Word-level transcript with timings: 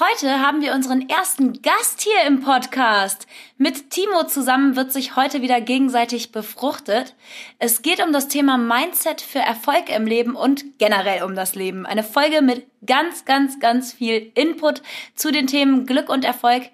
Heute 0.00 0.38
haben 0.38 0.60
wir 0.60 0.74
unseren 0.74 1.08
ersten 1.08 1.60
Gast 1.60 2.02
hier 2.02 2.22
im 2.24 2.40
Podcast. 2.40 3.26
Mit 3.56 3.90
Timo 3.90 4.22
zusammen 4.28 4.76
wird 4.76 4.92
sich 4.92 5.16
heute 5.16 5.42
wieder 5.42 5.60
gegenseitig 5.60 6.30
befruchtet. 6.30 7.16
Es 7.58 7.82
geht 7.82 8.00
um 8.00 8.12
das 8.12 8.28
Thema 8.28 8.58
Mindset 8.58 9.20
für 9.20 9.40
Erfolg 9.40 9.88
im 9.88 10.06
Leben 10.06 10.36
und 10.36 10.78
generell 10.78 11.24
um 11.24 11.34
das 11.34 11.56
Leben. 11.56 11.84
Eine 11.84 12.04
Folge 12.04 12.42
mit 12.42 12.68
ganz, 12.86 13.24
ganz, 13.24 13.58
ganz 13.58 13.92
viel 13.92 14.30
Input 14.36 14.82
zu 15.16 15.32
den 15.32 15.48
Themen 15.48 15.84
Glück 15.84 16.10
und 16.10 16.24
Erfolg 16.24 16.70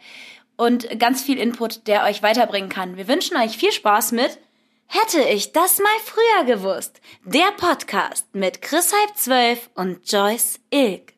und 0.59 0.99
ganz 0.99 1.23
viel 1.23 1.39
Input, 1.39 1.87
der 1.87 2.05
euch 2.05 2.23
weiterbringen 2.23 2.69
kann. 2.69 2.99
Wir 2.99 3.09
wünschen 3.09 3.39
euch 3.39 3.57
viel 3.57 3.73
Spaß 3.73 4.13
mit 4.13 4.39
Hätte 4.87 5.23
ich 5.23 5.53
das 5.53 5.79
mal 5.79 5.87
früher 6.05 6.57
gewusst. 6.57 7.01
Der 7.25 7.53
Podcast 7.57 8.27
mit 8.35 8.61
Chris 8.61 8.93
Halb 8.93 9.17
12 9.17 9.71
und 9.77 10.13
Joyce 10.13 10.61
Ilk. 10.71 11.15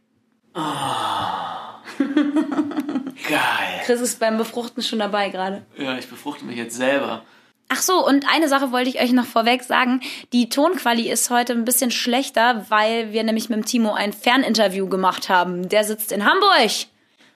Oh. 0.55 1.66
Geil. 1.99 3.81
Chris 3.85 4.01
ist 4.01 4.21
beim 4.21 4.39
Befruchten 4.39 4.83
schon 4.83 4.99
dabei 4.99 5.31
gerade. 5.31 5.63
Ja, 5.77 5.97
ich 5.99 6.09
befruchte 6.09 6.45
mich 6.45 6.57
jetzt 6.57 6.77
selber. 6.77 7.23
Ach 7.69 7.83
so, 7.83 8.07
und 8.07 8.27
eine 8.33 8.49
Sache 8.49 8.71
wollte 8.71 8.91
ich 8.91 9.01
euch 9.01 9.13
noch 9.13 9.27
vorweg 9.27 9.65
sagen. 9.65 10.01
Die 10.33 10.49
Tonquali 10.49 11.11
ist 11.11 11.31
heute 11.31 11.53
ein 11.53 11.65
bisschen 11.65 11.91
schlechter, 11.91 12.65
weil 12.69 13.13
wir 13.13 13.25
nämlich 13.25 13.49
mit 13.49 13.59
dem 13.59 13.65
Timo 13.65 13.93
ein 13.93 14.13
Ferninterview 14.13 14.89
gemacht 14.89 15.29
haben. 15.29 15.69
Der 15.69 15.83
sitzt 15.83 16.13
in 16.13 16.25
Hamburg. 16.25 16.71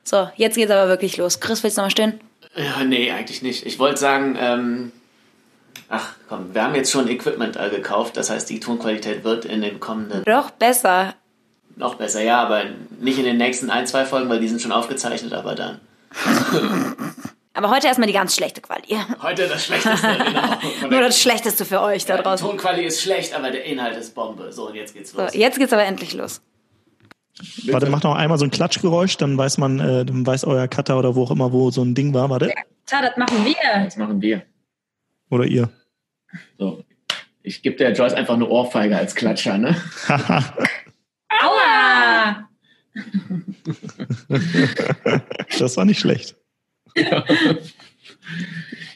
So, 0.05 0.31
jetzt 0.37 0.55
geht's 0.55 0.71
aber 0.71 0.89
wirklich 0.89 1.17
los. 1.17 1.41
Chris, 1.41 1.63
willst 1.65 1.79
du 1.79 1.81
noch 1.81 1.87
mal 1.87 1.91
stehen? 1.91 2.21
Ja, 2.55 2.85
nee, 2.85 3.11
eigentlich 3.11 3.43
nicht. 3.43 3.67
Ich 3.67 3.79
wollte 3.81 3.99
sagen, 3.99 4.37
ähm, 4.39 4.93
ach 5.89 6.15
komm, 6.29 6.55
wir 6.55 6.63
haben 6.63 6.75
jetzt 6.77 6.93
schon 6.93 7.09
Equipment 7.09 7.59
gekauft. 7.71 8.17
Das 8.17 8.31
heißt, 8.31 8.49
die 8.51 8.61
Tonqualität 8.61 9.25
wird 9.25 9.45
in 9.45 9.63
den 9.63 9.81
kommenden... 9.81 10.23
Doch, 10.25 10.51
besser. 10.51 11.15
Noch 11.77 11.95
besser, 11.95 12.23
ja, 12.23 12.43
aber 12.43 12.65
nicht 13.01 13.19
in 13.19 13.25
den 13.25 13.37
nächsten 13.39 13.71
ein, 13.71 13.87
zwei 13.87 14.05
Folgen, 14.05 14.29
weil 14.29 14.41
die 14.41 14.49
sind 14.49 14.61
schon 14.61 14.73
aufgezeichnet, 14.73 15.33
aber 15.33 15.55
dann. 15.55 15.81
Aber 17.53 17.69
heute 17.71 17.89
erstmal 17.89 18.07
die 18.07 18.13
ganz 18.15 18.35
schlechte 18.37 18.61
Quali. 18.61 18.97
Heute 19.21 19.49
das 19.49 19.67
Schlechteste, 19.67 20.07
genau. 20.25 20.89
Nur 20.89 21.01
das 21.01 21.21
Schlechteste 21.21 21.65
für 21.65 21.81
euch 21.83 22.07
da 22.07 22.15
Ja, 22.15 22.19
die 22.19 22.25
draußen. 22.25 22.47
Tonquali 22.47 22.85
ist 22.85 23.03
schlecht, 23.03 23.35
aber 23.35 23.51
der 23.51 23.65
Inhalt 23.65 23.97
ist 23.97 24.15
Bombe. 24.15 24.53
So, 24.53 24.69
und 24.69 24.77
jetzt 24.77 24.95
geht's 24.95 25.11
So, 25.11 25.21
los. 25.21 25.35
jetzt 25.35 25.59
geht's 25.59 25.73
aber 25.73 25.83
endlich 25.85 26.15
los. 26.15 26.41
Warte, 27.67 27.91
macht 27.91 28.05
noch 28.05 28.15
einmal 28.15 28.39
so 28.39 28.45
ein 28.45 28.51
Klatschgeräusch, 28.53 29.17
dann 29.17 29.37
weiß 29.37 29.59
man, 29.59 29.81
äh, 29.81 30.05
dann 30.05 30.25
weiß 30.25 30.45
euer 30.45 30.69
Cutter 30.69 30.97
oder 30.99 31.17
wo 31.17 31.25
auch 31.25 31.33
immer, 31.33 31.53
wo 31.53 31.71
so 31.73 31.83
ein 31.83 31.95
Ding 31.95 32.15
war. 32.15 32.31
Warte. 32.31 32.53
Tja, 32.87 33.03
das 33.03 33.17
machen 33.17 33.45
wir. 33.45 33.85
Das 33.85 33.97
machen 33.97 34.23
wir. 34.23 34.43
Oder 35.29 35.45
ihr. 35.45 35.71
So. 36.57 36.85
Ich 37.43 37.63
gebe 37.63 37.77
der 37.77 37.93
Joyce 37.93 38.15
einfach 38.15 38.35
eine 38.35 38.47
Ohrfeige 38.49 38.97
als 38.97 39.15
Klatscher, 39.17 39.59
ne? 39.59 39.75
Aua! 41.31 42.49
das 45.59 45.77
war 45.77 45.85
nicht 45.85 46.01
schlecht. 46.01 46.37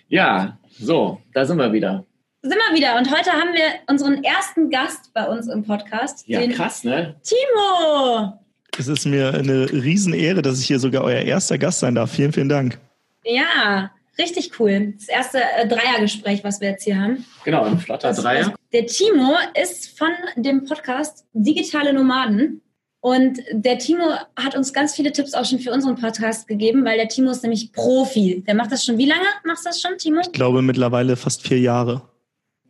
Ja, 0.09 0.59
so, 0.79 1.21
da 1.33 1.45
sind 1.45 1.59
wir 1.59 1.73
wieder. 1.73 2.05
Sind 2.43 2.57
wir 2.57 2.77
wieder. 2.77 2.97
Und 2.99 3.11
heute 3.11 3.31
haben 3.33 3.55
wir 3.55 3.67
unseren 3.89 4.23
ersten 4.23 4.69
Gast 4.69 5.15
bei 5.15 5.27
uns 5.27 5.49
im 5.49 5.65
Podcast. 5.65 6.29
Ja, 6.29 6.41
den 6.41 6.53
krass, 6.53 6.85
ne? 6.85 7.15
Timo. 7.23 8.39
Es 8.77 8.89
ist 8.89 9.07
mir 9.07 9.33
eine 9.33 9.71
Riesenehre, 9.73 10.43
dass 10.43 10.61
ich 10.61 10.67
hier 10.67 10.79
sogar 10.79 11.05
euer 11.05 11.23
erster 11.23 11.57
Gast 11.57 11.81
sein 11.81 11.95
darf. 11.95 12.11
Vielen, 12.11 12.33
vielen 12.33 12.49
Dank. 12.49 12.79
Ja, 13.25 13.91
richtig 14.19 14.59
cool. 14.59 14.95
Das 14.97 15.09
erste 15.09 15.39
äh, 15.39 15.67
Dreiergespräch, 15.67 16.45
was 16.45 16.61
wir 16.61 16.71
jetzt 16.71 16.85
hier 16.85 17.01
haben. 17.01 17.25
Genau, 17.45 17.65
ein 17.65 17.79
flotter 17.79 18.13
Dreier. 18.13 18.55
Der 18.73 18.87
Timo 18.87 19.35
ist 19.61 19.99
von 19.99 20.11
dem 20.37 20.65
Podcast 20.65 21.27
Digitale 21.33 21.93
Nomaden. 21.93 22.61
Und 23.01 23.41
der 23.53 23.79
Timo 23.79 24.05
hat 24.35 24.57
uns 24.57 24.73
ganz 24.73 24.95
viele 24.95 25.13
Tipps 25.13 25.35
auch 25.35 25.45
schon 25.45 25.59
für 25.59 25.71
unseren 25.73 25.97
Podcast 25.97 26.49
gegeben, 26.49 26.87
weil 26.87 26.97
der 26.97 27.09
Timo 27.09 27.31
ist 27.31 27.43
nämlich 27.43 27.71
Profi. 27.71 28.43
Der 28.47 28.55
macht 28.55 28.73
das 28.73 28.83
schon. 28.83 28.97
Wie 28.97 29.07
lange 29.07 29.27
machst 29.45 29.67
du 29.67 29.69
das 29.69 29.81
schon, 29.81 29.99
Timo? 29.99 30.23
Ich 30.23 30.33
glaube 30.33 30.63
mittlerweile 30.63 31.17
fast 31.17 31.47
vier 31.47 31.61
Jahre. 31.61 32.03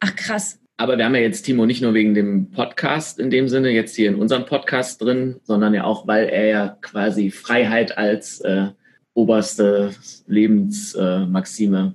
Ach, 0.00 0.16
krass. 0.16 0.58
Aber 0.76 0.98
wir 0.98 1.04
haben 1.04 1.14
ja 1.14 1.20
jetzt 1.20 1.42
Timo 1.42 1.66
nicht 1.66 1.83
nur 1.83 1.94
wegen 1.94 2.14
dem 2.14 2.50
Podcast 2.50 3.20
in 3.20 3.30
dem 3.30 3.48
Sinne 3.48 3.70
jetzt 3.70 3.94
hier 3.94 4.08
in 4.08 4.16
unserem 4.16 4.44
Podcast 4.44 5.00
drin, 5.00 5.40
sondern 5.44 5.72
ja 5.72 5.84
auch, 5.84 6.08
weil 6.08 6.28
er 6.28 6.46
ja 6.46 6.78
quasi 6.80 7.30
Freiheit 7.30 7.96
als 7.96 8.40
äh, 8.40 8.70
oberste 9.14 9.95
Lebensmaxime 10.27 11.95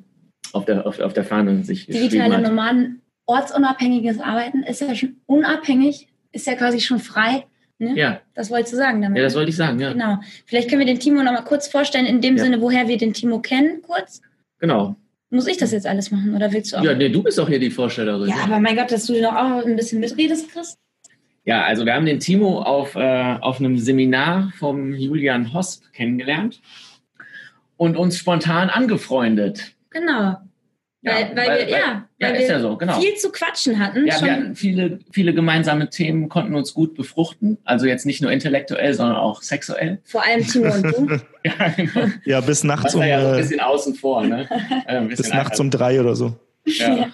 auf, 0.53 0.65
der, 0.65 0.85
auf, 0.87 0.99
auf 0.99 1.13
der 1.13 1.23
Fahne 1.23 1.63
sich 1.63 1.85
Digitale. 1.85 2.41
Nomaden, 2.41 3.01
ortsunabhängiges 3.25 4.19
Arbeiten 4.19 4.63
ist 4.63 4.81
ja 4.81 4.95
schon 4.95 5.17
unabhängig, 5.25 6.07
ist 6.31 6.47
ja 6.47 6.55
quasi 6.55 6.79
schon 6.79 6.99
frei. 6.99 7.45
Ne? 7.77 7.95
Ja, 7.95 8.21
Das 8.33 8.49
wolltest 8.49 8.73
du 8.73 8.77
sagen 8.77 9.01
damit. 9.01 9.17
ja, 9.17 9.23
das 9.23 9.35
wollte 9.35 9.49
ich 9.51 9.55
sagen, 9.55 9.79
ja. 9.79 9.93
Genau. 9.93 10.17
Vielleicht 10.45 10.69
können 10.69 10.79
wir 10.79 10.85
den 10.85 10.99
Timo 10.99 11.21
noch 11.23 11.31
mal 11.31 11.43
kurz 11.43 11.67
vorstellen, 11.67 12.05
in 12.05 12.19
dem 12.19 12.35
Ja. 12.37 12.43
Sinne, 12.43 12.61
woher 12.61 12.87
wir 12.87 12.97
den 12.97 13.13
Timo 13.13 13.39
kennen, 13.39 13.81
kurz. 13.81 14.21
Genau. 14.59 14.95
Muss 15.29 15.47
ich 15.47 15.57
das 15.57 15.71
jetzt 15.71 15.85
alles 15.85 16.11
machen 16.11 16.35
oder 16.35 16.51
willst 16.51 16.73
du 16.73 16.77
auch? 16.77 16.83
Ja, 16.83 16.93
nee, 16.95 17.07
du 17.09 17.21
bist 17.23 17.39
auch 17.39 17.47
hier 17.47 17.59
die 17.59 17.69
Vorstellerin. 17.69 18.29
Ja, 18.29 18.35
aber 18.43 18.59
mein 18.59 18.75
Gott, 18.75 18.91
dass 18.91 19.05
du 19.05 19.21
noch 19.21 19.35
auch 19.35 19.63
ein 19.65 19.75
bisschen 19.75 19.99
mitredest, 19.99 20.51
Chris. 20.51 20.77
Ja, 21.45 21.63
also 21.63 21.85
wir 21.85 21.93
haben 21.93 22.05
den 22.05 22.19
Timo 22.19 22.61
auf, 22.61 22.95
äh, 22.95 23.37
auf 23.39 23.59
einem 23.59 23.77
Seminar 23.77 24.51
vom 24.57 24.93
Julian 24.95 25.53
Hosp 25.53 25.83
kennengelernt 25.93 26.59
und 27.79 27.95
uns 27.95 28.17
spontan 28.17 28.69
angefreundet. 28.69 29.73
Genau. 29.89 30.35
Ja, 31.01 31.13
weil, 31.13 31.35
weil, 31.37 31.67
wir, 31.67 31.69
ja, 31.69 32.05
weil 32.19 32.35
ist 32.35 32.49
wir 32.49 32.55
ja 32.55 32.59
so, 32.59 32.75
genau. 32.75 32.99
viel 32.99 33.15
zu 33.15 33.31
quatschen 33.31 33.79
hatten. 33.79 34.05
Ja, 34.05 34.15
schon, 34.15 34.25
wir 34.25 34.33
hatten 34.33 34.55
viele, 34.55 34.99
viele 35.13 35.33
gemeinsame 35.33 35.89
Themen, 35.89 36.27
konnten 36.27 36.55
uns 36.55 36.73
gut 36.73 36.93
befruchten. 36.93 37.57
Also 37.63 37.85
jetzt 37.85 38.05
nicht 38.05 38.21
nur 38.21 38.33
intellektuell, 38.33 38.93
sondern 38.93 39.15
auch 39.15 39.41
sexuell. 39.41 40.01
vor 40.03 40.25
allem 40.25 40.45
Timo 40.45 40.73
und 40.73 40.83
du. 40.83 41.21
Ja, 41.45 41.69
genau. 41.69 42.07
Ja, 42.25 42.41
bis 42.41 42.65
nachts 42.65 42.93
um, 42.95 43.01
ja 43.01 43.21
so 43.21 43.27
ein 43.27 43.33
äh, 43.35 43.37
bisschen 43.37 43.61
außen 43.61 43.95
vor, 43.95 44.23
ne? 44.25 44.45
Äh, 44.87 45.01
bis 45.03 45.29
nachts 45.29 45.57
um 45.61 45.71
drei 45.71 46.01
oder 46.01 46.17
so. 46.17 46.35
Ja. 46.65 47.07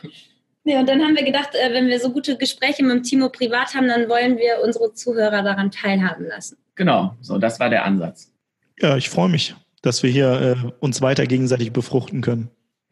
Ja, 0.64 0.80
und 0.80 0.90
dann 0.90 1.00
haben 1.04 1.16
wir 1.16 1.24
gedacht, 1.24 1.50
äh, 1.54 1.72
wenn 1.74 1.86
wir 1.86 2.00
so 2.00 2.12
gute 2.12 2.38
Gespräche 2.38 2.82
mit 2.82 2.92
dem 2.92 3.04
Timo 3.04 3.30
privat 3.30 3.76
haben, 3.76 3.88
dann 3.88 4.10
wollen 4.10 4.40
wir 4.40 4.64
unsere 4.64 4.94
Zuhörer 4.94 5.44
daran 5.44 5.70
teilhaben 5.70 6.26
lassen. 6.26 6.58
Genau, 6.74 7.16
so, 7.22 7.38
das 7.38 7.60
war 7.60 7.70
der 7.70 7.86
Ansatz. 7.86 8.34
Ja, 8.80 8.98
ich 8.98 9.12
freue 9.12 9.30
mich, 9.30 9.54
dass 9.86 10.04
wir 10.04 10.10
hier 10.10 10.42
äh, 10.42 10.56
uns 10.80 11.02
weiter 11.02 11.26
gegenseitig 11.26 11.72
befruchten 11.72 12.22
können. 12.22 12.50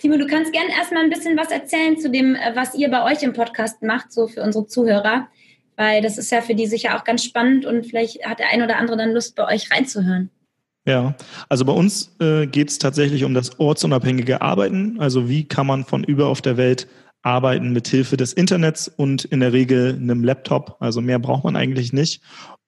Timo, 0.00 0.16
du 0.16 0.26
kannst 0.26 0.52
gerne 0.52 0.70
erstmal 0.70 1.04
ein 1.04 1.10
bisschen 1.10 1.36
was 1.36 1.50
erzählen 1.50 1.98
zu 1.98 2.10
dem, 2.10 2.34
äh, 2.34 2.52
was 2.54 2.74
ihr 2.74 2.90
bei 2.90 3.04
euch 3.04 3.22
im 3.22 3.32
Podcast 3.32 3.82
macht, 3.82 4.12
so 4.12 4.26
für 4.26 4.42
unsere 4.42 4.66
Zuhörer. 4.66 5.28
Weil 5.76 6.02
das 6.02 6.18
ist 6.18 6.30
ja 6.30 6.42
für 6.42 6.54
die 6.54 6.66
sicher 6.66 6.96
auch 6.96 7.04
ganz 7.04 7.24
spannend 7.24 7.64
und 7.64 7.86
vielleicht 7.86 8.24
hat 8.24 8.38
der 8.38 8.48
ein 8.48 8.62
oder 8.62 8.76
andere 8.76 8.96
dann 8.96 9.12
Lust, 9.12 9.36
bei 9.36 9.46
euch 9.46 9.70
reinzuhören. 9.70 10.30
Ja, 10.86 11.14
also 11.48 11.64
bei 11.64 11.72
uns 11.72 12.14
äh, 12.20 12.46
geht 12.46 12.70
es 12.70 12.78
tatsächlich 12.78 13.24
um 13.24 13.34
das 13.34 13.58
ortsunabhängige 13.60 14.42
Arbeiten. 14.42 14.98
Also 14.98 15.28
wie 15.28 15.44
kann 15.44 15.66
man 15.66 15.84
von 15.84 16.02
über 16.04 16.26
auf 16.26 16.42
der 16.42 16.56
Welt 16.56 16.88
arbeiten 17.22 17.72
mit 17.72 17.86
Hilfe 17.88 18.16
des 18.16 18.32
Internets 18.32 18.88
und 18.88 19.24
in 19.24 19.40
der 19.40 19.52
Regel 19.52 19.94
einem 19.94 20.24
Laptop. 20.24 20.76
Also 20.80 21.00
mehr 21.00 21.18
braucht 21.18 21.44
man 21.44 21.56
eigentlich 21.56 21.92
nicht. 21.92 22.20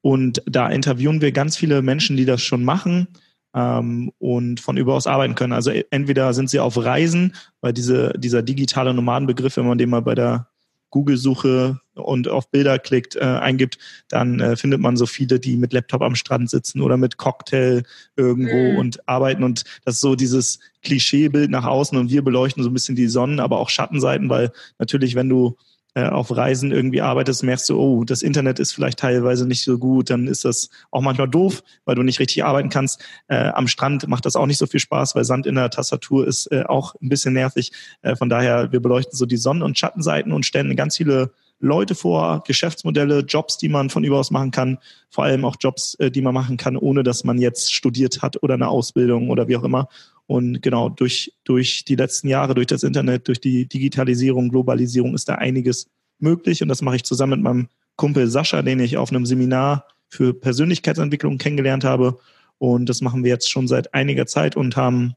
Und 0.04 0.42
da 0.44 0.68
interviewen 0.68 1.22
wir 1.22 1.32
ganz 1.32 1.56
viele 1.56 1.80
Menschen, 1.80 2.18
die 2.18 2.26
das 2.26 2.42
schon 2.42 2.62
machen 2.62 3.08
ähm, 3.54 4.12
und 4.18 4.60
von 4.60 4.76
überaus 4.76 5.06
arbeiten 5.06 5.34
können. 5.34 5.54
Also 5.54 5.70
e- 5.70 5.86
entweder 5.90 6.34
sind 6.34 6.50
sie 6.50 6.60
auf 6.60 6.76
Reisen, 6.76 7.34
weil 7.62 7.72
diese, 7.72 8.12
dieser 8.18 8.42
digitale 8.42 8.92
Nomadenbegriff, 8.92 9.56
wenn 9.56 9.66
man 9.66 9.78
den 9.78 9.88
mal 9.88 10.02
bei 10.02 10.14
der 10.14 10.48
Google-Suche 10.90 11.80
und 11.94 12.28
auf 12.28 12.50
Bilder 12.50 12.78
klickt, 12.78 13.16
äh, 13.16 13.20
eingibt, 13.20 13.78
dann 14.08 14.40
äh, 14.40 14.56
findet 14.56 14.80
man 14.82 14.98
so 14.98 15.06
viele, 15.06 15.40
die 15.40 15.56
mit 15.56 15.72
Laptop 15.72 16.02
am 16.02 16.16
Strand 16.16 16.50
sitzen 16.50 16.82
oder 16.82 16.98
mit 16.98 17.16
Cocktail 17.16 17.82
irgendwo 18.14 18.72
Mhm. 18.72 18.76
und 18.76 19.08
arbeiten. 19.08 19.42
Und 19.42 19.64
das 19.86 19.94
ist 19.94 20.00
so 20.02 20.16
dieses 20.16 20.58
Klischeebild 20.82 21.50
nach 21.50 21.64
außen 21.64 21.96
und 21.96 22.10
wir 22.10 22.22
beleuchten 22.22 22.62
so 22.62 22.68
ein 22.68 22.74
bisschen 22.74 22.94
die 22.94 23.08
Sonnen, 23.08 23.40
aber 23.40 23.58
auch 23.58 23.70
Schattenseiten, 23.70 24.28
weil 24.28 24.52
natürlich, 24.78 25.14
wenn 25.14 25.30
du 25.30 25.56
äh, 25.94 26.06
auf 26.06 26.36
Reisen 26.36 26.72
irgendwie 26.72 27.00
arbeitest, 27.00 27.42
merkst 27.42 27.68
du, 27.68 27.78
oh, 27.78 28.04
das 28.04 28.22
Internet 28.22 28.58
ist 28.58 28.72
vielleicht 28.72 28.98
teilweise 28.98 29.46
nicht 29.46 29.62
so 29.62 29.78
gut, 29.78 30.10
dann 30.10 30.26
ist 30.26 30.44
das 30.44 30.70
auch 30.90 31.00
manchmal 31.00 31.28
doof, 31.28 31.62
weil 31.84 31.94
du 31.94 32.02
nicht 32.02 32.18
richtig 32.18 32.44
arbeiten 32.44 32.68
kannst. 32.68 33.02
Äh, 33.28 33.48
am 33.48 33.68
Strand 33.68 34.08
macht 34.08 34.26
das 34.26 34.36
auch 34.36 34.46
nicht 34.46 34.58
so 34.58 34.66
viel 34.66 34.80
Spaß, 34.80 35.14
weil 35.14 35.24
Sand 35.24 35.46
in 35.46 35.54
der 35.54 35.70
Tastatur 35.70 36.26
ist 36.26 36.50
äh, 36.52 36.64
auch 36.64 36.94
ein 37.00 37.08
bisschen 37.08 37.34
nervig. 37.34 37.72
Äh, 38.02 38.16
von 38.16 38.28
daher, 38.28 38.72
wir 38.72 38.80
beleuchten 38.80 39.16
so 39.16 39.26
die 39.26 39.36
Sonnen- 39.36 39.62
und 39.62 39.78
Schattenseiten 39.78 40.32
und 40.32 40.44
stellen 40.44 40.74
ganz 40.76 40.96
viele 40.96 41.30
Leute 41.60 41.94
vor, 41.94 42.42
Geschäftsmodelle, 42.46 43.20
Jobs, 43.20 43.56
die 43.56 43.68
man 43.68 43.88
von 43.88 44.04
überaus 44.04 44.30
machen 44.30 44.50
kann, 44.50 44.78
vor 45.08 45.24
allem 45.24 45.44
auch 45.44 45.56
Jobs, 45.58 45.94
äh, 45.94 46.10
die 46.10 46.20
man 46.20 46.34
machen 46.34 46.56
kann, 46.56 46.76
ohne 46.76 47.02
dass 47.02 47.24
man 47.24 47.38
jetzt 47.38 47.72
studiert 47.72 48.22
hat 48.22 48.42
oder 48.42 48.54
eine 48.54 48.68
Ausbildung 48.68 49.30
oder 49.30 49.48
wie 49.48 49.56
auch 49.56 49.64
immer. 49.64 49.88
Und 50.26 50.62
genau, 50.62 50.88
durch, 50.88 51.34
durch 51.44 51.84
die 51.84 51.96
letzten 51.96 52.28
Jahre, 52.28 52.54
durch 52.54 52.66
das 52.66 52.82
Internet, 52.82 53.28
durch 53.28 53.40
die 53.40 53.66
Digitalisierung, 53.66 54.48
Globalisierung 54.48 55.14
ist 55.14 55.28
da 55.28 55.34
einiges 55.34 55.90
möglich. 56.18 56.62
Und 56.62 56.68
das 56.68 56.82
mache 56.82 56.96
ich 56.96 57.04
zusammen 57.04 57.32
mit 57.32 57.42
meinem 57.42 57.68
Kumpel 57.96 58.28
Sascha, 58.28 58.62
den 58.62 58.80
ich 58.80 58.96
auf 58.96 59.10
einem 59.10 59.26
Seminar 59.26 59.86
für 60.08 60.32
Persönlichkeitsentwicklung 60.32 61.38
kennengelernt 61.38 61.84
habe. 61.84 62.18
Und 62.58 62.88
das 62.88 63.00
machen 63.00 63.24
wir 63.24 63.30
jetzt 63.30 63.50
schon 63.50 63.68
seit 63.68 63.92
einiger 63.92 64.26
Zeit 64.26 64.56
und 64.56 64.76
haben 64.76 65.14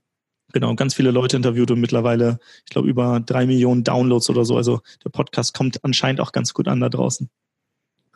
genau 0.53 0.75
ganz 0.75 0.93
viele 0.93 1.11
Leute 1.11 1.37
interviewt 1.37 1.71
und 1.71 1.79
mittlerweile, 1.79 2.39
ich 2.65 2.71
glaube, 2.71 2.89
über 2.89 3.21
drei 3.25 3.45
Millionen 3.45 3.83
Downloads 3.83 4.29
oder 4.29 4.45
so. 4.45 4.57
Also 4.57 4.81
der 5.03 5.09
Podcast 5.09 5.53
kommt 5.53 5.83
anscheinend 5.83 6.19
auch 6.19 6.31
ganz 6.31 6.53
gut 6.53 6.67
an 6.67 6.79
da 6.79 6.89
draußen. 6.89 7.29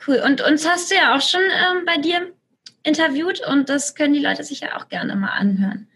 Cool. 0.06 0.22
Und 0.26 0.42
uns 0.42 0.68
hast 0.68 0.92
du 0.92 0.96
ja 0.96 1.16
auch 1.16 1.22
schon 1.22 1.42
ähm, 1.42 1.86
bei 1.86 1.98
dir 2.02 2.34
interviewt 2.84 3.42
und 3.48 3.70
das 3.70 3.96
können 3.96 4.14
die 4.14 4.20
Leute 4.20 4.44
sich 4.44 4.62
ja 4.62 4.78
auch 4.78 4.90
gerne 4.90 5.16
mal 5.16 5.30
anhören. 5.30 5.88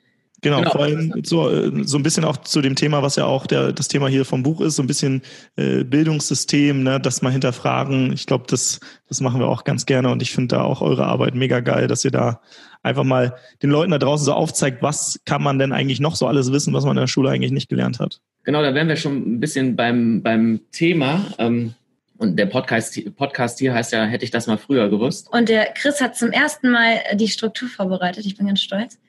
Genau, 0.45 0.59
genau, 0.59 0.71
vor 0.73 0.83
allem 0.83 1.11
so, 1.23 1.49
äh, 1.49 1.71
so 1.85 1.97
ein 1.97 2.03
bisschen 2.03 2.23
auch 2.23 2.37
zu 2.37 2.61
dem 2.61 2.75
Thema, 2.75 3.01
was 3.01 3.15
ja 3.15 3.25
auch 3.25 3.47
der, 3.47 3.73
das 3.73 3.87
Thema 3.87 4.07
hier 4.07 4.25
vom 4.25 4.43
Buch 4.43 4.61
ist, 4.61 4.75
so 4.75 4.83
ein 4.83 4.87
bisschen 4.87 5.23
äh, 5.55 5.83
Bildungssystem, 5.83 6.83
ne, 6.83 6.99
das 6.99 7.23
mal 7.23 7.31
hinterfragen. 7.31 8.13
Ich 8.13 8.27
glaube, 8.27 8.43
das, 8.47 8.79
das 9.09 9.21
machen 9.21 9.39
wir 9.39 9.47
auch 9.47 9.63
ganz 9.63 9.87
gerne 9.87 10.11
und 10.11 10.21
ich 10.21 10.31
finde 10.31 10.57
da 10.57 10.61
auch 10.61 10.81
eure 10.81 11.07
Arbeit 11.07 11.33
mega 11.33 11.61
geil, 11.61 11.87
dass 11.87 12.05
ihr 12.05 12.11
da 12.11 12.41
einfach 12.83 13.03
mal 13.03 13.33
den 13.63 13.71
Leuten 13.71 13.89
da 13.89 13.97
draußen 13.97 14.23
so 14.23 14.33
aufzeigt, 14.33 14.83
was 14.83 15.19
kann 15.25 15.41
man 15.41 15.57
denn 15.57 15.71
eigentlich 15.71 15.99
noch 15.99 16.15
so 16.15 16.27
alles 16.27 16.51
wissen, 16.51 16.75
was 16.75 16.85
man 16.85 16.95
in 16.95 17.01
der 17.01 17.07
Schule 17.07 17.31
eigentlich 17.31 17.51
nicht 17.51 17.67
gelernt 17.67 17.99
hat. 17.99 18.21
Genau, 18.43 18.61
da 18.61 18.75
wären 18.75 18.87
wir 18.87 18.97
schon 18.97 19.37
ein 19.37 19.39
bisschen 19.39 19.75
beim, 19.75 20.21
beim 20.21 20.59
Thema. 20.71 21.25
Ähm 21.39 21.73
und 22.17 22.37
der 22.37 22.45
Podcast, 22.45 22.97
Podcast 23.17 23.59
hier 23.59 23.73
heißt 23.73 23.91
ja, 23.93 24.05
hätte 24.05 24.23
ich 24.23 24.31
das 24.31 24.45
mal 24.45 24.57
früher 24.57 24.89
gewusst. 24.89 25.27
Und 25.33 25.49
der 25.49 25.73
Chris 25.73 25.99
hat 25.99 26.15
zum 26.15 26.31
ersten 26.31 26.69
Mal 26.69 26.99
die 27.15 27.27
Struktur 27.27 27.67
vorbereitet. 27.67 28.25
Ich 28.25 28.37
bin 28.37 28.45
ganz 28.47 28.61
stolz. 28.61 28.99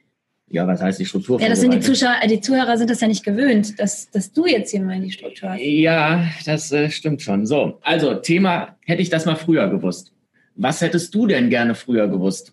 Ja, 0.49 0.67
was 0.67 0.81
heißt 0.81 1.01
die 1.01 1.07
Struktur? 1.07 1.41
Ja, 1.41 1.49
das 1.49 1.61
sind 1.61 1.75
die 1.75 1.81
Zuschauer, 1.81 2.15
die 2.29 2.41
Zuhörer 2.41 2.79
sind 2.79 2.89
das 2.89 3.01
ja 3.01 3.09
nicht 3.09 3.25
gewöhnt, 3.25 3.81
dass, 3.81 4.11
dass 4.11 4.33
du 4.33 4.47
jetzt 4.47 4.71
hier 4.71 4.81
mal 4.81 5.01
die 5.01 5.11
Struktur 5.11 5.51
hast. 5.51 5.61
Ja, 5.61 6.25
das 6.45 6.71
äh, 6.71 6.89
stimmt 6.91 7.21
schon. 7.21 7.47
So, 7.47 7.79
also 7.83 8.15
Thema, 8.15 8.77
hätte 8.85 9.03
ich 9.03 9.11
das 9.11 9.27
mal 9.27 9.35
früher 9.35 9.69
gewusst. 9.69 10.13
Was 10.55 10.81
hättest 10.81 11.15
du 11.15 11.27
denn 11.27 11.51
gerne 11.51 11.75
früher 11.75 12.07
gewusst? 12.07 12.53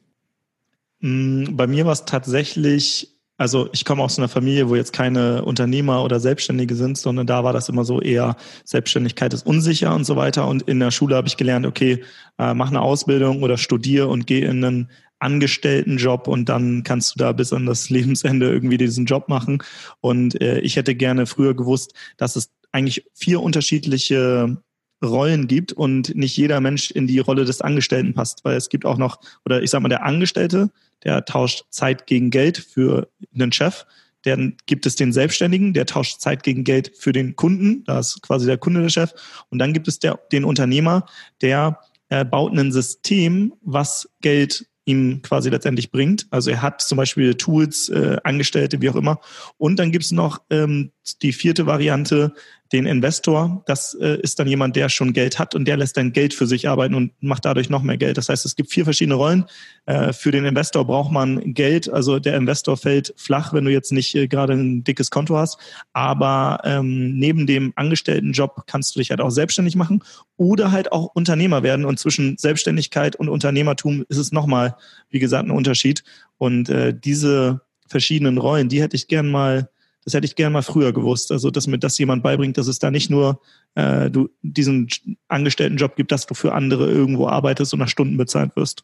Mm, 1.01 1.55
bei 1.55 1.67
mir 1.67 1.85
war 1.85 1.93
es 1.93 2.05
tatsächlich, 2.05 3.15
also 3.37 3.69
ich 3.73 3.85
komme 3.85 4.01
aus 4.01 4.17
einer 4.17 4.27
Familie, 4.27 4.69
wo 4.69 4.75
jetzt 4.75 4.91
keine 4.91 5.45
Unternehmer 5.45 6.03
oder 6.03 6.19
Selbstständige 6.19 6.73
sind, 6.73 6.97
sondern 6.97 7.27
da 7.27 7.43
war 7.43 7.53
das 7.53 7.69
immer 7.69 7.85
so 7.85 8.01
eher, 8.01 8.37
Selbstständigkeit 8.65 9.33
ist 9.33 9.45
unsicher 9.45 9.93
und 9.93 10.05
so 10.05 10.15
weiter. 10.15 10.47
Und 10.47 10.63
in 10.63 10.79
der 10.79 10.91
Schule 10.91 11.15
habe 11.15 11.27
ich 11.27 11.37
gelernt, 11.37 11.67
okay, 11.67 12.03
äh, 12.39 12.55
mach 12.55 12.69
eine 12.69 12.81
Ausbildung 12.81 13.43
oder 13.43 13.57
studiere 13.57 14.07
und 14.07 14.25
geh 14.25 14.41
in 14.41 14.65
einen 14.65 14.89
Angestelltenjob 15.23 16.27
und 16.27 16.49
dann 16.49 16.83
kannst 16.83 17.15
du 17.15 17.19
da 17.19 17.31
bis 17.31 17.53
an 17.53 17.65
das 17.65 17.89
Lebensende 17.89 18.51
irgendwie 18.51 18.77
diesen 18.77 19.05
Job 19.05 19.29
machen. 19.29 19.63
Und 20.01 20.39
äh, 20.41 20.59
ich 20.59 20.75
hätte 20.75 20.95
gerne 20.95 21.25
früher 21.25 21.55
gewusst, 21.55 21.93
dass 22.17 22.35
es 22.35 22.51
eigentlich 22.71 23.05
vier 23.13 23.41
unterschiedliche 23.41 24.57
Rollen 25.03 25.47
gibt 25.47 25.73
und 25.73 26.15
nicht 26.15 26.37
jeder 26.37 26.61
Mensch 26.61 26.91
in 26.91 27.07
die 27.07 27.19
Rolle 27.19 27.45
des 27.45 27.61
Angestellten 27.61 28.13
passt, 28.13 28.43
weil 28.45 28.55
es 28.55 28.69
gibt 28.69 28.85
auch 28.85 28.97
noch, 28.97 29.19
oder 29.45 29.61
ich 29.61 29.69
sag 29.69 29.81
mal, 29.81 29.89
der 29.89 30.05
Angestellte, 30.05 30.71
der 31.03 31.25
tauscht 31.25 31.65
Zeit 31.69 32.07
gegen 32.07 32.29
Geld 32.29 32.57
für 32.57 33.09
einen 33.33 33.51
Chef. 33.51 33.85
Dann 34.23 34.55
gibt 34.65 34.85
es 34.85 34.95
den 34.95 35.11
Selbstständigen, 35.11 35.73
der 35.73 35.85
tauscht 35.85 36.21
Zeit 36.21 36.43
gegen 36.43 36.63
Geld 36.63 36.93
für 36.97 37.11
den 37.11 37.35
Kunden, 37.35 37.83
da 37.83 37.99
ist 37.99 38.21
quasi 38.21 38.45
der 38.45 38.57
Kunde 38.57 38.81
der 38.81 38.89
Chef. 38.89 39.13
Und 39.49 39.59
dann 39.59 39.73
gibt 39.73 39.89
es 39.89 39.99
der, 39.99 40.19
den 40.31 40.45
Unternehmer, 40.45 41.05
der 41.41 41.79
äh, 42.07 42.23
baut 42.23 42.53
ein 42.53 42.71
System, 42.71 43.53
was 43.61 44.09
Geld 44.21 44.65
ihm 44.85 45.21
quasi 45.21 45.49
letztendlich 45.49 45.91
bringt. 45.91 46.27
Also 46.29 46.51
er 46.51 46.61
hat 46.61 46.81
zum 46.81 46.97
Beispiel 46.97 47.35
Tools, 47.35 47.89
äh, 47.89 48.17
Angestellte, 48.23 48.81
wie 48.81 48.89
auch 48.89 48.95
immer. 48.95 49.19
Und 49.57 49.77
dann 49.77 49.91
gibt 49.91 50.05
es 50.05 50.11
noch 50.11 50.41
ähm, 50.49 50.91
die 51.21 51.33
vierte 51.33 51.65
Variante, 51.65 52.33
den 52.73 52.85
Investor. 52.87 53.63
Das 53.67 53.93
äh, 53.93 54.19
ist 54.21 54.39
dann 54.39 54.47
jemand, 54.47 54.75
der 54.75 54.89
schon 54.89 55.13
Geld 55.13 55.37
hat 55.37 55.53
und 55.53 55.65
der 55.65 55.77
lässt 55.77 55.95
dann 55.95 56.11
Geld 56.11 56.33
für 56.33 56.47
sich 56.47 56.67
arbeiten 56.67 56.95
und 56.95 57.11
macht 57.21 57.45
dadurch 57.45 57.69
noch 57.69 57.83
mehr 57.83 57.97
Geld. 57.97 58.17
Das 58.17 58.29
heißt, 58.29 58.45
es 58.45 58.55
gibt 58.55 58.71
vier 58.71 58.83
verschiedene 58.83 59.13
Rollen. 59.15 59.45
Äh, 59.85 60.11
für 60.11 60.31
den 60.31 60.43
Investor 60.43 60.85
braucht 60.85 61.11
man 61.11 61.53
Geld. 61.53 61.87
Also 61.87 62.17
der 62.19 62.35
Investor 62.35 62.75
fällt 62.75 63.13
flach, 63.15 63.53
wenn 63.53 63.65
du 63.65 63.71
jetzt 63.71 63.91
nicht 63.91 64.15
äh, 64.15 64.27
gerade 64.27 64.53
ein 64.53 64.83
dickes 64.83 65.11
Konto 65.11 65.37
hast. 65.37 65.59
Aber 65.93 66.61
ähm, 66.63 67.13
neben 67.19 67.45
dem 67.45 67.73
Angestelltenjob 67.75 68.63
kannst 68.65 68.95
du 68.95 68.99
dich 68.99 69.11
halt 69.11 69.21
auch 69.21 69.29
selbstständig 69.29 69.75
machen 69.75 70.03
oder 70.37 70.71
halt 70.71 70.91
auch 70.91 71.11
Unternehmer 71.13 71.61
werden. 71.61 71.85
Und 71.85 71.99
zwischen 71.99 72.37
Selbstständigkeit 72.37 73.15
und 73.15 73.29
Unternehmertum 73.29 74.03
ist 74.09 74.17
es 74.17 74.31
nochmal, 74.31 74.75
wie 75.11 75.19
gesagt, 75.19 75.47
ein 75.47 75.51
Unterschied. 75.51 76.03
Und 76.39 76.69
äh, 76.69 76.93
diese 76.97 77.61
verschiedenen 77.87 78.39
Rollen, 78.39 78.67
die 78.67 78.81
hätte 78.81 78.95
ich 78.95 79.07
gern 79.07 79.29
mal 79.29 79.69
das 80.05 80.13
hätte 80.13 80.25
ich 80.25 80.35
gerne 80.35 80.53
mal 80.53 80.61
früher 80.61 80.93
gewusst. 80.93 81.31
Also, 81.31 81.49
dass 81.49 81.67
mir 81.67 81.77
das 81.77 81.97
jemand 81.97 82.23
beibringt, 82.23 82.57
dass 82.57 82.67
es 82.67 82.79
da 82.79 82.91
nicht 82.91 83.09
nur 83.09 83.41
äh, 83.75 84.09
du 84.09 84.29
diesen 84.41 84.87
Angestelltenjob 85.27 85.95
gibt, 85.95 86.11
dass 86.11 86.27
du 86.27 86.33
für 86.33 86.53
andere 86.53 86.89
irgendwo 86.89 87.27
arbeitest 87.27 87.73
und 87.73 87.79
nach 87.79 87.89
Stunden 87.89 88.17
bezahlt 88.17 88.55
wirst. 88.55 88.83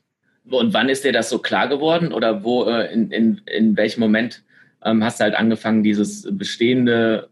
Und 0.49 0.73
wann 0.73 0.89
ist 0.89 1.03
dir 1.03 1.13
das 1.13 1.29
so 1.29 1.39
klar 1.39 1.67
geworden? 1.67 2.11
Oder 2.11 2.43
wo, 2.43 2.65
äh, 2.65 2.91
in, 2.91 3.11
in, 3.11 3.41
in 3.45 3.77
welchem 3.77 3.99
Moment 3.99 4.43
ähm, 4.83 5.03
hast 5.03 5.19
du 5.19 5.25
halt 5.25 5.35
angefangen, 5.35 5.83
dieses 5.83 6.27
bestehende, 6.31 7.29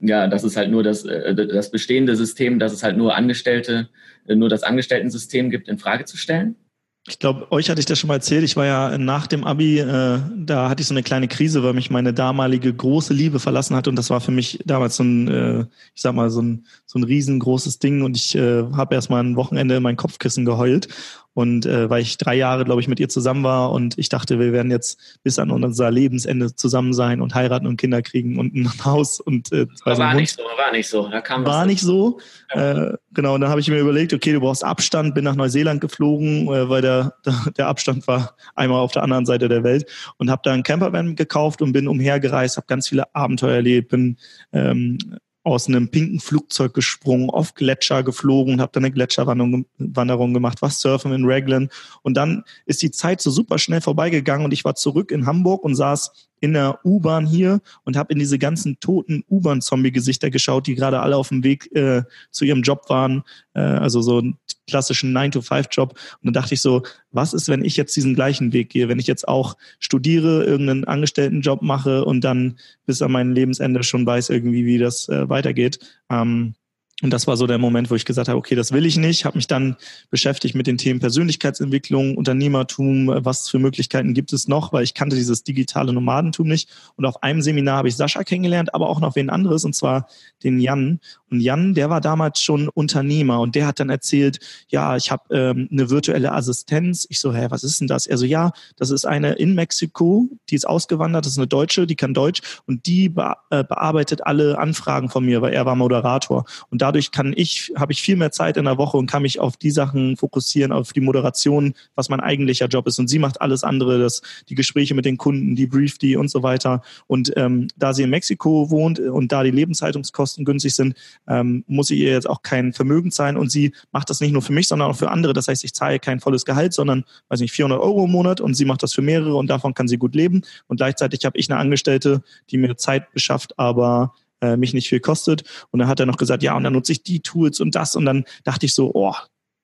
ja, 0.00 0.28
das 0.28 0.44
ist 0.44 0.56
halt 0.56 0.70
nur 0.70 0.82
das, 0.82 1.04
äh, 1.04 1.34
das 1.34 1.70
bestehende 1.70 2.16
System, 2.16 2.58
dass 2.58 2.72
es 2.72 2.82
halt 2.82 2.96
nur 2.96 3.14
Angestellte, 3.16 3.88
äh, 4.26 4.34
nur 4.34 4.48
das 4.48 4.62
Angestellten-System 4.62 5.50
gibt, 5.50 5.68
in 5.68 5.78
Frage 5.78 6.04
zu 6.04 6.16
stellen? 6.16 6.56
Ich 7.06 7.18
glaube, 7.18 7.52
euch 7.52 7.68
hatte 7.68 7.80
ich 7.80 7.86
das 7.86 7.98
schon 7.98 8.08
mal 8.08 8.14
erzählt. 8.14 8.44
Ich 8.44 8.56
war 8.56 8.64
ja 8.64 8.96
nach 8.96 9.26
dem 9.26 9.44
Abi, 9.44 9.78
äh, 9.78 10.20
da 10.36 10.70
hatte 10.70 10.80
ich 10.80 10.88
so 10.88 10.94
eine 10.94 11.02
kleine 11.02 11.28
Krise, 11.28 11.62
weil 11.62 11.74
mich 11.74 11.90
meine 11.90 12.14
damalige 12.14 12.72
große 12.72 13.12
Liebe 13.12 13.40
verlassen 13.40 13.76
hat. 13.76 13.88
Und 13.88 13.96
das 13.96 14.08
war 14.08 14.22
für 14.22 14.30
mich 14.30 14.60
damals 14.64 14.96
so 14.96 15.04
ein, 15.04 15.28
äh, 15.28 15.60
ich 15.94 16.00
sag 16.00 16.14
mal 16.14 16.30
so 16.30 16.40
ein 16.40 16.64
so 16.86 16.98
ein 16.98 17.04
riesengroßes 17.04 17.78
Ding. 17.78 18.00
Und 18.00 18.16
ich 18.16 18.34
äh, 18.34 18.64
habe 18.72 18.94
erst 18.94 19.10
mal 19.10 19.22
ein 19.22 19.36
Wochenende 19.36 19.76
in 19.76 19.82
mein 19.82 19.96
Kopfkissen 19.96 20.46
geheult 20.46 20.88
und 21.34 21.66
äh, 21.66 21.90
weil 21.90 22.00
ich 22.00 22.16
drei 22.16 22.36
Jahre, 22.36 22.64
glaube 22.64 22.80
ich, 22.80 22.88
mit 22.88 23.00
ihr 23.00 23.08
zusammen 23.08 23.42
war 23.44 23.72
und 23.72 23.98
ich 23.98 24.08
dachte, 24.08 24.38
wir 24.38 24.52
werden 24.52 24.70
jetzt 24.70 25.18
bis 25.22 25.38
an 25.38 25.50
unser 25.50 25.90
Lebensende 25.90 26.54
zusammen 26.54 26.94
sein 26.94 27.20
und 27.20 27.34
heiraten 27.34 27.66
und 27.66 27.76
Kinder 27.76 28.02
kriegen 28.02 28.38
und 28.38 28.54
ein 28.54 28.70
Haus 28.84 29.20
und 29.20 29.52
äh, 29.52 29.66
war, 29.84 29.98
war 29.98 30.14
nicht 30.14 30.36
so, 30.36 30.42
war 30.42 30.72
nicht 30.72 30.88
so. 30.88 31.08
Da 31.08 31.20
kam 31.20 31.44
war 31.44 31.66
nicht 31.66 31.82
so. 31.82 32.18
Ja. 32.54 32.90
Äh, 32.90 32.96
genau, 33.12 33.34
und 33.34 33.40
dann 33.40 33.50
habe 33.50 33.60
ich 33.60 33.68
mir 33.68 33.78
überlegt, 33.78 34.14
okay, 34.14 34.32
du 34.32 34.40
brauchst 34.40 34.64
Abstand, 34.64 35.14
bin 35.14 35.24
nach 35.24 35.34
Neuseeland 35.34 35.80
geflogen, 35.80 36.46
äh, 36.48 36.68
weil 36.68 36.82
der, 36.82 37.14
der, 37.26 37.34
der 37.56 37.66
Abstand 37.66 38.06
war 38.06 38.36
einmal 38.54 38.80
auf 38.80 38.92
der 38.92 39.02
anderen 39.02 39.26
Seite 39.26 39.48
der 39.48 39.64
Welt 39.64 39.90
und 40.18 40.30
habe 40.30 40.42
da 40.44 40.52
einen 40.52 40.62
Campervan 40.62 41.16
gekauft 41.16 41.62
und 41.62 41.72
bin 41.72 41.88
umhergereist, 41.88 42.56
habe 42.56 42.66
ganz 42.68 42.88
viele 42.88 43.12
Abenteuer 43.14 43.56
erlebt, 43.56 43.88
bin 43.88 44.16
ähm, 44.52 44.98
aus 45.44 45.68
einem 45.68 45.88
pinken 45.90 46.20
Flugzeug 46.20 46.74
gesprungen, 46.74 47.30
auf 47.30 47.54
Gletscher 47.54 48.02
geflogen, 48.02 48.60
habe 48.60 48.72
dann 48.72 48.84
eine 48.84 48.92
Gletscherwanderung 48.92 50.34
gemacht, 50.34 50.62
war 50.62 50.70
surfen 50.70 51.12
in 51.12 51.24
Raglan. 51.26 51.68
Und 52.02 52.16
dann 52.16 52.44
ist 52.66 52.82
die 52.82 52.90
Zeit 52.90 53.20
so 53.20 53.30
super 53.30 53.58
schnell 53.58 53.82
vorbeigegangen 53.82 54.46
und 54.46 54.52
ich 54.52 54.64
war 54.64 54.74
zurück 54.74 55.10
in 55.10 55.26
Hamburg 55.26 55.62
und 55.62 55.74
saß 55.74 56.30
in 56.44 56.52
der 56.52 56.78
U-Bahn 56.84 57.24
hier 57.26 57.62
und 57.84 57.96
habe 57.96 58.12
in 58.12 58.18
diese 58.18 58.38
ganzen 58.38 58.78
toten 58.78 59.24
U-Bahn-Zombie-Gesichter 59.30 60.28
geschaut, 60.28 60.66
die 60.66 60.74
gerade 60.74 61.00
alle 61.00 61.16
auf 61.16 61.30
dem 61.30 61.42
Weg 61.42 61.74
äh, 61.74 62.02
zu 62.30 62.44
ihrem 62.44 62.60
Job 62.60 62.90
waren, 62.90 63.22
äh, 63.54 63.60
also 63.60 64.02
so 64.02 64.18
einen 64.18 64.36
klassischen 64.66 65.16
9-to-5-Job. 65.16 65.92
Und 65.92 65.98
dann 66.22 66.34
dachte 66.34 66.52
ich 66.52 66.60
so, 66.60 66.82
was 67.12 67.32
ist, 67.32 67.48
wenn 67.48 67.64
ich 67.64 67.78
jetzt 67.78 67.96
diesen 67.96 68.14
gleichen 68.14 68.52
Weg 68.52 68.68
gehe, 68.68 68.90
wenn 68.90 68.98
ich 68.98 69.06
jetzt 69.06 69.26
auch 69.26 69.56
studiere, 69.78 70.44
irgendeinen 70.44 70.84
Angestelltenjob 70.84 71.62
mache 71.62 72.04
und 72.04 72.22
dann 72.22 72.58
bis 72.84 73.00
an 73.00 73.12
mein 73.12 73.32
Lebensende 73.32 73.82
schon 73.82 74.04
weiß 74.04 74.28
irgendwie, 74.28 74.66
wie 74.66 74.76
das 74.76 75.08
äh, 75.08 75.26
weitergeht. 75.30 75.78
Ähm, 76.10 76.54
und 77.02 77.10
das 77.10 77.26
war 77.26 77.36
so 77.36 77.48
der 77.48 77.58
Moment, 77.58 77.90
wo 77.90 77.96
ich 77.96 78.04
gesagt 78.04 78.28
habe, 78.28 78.38
okay, 78.38 78.54
das 78.54 78.70
will 78.70 78.86
ich 78.86 78.96
nicht. 78.96 79.24
Habe 79.24 79.36
mich 79.36 79.48
dann 79.48 79.76
beschäftigt 80.10 80.54
mit 80.54 80.68
den 80.68 80.78
Themen 80.78 81.00
Persönlichkeitsentwicklung, 81.00 82.16
Unternehmertum, 82.16 83.08
was 83.08 83.48
für 83.48 83.58
Möglichkeiten 83.58 84.14
gibt 84.14 84.32
es 84.32 84.46
noch, 84.46 84.72
weil 84.72 84.84
ich 84.84 84.94
kannte 84.94 85.16
dieses 85.16 85.42
digitale 85.42 85.92
Nomadentum 85.92 86.46
nicht. 86.46 86.68
Und 86.94 87.04
auf 87.04 87.20
einem 87.24 87.42
Seminar 87.42 87.78
habe 87.78 87.88
ich 87.88 87.96
Sascha 87.96 88.22
kennengelernt, 88.22 88.74
aber 88.74 88.88
auch 88.88 89.00
noch 89.00 89.16
wen 89.16 89.28
anderes, 89.28 89.64
und 89.64 89.74
zwar 89.74 90.06
den 90.44 90.60
Jan. 90.60 91.00
Und 91.30 91.40
Jan, 91.40 91.74
der 91.74 91.90
war 91.90 92.00
damals 92.00 92.40
schon 92.40 92.68
Unternehmer 92.68 93.40
und 93.40 93.56
der 93.56 93.66
hat 93.66 93.80
dann 93.80 93.90
erzählt, 93.90 94.38
ja, 94.68 94.96
ich 94.96 95.10
habe 95.10 95.34
ähm, 95.34 95.68
eine 95.72 95.90
virtuelle 95.90 96.30
Assistenz. 96.30 97.08
Ich 97.10 97.18
so, 97.18 97.34
hä, 97.34 97.46
was 97.48 97.64
ist 97.64 97.80
denn 97.80 97.88
das? 97.88 98.06
Er 98.06 98.18
so, 98.18 98.24
ja, 98.24 98.52
das 98.76 98.90
ist 98.90 99.04
eine 99.04 99.32
in 99.32 99.56
Mexiko, 99.56 100.28
die 100.48 100.54
ist 100.54 100.64
ausgewandert, 100.64 101.26
das 101.26 101.32
ist 101.32 101.38
eine 101.38 101.48
Deutsche, 101.48 101.88
die 101.88 101.96
kann 101.96 102.14
Deutsch 102.14 102.40
und 102.68 102.86
die 102.86 103.08
be 103.08 103.34
äh, 103.50 103.64
bearbeitet 103.64 104.24
alle 104.24 104.58
Anfragen 104.58 105.08
von 105.08 105.24
mir, 105.24 105.42
weil 105.42 105.54
er 105.54 105.66
war 105.66 105.74
Moderator. 105.74 106.44
Und 106.70 106.83
dadurch 106.84 107.12
kann 107.12 107.32
ich, 107.34 107.72
habe 107.76 107.92
ich 107.92 108.02
viel 108.02 108.14
mehr 108.14 108.30
Zeit 108.30 108.58
in 108.58 108.66
der 108.66 108.76
Woche 108.76 108.98
und 108.98 109.06
kann 109.06 109.22
mich 109.22 109.40
auf 109.40 109.56
die 109.56 109.70
Sachen 109.70 110.18
fokussieren, 110.18 110.70
auf 110.70 110.92
die 110.92 111.00
Moderation, 111.00 111.72
was 111.94 112.10
mein 112.10 112.20
eigentlicher 112.20 112.66
Job 112.66 112.86
ist. 112.86 112.98
Und 112.98 113.08
sie 113.08 113.18
macht 113.18 113.40
alles 113.40 113.64
andere, 113.64 113.98
das, 113.98 114.20
die 114.50 114.54
Gespräche 114.54 114.94
mit 114.94 115.06
den 115.06 115.16
Kunden, 115.16 115.56
die 115.56 115.66
brieft 115.66 116.02
die 116.02 116.16
und 116.16 116.30
so 116.30 116.42
weiter. 116.42 116.82
Und 117.06 117.32
ähm, 117.36 117.68
da 117.76 117.94
sie 117.94 118.02
in 118.02 118.10
Mexiko 118.10 118.68
wohnt 118.68 118.98
und 118.98 119.32
da 119.32 119.42
die 119.42 119.50
Lebenshaltungskosten 119.50 120.44
günstig 120.44 120.74
sind, 120.74 120.94
ähm, 121.26 121.64
muss 121.68 121.90
ich 121.90 122.00
ihr 122.00 122.10
jetzt 122.10 122.28
auch 122.28 122.42
kein 122.42 122.74
Vermögen 122.74 123.10
zahlen 123.10 123.38
und 123.38 123.50
sie 123.50 123.72
macht 123.90 124.10
das 124.10 124.20
nicht 124.20 124.32
nur 124.32 124.42
für 124.42 124.52
mich, 124.52 124.68
sondern 124.68 124.90
auch 124.90 124.96
für 124.96 125.10
andere. 125.10 125.32
Das 125.32 125.48
heißt, 125.48 125.64
ich 125.64 125.72
zahle 125.72 125.98
kein 125.98 126.20
volles 126.20 126.44
Gehalt, 126.44 126.74
sondern, 126.74 127.04
weiß 127.30 127.40
nicht, 127.40 127.52
400 127.52 127.80
Euro 127.80 128.04
im 128.04 128.10
Monat 128.10 128.42
und 128.42 128.52
sie 128.52 128.66
macht 128.66 128.82
das 128.82 128.92
für 128.92 129.00
mehrere 129.00 129.36
und 129.36 129.48
davon 129.48 129.72
kann 129.72 129.88
sie 129.88 129.96
gut 129.96 130.14
leben. 130.14 130.42
Und 130.66 130.76
gleichzeitig 130.76 131.24
habe 131.24 131.38
ich 131.38 131.50
eine 131.50 131.58
Angestellte, 131.58 132.22
die 132.50 132.58
mir 132.58 132.76
Zeit 132.76 133.10
beschafft, 133.12 133.58
aber 133.58 134.12
äh, 134.40 134.56
mich 134.56 134.74
nicht 134.74 134.88
viel 134.88 135.00
kostet. 135.00 135.44
Und 135.70 135.78
dann 135.80 135.88
hat 135.88 136.00
er 136.00 136.06
noch 136.06 136.16
gesagt, 136.16 136.42
ja, 136.42 136.56
und 136.56 136.64
dann 136.64 136.72
nutze 136.72 136.92
ich 136.92 137.02
die 137.02 137.20
Tools 137.20 137.60
und 137.60 137.74
das. 137.74 137.96
Und 137.96 138.04
dann 138.04 138.24
dachte 138.44 138.66
ich 138.66 138.74
so, 138.74 138.92
oh, 138.94 139.14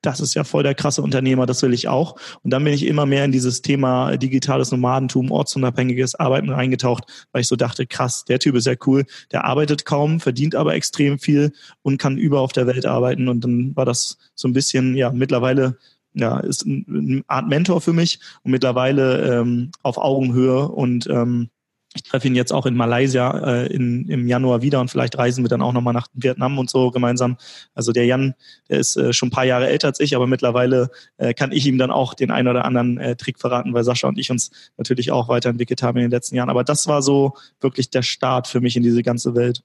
das 0.03 0.21
ist 0.21 0.35
ja 0.35 0.45
voll 0.45 0.63
der 0.63 0.75
krasse 0.75 1.03
Unternehmer, 1.03 1.47
das 1.47 1.63
will 1.63 1.75
ich 1.75 1.89
auch. 1.89 2.17
Und 2.43 2.51
dann 2.53 2.65
bin 2.65 2.73
ich 2.73 2.87
immer 2.87 3.07
mehr 3.07 3.25
in 3.25 3.33
dieses 3.33 3.63
Thema 3.63 4.17
digitales 4.17 4.71
Nomadentum, 4.71 5.31
ortsunabhängiges 5.31 6.15
Arbeiten 6.15 6.51
reingetaucht, 6.51 7.05
weil 7.33 7.43
ich 7.43 7.49
so 7.49 7.57
dachte, 7.57 7.87
krass, 7.87 8.25
der 8.25 8.39
Typ 8.39 8.55
ist 8.55 8.67
ja 8.67 8.75
cool, 8.87 9.05
der 9.31 9.45
arbeitet 9.45 9.85
kaum, 9.85 10.21
verdient 10.21 10.55
aber 10.55 10.75
extrem 10.75 11.19
viel 11.19 11.53
und 11.83 11.99
kann 11.99 12.17
über 12.17 12.41
auf 12.41 12.53
der 12.53 12.67
Welt 12.67 12.87
arbeiten. 12.87 13.29
Und 13.29 13.45
dann 13.45 13.77
war 13.77 13.85
das 13.85 14.17
so 14.35 14.49
ein 14.49 14.53
bisschen, 14.53 14.97
ja, 14.97 15.11
mittlerweile 15.11 15.77
ja, 16.13 16.41
ist 16.41 16.67
eine 16.67 17.23
Art 17.29 17.49
Mentor 17.49 17.81
für 17.81 17.93
mich 17.93 18.19
und 18.43 18.51
mittlerweile 18.51 19.41
ähm, 19.41 19.71
auf 19.83 19.97
Augenhöhe 19.97 20.69
und 20.69 21.07
ähm, 21.07 21.51
ich 21.95 22.05
treffe 22.05 22.29
ihn 22.29 22.37
jetzt 22.37 22.53
auch 22.53 22.67
in 22.67 22.77
Malaysia 22.77 23.39
äh, 23.39 23.67
in, 23.67 24.09
im 24.09 24.29
Januar 24.29 24.63
wieder 24.63 24.81
und 24.81 24.91
vielleicht 24.91 25.19
reisen 25.19 25.43
wir 25.43 25.49
dann 25.49 25.63
auch 25.63 25.73
nochmal 25.73 25.95
nach 25.95 26.07
Vietnam 26.15 26.59
und 26.59 26.71
so 26.71 26.91
gemeinsam. 26.91 27.37
Also 27.75 27.91
der 27.91 28.07
Jan, 28.07 28.35
der 28.69 28.79
ist 28.79 28.97
äh, 28.97 29.13
schon 29.13 29.29
ein 29.29 29.33
paar 29.33 29.45
Jahre 29.45 29.69
älter 29.69 29.89
als 29.89 29.99
ich, 29.99 30.15
aber 30.15 30.29
mittlerweile 30.29 30.91
äh, 31.17 31.35
kann 31.35 31.51
ich 31.51 31.67
ihm 31.67 31.79
dann 31.79 31.91
auch 31.91 32.15
den 32.15 32.31
einen 32.31 32.47
oder 32.47 32.65
anderen 32.65 32.99
äh, 32.99 33.17
Trick 33.17 33.41
verraten, 33.41 33.75
weil 33.75 33.83
Sascha 33.83 34.07
und 34.07 34.19
ich 34.19 34.31
uns 34.31 34.51
natürlich 34.77 35.11
auch 35.11 35.29
weiterentwickelt 35.29 35.83
haben 35.83 35.99
in 35.99 36.05
den 36.05 36.11
letzten 36.13 36.37
Jahren. 36.37 36.51
Aber 36.51 36.63
das 36.63 36.87
war 36.87 37.03
so 37.03 37.35
wirklich 37.61 37.91
der 37.91 38.03
Start 38.03 38.47
für 38.47 38.61
mich 38.61 38.77
in 38.77 38.85
diese 38.85 39.03
ganze 39.03 39.35
Welt. 39.35 39.63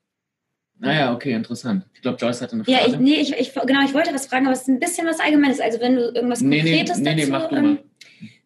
Naja, 0.77 1.13
okay, 1.13 1.31
interessant. 1.31 1.85
Ich 1.93 2.01
glaube, 2.01 2.17
Joyce 2.17 2.41
hatte 2.41 2.53
eine 2.53 2.65
Frage. 2.65 2.77
Ja, 2.77 2.87
ich, 2.87 2.99
nee, 2.99 3.15
ich, 3.15 3.33
ich, 3.33 3.53
genau, 3.53 3.85
ich 3.85 3.93
wollte 3.93 4.13
was 4.13 4.25
fragen, 4.25 4.45
aber 4.45 4.53
es 4.53 4.63
ist 4.63 4.67
ein 4.67 4.79
bisschen 4.79 5.07
was 5.07 5.19
Allgemeines. 5.19 5.61
Also 5.61 5.79
wenn 5.79 5.95
du 5.95 6.11
irgendwas 6.13 6.41
nee, 6.41 6.59
Konkretes 6.59 6.97
nee, 6.97 7.15
nee, 7.15 7.21
dazu... 7.21 7.31
Nee, 7.31 7.31
mach 7.31 7.49
du 7.49 7.55
mal. 7.55 7.65
Ähm, 7.65 7.79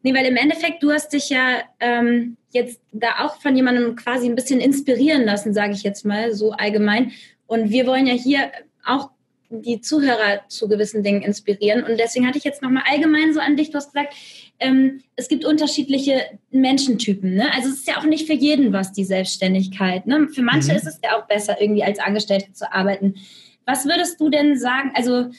Nee, 0.02 0.14
weil 0.14 0.26
im 0.26 0.38
Endeffekt, 0.38 0.82
du 0.82 0.92
hast 0.92 1.12
dich 1.12 1.30
ja 1.30 1.62
ähm, 1.80 2.38
jetzt 2.52 2.82
da 2.92 3.26
auch 3.26 3.42
von 3.42 3.56
jemandem 3.56 3.96
quasi 3.96 4.28
ein 4.28 4.36
bisschen 4.36 4.62
inspirieren 4.62 5.26
lassen, 5.26 5.54
sage 5.54 5.74
ich 5.74 5.84
jetzt 5.84 6.06
mal 6.06 6.34
so 6.34 6.52
allgemein. 6.52 7.12
Und 7.48 7.70
wir 7.70 7.86
wollen 7.86 8.08
ja 8.08 8.14
hier 8.14 8.52
auch 8.86 9.10
die 9.50 9.82
Zuhörer 9.82 10.42
zu 10.48 10.68
gewissen 10.68 11.04
Dingen 11.04 11.22
inspirieren. 11.22 11.84
Und 11.84 12.00
deswegen 12.00 12.28
hatte 12.28 12.38
ich 12.38 12.44
jetzt 12.44 12.62
nochmal 12.62 12.84
allgemein 12.90 13.34
so 13.34 13.40
an 13.40 13.58
dich, 13.58 13.72
du 13.72 13.78
hast 13.78 13.94
gesagt, 13.94 14.14
ähm, 14.60 15.02
es 15.16 15.28
gibt 15.28 15.44
unterschiedliche 15.44 16.22
Menschentypen. 16.52 17.34
Ne? 17.34 17.52
Also 17.54 17.70
es 17.70 17.76
ist 17.76 17.88
ja 17.88 17.98
auch 17.98 18.06
nicht 18.06 18.28
für 18.28 18.34
jeden 18.34 18.72
was, 18.74 18.92
die 18.92 19.06
Selbstständigkeit. 19.06 20.06
Ne? 20.06 20.28
Für 20.34 20.44
manche 20.44 20.72
mhm. 20.72 20.78
ist 20.78 20.88
es 20.88 21.00
ja 21.04 21.18
auch 21.18 21.28
besser, 21.28 21.60
irgendwie 21.60 21.84
als 21.84 22.00
Angestellte 22.00 22.54
zu 22.54 22.72
arbeiten. 22.72 23.16
Was 23.66 23.86
würdest 23.86 24.22
du 24.22 24.30
denn 24.30 24.58
sagen? 24.58 24.92
Also 24.94 25.30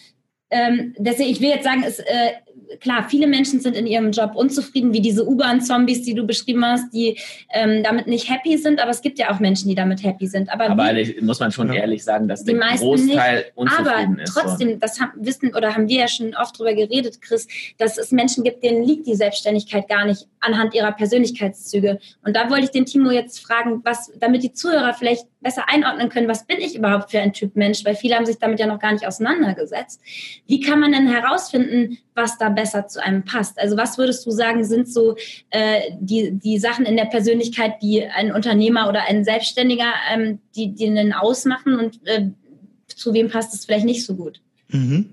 ähm, 0.50 0.95
deswegen, 0.99 1.31
ich 1.31 1.40
will 1.40 1.50
jetzt 1.50 1.64
sagen, 1.64 1.85
es, 1.87 2.00
äh, 2.00 2.33
klar, 2.81 3.07
viele 3.09 3.27
Menschen 3.27 3.61
sind 3.61 3.77
in 3.77 3.87
ihrem 3.87 4.12
Job 4.12 4.33
unzufrieden, 4.35 4.93
wie 4.93 5.00
diese 5.00 5.29
U-Bahn-Zombies, 5.29 6.03
die 6.03 6.15
du 6.15 6.25
beschrieben 6.25 6.65
hast, 6.65 6.93
die 6.93 7.19
ähm, 7.53 7.83
damit 7.83 8.07
nicht 8.07 8.31
happy 8.31 8.57
sind, 8.57 8.81
aber 8.81 8.91
es 8.91 9.03
gibt 9.03 9.19
ja 9.19 9.31
auch 9.31 9.41
Menschen, 9.41 9.69
die 9.69 9.75
damit 9.75 10.03
happy 10.03 10.27
sind. 10.27 10.50
Aber, 10.50 10.71
aber 10.71 10.95
wie, 10.95 11.21
muss 11.21 11.41
man 11.41 11.50
schon 11.50 11.69
ja. 11.73 11.81
ehrlich 11.81 12.05
sagen, 12.05 12.29
dass 12.29 12.45
der 12.45 12.55
Großteil 12.55 13.37
nicht, 13.39 13.53
unzufrieden 13.57 14.17
aber 14.17 14.23
ist. 14.23 14.37
Aber 14.37 14.49
trotzdem, 14.49 14.71
so. 14.73 14.77
das 14.77 15.00
haben, 15.00 15.12
wissen 15.17 15.55
oder 15.55 15.75
haben 15.75 15.89
wir 15.89 16.00
ja 16.00 16.09
schon 16.09 16.35
oft 16.35 16.59
drüber 16.59 16.75
geredet, 16.75 17.21
Chris, 17.21 17.49
dass 17.79 17.99
es 17.99 18.12
Menschen 18.12 18.45
gibt, 18.45 18.62
denen 18.62 18.85
liegt 18.85 19.07
die 19.07 19.15
Selbstständigkeit 19.15 19.89
gar 19.89 20.05
nicht 20.05 20.27
anhand 20.40 20.75
ihrer 20.75 20.92
Persönlichkeitszüge. 20.92 21.99
Und 22.25 22.35
da 22.35 22.50
wollte 22.50 22.64
ich 22.64 22.70
den 22.70 22.87
Timo 22.87 23.11
jetzt 23.11 23.40
fragen, 23.40 23.82
was, 23.85 24.12
damit 24.18 24.42
die 24.42 24.52
Zuhörer 24.52 24.94
vielleicht 24.94 25.26
besser 25.40 25.68
einordnen 25.68 26.09
können, 26.09 26.28
was 26.28 26.47
bin 26.47 26.59
ich 26.61 26.76
überhaupt 26.76 27.11
für 27.11 27.20
ein 27.20 27.32
Typ 27.32 27.56
Mensch, 27.56 27.85
weil 27.85 27.94
viele 27.94 28.16
haben 28.16 28.26
sich 28.26 28.38
damit 28.38 28.61
ja 28.61 28.66
noch 28.66 28.78
gar 28.78 28.92
nicht 28.92 29.06
auseinandergesetzt. 29.06 30.00
Wie 30.47 30.61
kann 30.61 30.80
man 30.80 30.92
denn 30.92 31.09
herausfinden, 31.09 31.99
was 32.14 32.38
da 32.38 32.49
besser 32.49 32.87
zu 32.88 33.02
einem 33.02 33.25
passt? 33.25 33.59
Also 33.59 33.76
was 33.76 33.99
würdest 33.99 34.26
du 34.26 34.30
sagen, 34.30 34.64
sind 34.64 34.88
so 34.88 35.16
äh, 35.50 35.92
die, 35.99 36.32
die 36.32 36.59
Sachen 36.59 36.85
in 36.87 36.97
der 36.97 37.06
Persönlichkeit, 37.06 37.82
die 37.82 38.04
ein 38.04 38.32
Unternehmer 38.32 38.88
oder 38.88 39.02
ein 39.02 39.25
Selbstständiger, 39.25 39.92
ähm, 40.12 40.40
die, 40.54 40.75
einen 40.87 41.12
ausmachen 41.12 41.78
und 41.78 42.06
äh, 42.06 42.30
zu 42.87 43.14
wem 43.14 43.30
passt 43.30 43.54
es 43.54 43.64
vielleicht 43.64 43.87
nicht 43.87 44.04
so 44.04 44.14
gut? 44.14 44.40
Mhm. 44.68 45.11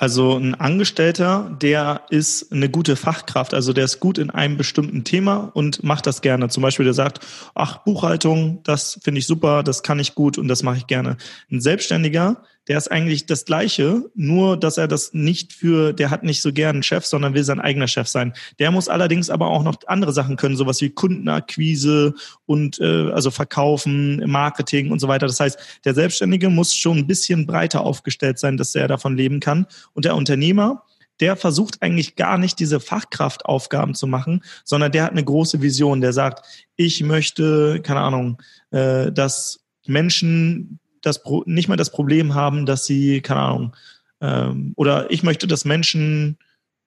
Also 0.00 0.36
ein 0.36 0.54
Angestellter, 0.54 1.50
der 1.60 2.02
ist 2.08 2.52
eine 2.52 2.68
gute 2.68 2.94
Fachkraft, 2.94 3.52
also 3.52 3.72
der 3.72 3.84
ist 3.84 3.98
gut 3.98 4.16
in 4.16 4.30
einem 4.30 4.56
bestimmten 4.56 5.02
Thema 5.02 5.50
und 5.54 5.82
macht 5.82 6.06
das 6.06 6.22
gerne. 6.22 6.48
Zum 6.48 6.62
Beispiel, 6.62 6.84
der 6.84 6.94
sagt, 6.94 7.18
ach, 7.56 7.78
Buchhaltung, 7.78 8.62
das 8.62 9.00
finde 9.02 9.18
ich 9.18 9.26
super, 9.26 9.64
das 9.64 9.82
kann 9.82 9.98
ich 9.98 10.14
gut 10.14 10.38
und 10.38 10.46
das 10.46 10.62
mache 10.62 10.76
ich 10.76 10.86
gerne. 10.86 11.16
Ein 11.50 11.60
Selbstständiger, 11.60 12.44
der 12.68 12.76
ist 12.76 12.92
eigentlich 12.92 13.24
das 13.24 13.46
Gleiche, 13.46 14.04
nur 14.14 14.58
dass 14.58 14.76
er 14.76 14.88
das 14.88 15.14
nicht 15.14 15.54
für, 15.54 15.94
der 15.94 16.10
hat 16.10 16.22
nicht 16.22 16.42
so 16.42 16.52
gern 16.52 16.76
einen 16.76 16.82
Chef, 16.82 17.06
sondern 17.06 17.32
will 17.32 17.42
sein 17.42 17.60
eigener 17.60 17.88
Chef 17.88 18.08
sein. 18.08 18.34
Der 18.58 18.70
muss 18.70 18.88
allerdings 18.88 19.30
aber 19.30 19.48
auch 19.48 19.62
noch 19.62 19.76
andere 19.86 20.12
Sachen 20.12 20.36
können, 20.36 20.54
sowas 20.54 20.82
wie 20.82 20.90
Kundenakquise 20.90 22.14
und 22.44 22.78
äh, 22.78 23.10
also 23.10 23.30
Verkaufen, 23.30 24.22
Marketing 24.30 24.92
und 24.92 25.00
so 25.00 25.08
weiter. 25.08 25.26
Das 25.26 25.40
heißt, 25.40 25.58
der 25.86 25.94
Selbstständige 25.94 26.50
muss 26.50 26.74
schon 26.74 26.98
ein 26.98 27.06
bisschen 27.06 27.46
breiter 27.46 27.80
aufgestellt 27.80 28.38
sein, 28.38 28.58
dass 28.58 28.74
er 28.74 28.86
davon 28.86 29.16
leben 29.16 29.40
kann. 29.40 29.66
Und 29.92 30.04
der 30.04 30.16
Unternehmer, 30.16 30.84
der 31.20 31.36
versucht 31.36 31.82
eigentlich 31.82 32.16
gar 32.16 32.38
nicht 32.38 32.58
diese 32.58 32.80
Fachkraftaufgaben 32.80 33.94
zu 33.94 34.06
machen, 34.06 34.44
sondern 34.64 34.92
der 34.92 35.04
hat 35.04 35.12
eine 35.12 35.24
große 35.24 35.60
Vision. 35.62 36.00
Der 36.00 36.12
sagt, 36.12 36.44
ich 36.76 37.02
möchte, 37.02 37.80
keine 37.82 38.00
Ahnung, 38.00 38.40
äh, 38.70 39.10
dass 39.10 39.64
Menschen 39.86 40.78
das 41.02 41.22
nicht 41.46 41.68
mal 41.68 41.76
das 41.76 41.90
Problem 41.90 42.34
haben, 42.34 42.66
dass 42.66 42.86
sie, 42.86 43.20
keine 43.20 43.40
Ahnung, 43.40 43.76
ähm, 44.20 44.72
oder 44.76 45.10
ich 45.10 45.22
möchte, 45.22 45.46
dass 45.46 45.64
Menschen 45.64 46.38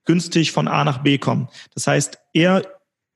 günstig 0.05 0.51
von 0.51 0.67
A 0.67 0.83
nach 0.83 0.99
B 0.99 1.17
kommen. 1.17 1.49
Das 1.73 1.87
heißt, 1.87 2.19
er 2.33 2.63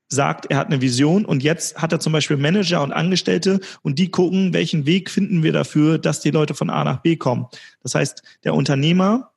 sagt, 0.08 0.46
er 0.50 0.58
hat 0.58 0.68
eine 0.68 0.80
Vision 0.80 1.24
und 1.24 1.42
jetzt 1.42 1.78
hat 1.78 1.92
er 1.92 2.00
zum 2.00 2.12
Beispiel 2.12 2.36
Manager 2.36 2.82
und 2.82 2.92
Angestellte 2.92 3.60
und 3.82 3.98
die 3.98 4.10
gucken, 4.10 4.52
welchen 4.52 4.86
Weg 4.86 5.10
finden 5.10 5.42
wir 5.42 5.52
dafür, 5.52 5.98
dass 5.98 6.20
die 6.20 6.30
Leute 6.30 6.54
von 6.54 6.70
A 6.70 6.84
nach 6.84 7.02
B 7.02 7.16
kommen. 7.16 7.46
Das 7.82 7.94
heißt, 7.94 8.22
der 8.44 8.54
Unternehmer, 8.54 9.32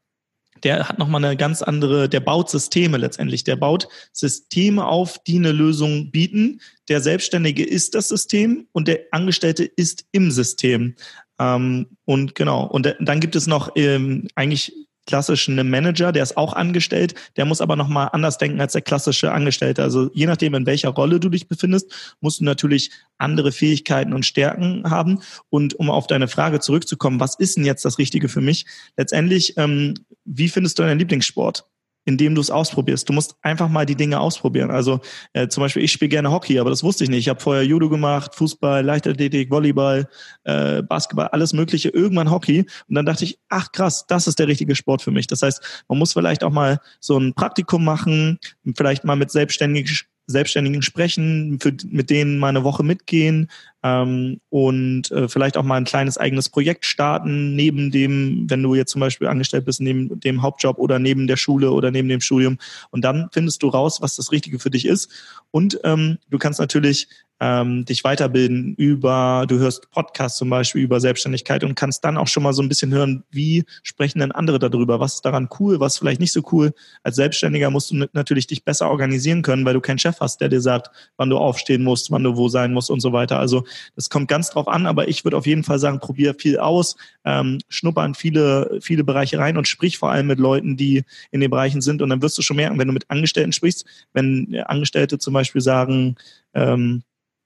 der 0.64 0.88
hat 0.88 1.00
nochmal 1.00 1.24
eine 1.24 1.38
ganz 1.38 1.62
andere, 1.62 2.10
der 2.10 2.20
baut 2.20 2.50
Systeme 2.50 2.98
letztendlich. 2.98 3.44
Der 3.44 3.56
baut 3.56 3.88
Systeme 4.12 4.86
auf, 4.88 5.22
die 5.24 5.38
eine 5.38 5.52
Lösung 5.52 6.12
bieten. 6.12 6.62
Der 6.88 7.02
Selbstständige 7.02 7.66
ist 7.66 7.96
das 7.96 8.10
System 8.10 8.68
und 8.72 8.88
der 8.88 9.02
Angestellte 9.12 9.64
ist 9.64 10.06
im 10.12 10.32
System. 10.32 10.96
Ähm, 11.40 11.88
und 12.06 12.36
genau, 12.36 12.66
und 12.66 12.96
dann 13.00 13.20
gibt 13.20 13.36
es 13.36 13.48
noch 13.48 13.72
ähm, 13.76 14.28
eigentlich 14.36 14.74
klassischen 15.10 15.56
Manager, 15.68 16.12
der 16.12 16.22
ist 16.22 16.38
auch 16.38 16.54
angestellt, 16.54 17.16
der 17.36 17.46
muss 17.46 17.62
aber 17.62 17.76
nochmal 17.76 18.10
anders 18.12 18.38
denken 18.38 18.62
als 18.62 18.74
der 18.74 18.84
klassische 18.84 19.32
Angestellte. 19.32 19.82
Also 19.82 20.12
je 20.14 20.28
nachdem, 20.28 20.54
in 20.54 20.68
welcher 20.68 20.90
Rolle 20.90 21.20
du 21.20 21.30
dich 21.30 21.48
befindest, 21.48 22.16
musst 22.22 22.42
du 22.42 22.44
natürlich 22.44 22.92
andere 23.18 23.52
Fähigkeiten 23.52 24.14
und 24.14 24.24
Stärken 24.24 24.88
haben. 24.88 25.22
Und 25.50 25.74
um 25.74 25.90
auf 25.90 26.06
deine 26.06 26.28
Frage 26.28 26.60
zurückzukommen, 26.60 27.20
was 27.20 27.34
ist 27.40 27.58
denn 27.58 27.66
jetzt 27.66 27.86
das 27.86 27.98
Richtige 27.98 28.30
für 28.30 28.42
mich? 28.42 28.68
Letztendlich, 28.98 29.58
ähm, 29.58 29.96
wie 30.26 30.48
findest 30.48 30.78
du 30.78 30.84
deinen 30.84 31.00
Lieblingssport? 31.00 31.66
Indem 32.10 32.36
du 32.36 32.42
es 32.42 32.50
ausprobierst. 32.50 33.08
Du 33.08 33.14
musst 33.14 33.36
einfach 33.44 33.70
mal 33.70 33.86
die 33.86 33.96
Dinge 33.96 34.20
ausprobieren. 34.20 34.72
Also 34.72 35.00
äh, 35.34 35.48
zum 35.48 35.62
Beispiel, 35.62 35.84
ich 35.84 35.92
spiele 35.92 36.10
gerne 36.10 36.32
Hockey, 36.32 36.60
aber 36.60 36.72
das 36.72 36.84
wusste 36.84 37.04
ich 37.04 37.10
nicht. 37.10 37.20
Ich 37.20 37.30
habe 37.30 37.40
vorher 37.40 37.64
Judo 37.64 37.88
gemacht, 37.88 38.36
Fußball, 38.36 38.84
Leichtathletik, 38.84 39.52
Volleyball, 39.52 40.10
äh, 40.44 40.82
Basketball, 40.82 41.28
alles 41.28 41.54
Mögliche, 41.54 41.90
irgendwann 41.90 42.32
Hockey. 42.32 42.66
Und 42.88 42.96
dann 42.96 43.06
dachte 43.06 43.24
ich, 43.24 43.40
ach 43.48 43.72
krass, 43.72 44.06
das 44.08 44.28
ist 44.28 44.40
der 44.40 44.48
richtige 44.48 44.76
Sport 44.76 45.04
für 45.04 45.12
mich. 45.12 45.28
Das 45.28 45.44
heißt, 45.44 45.86
man 45.88 46.00
muss 46.00 46.14
vielleicht 46.14 46.44
auch 46.44 46.52
mal 46.52 46.80
so 47.00 47.18
ein 47.18 47.34
Praktikum 47.36 47.86
machen, 47.86 48.40
vielleicht 48.76 49.04
mal 49.04 49.16
mit 49.16 49.30
Selbstständigen 49.32 49.96
Selbstständigen 50.30 50.82
sprechen, 50.82 51.60
für, 51.60 51.74
mit 51.90 52.10
denen 52.10 52.38
mal 52.38 52.50
eine 52.50 52.64
Woche 52.64 52.84
mitgehen 52.84 53.50
ähm, 53.84 54.40
und 54.50 55.10
äh, 55.12 55.28
vielleicht 55.28 55.58
auch 55.58 55.64
mal 55.64 55.78
ein 55.78 55.86
kleines 55.86 56.18
eigenes 56.18 56.50
Projekt 56.50 56.86
starten, 56.86 57.56
neben 57.56 57.92
dem, 57.92 58.46
wenn 58.50 58.62
du 58.62 58.76
jetzt 58.76 58.92
zum 58.92 59.02
Beispiel 59.02 59.28
angestellt 59.28 59.66
bist, 59.66 59.82
neben 59.82 60.20
dem 60.20 60.42
Hauptjob 60.42 60.78
oder 60.78 61.00
neben 61.00 61.28
der 61.28 61.38
Schule 61.38 61.72
oder 61.72 61.90
neben 61.90 62.10
dem 62.10 62.22
Studium. 62.22 62.58
Und 62.92 63.04
dann 63.04 63.30
findest 63.32 63.64
du 63.64 63.70
raus, 63.70 64.02
was 64.02 64.16
das 64.16 64.32
Richtige 64.32 64.60
für 64.60 64.70
dich 64.70 64.86
ist. 64.86 65.10
Und 65.52 65.80
ähm, 65.84 66.20
du 66.30 66.38
kannst 66.38 66.60
natürlich 66.60 67.08
ähm, 67.40 67.86
dich 67.86 68.04
weiterbilden 68.04 68.76
über, 68.76 69.46
du 69.48 69.60
hörst 69.60 69.90
Podcasts 69.92 70.38
zum 70.38 70.50
Beispiel 70.50 70.82
über 70.82 71.00
Selbstständigkeit 71.00 71.64
und 71.64 71.76
kannst 71.76 72.04
dann 72.04 72.18
auch 72.18 72.28
schon 72.28 72.44
mal 72.44 72.54
so 72.54 72.62
ein 72.62 72.68
bisschen 72.68 72.94
hören, 72.94 73.24
wie 73.32 73.64
sprechen 73.84 74.20
denn 74.20 74.32
andere 74.32 74.60
darüber, 74.60 75.00
was 75.00 75.16
ist 75.16 75.26
daran 75.26 75.48
cool, 75.60 75.80
was 75.80 75.98
vielleicht 75.98 76.20
nicht 76.20 76.34
so 76.34 76.42
cool. 76.52 76.74
Als 77.04 77.16
Selbstständiger 77.16 77.70
musst 77.70 77.92
du 77.92 78.08
natürlich 78.14 78.48
dich 78.48 78.64
besser 78.66 78.90
organisieren 78.90 79.42
können, 79.42 79.66
weil 79.66 79.74
du 79.74 79.82
keinen 79.82 80.00
Chef 80.00 80.20
hast, 80.20 80.42
der 80.42 80.50
dir 80.50 80.62
sagt, 80.62 80.90
wann 81.18 81.30
du 81.30 81.38
aufstehen 81.38 81.84
musst, 81.84 82.12
wann 82.12 82.24
du 82.24 82.36
wo 82.36 82.50
sein 82.50 82.74
musst 82.74 82.90
und 82.90 83.00
so 83.00 83.14
weiter. 83.14 83.40
Also 83.40 83.64
das 83.96 84.10
kommt 84.10 84.28
ganz 84.28 84.50
drauf 84.50 84.68
an, 84.68 84.86
aber 84.86 85.08
ich 85.08 85.24
würde 85.24 85.38
auf 85.38 85.46
jeden 85.46 85.64
Fall 85.64 85.80
sagen, 85.80 86.00
probier 86.00 86.36
viel 86.36 86.60
aus, 86.60 86.98
ähm, 87.24 87.60
schnupper 87.70 88.06
in 88.06 88.16
viele, 88.16 88.80
viele 88.82 89.04
Bereiche 89.04 89.40
rein 89.40 89.58
und 89.58 89.68
sprich 89.68 89.98
vor 89.98 90.12
allem 90.12 90.28
mit 90.28 90.40
Leuten, 90.40 90.76
die 90.76 91.04
in 91.32 91.40
den 91.40 91.50
Bereichen 91.50 91.82
sind 91.82 92.02
und 92.02 92.10
dann 92.10 92.22
wirst 92.22 92.38
du 92.38 92.42
schon 92.42 92.58
merken, 92.58 92.78
wenn 92.78 92.88
du 92.88 92.94
mit 92.94 93.10
Angestellten 93.10 93.54
sprichst, 93.54 93.86
wenn 94.14 94.62
Angestellte 94.66 95.20
zum 95.20 95.34
Beispiel 95.34 95.62
sagen, 95.62 96.16
ähm, 96.54 97.04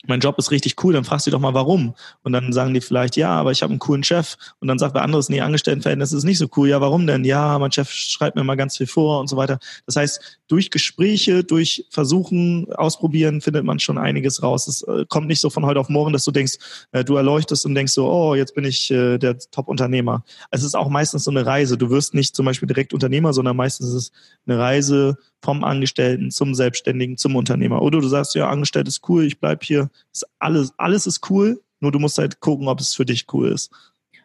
mein 0.07 0.19
Job 0.19 0.38
ist 0.38 0.51
richtig 0.51 0.83
cool, 0.83 0.93
dann 0.93 1.05
fragst 1.05 1.27
du 1.27 1.31
doch 1.31 1.39
mal, 1.39 1.53
warum. 1.53 1.95
Und 2.24 2.33
dann 2.33 2.51
sagen 2.51 2.74
die 2.74 2.81
vielleicht, 2.81 3.15
ja, 3.15 3.29
aber 3.29 3.51
ich 3.51 3.63
habe 3.63 3.72
einen 3.72 3.79
coolen 3.79 4.03
Chef. 4.03 4.36
Und 4.60 4.67
dann 4.67 4.77
sagt 4.77 4.93
wer 4.93 5.01
anderes, 5.01 5.29
nee, 5.29 5.41
Angestelltenverhältnis 5.41 6.12
ist 6.12 6.24
nicht 6.24 6.38
so 6.38 6.48
cool. 6.57 6.69
Ja, 6.69 6.81
warum 6.81 7.07
denn? 7.07 7.24
Ja, 7.24 7.57
mein 7.60 7.72
Chef 7.72 7.89
schreibt 7.89 8.36
mir 8.36 8.43
mal 8.43 8.55
ganz 8.55 8.77
viel 8.77 8.88
vor 8.88 9.19
und 9.19 9.27
so 9.27 9.38
weiter. 9.38 9.60
Das 9.86 9.95
heißt, 9.95 10.39
durch 10.53 10.69
Gespräche, 10.69 11.43
durch 11.43 11.88
Versuchen, 11.89 12.72
Ausprobieren 12.74 13.41
findet 13.41 13.65
man 13.65 13.79
schon 13.79 13.98
einiges 13.98 14.43
raus. 14.43 14.67
Es 14.67 14.83
äh, 14.83 15.03
kommt 15.10 15.25
nicht 15.25 15.41
so 15.41 15.50
von 15.50 15.65
heute 15.65 15.79
auf 15.79 15.89
morgen, 15.89 16.13
dass 16.13 16.25
du 16.25 16.31
denkst, 16.31 16.60
äh, 16.91 17.03
du 17.03 17.15
erleuchtest 17.15 17.65
und 17.65 17.74
denkst 17.74 17.93
so, 17.93 18.07
oh, 18.07 18.36
jetzt 18.36 18.53
bin 18.53 18.63
ich 18.63 18.91
äh, 18.91 19.17
der 19.17 19.39
Top-Unternehmer. 19.39 20.24
Es 20.51 20.62
ist 20.62 20.75
auch 20.75 20.89
meistens 20.89 21.24
so 21.24 21.31
eine 21.31 21.43
Reise. 21.43 21.75
Du 21.75 21.89
wirst 21.89 22.13
nicht 22.13 22.36
zum 22.36 22.45
Beispiel 22.45 22.67
direkt 22.67 22.93
Unternehmer, 22.93 23.33
sondern 23.33 23.57
meistens 23.57 23.88
ist 23.88 23.93
es 23.95 24.12
eine 24.45 24.60
Reise 24.60 25.17
vom 25.41 25.63
Angestellten 25.63 26.29
zum 26.29 26.53
Selbstständigen 26.53 27.17
zum 27.17 27.36
Unternehmer. 27.36 27.81
Oder 27.81 28.00
du 28.00 28.07
sagst, 28.07 28.36
ja, 28.36 28.48
Angestellte 28.48 28.89
ist 28.89 29.10
cool, 29.10 29.25
ich 29.25 29.39
bleib 29.39 29.63
hier. 29.63 29.89
Ist 30.12 30.27
alles, 30.38 30.72
alles 30.77 31.07
ist 31.07 31.31
cool, 31.31 31.60
nur 31.79 31.91
du 31.91 31.98
musst 31.98 32.19
halt 32.19 32.41
gucken, 32.41 32.67
ob 32.67 32.79
es 32.79 32.93
für 32.93 33.05
dich 33.05 33.25
cool 33.33 33.50
ist. 33.50 33.72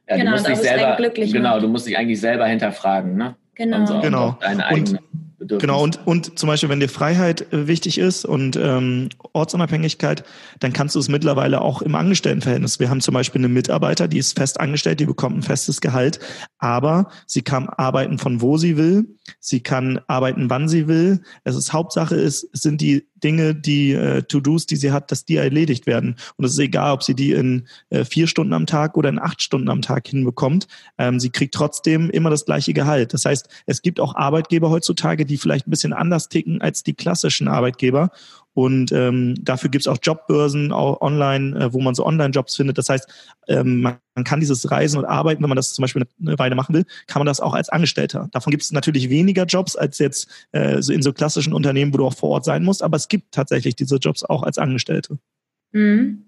Ja, 0.06 0.18
genau, 0.18 0.32
du 0.32 0.36
musst 0.36 0.48
dich 0.48 0.58
selber, 0.58 1.10
genau, 1.10 1.58
du 1.58 1.68
musst 1.68 1.86
dich 1.86 1.96
eigentlich 1.96 2.20
selber 2.20 2.46
hinterfragen, 2.46 3.16
ne? 3.16 3.34
Genau. 3.54 3.86
So, 3.86 4.00
genau. 4.02 4.36
Deine 4.42 4.66
eigene. 4.66 4.98
Und 4.98 5.27
Bedürfnis. 5.38 5.60
Genau, 5.60 5.82
und, 5.82 6.06
und 6.06 6.38
zum 6.38 6.48
Beispiel, 6.48 6.68
wenn 6.68 6.80
dir 6.80 6.88
Freiheit 6.88 7.52
äh, 7.52 7.68
wichtig 7.68 7.98
ist 7.98 8.24
und 8.24 8.56
ähm, 8.56 9.08
Ortsunabhängigkeit, 9.32 10.24
dann 10.58 10.72
kannst 10.72 10.96
du 10.96 10.98
es 10.98 11.08
mittlerweile 11.08 11.60
auch 11.60 11.80
im 11.80 11.94
Angestelltenverhältnis. 11.94 12.80
Wir 12.80 12.90
haben 12.90 13.00
zum 13.00 13.14
Beispiel 13.14 13.40
eine 13.40 13.48
Mitarbeiter, 13.48 14.08
die 14.08 14.18
ist 14.18 14.36
fest 14.36 14.58
angestellt, 14.58 15.00
die 15.00 15.06
bekommt 15.06 15.38
ein 15.38 15.42
festes 15.42 15.80
Gehalt, 15.80 16.18
aber 16.58 17.10
sie 17.26 17.42
kann 17.42 17.68
arbeiten 17.68 18.18
von 18.18 18.40
wo 18.40 18.58
sie 18.58 18.76
will, 18.76 19.16
sie 19.38 19.60
kann 19.60 20.00
arbeiten, 20.08 20.50
wann 20.50 20.68
sie 20.68 20.88
will. 20.88 21.22
Es 21.44 21.54
ist 21.54 21.72
Hauptsache 21.72 22.16
ist, 22.16 22.48
sind 22.52 22.80
die 22.80 23.06
Dinge, 23.22 23.54
die 23.54 23.92
äh, 23.92 24.22
To-Dos, 24.22 24.66
die 24.66 24.76
sie 24.76 24.92
hat, 24.92 25.10
dass 25.10 25.24
die 25.24 25.36
erledigt 25.36 25.86
werden. 25.86 26.16
Und 26.36 26.44
es 26.44 26.52
ist 26.52 26.58
egal, 26.58 26.92
ob 26.92 27.02
sie 27.02 27.14
die 27.14 27.32
in 27.32 27.66
äh, 27.90 28.04
vier 28.04 28.26
Stunden 28.26 28.52
am 28.52 28.66
Tag 28.66 28.96
oder 28.96 29.08
in 29.08 29.18
acht 29.18 29.42
Stunden 29.42 29.68
am 29.68 29.82
Tag 29.82 30.06
hinbekommt. 30.08 30.66
Ähm, 30.98 31.20
sie 31.20 31.30
kriegt 31.30 31.54
trotzdem 31.54 32.10
immer 32.10 32.30
das 32.30 32.44
gleiche 32.44 32.72
Gehalt. 32.72 33.14
Das 33.14 33.24
heißt, 33.24 33.48
es 33.66 33.82
gibt 33.82 34.00
auch 34.00 34.14
Arbeitgeber 34.14 34.70
heutzutage, 34.70 35.24
die 35.28 35.38
vielleicht 35.38 35.68
ein 35.68 35.70
bisschen 35.70 35.92
anders 35.92 36.28
ticken 36.28 36.60
als 36.60 36.82
die 36.82 36.94
klassischen 36.94 37.46
Arbeitgeber. 37.46 38.10
Und 38.54 38.90
ähm, 38.90 39.36
dafür 39.40 39.70
gibt 39.70 39.82
es 39.82 39.86
auch 39.86 39.98
Jobbörsen 40.02 40.72
auch 40.72 41.00
online, 41.00 41.56
äh, 41.56 41.72
wo 41.72 41.80
man 41.80 41.94
so 41.94 42.04
Online-Jobs 42.04 42.56
findet. 42.56 42.76
Das 42.76 42.88
heißt, 42.88 43.08
ähm, 43.46 43.82
man, 43.82 43.98
man, 44.16 44.24
kann 44.24 44.40
dieses 44.40 44.68
Reisen 44.68 44.98
und 44.98 45.04
Arbeiten, 45.04 45.44
wenn 45.44 45.48
man 45.48 45.54
das 45.54 45.74
zum 45.74 45.82
Beispiel 45.82 46.04
eine, 46.20 46.36
Weile 46.40 46.56
machen 46.56 46.74
will, 46.74 46.84
kann 47.06 47.20
man 47.20 47.26
das 47.26 47.38
auch 47.38 47.54
als 47.54 47.68
Angestellter. 47.68 48.28
Davon 48.32 48.50
gibt 48.50 48.64
es 48.64 48.72
natürlich 48.72 49.10
weniger 49.10 49.44
Jobs 49.44 49.76
als 49.76 50.00
jetzt 50.00 50.28
äh, 50.50 50.82
so 50.82 50.92
in 50.92 51.02
so 51.02 51.12
klassischen 51.12 51.52
Unternehmen, 51.52 51.94
wo 51.94 51.98
du 51.98 52.06
auch 52.06 52.16
vor 52.16 52.30
Ort 52.30 52.44
sein 52.44 52.64
musst. 52.64 52.82
Aber 52.82 52.96
es 52.96 53.06
gibt 53.06 53.32
tatsächlich 53.32 53.76
diese 53.76 53.98
Jobs 53.98 54.24
auch 54.24 54.42
als 54.42 54.58
Angestellte. 54.58 55.20
Mhm. 55.70 56.24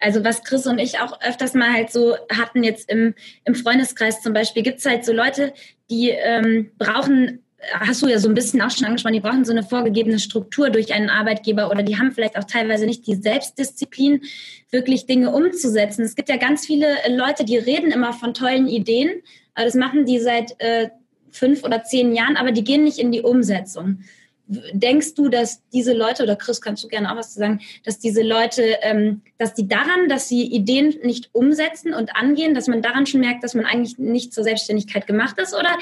Also 0.00 0.24
was 0.24 0.42
Chris 0.42 0.66
und 0.66 0.78
ich 0.78 0.98
auch 0.98 1.20
öfters 1.22 1.54
mal 1.54 1.72
halt 1.72 1.90
so 1.90 2.16
hatten 2.30 2.62
jetzt 2.62 2.90
im, 2.90 3.14
im 3.44 3.54
Freundeskreis 3.54 4.20
zum 4.20 4.32
Beispiel, 4.32 4.62
gibt 4.62 4.78
es 4.78 4.86
halt 4.86 5.04
so 5.04 5.12
Leute, 5.12 5.52
die 5.90 6.10
ähm, 6.10 6.70
brauchen 6.78 7.44
hast 7.80 8.02
du 8.02 8.06
ja 8.06 8.18
so 8.18 8.28
ein 8.28 8.34
bisschen 8.34 8.62
auch 8.62 8.70
schon 8.70 8.86
angesprochen, 8.86 9.14
die 9.14 9.20
brauchen 9.20 9.44
so 9.44 9.52
eine 9.52 9.62
vorgegebene 9.62 10.18
Struktur 10.18 10.70
durch 10.70 10.94
einen 10.94 11.10
Arbeitgeber 11.10 11.70
oder 11.70 11.82
die 11.82 11.98
haben 11.98 12.12
vielleicht 12.12 12.38
auch 12.38 12.44
teilweise 12.44 12.86
nicht 12.86 13.06
die 13.06 13.16
Selbstdisziplin, 13.16 14.22
wirklich 14.70 15.06
Dinge 15.06 15.32
umzusetzen. 15.32 16.04
Es 16.04 16.14
gibt 16.14 16.28
ja 16.28 16.36
ganz 16.36 16.66
viele 16.66 16.88
Leute, 17.08 17.44
die 17.44 17.56
reden 17.56 17.90
immer 17.90 18.12
von 18.12 18.34
tollen 18.34 18.68
Ideen, 18.68 19.22
das 19.54 19.74
machen 19.74 20.06
die 20.06 20.20
seit 20.20 20.54
äh, 20.60 20.90
fünf 21.30 21.64
oder 21.64 21.82
zehn 21.82 22.14
Jahren, 22.14 22.36
aber 22.36 22.52
die 22.52 22.64
gehen 22.64 22.84
nicht 22.84 22.98
in 22.98 23.12
die 23.12 23.22
Umsetzung. 23.22 24.00
Denkst 24.48 25.14
du, 25.14 25.28
dass 25.28 25.62
diese 25.68 25.92
Leute, 25.92 26.22
oder 26.22 26.34
Chris, 26.34 26.60
kannst 26.60 26.82
du 26.82 26.88
gerne 26.88 27.12
auch 27.12 27.16
was 27.16 27.34
zu 27.34 27.38
sagen, 27.38 27.60
dass 27.84 27.98
diese 27.98 28.22
Leute, 28.22 28.62
ähm, 28.80 29.20
dass 29.36 29.52
die 29.52 29.68
daran, 29.68 30.08
dass 30.08 30.28
sie 30.28 30.46
Ideen 30.46 30.94
nicht 31.02 31.28
umsetzen 31.32 31.92
und 31.92 32.16
angehen, 32.16 32.54
dass 32.54 32.66
man 32.66 32.80
daran 32.80 33.06
schon 33.06 33.20
merkt, 33.20 33.44
dass 33.44 33.54
man 33.54 33.66
eigentlich 33.66 33.98
nicht 33.98 34.32
zur 34.32 34.44
Selbstständigkeit 34.44 35.06
gemacht 35.06 35.38
ist? 35.38 35.54
Oder 35.54 35.76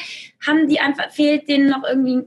haben 0.45 0.69
die 0.69 0.81
einfach, 0.81 1.11
fehlt 1.11 1.49
denen 1.49 1.71
noch 1.71 1.85
irgendwie 1.89 2.27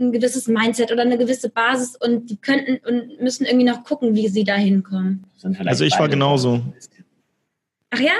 ein 0.00 0.12
gewisses 0.12 0.48
Mindset 0.48 0.90
oder 0.90 1.02
eine 1.02 1.18
gewisse 1.18 1.50
Basis 1.50 1.96
und 1.96 2.30
die 2.30 2.36
könnten 2.36 2.78
und 2.86 3.20
müssen 3.20 3.44
irgendwie 3.44 3.66
noch 3.66 3.84
gucken, 3.84 4.14
wie 4.14 4.28
sie 4.28 4.44
da 4.44 4.54
hinkommen? 4.54 5.24
Also 5.64 5.84
ich 5.84 5.98
war 5.98 6.08
genauso. 6.08 6.62
Ach 7.90 8.00
ja? 8.00 8.12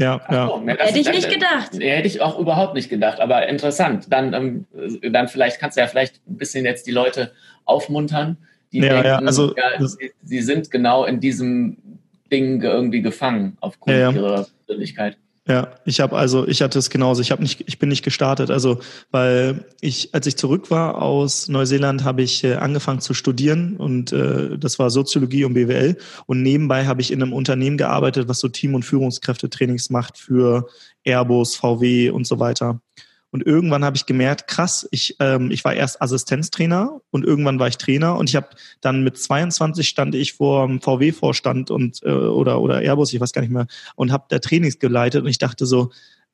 Ja, 0.00 0.18
ja. 0.30 0.46
So, 0.46 0.66
hätte 0.66 0.98
ich 0.98 1.10
nicht 1.10 1.28
gedacht. 1.28 1.72
Hätte 1.78 2.06
ich 2.06 2.22
auch 2.22 2.38
überhaupt 2.38 2.74
nicht 2.74 2.88
gedacht, 2.88 3.20
aber 3.20 3.46
interessant. 3.48 4.06
Dann, 4.10 4.32
ähm, 4.32 5.12
dann 5.12 5.28
vielleicht 5.28 5.60
kannst 5.60 5.76
du 5.76 5.82
ja 5.82 5.86
vielleicht 5.86 6.26
ein 6.26 6.38
bisschen 6.38 6.64
jetzt 6.64 6.86
die 6.86 6.90
Leute 6.90 7.32
aufmuntern, 7.66 8.38
die 8.72 8.78
ja, 8.78 8.88
denken, 8.88 9.06
ja, 9.06 9.18
also, 9.18 9.54
ja, 9.54 9.86
sie, 9.86 10.12
sie, 10.22 10.40
sind 10.40 10.70
genau 10.70 11.04
in 11.04 11.20
diesem 11.20 11.76
Ding 12.32 12.62
irgendwie 12.62 13.02
gefangen 13.02 13.58
aufgrund 13.60 13.96
ja, 13.98 14.10
ihrer 14.10 14.46
Persönlichkeit. 14.66 15.18
Ja, 15.50 15.72
ich 15.84 15.98
habe 15.98 16.16
also, 16.16 16.46
ich 16.46 16.62
hatte 16.62 16.78
es 16.78 16.90
genauso. 16.90 17.22
Ich 17.22 17.32
habe 17.32 17.42
nicht, 17.42 17.64
ich 17.66 17.80
bin 17.80 17.88
nicht 17.88 18.04
gestartet. 18.04 18.52
Also, 18.52 18.78
weil 19.10 19.64
ich, 19.80 20.14
als 20.14 20.28
ich 20.28 20.36
zurück 20.36 20.70
war 20.70 21.02
aus 21.02 21.48
Neuseeland, 21.48 22.04
habe 22.04 22.22
ich 22.22 22.44
äh, 22.44 22.54
angefangen 22.54 23.00
zu 23.00 23.14
studieren 23.14 23.76
und 23.76 24.12
äh, 24.12 24.56
das 24.56 24.78
war 24.78 24.90
Soziologie 24.90 25.44
und 25.44 25.54
BWL. 25.54 25.96
Und 26.26 26.42
nebenbei 26.42 26.86
habe 26.86 27.00
ich 27.00 27.10
in 27.10 27.20
einem 27.20 27.32
Unternehmen 27.32 27.78
gearbeitet, 27.78 28.28
was 28.28 28.38
so 28.38 28.46
Team- 28.46 28.76
und 28.76 28.84
Führungskräftetrainings 28.84 29.90
macht 29.90 30.18
für 30.18 30.68
Airbus, 31.02 31.56
VW 31.56 32.10
und 32.10 32.28
so 32.28 32.38
weiter. 32.38 32.80
Und 33.32 33.46
irgendwann 33.46 33.84
habe 33.84 33.96
ich 33.96 34.06
gemerkt, 34.06 34.48
krass, 34.48 34.88
ich, 34.90 35.16
ähm, 35.20 35.50
ich 35.50 35.64
war 35.64 35.72
erst 35.72 36.02
Assistenztrainer 36.02 37.00
und 37.10 37.24
irgendwann 37.24 37.60
war 37.60 37.68
ich 37.68 37.78
Trainer. 37.78 38.16
Und 38.16 38.28
ich 38.28 38.36
habe 38.36 38.48
dann 38.80 39.04
mit 39.04 39.18
22 39.18 39.88
stand 39.88 40.14
ich 40.14 40.32
vor 40.32 40.66
dem 40.66 40.80
VW-Vorstand 40.80 41.70
und 41.70 42.02
äh, 42.02 42.10
oder 42.10 42.60
oder 42.60 42.80
Airbus, 42.80 43.12
ich 43.12 43.20
weiß 43.20 43.32
gar 43.32 43.42
nicht 43.42 43.52
mehr, 43.52 43.68
und 43.94 44.10
habe 44.10 44.24
da 44.28 44.40
Trainings 44.40 44.78
geleitet. 44.80 45.22
Und 45.22 45.28
ich 45.28 45.38
dachte 45.38 45.64
so, 45.64 45.90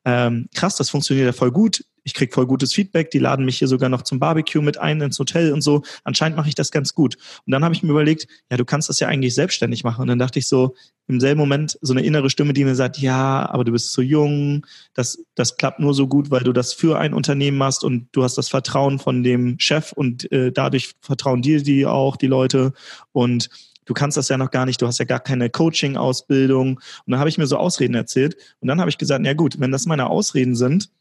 ähm, 0.07 0.47
krass, 0.55 0.75
das 0.75 0.89
funktioniert 0.89 1.27
ja 1.27 1.33
voll 1.33 1.51
gut 1.51 1.83
ich 2.07 2.13
krieg 2.13 2.33
voll 2.33 2.47
gutes 2.47 2.73
Feedback, 2.73 3.11
die 3.11 3.19
laden 3.19 3.43
mich 3.43 3.57
hier 3.57 3.67
sogar 3.67 3.89
noch 3.89 4.01
zum 4.01 4.17
Barbecue 4.17 4.61
mit 4.61 4.77
ein 4.77 5.01
ins 5.01 5.19
Hotel 5.19 5.51
und 5.51 5.59
so. 5.59 5.83
Anscheinend 6.05 6.37
mache 6.37 6.47
ich 6.47 6.55
das 6.55 6.71
ganz 6.71 6.93
gut. 6.93 7.17
Und 7.45 7.51
dann 7.51 7.65
habe 7.65 7.75
ich 7.75 7.83
mir 7.83 7.91
überlegt, 7.91 8.27
ja, 8.49 8.55
du 8.55 8.63
kannst 8.63 8.87
das 8.87 9.01
ja 9.01 9.09
eigentlich 9.09 9.35
selbstständig 9.35 9.83
machen. 9.83 10.03
Und 10.03 10.07
dann 10.07 10.17
dachte 10.17 10.39
ich 10.39 10.47
so, 10.47 10.73
im 11.09 11.19
selben 11.19 11.37
Moment 11.37 11.77
so 11.81 11.91
eine 11.93 12.05
innere 12.05 12.29
Stimme, 12.29 12.53
die 12.53 12.63
mir 12.63 12.75
sagt, 12.75 12.97
ja, 12.97 13.49
aber 13.49 13.65
du 13.65 13.73
bist 13.73 13.91
zu 13.91 14.01
jung, 14.01 14.65
das, 14.93 15.21
das 15.35 15.57
klappt 15.57 15.81
nur 15.81 15.93
so 15.93 16.07
gut, 16.07 16.31
weil 16.31 16.43
du 16.43 16.53
das 16.53 16.71
für 16.71 16.97
ein 16.97 17.13
Unternehmen 17.13 17.57
machst 17.57 17.83
und 17.83 18.07
du 18.13 18.23
hast 18.23 18.37
das 18.37 18.47
Vertrauen 18.47 18.99
von 18.99 19.21
dem 19.21 19.59
Chef 19.59 19.91
und 19.91 20.31
äh, 20.31 20.53
dadurch 20.53 20.93
vertrauen 21.01 21.41
dir 21.41 21.61
die 21.61 21.85
auch, 21.85 22.15
die 22.15 22.27
Leute. 22.27 22.71
Und 23.11 23.49
du 23.87 23.93
kannst 23.93 24.17
das 24.17 24.29
ja 24.29 24.37
noch 24.37 24.51
gar 24.51 24.65
nicht, 24.65 24.81
du 24.81 24.85
hast 24.85 24.99
ja 24.99 25.05
gar 25.05 25.19
keine 25.19 25.49
Coaching-Ausbildung. 25.49 26.75
Und 26.77 27.11
dann 27.11 27.19
habe 27.19 27.29
ich 27.29 27.39
mir 27.39 27.47
so 27.47 27.57
Ausreden 27.57 27.95
erzählt. 27.95 28.37
Und 28.59 28.67
dann 28.67 28.79
habe 28.79 28.89
ich 28.89 28.99
gesagt, 28.99 29.25
ja 29.25 29.33
gut, 29.33 29.59
wenn 29.59 29.71
das 29.71 29.87
meine 29.87 30.07
Ausreden 30.09 30.55
sind, 30.55 30.91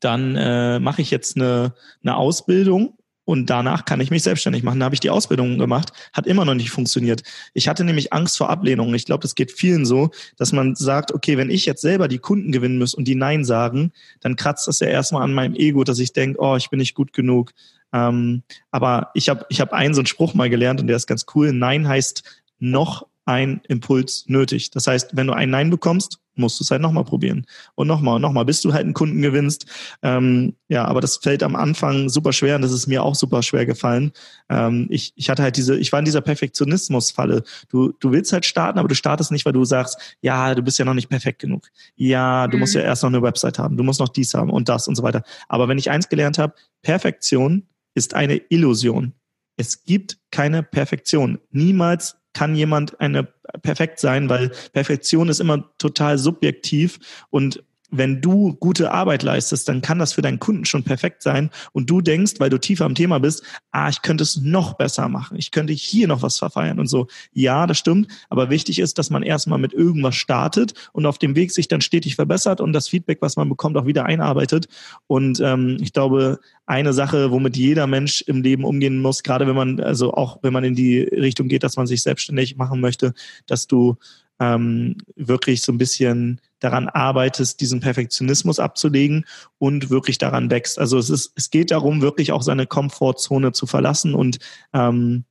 dann 0.00 0.36
äh, 0.36 0.78
mache 0.78 1.02
ich 1.02 1.10
jetzt 1.10 1.36
eine, 1.36 1.74
eine 2.02 2.16
Ausbildung 2.16 2.98
und 3.28 3.50
danach 3.50 3.84
kann 3.84 4.00
ich 4.00 4.10
mich 4.10 4.22
selbstständig 4.22 4.62
machen. 4.62 4.80
Da 4.80 4.86
habe 4.86 4.94
ich 4.94 5.00
die 5.00 5.10
Ausbildung 5.10 5.58
gemacht, 5.58 5.92
hat 6.14 6.26
immer 6.26 6.46
noch 6.46 6.54
nicht 6.54 6.70
funktioniert. 6.70 7.22
Ich 7.52 7.68
hatte 7.68 7.84
nämlich 7.84 8.10
Angst 8.10 8.38
vor 8.38 8.48
Ablehnung. 8.48 8.94
Ich 8.94 9.04
glaube, 9.04 9.20
das 9.20 9.34
geht 9.34 9.52
vielen 9.52 9.84
so, 9.84 10.10
dass 10.38 10.52
man 10.52 10.74
sagt, 10.76 11.12
okay, 11.12 11.36
wenn 11.36 11.50
ich 11.50 11.66
jetzt 11.66 11.82
selber 11.82 12.08
die 12.08 12.20
Kunden 12.20 12.52
gewinnen 12.52 12.78
muss 12.78 12.94
und 12.94 13.06
die 13.06 13.16
Nein 13.16 13.44
sagen, 13.44 13.92
dann 14.20 14.36
kratzt 14.36 14.66
das 14.66 14.80
ja 14.80 14.86
erstmal 14.86 15.24
an 15.24 15.34
meinem 15.34 15.54
Ego, 15.54 15.84
dass 15.84 15.98
ich 15.98 16.14
denke, 16.14 16.40
oh, 16.40 16.56
ich 16.56 16.70
bin 16.70 16.78
nicht 16.78 16.94
gut 16.94 17.12
genug. 17.12 17.52
Ähm, 17.92 18.42
aber 18.70 19.10
ich 19.14 19.28
habe 19.28 19.46
ich 19.48 19.60
hab 19.60 19.72
einen 19.72 19.94
so 19.94 20.00
einen 20.00 20.06
Spruch 20.06 20.34
mal 20.34 20.50
gelernt 20.50 20.80
und 20.80 20.86
der 20.86 20.96
ist 20.96 21.06
ganz 21.06 21.26
cool. 21.34 21.52
Nein 21.52 21.88
heißt 21.88 22.22
noch 22.58 23.06
ein 23.24 23.60
Impuls 23.68 24.24
nötig. 24.26 24.70
Das 24.70 24.86
heißt, 24.86 25.10
wenn 25.14 25.26
du 25.26 25.34
ein 25.34 25.50
Nein 25.50 25.68
bekommst, 25.68 26.18
musst 26.38 26.58
du 26.58 26.64
es 26.64 26.70
halt 26.70 26.80
nochmal 26.80 27.04
probieren. 27.04 27.44
Und 27.74 27.86
nochmal 27.86 28.16
und 28.16 28.22
nochmal, 28.22 28.44
bis 28.44 28.62
du 28.62 28.72
halt 28.72 28.84
einen 28.84 28.94
Kunden 28.94 29.20
gewinnst. 29.20 29.66
Ähm, 30.02 30.54
ja, 30.68 30.84
aber 30.84 31.00
das 31.00 31.18
fällt 31.18 31.42
am 31.42 31.56
Anfang 31.56 32.08
super 32.08 32.32
schwer 32.32 32.56
und 32.56 32.62
das 32.62 32.72
ist 32.72 32.86
mir 32.86 33.02
auch 33.02 33.14
super 33.14 33.42
schwer 33.42 33.66
gefallen. 33.66 34.12
Ähm, 34.48 34.86
ich, 34.88 35.12
ich 35.16 35.28
hatte 35.28 35.42
halt 35.42 35.56
diese, 35.56 35.76
ich 35.76 35.92
war 35.92 35.98
in 35.98 36.04
dieser 36.04 36.20
Perfektionismusfalle. 36.20 37.42
Du, 37.68 37.92
du 38.00 38.12
willst 38.12 38.32
halt 38.32 38.46
starten, 38.46 38.78
aber 38.78 38.88
du 38.88 38.94
startest 38.94 39.30
nicht, 39.30 39.44
weil 39.44 39.52
du 39.52 39.64
sagst, 39.64 40.16
ja, 40.22 40.54
du 40.54 40.62
bist 40.62 40.78
ja 40.78 40.84
noch 40.84 40.94
nicht 40.94 41.10
perfekt 41.10 41.40
genug. 41.40 41.68
Ja, 41.96 42.46
du 42.46 42.56
mhm. 42.56 42.60
musst 42.60 42.74
ja 42.74 42.80
erst 42.80 43.02
noch 43.02 43.10
eine 43.10 43.22
Website 43.22 43.58
haben, 43.58 43.76
du 43.76 43.82
musst 43.82 44.00
noch 44.00 44.08
dies 44.08 44.32
haben 44.32 44.50
und 44.50 44.68
das 44.68 44.88
und 44.88 44.94
so 44.94 45.02
weiter. 45.02 45.22
Aber 45.48 45.68
wenn 45.68 45.78
ich 45.78 45.90
eins 45.90 46.08
gelernt 46.08 46.38
habe, 46.38 46.54
Perfektion 46.82 47.66
ist 47.94 48.14
eine 48.14 48.36
Illusion. 48.48 49.12
Es 49.56 49.84
gibt 49.84 50.18
keine 50.30 50.62
Perfektion. 50.62 51.38
Niemals 51.50 52.16
kann 52.32 52.54
jemand 52.54 53.00
eine 53.00 53.24
perfekt 53.62 53.98
sein, 53.98 54.28
weil 54.28 54.52
Perfektion 54.72 55.28
ist 55.28 55.40
immer 55.40 55.74
total 55.78 56.18
subjektiv 56.18 56.98
und 57.30 57.64
wenn 57.90 58.20
du 58.20 58.54
gute 58.54 58.92
Arbeit 58.92 59.22
leistest, 59.22 59.68
dann 59.68 59.80
kann 59.80 59.98
das 59.98 60.12
für 60.12 60.22
deinen 60.22 60.38
Kunden 60.38 60.64
schon 60.64 60.82
perfekt 60.82 61.22
sein 61.22 61.50
und 61.72 61.88
du 61.88 62.00
denkst, 62.00 62.34
weil 62.38 62.50
du 62.50 62.58
tiefer 62.58 62.84
am 62.84 62.94
Thema 62.94 63.18
bist, 63.18 63.42
ah, 63.72 63.88
ich 63.88 64.02
könnte 64.02 64.22
es 64.22 64.36
noch 64.36 64.74
besser 64.74 65.08
machen, 65.08 65.36
ich 65.38 65.50
könnte 65.50 65.72
hier 65.72 66.08
noch 66.08 66.22
was 66.22 66.38
verfeiern 66.38 66.78
und 66.78 66.86
so. 66.86 67.06
Ja, 67.32 67.66
das 67.66 67.78
stimmt, 67.78 68.08
aber 68.28 68.50
wichtig 68.50 68.78
ist, 68.78 68.98
dass 68.98 69.10
man 69.10 69.22
erstmal 69.22 69.58
mit 69.58 69.72
irgendwas 69.72 70.16
startet 70.16 70.74
und 70.92 71.06
auf 71.06 71.18
dem 71.18 71.34
Weg 71.34 71.52
sich 71.52 71.68
dann 71.68 71.80
stetig 71.80 72.16
verbessert 72.16 72.60
und 72.60 72.72
das 72.72 72.88
Feedback, 72.88 73.18
was 73.20 73.36
man 73.36 73.48
bekommt, 73.48 73.76
auch 73.76 73.86
wieder 73.86 74.04
einarbeitet. 74.04 74.68
Und 75.06 75.40
ähm, 75.40 75.78
ich 75.80 75.92
glaube, 75.92 76.40
eine 76.66 76.92
Sache, 76.92 77.30
womit 77.30 77.56
jeder 77.56 77.86
Mensch 77.86 78.22
im 78.22 78.42
Leben 78.42 78.64
umgehen 78.64 79.00
muss, 79.00 79.22
gerade 79.22 79.46
wenn 79.46 79.56
man, 79.56 79.80
also 79.80 80.12
auch 80.12 80.38
wenn 80.42 80.52
man 80.52 80.64
in 80.64 80.74
die 80.74 81.00
Richtung 81.00 81.48
geht, 81.48 81.62
dass 81.62 81.76
man 81.76 81.86
sich 81.86 82.02
selbstständig 82.02 82.56
machen 82.56 82.80
möchte, 82.80 83.14
dass 83.46 83.66
du 83.66 83.96
ähm, 84.40 84.96
wirklich 85.16 85.62
so 85.62 85.72
ein 85.72 85.78
bisschen 85.78 86.40
daran 86.60 86.88
arbeitest, 86.88 87.60
diesen 87.60 87.80
Perfektionismus 87.80 88.58
abzulegen 88.58 89.24
und 89.58 89.90
wirklich 89.90 90.18
daran 90.18 90.50
wächst. 90.50 90.78
Also 90.78 90.98
es 90.98 91.10
ist, 91.10 91.32
es 91.36 91.50
geht 91.50 91.70
darum, 91.70 92.02
wirklich 92.02 92.32
auch 92.32 92.42
seine 92.42 92.66
Komfortzone 92.66 93.52
zu 93.52 93.66
verlassen. 93.66 94.14
Und 94.14 94.38
ähm, 94.72 95.24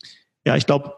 ja, 0.45 0.55
ich 0.55 0.65
glaube, 0.65 0.93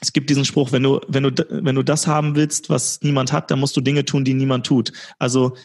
es 0.00 0.12
gibt 0.12 0.30
diesen 0.30 0.44
Spruch, 0.44 0.72
wenn 0.72 0.82
du, 0.82 1.00
wenn 1.08 1.22
du, 1.22 1.46
wenn 1.48 1.76
du 1.76 1.82
das 1.82 2.06
haben 2.06 2.34
willst, 2.34 2.68
was 2.70 3.00
niemand 3.02 3.32
hat, 3.32 3.50
dann 3.50 3.60
musst 3.60 3.76
du 3.76 3.80
Dinge 3.80 4.04
tun, 4.04 4.24
die 4.24 4.34
niemand 4.34 4.66
tut. 4.66 4.92
Also 5.18 5.56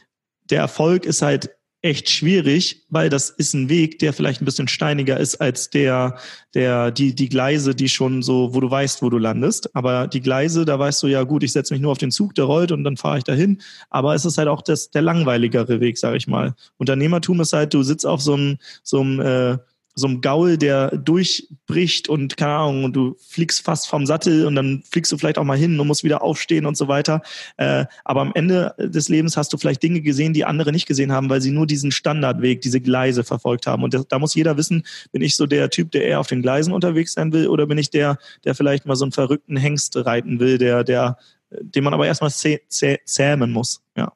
der 0.49 0.59
Erfolg 0.59 1.05
ist 1.05 1.21
halt 1.21 1.56
echt 1.81 2.09
schwierig, 2.09 2.85
weil 2.89 3.09
das 3.09 3.29
ist 3.29 3.53
ein 3.53 3.69
Weg, 3.69 3.99
der 3.99 4.11
vielleicht 4.11 4.41
ein 4.41 4.45
bisschen 4.45 4.67
steiniger 4.67 5.19
ist 5.19 5.35
als 5.35 5.69
der, 5.69 6.17
der, 6.53 6.91
die, 6.91 7.13
die 7.13 7.29
Gleise, 7.29 7.75
die 7.75 7.87
schon 7.87 8.23
so, 8.23 8.53
wo 8.53 8.59
du 8.59 8.69
weißt, 8.69 9.01
wo 9.01 9.09
du 9.09 9.17
landest. 9.17 9.75
Aber 9.75 10.07
die 10.07 10.21
Gleise, 10.21 10.65
da 10.65 10.79
weißt 10.79 11.03
du 11.03 11.07
ja, 11.07 11.23
gut, 11.23 11.43
ich 11.43 11.51
setze 11.51 11.73
mich 11.73 11.81
nur 11.81 11.91
auf 11.91 11.99
den 11.99 12.11
Zug, 12.11 12.33
der 12.35 12.45
rollt 12.45 12.71
und 12.71 12.83
dann 12.83 12.97
fahre 12.97 13.19
ich 13.19 13.23
dahin. 13.23 13.61
Aber 13.89 14.15
es 14.15 14.25
ist 14.25 14.37
halt 14.37 14.47
auch 14.47 14.61
das, 14.61 14.89
der 14.89 15.03
langweiligere 15.03 15.79
Weg, 15.79 15.97
sage 15.97 16.17
ich 16.17 16.27
mal. 16.27 16.55
Unternehmertum 16.77 17.39
ist 17.41 17.53
halt, 17.53 17.73
du 17.73 17.83
sitzt 17.83 18.05
auf 18.05 18.21
so 18.21 18.33
einem, 18.33 18.57
so 18.83 19.01
einem, 19.01 19.19
äh, 19.19 19.57
so 19.97 20.05
einem 20.07 20.21
Gaul, 20.21 20.57
der 20.57 20.95
durchbricht 20.95 22.07
und 22.07 22.37
keine 22.37 22.53
Ahnung, 22.53 22.83
und 22.83 22.95
du 22.95 23.15
fliegst 23.17 23.63
fast 23.63 23.87
vom 23.87 24.05
Sattel 24.05 24.45
und 24.45 24.53
dann 24.53 24.83
fliegst 24.89 25.11
du 25.11 25.17
vielleicht 25.17 25.39
auch 25.39 25.43
mal 25.43 25.57
hin 25.57 25.79
und 25.79 25.87
musst 25.87 26.03
wieder 26.03 26.21
aufstehen 26.21 26.67
und 26.67 26.77
so 26.77 26.87
weiter. 26.87 27.23
Äh, 27.57 27.85
aber 28.05 28.21
am 28.21 28.31
Ende 28.35 28.75
des 28.77 29.09
Lebens 29.09 29.35
hast 29.37 29.51
du 29.53 29.57
vielleicht 29.57 29.81
Dinge 29.81 30.01
gesehen, 30.01 30.33
die 30.33 30.45
andere 30.45 30.71
nicht 30.71 30.85
gesehen 30.85 31.11
haben, 31.11 31.31
weil 31.31 31.41
sie 31.41 31.49
nur 31.49 31.65
diesen 31.65 31.91
Standardweg, 31.91 32.61
diese 32.61 32.79
Gleise 32.79 33.23
verfolgt 33.23 33.65
haben. 33.65 33.83
Und 33.83 33.95
das, 33.95 34.07
da 34.07 34.19
muss 34.19 34.35
jeder 34.35 34.55
wissen, 34.55 34.83
bin 35.11 35.23
ich 35.23 35.35
so 35.35 35.47
der 35.47 35.71
Typ, 35.71 35.89
der 35.89 36.05
eher 36.05 36.19
auf 36.19 36.27
den 36.27 36.43
Gleisen 36.43 36.73
unterwegs 36.73 37.13
sein 37.13 37.33
will, 37.33 37.47
oder 37.47 37.65
bin 37.65 37.79
ich 37.79 37.89
der, 37.89 38.19
der 38.45 38.53
vielleicht 38.53 38.85
mal 38.85 38.95
so 38.95 39.05
einen 39.05 39.13
verrückten 39.13 39.57
Hengst 39.57 39.97
reiten 39.97 40.39
will, 40.39 40.59
der, 40.59 40.83
der, 40.83 41.17
den 41.49 41.83
man 41.83 41.95
aber 41.95 42.05
erstmal 42.05 42.29
zäh, 42.29 42.59
zäh, 42.67 42.99
zähmen 43.03 43.51
muss. 43.51 43.81
Ja. 43.95 44.13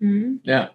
Mhm. 0.00 0.40
Ja, 0.42 0.72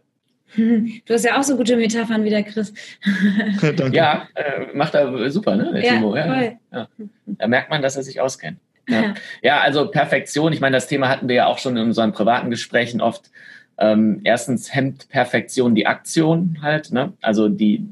Du 1.06 1.14
hast 1.14 1.26
ja 1.26 1.38
auch 1.38 1.44
so 1.44 1.58
gute 1.58 1.76
Metaphern 1.76 2.24
wie 2.24 2.30
der 2.30 2.44
Chris. 2.44 2.74
Danke. 3.62 3.96
Ja, 3.96 4.28
äh, 4.36 4.76
macht 4.76 4.96
er 4.96 5.30
super, 5.32 5.56
ne, 5.56 5.72
der 5.74 5.84
ja, 5.84 5.94
Timo. 5.94 6.16
Ja, 6.16 6.44
ja. 6.72 6.88
Da 7.26 7.48
merkt 7.48 7.70
man, 7.70 7.82
dass 7.82 7.96
er 7.96 8.04
sich 8.04 8.20
auskennt. 8.20 8.60
Ja. 8.88 9.14
ja, 9.44 9.60
also 9.62 9.88
Perfektion, 9.88 10.52
ich 10.52 10.62
meine, 10.62 10.76
das 10.76 10.88
Thema 10.88 11.10
hatten 11.10 11.28
wir 11.28 11.36
ja 11.36 11.46
auch 11.46 11.60
schon 11.60 11.78
in 11.78 11.84
unseren 11.84 12.12
privaten 12.12 12.50
Gesprächen 12.50 13.02
oft. 13.02 13.30
Ähm, 13.78 14.22
erstens 14.24 14.74
hemmt 14.74 15.10
Perfektion 15.10 15.76
die 15.76 15.86
Aktion 15.86 16.58
halt, 16.62 16.92
ne? 16.92 17.14
Also 17.22 17.50
die, 17.50 17.88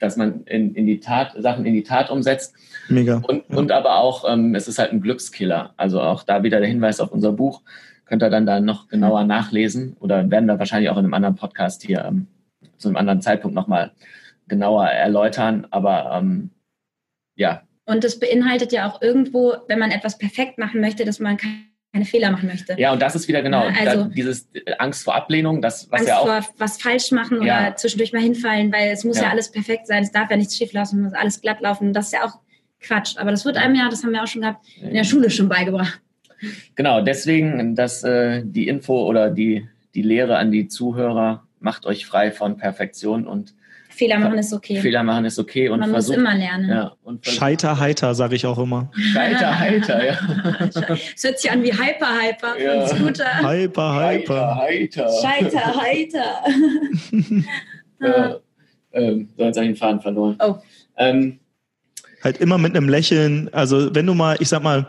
dass 0.00 0.16
man 0.16 0.42
in, 0.44 0.74
in 0.74 0.86
die 0.86 0.98
Tat, 0.98 1.34
Sachen 1.38 1.64
in 1.64 1.74
die 1.74 1.84
Tat 1.84 2.10
umsetzt. 2.10 2.54
Mega. 2.88 3.22
Und, 3.26 3.44
ja. 3.48 3.56
und 3.56 3.70
aber 3.70 3.96
auch, 3.96 4.30
ähm, 4.30 4.54
es 4.54 4.66
ist 4.66 4.78
halt 4.78 4.92
ein 4.92 5.00
Glückskiller. 5.00 5.72
Also 5.76 6.00
auch 6.00 6.24
da 6.24 6.42
wieder 6.42 6.58
der 6.58 6.68
Hinweis 6.68 7.00
auf 7.00 7.12
unser 7.12 7.32
Buch 7.32 7.62
könnt 8.10 8.24
ihr 8.24 8.30
dann 8.30 8.44
da 8.44 8.58
noch 8.58 8.88
genauer 8.88 9.22
nachlesen 9.22 9.96
oder 10.00 10.28
werden 10.32 10.46
wir 10.46 10.58
wahrscheinlich 10.58 10.90
auch 10.90 10.96
in 10.96 11.04
einem 11.04 11.14
anderen 11.14 11.36
Podcast 11.36 11.84
hier 11.84 12.04
ähm, 12.04 12.26
zu 12.76 12.88
einem 12.88 12.96
anderen 12.96 13.22
Zeitpunkt 13.22 13.54
nochmal 13.54 13.92
genauer 14.48 14.88
erläutern. 14.88 15.68
Aber 15.70 16.18
ähm, 16.18 16.50
ja. 17.36 17.62
Und 17.84 18.02
das 18.02 18.18
beinhaltet 18.18 18.72
ja 18.72 18.90
auch 18.90 19.00
irgendwo, 19.00 19.54
wenn 19.68 19.78
man 19.78 19.92
etwas 19.92 20.18
perfekt 20.18 20.58
machen 20.58 20.80
möchte, 20.80 21.04
dass 21.04 21.20
man 21.20 21.36
keine 21.36 22.04
Fehler 22.04 22.32
machen 22.32 22.48
möchte. 22.48 22.74
Ja, 22.80 22.92
und 22.92 23.00
das 23.00 23.14
ist 23.14 23.28
wieder 23.28 23.42
genau 23.42 23.68
also, 23.78 24.04
dieses 24.06 24.48
Angst 24.78 25.04
vor 25.04 25.14
Ablehnung, 25.14 25.62
das 25.62 25.88
was 25.92 26.00
Angst 26.00 26.08
ja 26.08 26.18
auch 26.18 26.26
vor 26.26 26.44
was 26.58 26.82
falsch 26.82 27.12
machen 27.12 27.42
ja. 27.42 27.60
oder 27.60 27.76
zwischendurch 27.76 28.12
mal 28.12 28.22
hinfallen, 28.22 28.72
weil 28.72 28.90
es 28.90 29.04
muss 29.04 29.18
ja. 29.18 29.24
ja 29.24 29.30
alles 29.30 29.52
perfekt 29.52 29.86
sein, 29.86 30.02
es 30.02 30.10
darf 30.10 30.28
ja 30.30 30.36
nichts 30.36 30.56
schief 30.56 30.72
laufen, 30.72 31.02
muss 31.02 31.14
alles 31.14 31.40
glatt 31.40 31.60
laufen. 31.60 31.92
Das 31.92 32.06
ist 32.06 32.12
ja 32.14 32.24
auch 32.24 32.40
Quatsch. 32.80 33.16
Aber 33.18 33.30
das 33.30 33.44
wird 33.44 33.56
einem 33.56 33.76
ja, 33.76 33.88
das 33.88 34.02
haben 34.02 34.10
wir 34.10 34.22
auch 34.24 34.26
schon 34.26 34.42
gehabt, 34.42 34.66
in 34.80 34.94
der 34.94 35.04
Schule 35.04 35.30
schon 35.30 35.48
beigebracht. 35.48 36.00
Genau, 36.74 37.00
deswegen 37.02 37.74
dass 37.74 38.02
äh, 38.04 38.42
die 38.44 38.68
Info 38.68 39.04
oder 39.04 39.30
die, 39.30 39.68
die 39.94 40.02
Lehre 40.02 40.36
an 40.36 40.50
die 40.50 40.68
Zuhörer, 40.68 41.44
macht 41.60 41.86
euch 41.86 42.06
frei 42.06 42.32
von 42.32 42.56
Perfektion 42.56 43.26
und 43.26 43.54
Fehler 43.90 44.18
machen 44.18 44.38
ist 44.38 44.54
okay. 44.54 44.80
Fehler 44.80 45.02
machen 45.02 45.26
ist 45.26 45.38
okay. 45.38 45.68
Und 45.68 45.80
Man 45.80 45.90
versucht, 45.90 46.16
muss 46.16 46.26
immer 46.26 46.34
lernen. 46.34 46.70
Ja, 46.70 46.92
Scheiter 47.20 47.78
heiter, 47.78 48.14
sage 48.14 48.34
ich 48.34 48.46
auch 48.46 48.58
immer. 48.58 48.90
Scheiter 48.94 49.58
heiter, 49.58 50.06
ja. 50.06 50.18
Es 51.14 51.24
hört 51.24 51.38
sich 51.38 51.50
an 51.50 51.62
wie 51.62 51.72
Hyper 51.72 52.08
Hyper 52.18 52.58
ja. 52.58 52.86
von 52.86 52.96
Scooter. 52.96 53.50
Hyper 53.50 54.08
Hyper. 54.08 54.56
heiter. 54.56 55.10
Scheiter 55.20 55.82
heiter. 55.82 56.44
ja, 58.00 58.36
ähm, 58.92 59.28
so, 59.36 59.44
jetzt 59.44 59.56
habe 59.56 59.66
ich 59.66 59.72
den 59.72 59.76
Faden 59.76 60.00
verloren. 60.00 60.38
Oh. 60.40 60.54
Ähm, 60.96 61.38
halt 62.22 62.38
immer 62.38 62.56
mit 62.56 62.74
einem 62.74 62.88
Lächeln. 62.88 63.50
Also 63.52 63.94
wenn 63.94 64.06
du 64.06 64.14
mal, 64.14 64.36
ich 64.40 64.48
sag 64.48 64.62
mal, 64.62 64.86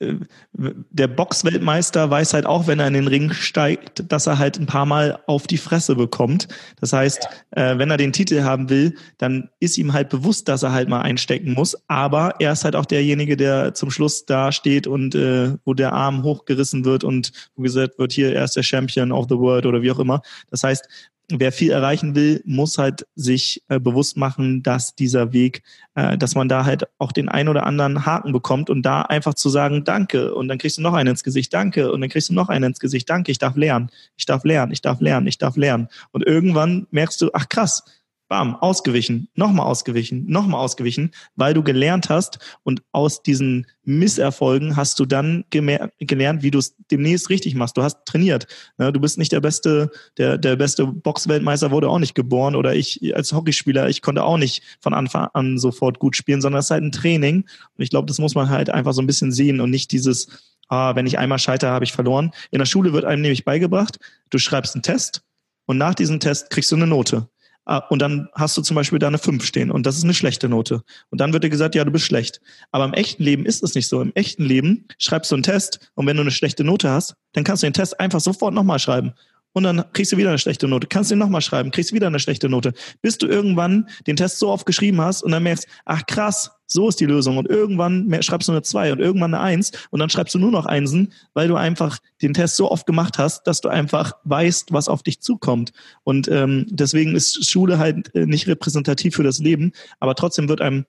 der 0.00 1.08
Boxweltmeister 1.08 2.08
weiß 2.08 2.34
halt 2.34 2.46
auch, 2.46 2.68
wenn 2.68 2.78
er 2.78 2.86
in 2.86 2.94
den 2.94 3.08
Ring 3.08 3.32
steigt, 3.32 4.10
dass 4.12 4.28
er 4.28 4.38
halt 4.38 4.58
ein 4.58 4.66
paar 4.66 4.86
Mal 4.86 5.18
auf 5.26 5.48
die 5.48 5.56
Fresse 5.56 5.96
bekommt. 5.96 6.46
Das 6.80 6.92
heißt, 6.92 7.28
ja. 7.56 7.72
äh, 7.72 7.78
wenn 7.78 7.90
er 7.90 7.96
den 7.96 8.12
Titel 8.12 8.42
haben 8.42 8.70
will, 8.70 8.94
dann 9.18 9.50
ist 9.58 9.76
ihm 9.76 9.92
halt 9.92 10.08
bewusst, 10.08 10.48
dass 10.48 10.62
er 10.62 10.72
halt 10.72 10.88
mal 10.88 11.00
einstecken 11.00 11.52
muss. 11.54 11.76
Aber 11.88 12.34
er 12.38 12.52
ist 12.52 12.64
halt 12.64 12.76
auch 12.76 12.86
derjenige, 12.86 13.36
der 13.36 13.74
zum 13.74 13.90
Schluss 13.90 14.24
da 14.24 14.52
steht 14.52 14.86
und 14.86 15.16
äh, 15.16 15.54
wo 15.64 15.74
der 15.74 15.92
Arm 15.92 16.22
hochgerissen 16.22 16.84
wird 16.84 17.02
und 17.02 17.32
wo 17.56 17.62
gesagt 17.62 17.98
wird, 17.98 18.12
hier, 18.12 18.32
er 18.32 18.44
ist 18.44 18.56
der 18.56 18.62
Champion 18.62 19.10
of 19.10 19.26
the 19.28 19.36
World 19.36 19.66
oder 19.66 19.82
wie 19.82 19.90
auch 19.90 19.98
immer. 19.98 20.22
Das 20.50 20.62
heißt, 20.62 20.88
wer 21.30 21.52
viel 21.52 21.70
erreichen 21.70 22.14
will, 22.14 22.42
muss 22.46 22.78
halt 22.78 23.06
sich 23.14 23.62
äh, 23.68 23.78
bewusst 23.78 24.16
machen, 24.16 24.62
dass 24.62 24.94
dieser 24.94 25.32
Weg, 25.32 25.62
äh, 25.94 26.16
dass 26.16 26.34
man 26.34 26.48
da 26.48 26.64
halt 26.64 26.88
auch 26.98 27.12
den 27.12 27.28
ein 27.28 27.48
oder 27.48 27.66
anderen 27.66 28.06
Haken 28.06 28.32
bekommt 28.32 28.70
und 28.70 28.82
da 28.82 29.02
einfach 29.02 29.34
zu 29.34 29.50
sagen, 29.50 29.84
danke, 29.84 30.34
und 30.34 30.48
dann 30.48 30.58
kriegst 30.58 30.78
du 30.78 30.82
noch 30.82 30.94
einen 30.94 31.10
ins 31.10 31.24
Gesicht, 31.24 31.52
danke, 31.52 31.92
und 31.92 32.00
dann 32.00 32.08
kriegst 32.08 32.30
du 32.30 32.34
noch 32.34 32.48
einen 32.48 32.64
ins 32.64 32.80
Gesicht, 32.80 33.10
danke, 33.10 33.30
ich 33.30 33.38
darf 33.38 33.56
lernen, 33.56 33.90
ich 34.16 34.24
darf 34.24 34.44
lernen, 34.44 34.72
ich 34.72 34.80
darf 34.80 35.00
lernen, 35.00 35.26
ich 35.26 35.38
darf 35.38 35.56
lernen. 35.56 35.88
Und 36.12 36.24
irgendwann 36.24 36.86
merkst 36.90 37.20
du, 37.20 37.30
ach 37.34 37.48
krass, 37.48 37.84
bam, 38.28 38.56
ausgewichen, 38.56 39.28
nochmal 39.34 39.66
ausgewichen, 39.66 40.26
nochmal 40.28 40.60
ausgewichen, 40.60 41.12
weil 41.34 41.54
du 41.54 41.62
gelernt 41.62 42.10
hast 42.10 42.38
und 42.62 42.82
aus 42.92 43.22
diesen 43.22 43.66
Misserfolgen 43.84 44.76
hast 44.76 45.00
du 45.00 45.06
dann 45.06 45.44
gelernt, 45.50 46.42
wie 46.42 46.50
du 46.50 46.58
es 46.58 46.76
demnächst 46.90 47.30
richtig 47.30 47.54
machst. 47.54 47.76
Du 47.76 47.82
hast 47.82 48.04
trainiert. 48.04 48.46
Ne? 48.76 48.92
Du 48.92 49.00
bist 49.00 49.16
nicht 49.16 49.32
der 49.32 49.40
beste, 49.40 49.90
der, 50.18 50.36
der 50.36 50.56
beste 50.56 50.86
Boxweltmeister 50.86 51.70
wurde 51.70 51.88
auch 51.88 51.98
nicht 51.98 52.14
geboren 52.14 52.54
oder 52.54 52.74
ich 52.74 53.16
als 53.16 53.32
Hockeyspieler, 53.32 53.88
ich 53.88 54.02
konnte 54.02 54.22
auch 54.22 54.36
nicht 54.36 54.62
von 54.80 54.92
Anfang 54.92 55.28
an 55.32 55.58
sofort 55.58 55.98
gut 55.98 56.14
spielen, 56.14 56.42
sondern 56.42 56.60
es 56.60 56.66
ist 56.66 56.70
halt 56.70 56.84
ein 56.84 56.92
Training. 56.92 57.36
Und 57.36 57.82
ich 57.82 57.90
glaube, 57.90 58.06
das 58.06 58.18
muss 58.18 58.34
man 58.34 58.50
halt 58.50 58.68
einfach 58.68 58.92
so 58.92 59.00
ein 59.00 59.06
bisschen 59.06 59.32
sehen 59.32 59.60
und 59.60 59.70
nicht 59.70 59.90
dieses, 59.90 60.28
ah, 60.68 60.94
wenn 60.94 61.06
ich 61.06 61.18
einmal 61.18 61.38
scheitere, 61.38 61.70
habe 61.70 61.86
ich 61.86 61.92
verloren. 61.92 62.32
In 62.50 62.58
der 62.58 62.66
Schule 62.66 62.92
wird 62.92 63.06
einem 63.06 63.22
nämlich 63.22 63.46
beigebracht, 63.46 63.98
du 64.28 64.38
schreibst 64.38 64.74
einen 64.74 64.82
Test 64.82 65.22
und 65.64 65.78
nach 65.78 65.94
diesem 65.94 66.20
Test 66.20 66.50
kriegst 66.50 66.70
du 66.70 66.76
eine 66.76 66.86
Note. 66.86 67.28
Ah, 67.70 67.84
und 67.90 68.00
dann 68.00 68.30
hast 68.32 68.56
du 68.56 68.62
zum 68.62 68.76
Beispiel 68.76 68.98
da 68.98 69.08
eine 69.08 69.18
5 69.18 69.44
stehen 69.44 69.70
und 69.70 69.84
das 69.84 69.98
ist 69.98 70.04
eine 70.04 70.14
schlechte 70.14 70.48
Note. 70.48 70.82
Und 71.10 71.20
dann 71.20 71.34
wird 71.34 71.44
dir 71.44 71.50
gesagt, 71.50 71.74
ja, 71.74 71.84
du 71.84 71.90
bist 71.90 72.06
schlecht. 72.06 72.40
Aber 72.72 72.86
im 72.86 72.94
echten 72.94 73.22
Leben 73.22 73.44
ist 73.44 73.62
es 73.62 73.74
nicht 73.74 73.88
so. 73.88 74.00
Im 74.00 74.10
echten 74.14 74.42
Leben 74.42 74.86
schreibst 74.96 75.30
du 75.30 75.34
einen 75.34 75.42
Test 75.42 75.90
und 75.94 76.06
wenn 76.06 76.16
du 76.16 76.22
eine 76.22 76.30
schlechte 76.30 76.64
Note 76.64 76.88
hast, 76.88 77.14
dann 77.34 77.44
kannst 77.44 77.62
du 77.62 77.66
den 77.66 77.74
Test 77.74 78.00
einfach 78.00 78.20
sofort 78.20 78.54
nochmal 78.54 78.78
schreiben 78.78 79.12
und 79.52 79.64
dann 79.64 79.84
kriegst 79.92 80.12
du 80.12 80.16
wieder 80.16 80.30
eine 80.30 80.38
schlechte 80.38 80.66
Note. 80.66 80.86
Kannst 80.86 81.10
du 81.10 81.14
ihn 81.14 81.18
nochmal 81.18 81.42
schreiben, 81.42 81.70
kriegst 81.70 81.92
wieder 81.92 82.06
eine 82.06 82.20
schlechte 82.20 82.48
Note. 82.48 82.72
Bis 83.02 83.18
du 83.18 83.26
irgendwann 83.26 83.90
den 84.06 84.16
Test 84.16 84.38
so 84.38 84.48
oft 84.48 84.64
geschrieben 84.64 85.02
hast 85.02 85.22
und 85.22 85.32
dann 85.32 85.42
merkst, 85.42 85.66
ach 85.84 86.06
krass, 86.06 86.50
so 86.68 86.88
ist 86.88 87.00
die 87.00 87.06
Lösung. 87.06 87.38
Und 87.38 87.48
irgendwann 87.48 88.22
schreibst 88.22 88.46
du 88.46 88.52
eine 88.52 88.62
2 88.62 88.92
und 88.92 89.00
irgendwann 89.00 89.34
eine 89.34 89.42
1 89.42 89.72
und 89.90 89.98
dann 89.98 90.10
schreibst 90.10 90.34
du 90.34 90.38
nur 90.38 90.52
noch 90.52 90.66
Einsen, 90.66 91.12
weil 91.34 91.48
du 91.48 91.56
einfach 91.56 91.98
den 92.22 92.34
Test 92.34 92.56
so 92.56 92.70
oft 92.70 92.86
gemacht 92.86 93.18
hast, 93.18 93.46
dass 93.46 93.60
du 93.60 93.68
einfach 93.68 94.12
weißt, 94.24 94.72
was 94.72 94.88
auf 94.88 95.02
dich 95.02 95.20
zukommt. 95.20 95.72
Und 96.04 96.28
ähm, 96.28 96.66
deswegen 96.68 97.16
ist 97.16 97.50
Schule 97.50 97.78
halt 97.78 98.14
äh, 98.14 98.26
nicht 98.26 98.46
repräsentativ 98.46 99.16
für 99.16 99.24
das 99.24 99.38
Leben, 99.38 99.72
aber 99.98 100.14
trotzdem 100.14 100.48
wird 100.48 100.60
einem 100.60 100.84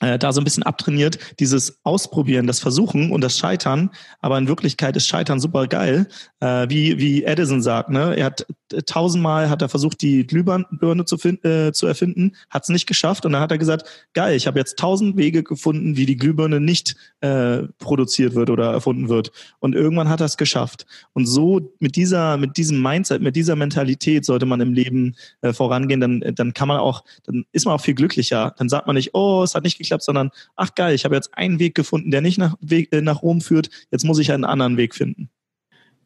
da 0.00 0.32
so 0.32 0.40
ein 0.40 0.44
bisschen 0.44 0.62
abtrainiert, 0.62 1.18
dieses 1.40 1.80
Ausprobieren, 1.84 2.46
das 2.46 2.60
Versuchen 2.60 3.10
und 3.10 3.22
das 3.22 3.38
Scheitern. 3.38 3.90
Aber 4.20 4.38
in 4.38 4.48
Wirklichkeit 4.48 4.96
ist 4.96 5.06
Scheitern 5.06 5.40
super 5.40 5.66
geil, 5.66 6.06
äh, 6.40 6.66
wie 6.68 6.98
wie 6.98 7.24
Edison 7.24 7.62
sagt. 7.62 7.90
Ne, 7.90 8.16
er 8.16 8.26
hat 8.26 8.46
äh, 8.72 8.82
tausendmal 8.82 9.50
hat 9.50 9.62
er 9.62 9.68
versucht, 9.68 10.02
die 10.02 10.26
Glühbirne 10.26 11.04
zu, 11.04 11.16
äh, 11.16 11.72
zu 11.72 11.86
erfinden, 11.86 12.32
hat 12.50 12.64
es 12.64 12.68
nicht 12.68 12.86
geschafft 12.86 13.26
und 13.26 13.32
dann 13.32 13.40
hat 13.40 13.50
er 13.50 13.58
gesagt, 13.58 14.08
geil, 14.14 14.36
ich 14.36 14.46
habe 14.46 14.58
jetzt 14.58 14.78
tausend 14.78 15.16
Wege 15.16 15.42
gefunden, 15.42 15.96
wie 15.96 16.06
die 16.06 16.16
Glühbirne 16.16 16.60
nicht 16.60 16.96
äh, 17.20 17.62
produziert 17.78 18.34
wird 18.34 18.50
oder 18.50 18.72
erfunden 18.72 19.08
wird. 19.08 19.32
Und 19.58 19.74
irgendwann 19.74 20.08
hat 20.08 20.20
er 20.20 20.26
es 20.26 20.36
geschafft. 20.36 20.86
Und 21.12 21.26
so 21.26 21.72
mit 21.78 21.96
dieser 21.96 22.36
mit 22.36 22.56
diesem 22.56 22.82
Mindset, 22.82 23.22
mit 23.22 23.36
dieser 23.36 23.56
Mentalität 23.56 24.24
sollte 24.24 24.46
man 24.46 24.60
im 24.60 24.72
Leben 24.72 25.16
äh, 25.40 25.52
vorangehen. 25.52 26.00
Dann 26.00 26.22
dann 26.34 26.54
kann 26.54 26.68
man 26.68 26.78
auch, 26.78 27.04
dann 27.24 27.44
ist 27.52 27.64
man 27.66 27.74
auch 27.74 27.80
viel 27.80 27.94
glücklicher. 27.94 28.54
Dann 28.58 28.68
sagt 28.68 28.86
man 28.86 28.96
nicht, 28.96 29.14
oh, 29.14 29.42
es 29.42 29.54
hat 29.54 29.64
nicht 29.64 29.78
geklappt, 29.78 29.87
sondern 30.02 30.30
ach 30.56 30.74
geil, 30.74 30.94
ich 30.94 31.04
habe 31.04 31.14
jetzt 31.14 31.34
einen 31.34 31.58
Weg 31.58 31.74
gefunden, 31.74 32.10
der 32.10 32.20
nicht 32.20 32.38
nach, 32.38 32.56
Weg, 32.60 32.92
äh, 32.92 33.00
nach 33.00 33.22
Rom 33.22 33.40
führt, 33.40 33.70
jetzt 33.90 34.04
muss 34.04 34.18
ich 34.18 34.32
einen 34.32 34.44
anderen 34.44 34.76
Weg 34.76 34.94
finden. 34.94 35.30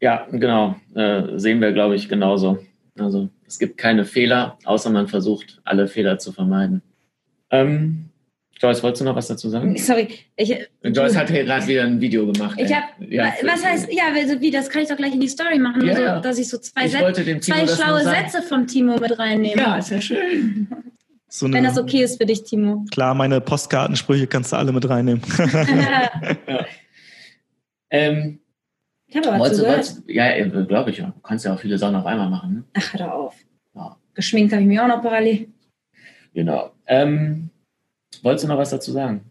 Ja, 0.01 0.27
genau. 0.31 0.77
Äh, 0.95 1.39
sehen 1.39 1.61
wir, 1.61 1.73
glaube 1.73 1.95
ich, 1.95 2.09
genauso. 2.09 2.59
Also 2.99 3.29
es 3.47 3.59
gibt 3.59 3.79
keine 3.79 4.05
Fehler, 4.05 4.59
außer 4.65 4.91
man 4.91 5.09
versucht, 5.09 5.61
alle 5.65 5.87
Fehler 5.87 6.19
zu 6.19 6.33
vermeiden. 6.33 6.83
Ähm, 7.51 8.09
Joyce, 8.63 8.83
wolltest 8.83 9.01
du 9.01 9.05
noch 9.07 9.17
was 9.17 9.27
dazu 9.27 9.49
sagen? 9.49 9.77
Sorry. 9.77 10.09
Ich, 10.37 10.55
Joyce 10.83 11.17
hat 11.17 11.31
hier 11.31 11.45
gerade 11.45 11.67
wieder 11.67 11.83
ein 11.83 12.01
Video 12.01 12.31
gemacht. 12.31 12.59
Ich 12.61 12.73
hab, 12.73 12.85
ja, 13.01 13.33
was 13.43 13.65
heißt, 13.65 13.93
ja, 13.93 14.05
also 14.15 14.41
wie, 14.41 14.51
das 14.51 14.71
kann 14.71 14.83
ich 14.83 14.89
doch 14.89 14.97
gleich 14.97 15.15
in 15.15 15.21
die 15.21 15.29
Story 15.29 15.59
machen, 15.59 15.85
ja, 15.85 15.95
also, 15.95 16.23
dass 16.23 16.39
ich 16.39 16.49
so 16.49 16.59
zwei, 16.59 16.87
ich 16.87 16.93
Sätze, 16.93 17.41
zwei 17.41 17.67
schlaue 17.67 18.03
Sätze 18.03 18.43
von 18.43 18.67
Timo 18.67 18.99
mit 18.99 19.19
reinnehme. 19.19 19.61
Ja, 19.61 19.77
ist 19.79 19.91
ja 19.91 20.01
schön. 20.01 20.69
So 21.35 21.47
eine, 21.47 21.55
Wenn 21.55 21.65
das 21.65 21.79
okay 21.79 22.03
ist 22.03 22.19
für 22.19 22.27
dich, 22.27 22.45
Timo. 22.45 22.85
Klar, 22.91 23.15
meine 23.15 23.41
Postkartensprüche 23.41 24.27
kannst 24.27 24.53
du 24.53 24.57
alle 24.57 24.71
mit 24.71 24.87
reinnehmen. 24.87 25.23
ja. 25.39 26.67
ähm, 27.89 28.39
ich 29.07 29.17
habe 29.17 29.29
aber 29.31 29.39
wolltest, 29.39 30.03
Ja, 30.09 30.31
äh, 30.31 30.51
glaube 30.69 30.91
ich. 30.91 30.99
Ja. 30.99 31.07
Du 31.07 31.21
kannst 31.23 31.47
ja 31.47 31.55
auch 31.55 31.59
viele 31.59 31.79
Sachen 31.79 31.97
auf 31.97 32.05
einmal 32.05 32.29
machen. 32.29 32.55
Ne? 32.57 32.65
Ach, 32.75 32.93
hör 32.93 33.01
doch 33.01 33.13
auf. 33.13 33.35
Ja. 33.75 33.97
Geschminkt 34.13 34.53
habe 34.53 34.61
ich 34.61 34.69
mir 34.69 34.85
auch 34.85 34.89
noch 34.89 35.01
parallel. 35.01 35.49
Genau. 36.35 36.73
Ähm, 36.87 37.49
wolltest 38.23 38.45
du 38.45 38.49
noch 38.49 38.59
was 38.59 38.69
dazu 38.69 38.93
sagen? 38.93 39.25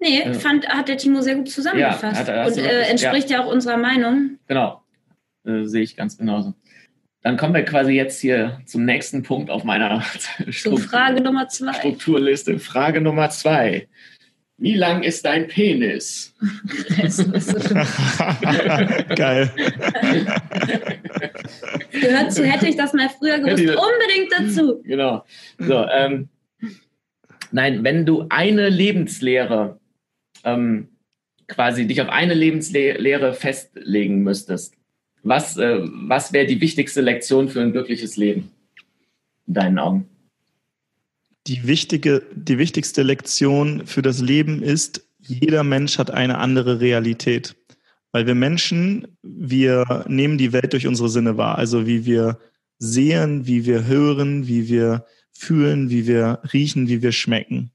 Nee, 0.00 0.20
äh, 0.20 0.34
fand, 0.34 0.68
hat 0.68 0.88
der 0.88 0.98
Timo 0.98 1.22
sehr 1.22 1.36
gut 1.36 1.48
zusammengefasst. 1.48 2.28
Ja, 2.28 2.44
hat, 2.44 2.52
und 2.52 2.58
äh, 2.58 2.90
entspricht 2.90 3.30
ja. 3.30 3.38
ja. 3.38 3.44
auch 3.46 3.50
unserer 3.50 3.78
Meinung. 3.78 4.38
Genau. 4.48 4.82
Äh, 5.46 5.64
sehe 5.64 5.80
ich 5.80 5.96
ganz 5.96 6.18
genauso. 6.18 6.52
Dann 7.28 7.36
kommen 7.36 7.52
wir 7.52 7.62
quasi 7.62 7.92
jetzt 7.92 8.22
hier 8.22 8.62
zum 8.64 8.86
nächsten 8.86 9.22
Punkt 9.22 9.50
auf 9.50 9.62
meiner 9.62 10.00
Struktur, 10.48 10.88
Frage 10.88 11.20
Nummer 11.20 11.46
zwei. 11.48 11.74
Strukturliste. 11.74 12.58
Frage 12.58 13.02
Nummer 13.02 13.28
zwei. 13.28 13.86
Wie 14.56 14.72
lang 14.72 15.02
ist 15.02 15.26
dein 15.26 15.46
Penis? 15.46 16.34
Geil. 19.14 19.50
Gehört 21.92 22.32
zu, 22.32 22.46
hätte 22.46 22.66
ich 22.66 22.76
das 22.76 22.94
mal 22.94 23.10
früher 23.10 23.40
gewusst, 23.40 23.76
unbedingt 23.76 24.32
dazu. 24.32 24.80
Genau. 24.84 25.22
So, 25.58 25.86
ähm, 25.86 26.30
nein, 27.52 27.84
wenn 27.84 28.06
du 28.06 28.24
eine 28.30 28.70
Lebenslehre 28.70 29.78
ähm, 30.44 30.88
quasi 31.46 31.86
dich 31.86 32.00
auf 32.00 32.08
eine 32.08 32.32
Lebenslehre 32.32 33.34
festlegen 33.34 34.22
müsstest, 34.22 34.77
was, 35.28 35.56
äh, 35.56 35.78
was 35.82 36.32
wäre 36.32 36.46
die 36.46 36.60
wichtigste 36.60 37.00
Lektion 37.00 37.48
für 37.48 37.60
ein 37.60 37.72
glückliches 37.72 38.16
Leben 38.16 38.50
in 39.46 39.54
deinen 39.54 39.78
Augen? 39.78 40.08
Die, 41.46 41.66
wichtige, 41.66 42.22
die 42.34 42.58
wichtigste 42.58 43.02
Lektion 43.02 43.86
für 43.86 44.02
das 44.02 44.20
Leben 44.20 44.62
ist, 44.62 45.06
jeder 45.20 45.64
Mensch 45.64 45.98
hat 45.98 46.10
eine 46.10 46.38
andere 46.38 46.80
Realität. 46.80 47.56
Weil 48.12 48.26
wir 48.26 48.34
Menschen, 48.34 49.06
wir 49.22 50.04
nehmen 50.08 50.38
die 50.38 50.52
Welt 50.52 50.72
durch 50.72 50.86
unsere 50.86 51.10
Sinne 51.10 51.36
wahr. 51.36 51.58
Also 51.58 51.86
wie 51.86 52.06
wir 52.06 52.38
sehen, 52.78 53.46
wie 53.46 53.66
wir 53.66 53.86
hören, 53.86 54.48
wie 54.48 54.68
wir 54.68 55.04
fühlen, 55.32 55.90
wie 55.90 56.06
wir 56.06 56.40
riechen, 56.52 56.88
wie 56.88 57.02
wir 57.02 57.12
schmecken. 57.12 57.70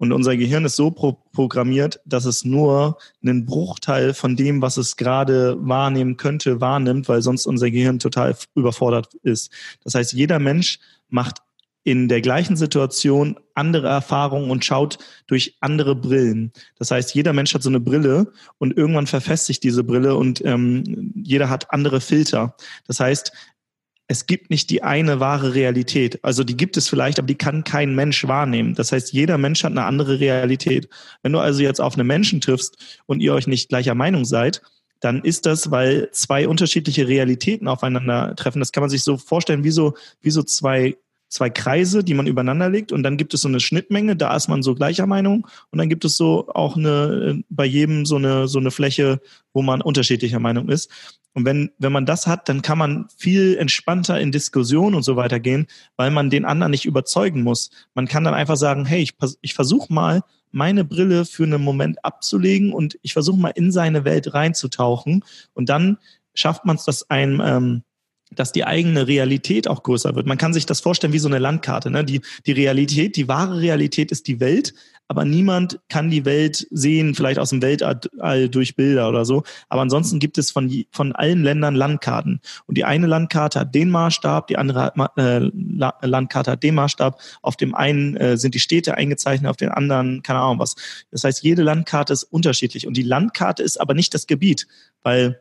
Und 0.00 0.12
unser 0.12 0.34
Gehirn 0.34 0.64
ist 0.64 0.76
so 0.76 0.90
pro 0.90 1.12
programmiert, 1.30 2.00
dass 2.06 2.24
es 2.24 2.42
nur 2.42 2.96
einen 3.22 3.44
Bruchteil 3.44 4.14
von 4.14 4.34
dem, 4.34 4.62
was 4.62 4.78
es 4.78 4.96
gerade 4.96 5.58
wahrnehmen 5.60 6.16
könnte, 6.16 6.58
wahrnimmt, 6.58 7.06
weil 7.10 7.20
sonst 7.20 7.44
unser 7.44 7.70
Gehirn 7.70 7.98
total 7.98 8.34
überfordert 8.54 9.12
ist. 9.22 9.52
Das 9.84 9.94
heißt, 9.94 10.14
jeder 10.14 10.38
Mensch 10.38 10.78
macht 11.10 11.42
in 11.84 12.08
der 12.08 12.22
gleichen 12.22 12.56
Situation 12.56 13.38
andere 13.54 13.88
Erfahrungen 13.88 14.50
und 14.50 14.64
schaut 14.64 14.98
durch 15.26 15.56
andere 15.60 15.94
Brillen. 15.94 16.52
Das 16.78 16.90
heißt, 16.90 17.14
jeder 17.14 17.34
Mensch 17.34 17.52
hat 17.52 17.62
so 17.62 17.68
eine 17.68 17.80
Brille 17.80 18.32
und 18.56 18.76
irgendwann 18.76 19.06
verfestigt 19.06 19.62
diese 19.64 19.84
Brille 19.84 20.14
und 20.14 20.42
ähm, 20.46 21.12
jeder 21.14 21.50
hat 21.50 21.72
andere 21.72 22.00
Filter. 22.00 22.56
Das 22.86 23.00
heißt, 23.00 23.32
es 24.10 24.26
gibt 24.26 24.50
nicht 24.50 24.70
die 24.70 24.82
eine 24.82 25.20
wahre 25.20 25.54
Realität. 25.54 26.18
Also 26.24 26.42
die 26.42 26.56
gibt 26.56 26.76
es 26.76 26.88
vielleicht, 26.88 27.20
aber 27.20 27.28
die 27.28 27.36
kann 27.36 27.62
kein 27.62 27.94
Mensch 27.94 28.26
wahrnehmen. 28.26 28.74
Das 28.74 28.90
heißt, 28.90 29.12
jeder 29.12 29.38
Mensch 29.38 29.62
hat 29.62 29.70
eine 29.70 29.84
andere 29.84 30.18
Realität. 30.18 30.88
Wenn 31.22 31.32
du 31.32 31.38
also 31.38 31.62
jetzt 31.62 31.80
auf 31.80 31.94
einen 31.94 32.08
Menschen 32.08 32.40
triffst 32.40 32.76
und 33.06 33.20
ihr 33.20 33.32
euch 33.32 33.46
nicht 33.46 33.68
gleicher 33.68 33.94
Meinung 33.94 34.24
seid, 34.24 34.62
dann 34.98 35.22
ist 35.22 35.46
das, 35.46 35.70
weil 35.70 36.10
zwei 36.10 36.48
unterschiedliche 36.48 37.06
Realitäten 37.06 37.68
aufeinander 37.68 38.34
treffen. 38.34 38.58
Das 38.58 38.72
kann 38.72 38.80
man 38.80 38.90
sich 38.90 39.04
so 39.04 39.16
vorstellen, 39.16 39.62
wie 39.62 39.70
so, 39.70 39.94
wie 40.22 40.32
so 40.32 40.42
zwei 40.42 40.96
zwei 41.30 41.48
Kreise, 41.48 42.02
die 42.02 42.14
man 42.14 42.26
übereinander 42.26 42.68
legt 42.68 42.90
und 42.90 43.04
dann 43.04 43.16
gibt 43.16 43.32
es 43.34 43.42
so 43.42 43.48
eine 43.48 43.60
Schnittmenge, 43.60 44.16
da 44.16 44.34
ist 44.34 44.48
man 44.48 44.64
so 44.64 44.74
gleicher 44.74 45.06
Meinung 45.06 45.46
und 45.70 45.78
dann 45.78 45.88
gibt 45.88 46.04
es 46.04 46.16
so 46.16 46.48
auch 46.48 46.76
eine 46.76 47.44
bei 47.48 47.64
jedem 47.64 48.04
so 48.04 48.16
eine 48.16 48.48
so 48.48 48.58
eine 48.58 48.72
Fläche, 48.72 49.20
wo 49.52 49.62
man 49.62 49.80
unterschiedlicher 49.80 50.40
Meinung 50.40 50.68
ist. 50.68 50.90
Und 51.32 51.44
wenn, 51.44 51.70
wenn 51.78 51.92
man 51.92 52.06
das 52.06 52.26
hat, 52.26 52.48
dann 52.48 52.62
kann 52.62 52.78
man 52.78 53.08
viel 53.16 53.56
entspannter 53.56 54.20
in 54.20 54.32
Diskussion 54.32 54.94
und 54.94 55.02
so 55.02 55.16
weiter 55.16 55.38
gehen, 55.38 55.66
weil 55.96 56.10
man 56.10 56.30
den 56.30 56.44
anderen 56.44 56.72
nicht 56.72 56.86
überzeugen 56.86 57.42
muss. 57.42 57.70
Man 57.94 58.08
kann 58.08 58.24
dann 58.24 58.34
einfach 58.34 58.56
sagen, 58.56 58.84
hey, 58.84 59.00
ich, 59.00 59.14
ich 59.40 59.54
versuche 59.54 59.92
mal, 59.92 60.22
meine 60.52 60.84
Brille 60.84 61.24
für 61.24 61.44
einen 61.44 61.62
Moment 61.62 62.04
abzulegen 62.04 62.72
und 62.72 62.98
ich 63.02 63.12
versuche 63.12 63.38
mal 63.38 63.50
in 63.50 63.70
seine 63.70 64.04
Welt 64.04 64.34
reinzutauchen. 64.34 65.24
Und 65.54 65.68
dann 65.68 65.98
schafft 66.34 66.64
man 66.64 66.76
es, 66.76 66.84
dass 66.84 67.08
einem 67.08 67.40
ähm, 67.44 67.82
dass 68.34 68.52
die 68.52 68.64
eigene 68.64 69.06
Realität 69.06 69.68
auch 69.68 69.82
größer 69.82 70.14
wird. 70.14 70.26
Man 70.26 70.38
kann 70.38 70.52
sich 70.52 70.66
das 70.66 70.80
vorstellen 70.80 71.12
wie 71.12 71.18
so 71.18 71.28
eine 71.28 71.38
Landkarte. 71.38 71.90
Ne? 71.90 72.04
Die, 72.04 72.20
die 72.46 72.52
Realität, 72.52 73.16
die 73.16 73.28
wahre 73.28 73.60
Realität 73.60 74.12
ist 74.12 74.26
die 74.26 74.40
Welt, 74.40 74.74
aber 75.10 75.24
niemand 75.24 75.80
kann 75.88 76.08
die 76.08 76.24
Welt 76.24 76.68
sehen, 76.70 77.16
vielleicht 77.16 77.40
aus 77.40 77.50
dem 77.50 77.62
Weltall 77.62 78.48
durch 78.48 78.76
Bilder 78.76 79.08
oder 79.08 79.24
so. 79.24 79.42
Aber 79.68 79.82
ansonsten 79.82 80.20
gibt 80.20 80.38
es 80.38 80.52
von, 80.52 80.72
von 80.92 81.12
allen 81.12 81.42
Ländern 81.42 81.74
Landkarten. 81.74 82.40
Und 82.66 82.78
die 82.78 82.84
eine 82.84 83.08
Landkarte 83.08 83.58
hat 83.58 83.74
den 83.74 83.90
Maßstab, 83.90 84.46
die 84.46 84.56
andere 84.56 84.92
äh, 85.16 85.50
Landkarte 86.06 86.52
hat 86.52 86.62
den 86.62 86.76
Maßstab. 86.76 87.20
Auf 87.42 87.56
dem 87.56 87.74
einen 87.74 88.16
äh, 88.18 88.36
sind 88.36 88.54
die 88.54 88.60
Städte 88.60 88.94
eingezeichnet, 88.94 89.50
auf 89.50 89.56
den 89.56 89.70
anderen 89.70 90.22
keine 90.22 90.38
Ahnung 90.38 90.60
was. 90.60 90.76
Das 91.10 91.24
heißt, 91.24 91.42
jede 91.42 91.64
Landkarte 91.64 92.12
ist 92.12 92.22
unterschiedlich. 92.22 92.86
Und 92.86 92.96
die 92.96 93.02
Landkarte 93.02 93.64
ist 93.64 93.80
aber 93.80 93.94
nicht 93.94 94.14
das 94.14 94.28
Gebiet, 94.28 94.68
weil 95.02 95.40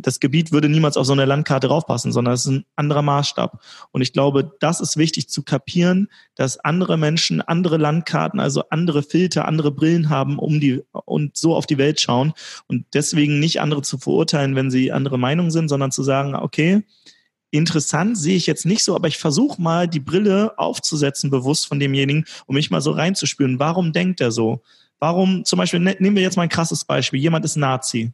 das 0.00 0.20
Gebiet 0.20 0.52
würde 0.52 0.68
niemals 0.68 0.96
auf 0.96 1.06
so 1.06 1.12
eine 1.12 1.24
Landkarte 1.24 1.68
raufpassen, 1.68 2.12
sondern 2.12 2.34
es 2.34 2.46
ist 2.46 2.52
ein 2.52 2.64
anderer 2.76 3.02
Maßstab. 3.02 3.60
Und 3.92 4.02
ich 4.02 4.12
glaube, 4.12 4.52
das 4.60 4.80
ist 4.80 4.96
wichtig 4.96 5.28
zu 5.28 5.42
kapieren, 5.42 6.08
dass 6.34 6.58
andere 6.58 6.96
Menschen 6.96 7.40
andere 7.40 7.76
Landkarten, 7.76 8.40
also 8.40 8.64
andere 8.70 9.02
Filter, 9.02 9.46
andere 9.46 9.70
Brillen 9.70 10.10
haben, 10.10 10.38
um 10.38 10.60
die 10.60 10.82
und 10.92 11.36
so 11.36 11.54
auf 11.54 11.66
die 11.66 11.78
Welt 11.78 12.00
schauen 12.00 12.32
und 12.66 12.86
deswegen 12.94 13.40
nicht 13.40 13.60
andere 13.60 13.82
zu 13.82 13.98
verurteilen, 13.98 14.56
wenn 14.56 14.70
sie 14.70 14.92
andere 14.92 15.18
Meinung 15.18 15.50
sind, 15.50 15.68
sondern 15.68 15.92
zu 15.92 16.02
sagen, 16.02 16.34
okay, 16.34 16.82
interessant 17.50 18.18
sehe 18.18 18.36
ich 18.36 18.46
jetzt 18.46 18.66
nicht 18.66 18.82
so, 18.82 18.96
aber 18.96 19.08
ich 19.08 19.18
versuche 19.18 19.62
mal 19.62 19.86
die 19.86 20.00
Brille 20.00 20.58
aufzusetzen, 20.58 21.30
bewusst 21.30 21.66
von 21.66 21.78
demjenigen, 21.78 22.24
um 22.46 22.56
mich 22.56 22.70
mal 22.70 22.80
so 22.80 22.90
reinzuspüren. 22.90 23.58
Warum 23.58 23.92
denkt 23.92 24.20
er 24.20 24.32
so? 24.32 24.62
Warum, 24.98 25.44
zum 25.44 25.58
Beispiel, 25.58 25.80
ne, 25.80 25.96
nehmen 25.98 26.16
wir 26.16 26.22
jetzt 26.22 26.36
mal 26.36 26.44
ein 26.44 26.48
krasses 26.48 26.84
Beispiel. 26.84 27.20
Jemand 27.20 27.44
ist 27.44 27.56
Nazi. 27.56 28.12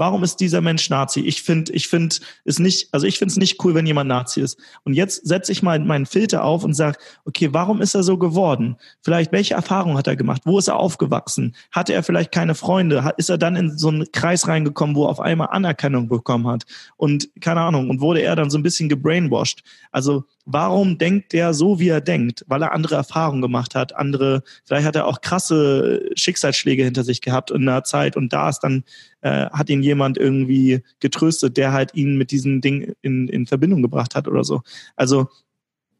Warum 0.00 0.24
ist 0.24 0.40
dieser 0.40 0.62
Mensch 0.62 0.88
Nazi? 0.88 1.20
Ich 1.20 1.42
finde, 1.42 1.72
ich 1.74 1.86
finde 1.86 2.16
es 2.46 2.58
nicht, 2.58 2.88
also 2.92 3.06
ich 3.06 3.18
finde 3.18 3.32
es 3.32 3.36
nicht 3.36 3.62
cool, 3.62 3.74
wenn 3.74 3.84
jemand 3.84 4.08
Nazi 4.08 4.40
ist. 4.40 4.58
Und 4.82 4.94
jetzt 4.94 5.26
setze 5.28 5.52
ich 5.52 5.62
mal 5.62 5.78
meinen 5.78 6.06
Filter 6.06 6.42
auf 6.42 6.64
und 6.64 6.72
sage, 6.72 6.96
okay, 7.26 7.50
warum 7.52 7.82
ist 7.82 7.94
er 7.94 8.02
so 8.02 8.16
geworden? 8.16 8.76
Vielleicht, 9.02 9.30
welche 9.30 9.52
Erfahrung 9.52 9.98
hat 9.98 10.06
er 10.06 10.16
gemacht? 10.16 10.40
Wo 10.46 10.58
ist 10.58 10.68
er 10.68 10.76
aufgewachsen? 10.76 11.54
Hatte 11.70 11.92
er 11.92 12.02
vielleicht 12.02 12.32
keine 12.32 12.54
Freunde? 12.54 13.12
Ist 13.18 13.28
er 13.28 13.36
dann 13.36 13.56
in 13.56 13.76
so 13.76 13.88
einen 13.88 14.10
Kreis 14.10 14.48
reingekommen, 14.48 14.96
wo 14.96 15.04
er 15.04 15.10
auf 15.10 15.20
einmal 15.20 15.48
Anerkennung 15.50 16.08
bekommen 16.08 16.46
hat? 16.46 16.64
Und 16.96 17.28
keine 17.42 17.60
Ahnung, 17.60 17.90
und 17.90 18.00
wurde 18.00 18.22
er 18.22 18.36
dann 18.36 18.48
so 18.48 18.56
ein 18.56 18.62
bisschen 18.62 18.88
gebrainwashed? 18.88 19.62
Also 19.90 20.24
warum 20.44 20.98
denkt 20.98 21.32
der 21.32 21.54
so, 21.54 21.78
wie 21.78 21.88
er 21.88 22.00
denkt? 22.00 22.44
Weil 22.48 22.62
er 22.62 22.72
andere 22.72 22.94
Erfahrungen 22.94 23.42
gemacht 23.42 23.74
hat, 23.74 23.94
andere, 23.94 24.42
vielleicht 24.64 24.86
hat 24.86 24.96
er 24.96 25.06
auch 25.06 25.20
krasse 25.20 26.08
Schicksalsschläge 26.14 26.84
hinter 26.84 27.04
sich 27.04 27.20
gehabt 27.20 27.50
in 27.50 27.68
einer 27.68 27.84
Zeit 27.84 28.16
und 28.16 28.32
da 28.32 28.48
ist 28.48 28.60
dann, 28.60 28.84
äh, 29.20 29.46
hat 29.50 29.70
ihn 29.70 29.82
jemand 29.82 30.18
irgendwie 30.18 30.82
getröstet, 31.00 31.56
der 31.56 31.72
halt 31.72 31.94
ihn 31.94 32.16
mit 32.16 32.30
diesem 32.30 32.60
Ding 32.60 32.94
in, 33.02 33.28
in 33.28 33.46
Verbindung 33.46 33.82
gebracht 33.82 34.14
hat 34.14 34.28
oder 34.28 34.44
so. 34.44 34.62
Also 34.96 35.28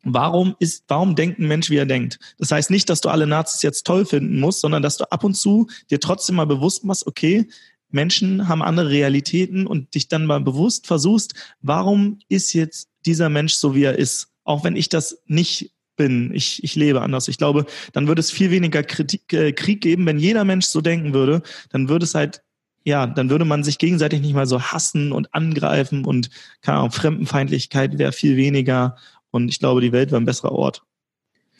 Warum 0.03 0.57
ist, 0.59 0.85
warum 0.88 1.14
denkt 1.14 1.38
ein 1.38 1.46
Mensch, 1.46 1.68
wie 1.68 1.76
er 1.76 1.85
denkt? 1.85 2.18
Das 2.38 2.50
heißt 2.50 2.70
nicht, 2.70 2.88
dass 2.88 3.03
du 3.03 3.11
alle 3.11 3.26
Nazis 3.26 3.61
jetzt 3.61 3.87
toll 3.87 4.07
finden 4.07 4.40
musst, 4.40 4.62
sondern 4.62 4.83
dass 4.83 4.96
du 4.96 5.05
ab 5.12 5.24
und 5.24 5.35
zu 5.35 5.66
dir 5.90 6.00
trotzdem 6.00 6.37
mal 6.37 6.46
bewusst 6.46 6.85
machst, 6.85 7.07
okay, 7.07 7.46
Menschen 7.90 8.48
haben 8.48 8.62
andere 8.62 8.88
Realitäten 8.88 9.66
und 9.66 9.94
dich 9.94 10.09
dann 10.09 10.24
mal 10.24 10.40
bewusst 10.40 10.87
versuchst, 10.87 11.35
warum 11.61 12.18
ist 12.29 12.55
jetzt 12.55 12.88
dieser 13.05 13.29
Mensch 13.29 13.55
so, 13.55 13.74
wie 13.74 13.85
er 13.85 13.98
ist? 13.98 14.30
Auch 14.50 14.64
wenn 14.64 14.76
ich 14.76 14.88
das 14.88 15.22
nicht 15.26 15.72
bin, 15.96 16.32
ich, 16.34 16.64
ich 16.64 16.74
lebe 16.76 17.02
anders. 17.02 17.28
Ich 17.28 17.38
glaube, 17.38 17.66
dann 17.92 18.08
würde 18.08 18.20
es 18.20 18.30
viel 18.30 18.50
weniger 18.50 18.82
Kritik, 18.82 19.32
äh, 19.32 19.52
Krieg 19.52 19.80
geben, 19.80 20.06
wenn 20.06 20.18
jeder 20.18 20.44
Mensch 20.44 20.66
so 20.66 20.80
denken 20.80 21.12
würde, 21.14 21.42
dann 21.70 21.88
würde 21.88 22.04
es 22.04 22.14
halt 22.14 22.42
ja, 22.82 23.06
dann 23.06 23.28
würde 23.28 23.44
man 23.44 23.62
sich 23.62 23.76
gegenseitig 23.76 24.22
nicht 24.22 24.32
mal 24.34 24.46
so 24.46 24.62
hassen 24.62 25.12
und 25.12 25.34
angreifen 25.34 26.06
und 26.06 26.30
keine 26.62 26.78
Ahnung, 26.78 26.92
Fremdenfeindlichkeit 26.92 27.98
wäre 27.98 28.12
viel 28.12 28.38
weniger 28.38 28.96
und 29.30 29.50
ich 29.50 29.58
glaube, 29.58 29.82
die 29.82 29.92
Welt 29.92 30.10
wäre 30.10 30.20
ein 30.20 30.24
besserer 30.24 30.52
Ort. 30.52 30.82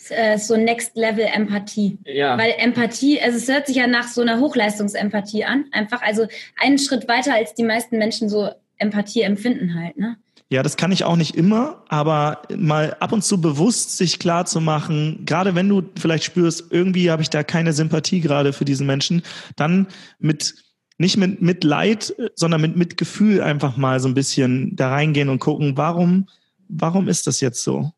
Äh, 0.09 0.38
so 0.38 0.57
Next 0.57 0.96
Level 0.96 1.26
Empathie. 1.26 1.98
Ja. 2.05 2.38
Weil 2.38 2.55
Empathie, 2.57 3.20
also 3.20 3.37
es 3.37 3.48
hört 3.48 3.66
sich 3.66 3.76
ja 3.76 3.87
nach 3.87 4.09
so 4.09 4.22
einer 4.22 4.40
Hochleistungsempathie 4.40 5.44
an. 5.44 5.66
Einfach, 5.72 6.00
also 6.00 6.26
einen 6.59 6.79
Schritt 6.79 7.07
weiter 7.07 7.35
als 7.35 7.55
die 7.55 7.64
meisten 7.64 7.98
Menschen 7.98 8.31
so 8.31 8.48
Empathie 8.79 9.20
empfinden 9.22 9.79
halt, 9.79 9.98
ne? 9.98 10.16
Ja, 10.53 10.65
das 10.65 10.77
kann 10.77 10.91
ich 10.91 11.05
auch 11.05 11.15
nicht 11.15 11.37
immer, 11.37 11.85
aber 11.89 12.43
mal 12.57 12.97
ab 12.99 13.13
und 13.13 13.23
zu 13.23 13.41
bewusst 13.41 13.97
sich 13.97 14.19
klar 14.19 14.47
zu 14.47 14.61
machen, 14.61 15.25
gerade 15.25 15.55
wenn 15.55 15.69
du 15.69 15.83
vielleicht 15.97 16.25
spürst, 16.25 16.65
irgendwie 16.71 17.13
habe 17.13 17.23
ich 17.23 17.31
da 17.31 17.45
keine 17.45 17.73
Sympathie 17.73 18.21
gerade 18.21 18.53
für 18.53 18.65
diesen 18.65 18.85
Menschen, 18.85 19.23
dann 19.55 19.87
mit 20.19 20.57
nicht 20.99 21.17
mit 21.17 21.41
Mitleid, 21.41 22.15
sondern 22.35 22.61
mit 22.61 22.77
Mitgefühl 22.77 23.41
einfach 23.41 23.77
mal 23.77 24.01
so 24.01 24.09
ein 24.09 24.15
bisschen 24.15 24.75
da 24.75 24.91
reingehen 24.91 25.29
und 25.29 25.39
gucken, 25.39 25.77
warum, 25.77 26.29
warum 26.69 27.09
ist 27.09 27.29
das 27.29 27.41
jetzt 27.41 27.63
so? 27.63 27.93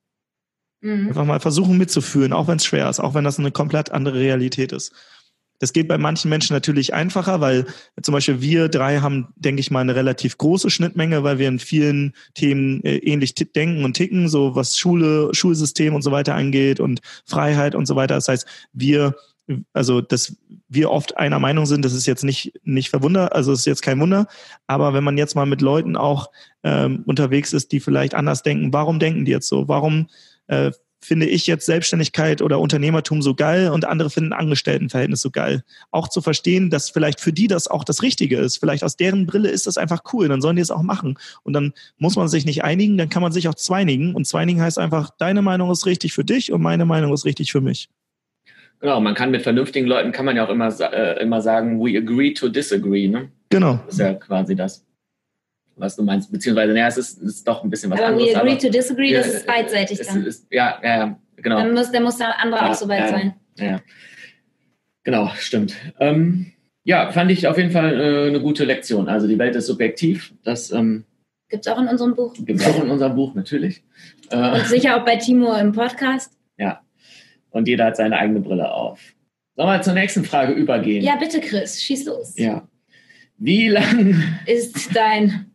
Mhm. 0.82 1.08
Einfach 1.08 1.24
mal 1.24 1.40
versuchen 1.40 1.78
mitzufühlen, 1.78 2.34
auch 2.34 2.48
wenn 2.48 2.58
es 2.58 2.66
schwer 2.66 2.88
ist, 2.90 3.00
auch 3.00 3.14
wenn 3.14 3.24
das 3.24 3.38
eine 3.38 3.50
komplett 3.50 3.90
andere 3.92 4.18
Realität 4.18 4.72
ist. 4.72 4.92
Das 5.62 5.72
geht 5.72 5.86
bei 5.86 5.96
manchen 5.96 6.28
Menschen 6.28 6.54
natürlich 6.54 6.92
einfacher, 6.92 7.40
weil 7.40 7.66
zum 8.02 8.14
Beispiel 8.14 8.40
wir 8.40 8.68
drei 8.68 8.98
haben, 8.98 9.28
denke 9.36 9.60
ich 9.60 9.70
mal, 9.70 9.78
eine 9.78 9.94
relativ 9.94 10.36
große 10.36 10.70
Schnittmenge, 10.70 11.22
weil 11.22 11.38
wir 11.38 11.46
in 11.46 11.60
vielen 11.60 12.14
Themen 12.34 12.82
äh, 12.82 12.96
ähnlich 12.96 13.36
denken 13.36 13.84
und 13.84 13.94
ticken, 13.94 14.28
so 14.28 14.56
was 14.56 14.76
Schule, 14.76 15.32
Schulsystem 15.32 15.94
und 15.94 16.02
so 16.02 16.10
weiter 16.10 16.34
angeht 16.34 16.80
und 16.80 17.00
Freiheit 17.26 17.76
und 17.76 17.86
so 17.86 17.94
weiter. 17.94 18.16
Das 18.16 18.26
heißt, 18.26 18.44
wir 18.72 19.14
also 19.72 20.00
dass 20.00 20.36
wir 20.68 20.90
oft 20.90 21.16
einer 21.16 21.38
Meinung 21.38 21.66
sind, 21.66 21.84
das 21.84 21.92
ist 21.92 22.06
jetzt 22.06 22.24
nicht 22.24 22.54
nicht 22.64 22.90
verwunder, 22.90 23.32
also 23.32 23.52
ist 23.52 23.64
jetzt 23.64 23.82
kein 23.82 24.00
Wunder. 24.00 24.26
Aber 24.66 24.94
wenn 24.94 25.04
man 25.04 25.16
jetzt 25.16 25.36
mal 25.36 25.46
mit 25.46 25.60
Leuten 25.60 25.96
auch 25.96 26.28
ähm, 26.64 27.04
unterwegs 27.06 27.52
ist, 27.52 27.70
die 27.70 27.78
vielleicht 27.78 28.16
anders 28.16 28.42
denken, 28.42 28.72
warum 28.72 28.98
denken 28.98 29.24
die 29.24 29.30
jetzt 29.30 29.46
so? 29.46 29.68
Warum 29.68 30.08
äh, 30.48 30.72
finde 31.02 31.26
ich 31.26 31.46
jetzt 31.46 31.66
Selbstständigkeit 31.66 32.40
oder 32.40 32.60
Unternehmertum 32.60 33.22
so 33.22 33.34
geil 33.34 33.70
und 33.70 33.84
andere 33.84 34.08
finden 34.08 34.32
Angestelltenverhältnis 34.32 35.20
so 35.20 35.30
geil. 35.30 35.64
Auch 35.90 36.08
zu 36.08 36.20
verstehen, 36.20 36.70
dass 36.70 36.90
vielleicht 36.90 37.20
für 37.20 37.32
die 37.32 37.48
das 37.48 37.68
auch 37.68 37.84
das 37.84 38.02
Richtige 38.02 38.38
ist. 38.38 38.58
Vielleicht 38.58 38.84
aus 38.84 38.96
deren 38.96 39.26
Brille 39.26 39.50
ist 39.50 39.66
das 39.66 39.76
einfach 39.76 40.02
cool, 40.12 40.28
dann 40.28 40.40
sollen 40.40 40.56
die 40.56 40.62
es 40.62 40.70
auch 40.70 40.82
machen. 40.82 41.18
Und 41.42 41.52
dann 41.52 41.72
muss 41.98 42.16
man 42.16 42.28
sich 42.28 42.46
nicht 42.46 42.64
einigen, 42.64 42.96
dann 42.96 43.08
kann 43.08 43.22
man 43.22 43.32
sich 43.32 43.48
auch 43.48 43.54
zweinigen. 43.54 44.14
Und 44.14 44.26
zweinigen 44.26 44.62
heißt 44.62 44.78
einfach, 44.78 45.10
deine 45.18 45.42
Meinung 45.42 45.70
ist 45.70 45.86
richtig 45.86 46.12
für 46.12 46.24
dich 46.24 46.52
und 46.52 46.62
meine 46.62 46.84
Meinung 46.84 47.12
ist 47.12 47.24
richtig 47.24 47.52
für 47.52 47.60
mich. 47.60 47.88
Genau, 48.80 49.00
man 49.00 49.14
kann 49.14 49.30
mit 49.30 49.42
vernünftigen 49.42 49.86
Leuten, 49.86 50.10
kann 50.10 50.24
man 50.24 50.36
ja 50.36 50.44
auch 50.44 50.50
immer, 50.50 50.68
äh, 50.92 51.22
immer 51.22 51.40
sagen, 51.40 51.78
we 51.78 51.96
agree 51.96 52.32
to 52.34 52.48
disagree. 52.48 53.06
Ne? 53.06 53.30
Genau. 53.48 53.78
Das 53.86 53.94
ist 53.94 54.00
ja 54.00 54.14
quasi 54.14 54.56
das, 54.56 54.84
was 55.76 55.96
du 55.96 56.02
meinst. 56.02 56.30
Beziehungsweise, 56.30 56.72
naja, 56.72 56.88
es 56.88 56.98
ist, 56.98 57.22
ist 57.22 57.46
doch 57.46 57.62
ein 57.64 57.70
bisschen 57.70 57.90
was 57.90 57.98
aber 58.00 58.08
anderes. 58.08 58.28
we 58.34 58.36
agree 58.36 58.50
aber 58.52 58.58
to 58.58 58.70
disagree, 58.70 59.12
das 59.12 59.26
ist 59.26 59.46
beidseitig 59.46 60.00
es 60.00 60.06
dann. 60.06 60.24
Ist, 60.24 60.46
ja, 60.50 60.78
ja, 60.82 60.96
ja, 60.96 61.18
genau. 61.36 61.56
Dann 61.56 61.72
muss, 61.74 61.90
dann 61.92 62.02
muss 62.02 62.16
der 62.18 62.38
andere 62.40 62.60
Ja, 62.60 62.70
auch 62.70 62.74
so 62.74 62.88
weit 62.88 63.00
ja, 63.00 63.08
sein. 63.08 63.34
Ja, 63.58 63.80
genau, 65.04 65.30
stimmt. 65.36 65.74
Ähm, 66.00 66.52
ja, 66.84 67.10
fand 67.12 67.30
ich 67.30 67.46
auf 67.46 67.58
jeden 67.58 67.70
Fall 67.70 68.00
äh, 68.00 68.28
eine 68.28 68.40
gute 68.40 68.64
Lektion. 68.64 69.08
Also 69.08 69.28
die 69.28 69.38
Welt 69.38 69.54
ist 69.56 69.66
subjektiv. 69.66 70.34
Das 70.44 70.70
ähm, 70.72 71.04
Gibt's 71.48 71.68
auch 71.68 71.78
in 71.78 71.86
unserem 71.88 72.14
Buch. 72.14 72.32
gibt 72.34 72.60
es 72.60 72.66
auch 72.66 72.82
in 72.82 72.90
unserem 72.90 73.14
Buch 73.14 73.34
natürlich. 73.34 73.84
Äh, 74.30 74.52
Und 74.52 74.66
sicher 74.66 74.96
auch 75.00 75.04
bei 75.04 75.16
Timo 75.16 75.54
im 75.56 75.72
Podcast. 75.72 76.32
ja. 76.56 76.80
Und 77.50 77.68
jeder 77.68 77.84
hat 77.84 77.96
seine 77.98 78.16
eigene 78.16 78.40
Brille 78.40 78.72
auf. 78.72 78.98
Sollen 79.56 79.68
wir 79.68 79.82
zur 79.82 79.92
nächsten 79.92 80.24
Frage 80.24 80.54
übergehen? 80.54 81.04
Ja, 81.04 81.16
bitte, 81.16 81.38
Chris, 81.38 81.82
schieß 81.82 82.06
los. 82.06 82.32
Ja. 82.38 82.66
Wie 83.36 83.68
lang? 83.68 84.22
Ist 84.46 84.96
dein 84.96 85.51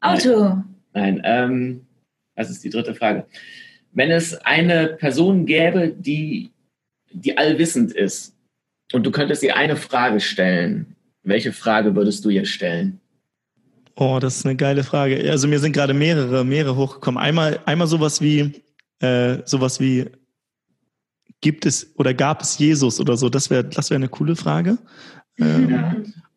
Auto. 0.00 0.62
Nein, 0.92 1.20
ähm, 1.24 1.86
das 2.34 2.50
ist 2.50 2.64
die 2.64 2.70
dritte 2.70 2.94
Frage. 2.94 3.26
Wenn 3.92 4.10
es 4.10 4.34
eine 4.34 4.88
Person 4.88 5.46
gäbe, 5.46 5.88
die, 5.96 6.50
die 7.12 7.36
allwissend 7.36 7.92
ist 7.92 8.34
und 8.92 9.04
du 9.04 9.10
könntest 9.10 9.42
ihr 9.42 9.56
eine 9.56 9.76
Frage 9.76 10.20
stellen, 10.20 10.96
welche 11.22 11.52
Frage 11.52 11.94
würdest 11.94 12.24
du 12.24 12.30
ihr 12.30 12.46
stellen? 12.46 13.00
Oh, 13.96 14.18
das 14.20 14.38
ist 14.38 14.46
eine 14.46 14.56
geile 14.56 14.82
Frage. 14.84 15.30
Also 15.30 15.46
mir 15.46 15.58
sind 15.58 15.72
gerade 15.72 15.92
mehrere, 15.92 16.44
mehrere 16.44 16.76
hochgekommen. 16.76 17.22
Einmal, 17.22 17.60
einmal 17.66 17.86
sowas 17.86 18.20
wie, 18.20 18.62
äh, 19.00 19.38
sowas 19.44 19.80
wie, 19.80 20.06
gibt 21.40 21.66
es 21.66 21.92
oder 21.96 22.14
gab 22.14 22.42
es 22.42 22.58
Jesus 22.58 23.00
oder 23.00 23.16
so? 23.16 23.28
Das 23.28 23.50
wäre, 23.50 23.64
das 23.64 23.90
wäre 23.90 23.96
eine 23.96 24.08
coole 24.08 24.36
Frage. 24.36 24.78
Ähm, 25.38 25.70
Ja. 25.70 25.96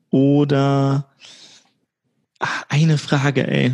Oder 0.10 1.10
ach, 2.44 2.66
eine 2.70 2.98
Frage, 2.98 3.48
ey. 3.48 3.74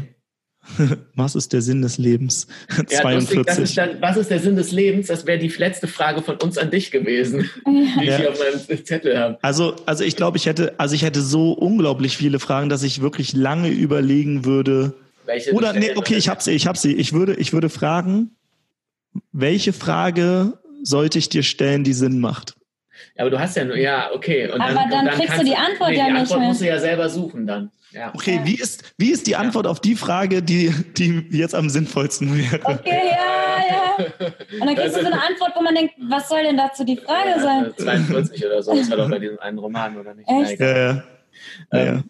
Was 1.15 1.35
ist 1.35 1.51
der 1.53 1.61
Sinn 1.61 1.81
des 1.81 1.97
Lebens? 1.97 2.47
Ja, 2.69 3.09
lustig, 3.09 3.43
das 3.45 3.57
42. 3.57 3.63
ist 3.63 3.77
dann, 3.77 4.01
was 4.01 4.17
ist 4.17 4.29
der 4.29 4.39
Sinn 4.39 4.55
des 4.55 4.71
Lebens? 4.71 5.07
Das 5.07 5.25
wäre 5.25 5.39
die 5.39 5.47
letzte 5.47 5.87
Frage 5.87 6.21
von 6.21 6.35
uns 6.37 6.59
an 6.59 6.69
dich 6.69 6.91
gewesen, 6.91 7.49
die 7.67 8.05
Ja. 8.05 8.13
ich 8.13 8.15
hier 8.17 8.29
auf 8.29 8.37
meinem 8.39 8.85
Zettel 8.85 9.17
habe. 9.17 9.39
Also, 9.41 9.75
also 9.87 10.03
ich 10.03 10.15
glaube, 10.15 10.37
ich 10.37 10.45
hätte, 10.45 10.79
also 10.79 10.93
ich 10.93 11.01
hätte 11.01 11.21
so 11.21 11.53
unglaublich 11.53 12.17
viele 12.17 12.39
Fragen, 12.39 12.69
dass 12.69 12.83
ich 12.83 13.01
wirklich 13.01 13.33
lange 13.33 13.69
überlegen 13.69 14.45
würde. 14.45 14.93
Welche 15.25 15.53
Oder 15.53 15.73
nee, 15.73 15.95
okay, 15.95 16.15
ich 16.15 16.29
habe 16.29 16.43
sie, 16.43 16.51
ich 16.51 16.67
habe 16.67 16.77
sie. 16.77 16.93
Ich 16.93 17.13
würde, 17.13 17.33
ich 17.35 17.51
würde 17.51 17.69
fragen, 17.69 18.35
welche 19.31 19.73
Frage 19.73 20.59
sollte 20.83 21.17
ich 21.17 21.29
dir 21.29 21.41
stellen, 21.41 21.83
die 21.83 21.93
Sinn 21.93 22.19
macht? 22.19 22.55
Ja, 23.15 23.23
aber 23.23 23.31
du 23.31 23.39
hast 23.39 23.55
ja 23.55 23.65
nur, 23.65 23.77
ja, 23.77 24.11
okay. 24.13 24.51
Und 24.51 24.61
Aber 24.61 24.73
dann, 24.73 24.89
dann 24.91 25.07
und 25.07 25.13
kriegst 25.13 25.39
du 25.39 25.43
die 25.45 25.55
Antwort 25.55 25.89
nee, 25.91 25.97
ja 25.97 26.05
die 26.05 26.11
nicht 26.11 26.21
Antwort 26.21 26.39
mehr. 26.39 26.47
musst 26.49 26.61
du 26.61 26.67
ja 26.67 26.79
selber 26.79 27.09
suchen 27.09 27.47
dann. 27.47 27.71
Ja. 27.91 28.11
Okay, 28.13 28.41
wie 28.43 28.55
ist, 28.55 28.93
wie 28.97 29.11
ist 29.11 29.25
die 29.25 29.35
Antwort 29.35 29.65
auf 29.65 29.79
die 29.79 29.95
Frage, 29.95 30.43
die, 30.43 30.71
die 30.97 31.25
jetzt 31.31 31.55
am 31.55 31.69
sinnvollsten 31.69 32.37
wäre? 32.37 32.59
Okay, 32.63 33.01
ja, 33.11 33.65
ja. 33.67 34.05
Und 34.61 34.67
dann 34.67 34.75
kriegst 34.75 34.95
du 34.95 35.01
so 35.01 35.07
eine 35.07 35.21
Antwort, 35.21 35.53
wo 35.55 35.61
man 35.61 35.73
denkt, 35.75 35.95
was 36.09 36.29
soll 36.29 36.43
denn 36.43 36.55
dazu 36.57 36.83
die 36.83 36.97
Frage 36.97 37.39
sein? 37.41 37.73
Ja, 37.77 37.83
42 37.83 38.45
oder 38.45 38.61
so, 38.61 38.75
das 38.75 38.89
war 38.91 38.97
doch 38.97 39.09
bei 39.09 39.19
diesem 39.19 39.39
einen 39.39 39.57
Roman, 39.57 39.97
oder 39.97 40.13
nicht? 40.13 40.29
Echt? 40.29 40.59
Ja, 40.59 41.03
Ja, 41.71 41.83
ja. 41.85 42.03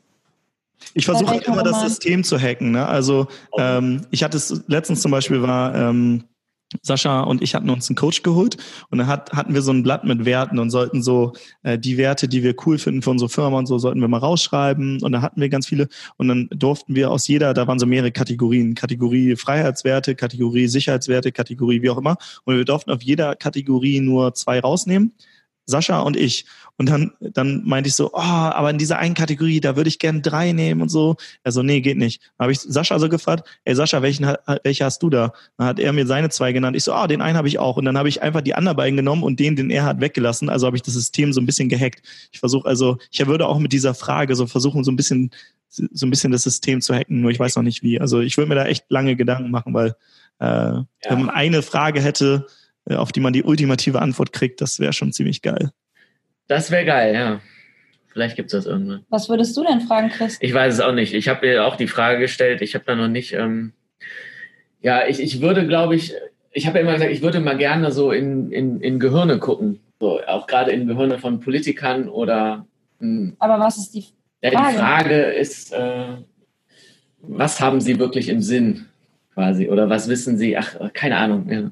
Ich 0.93 1.05
versuche 1.05 1.35
immer 1.45 1.63
das? 1.63 1.81
System 1.81 2.23
zu 2.23 2.39
hacken. 2.39 2.71
Ne? 2.71 2.85
Also 2.85 3.27
Oh. 3.51 3.57
ähm, 3.59 4.01
ich 4.11 4.23
hatte 4.23 4.37
es 4.37 4.63
letztens 4.67 5.01
zum 5.01 5.11
Beispiel 5.11 5.41
war 5.41 5.75
ähm, 5.75 6.23
Sascha 6.81 7.21
und 7.21 7.41
ich 7.41 7.55
hatten 7.55 7.69
uns 7.69 7.89
einen 7.89 7.95
Coach 7.95 8.21
geholt 8.21 8.57
und 8.89 8.99
dann 8.99 9.07
hat, 9.07 9.31
hatten 9.33 9.53
wir 9.53 9.61
so 9.61 9.71
ein 9.71 9.83
Blatt 9.83 10.03
mit 10.03 10.25
Werten 10.25 10.59
und 10.59 10.69
sollten 10.69 11.01
so 11.01 11.33
äh, 11.63 11.79
die 11.79 11.97
Werte, 11.97 12.27
die 12.27 12.43
wir 12.43 12.55
cool 12.65 12.77
finden 12.77 13.01
für 13.01 13.09
unsere 13.09 13.29
Firma 13.29 13.57
und 13.57 13.65
so, 13.65 13.79
sollten 13.79 14.01
wir 14.01 14.07
mal 14.07 14.19
rausschreiben 14.19 15.01
und 15.01 15.11
da 15.11 15.21
hatten 15.21 15.41
wir 15.41 15.49
ganz 15.49 15.67
viele 15.67 15.87
und 16.17 16.27
dann 16.27 16.47
durften 16.51 16.95
wir 16.95 17.09
aus 17.09 17.27
jeder, 17.27 17.53
da 17.53 17.67
waren 17.67 17.79
so 17.79 17.85
mehrere 17.85 18.11
Kategorien, 18.11 18.75
Kategorie 18.75 19.35
Freiheitswerte, 19.35 20.15
Kategorie 20.15 20.67
Sicherheitswerte, 20.67 21.31
Kategorie 21.31 21.81
wie 21.81 21.89
auch 21.89 21.97
immer 21.97 22.17
und 22.45 22.55
wir 22.55 22.65
durften 22.65 22.91
auf 22.91 23.01
jeder 23.01 23.35
Kategorie 23.35 23.99
nur 23.99 24.33
zwei 24.35 24.59
rausnehmen. 24.59 25.13
Sascha 25.69 25.99
und 26.01 26.17
ich. 26.17 26.45
Und 26.79 26.87
dann, 26.87 27.11
dann 27.19 27.61
meinte 27.65 27.89
ich 27.89 27.95
so, 27.95 28.11
oh, 28.13 28.19
aber 28.19 28.69
in 28.69 28.77
dieser 28.77 28.99
einen 28.99 29.13
Kategorie, 29.13 29.59
da 29.59 29.75
würde 29.75 29.89
ich 29.89 29.99
gern 29.99 30.21
drei 30.21 30.53
nehmen 30.53 30.81
und 30.81 30.87
so. 30.87 31.17
Er 31.43 31.51
so, 31.51 31.61
nee, 31.61 31.81
geht 31.81 31.97
nicht. 31.97 32.21
Dann 32.37 32.45
habe 32.45 32.53
ich 32.53 32.61
Sascha 32.61 32.97
so 32.99 33.09
gefragt, 33.09 33.45
ey 33.65 33.75
Sascha, 33.75 34.01
welchen, 34.01 34.33
welche 34.63 34.85
hast 34.85 35.03
du 35.03 35.09
da? 35.09 35.33
Dann 35.57 35.67
hat 35.67 35.79
er 35.79 35.91
mir 35.91 36.07
seine 36.07 36.29
zwei 36.29 36.53
genannt. 36.53 36.77
Ich 36.77 36.85
so, 36.85 36.93
ah, 36.93 37.05
den 37.07 37.21
einen 37.21 37.35
habe 37.35 37.49
ich 37.49 37.59
auch. 37.59 37.75
Und 37.75 37.83
dann 37.83 37.97
habe 37.97 38.07
ich 38.07 38.21
einfach 38.21 38.39
die 38.39 38.55
anderen 38.55 38.77
beiden 38.77 38.95
genommen 38.95 39.23
und 39.23 39.41
den, 39.41 39.57
den 39.57 39.71
er 39.71 39.83
hat, 39.83 39.99
weggelassen. 39.99 40.49
Also 40.49 40.67
habe 40.67 40.77
ich 40.77 40.81
das 40.81 40.93
System 40.93 41.33
so 41.33 41.41
ein 41.41 41.45
bisschen 41.45 41.67
gehackt. 41.67 42.01
Ich 42.31 42.39
versuche 42.39 42.65
also, 42.65 42.97
ich 43.11 43.27
würde 43.27 43.45
auch 43.45 43.59
mit 43.59 43.73
dieser 43.73 43.93
Frage 43.93 44.37
so 44.37 44.47
versuchen, 44.47 44.85
so 44.85 44.91
ein 44.91 44.95
bisschen, 44.95 45.31
so 45.67 46.05
ein 46.05 46.09
bisschen 46.09 46.31
das 46.31 46.43
System 46.43 46.79
zu 46.79 46.95
hacken, 46.95 47.19
nur 47.19 47.31
ich 47.31 47.39
weiß 47.39 47.57
noch 47.57 47.63
nicht 47.63 47.83
wie. 47.83 47.99
Also 47.99 48.21
ich 48.21 48.37
würde 48.37 48.47
mir 48.47 48.55
da 48.55 48.63
echt 48.63 48.85
lange 48.87 49.17
Gedanken 49.17 49.51
machen, 49.51 49.73
weil 49.73 49.95
äh, 50.39 50.81
wenn 51.09 51.19
man 51.19 51.29
eine 51.29 51.61
Frage 51.61 51.99
hätte, 52.01 52.47
äh, 52.85 52.95
auf 52.95 53.11
die 53.11 53.19
man 53.19 53.33
die 53.33 53.43
ultimative 53.43 54.01
Antwort 54.01 54.31
kriegt, 54.31 54.61
das 54.61 54.79
wäre 54.79 54.93
schon 54.93 55.11
ziemlich 55.11 55.41
geil. 55.41 55.73
Das 56.49 56.71
wäre 56.71 56.83
geil, 56.83 57.13
ja. 57.13 57.39
Vielleicht 58.07 58.35
gibt 58.35 58.47
es 58.47 58.51
das 58.53 58.65
irgendwann. 58.65 59.05
Was 59.09 59.29
würdest 59.29 59.55
du 59.55 59.63
denn 59.63 59.81
fragen, 59.81 60.09
Chris? 60.09 60.37
Ich 60.41 60.51
weiß 60.53 60.73
es 60.73 60.79
auch 60.81 60.93
nicht. 60.93 61.13
Ich 61.13 61.29
habe 61.29 61.45
mir 61.45 61.63
auch 61.63 61.75
die 61.75 61.87
Frage 61.87 62.19
gestellt. 62.19 62.61
Ich 62.61 62.73
habe 62.73 62.83
da 62.85 62.95
noch 62.95 63.07
nicht. 63.07 63.33
Ähm, 63.33 63.71
ja, 64.81 65.07
ich, 65.07 65.21
ich 65.21 65.41
würde, 65.41 65.67
glaube 65.67 65.95
ich, 65.95 66.13
ich 66.51 66.65
habe 66.65 66.79
ja 66.79 66.83
immer 66.83 66.93
gesagt, 66.93 67.11
ich 67.11 67.21
würde 67.21 67.39
mal 67.39 67.55
gerne 67.55 67.91
so 67.91 68.11
in, 68.11 68.51
in, 68.51 68.81
in 68.81 68.99
Gehirne 68.99 69.37
gucken. 69.37 69.79
So, 69.99 70.21
auch 70.25 70.47
gerade 70.47 70.71
in 70.71 70.87
Gehirne 70.87 71.19
von 71.19 71.39
Politikern 71.39 72.09
oder. 72.09 72.65
Mh, 72.97 73.33
Aber 73.37 73.59
was 73.59 73.77
ist 73.77 73.93
die 73.93 74.05
ja, 74.41 74.51
Frage. 74.51 74.71
die 74.71 74.77
Frage 74.77 75.21
ist, 75.21 75.71
äh, 75.71 76.15
was 77.21 77.61
haben 77.61 77.79
Sie 77.79 77.99
wirklich 77.99 78.27
im 78.27 78.41
Sinn 78.41 78.85
quasi? 79.35 79.69
Oder 79.69 79.87
was 79.89 80.09
wissen 80.09 80.37
Sie? 80.37 80.57
Ach, 80.57 80.75
keine 80.93 81.17
Ahnung. 81.17 81.47
Ja. 81.51 81.71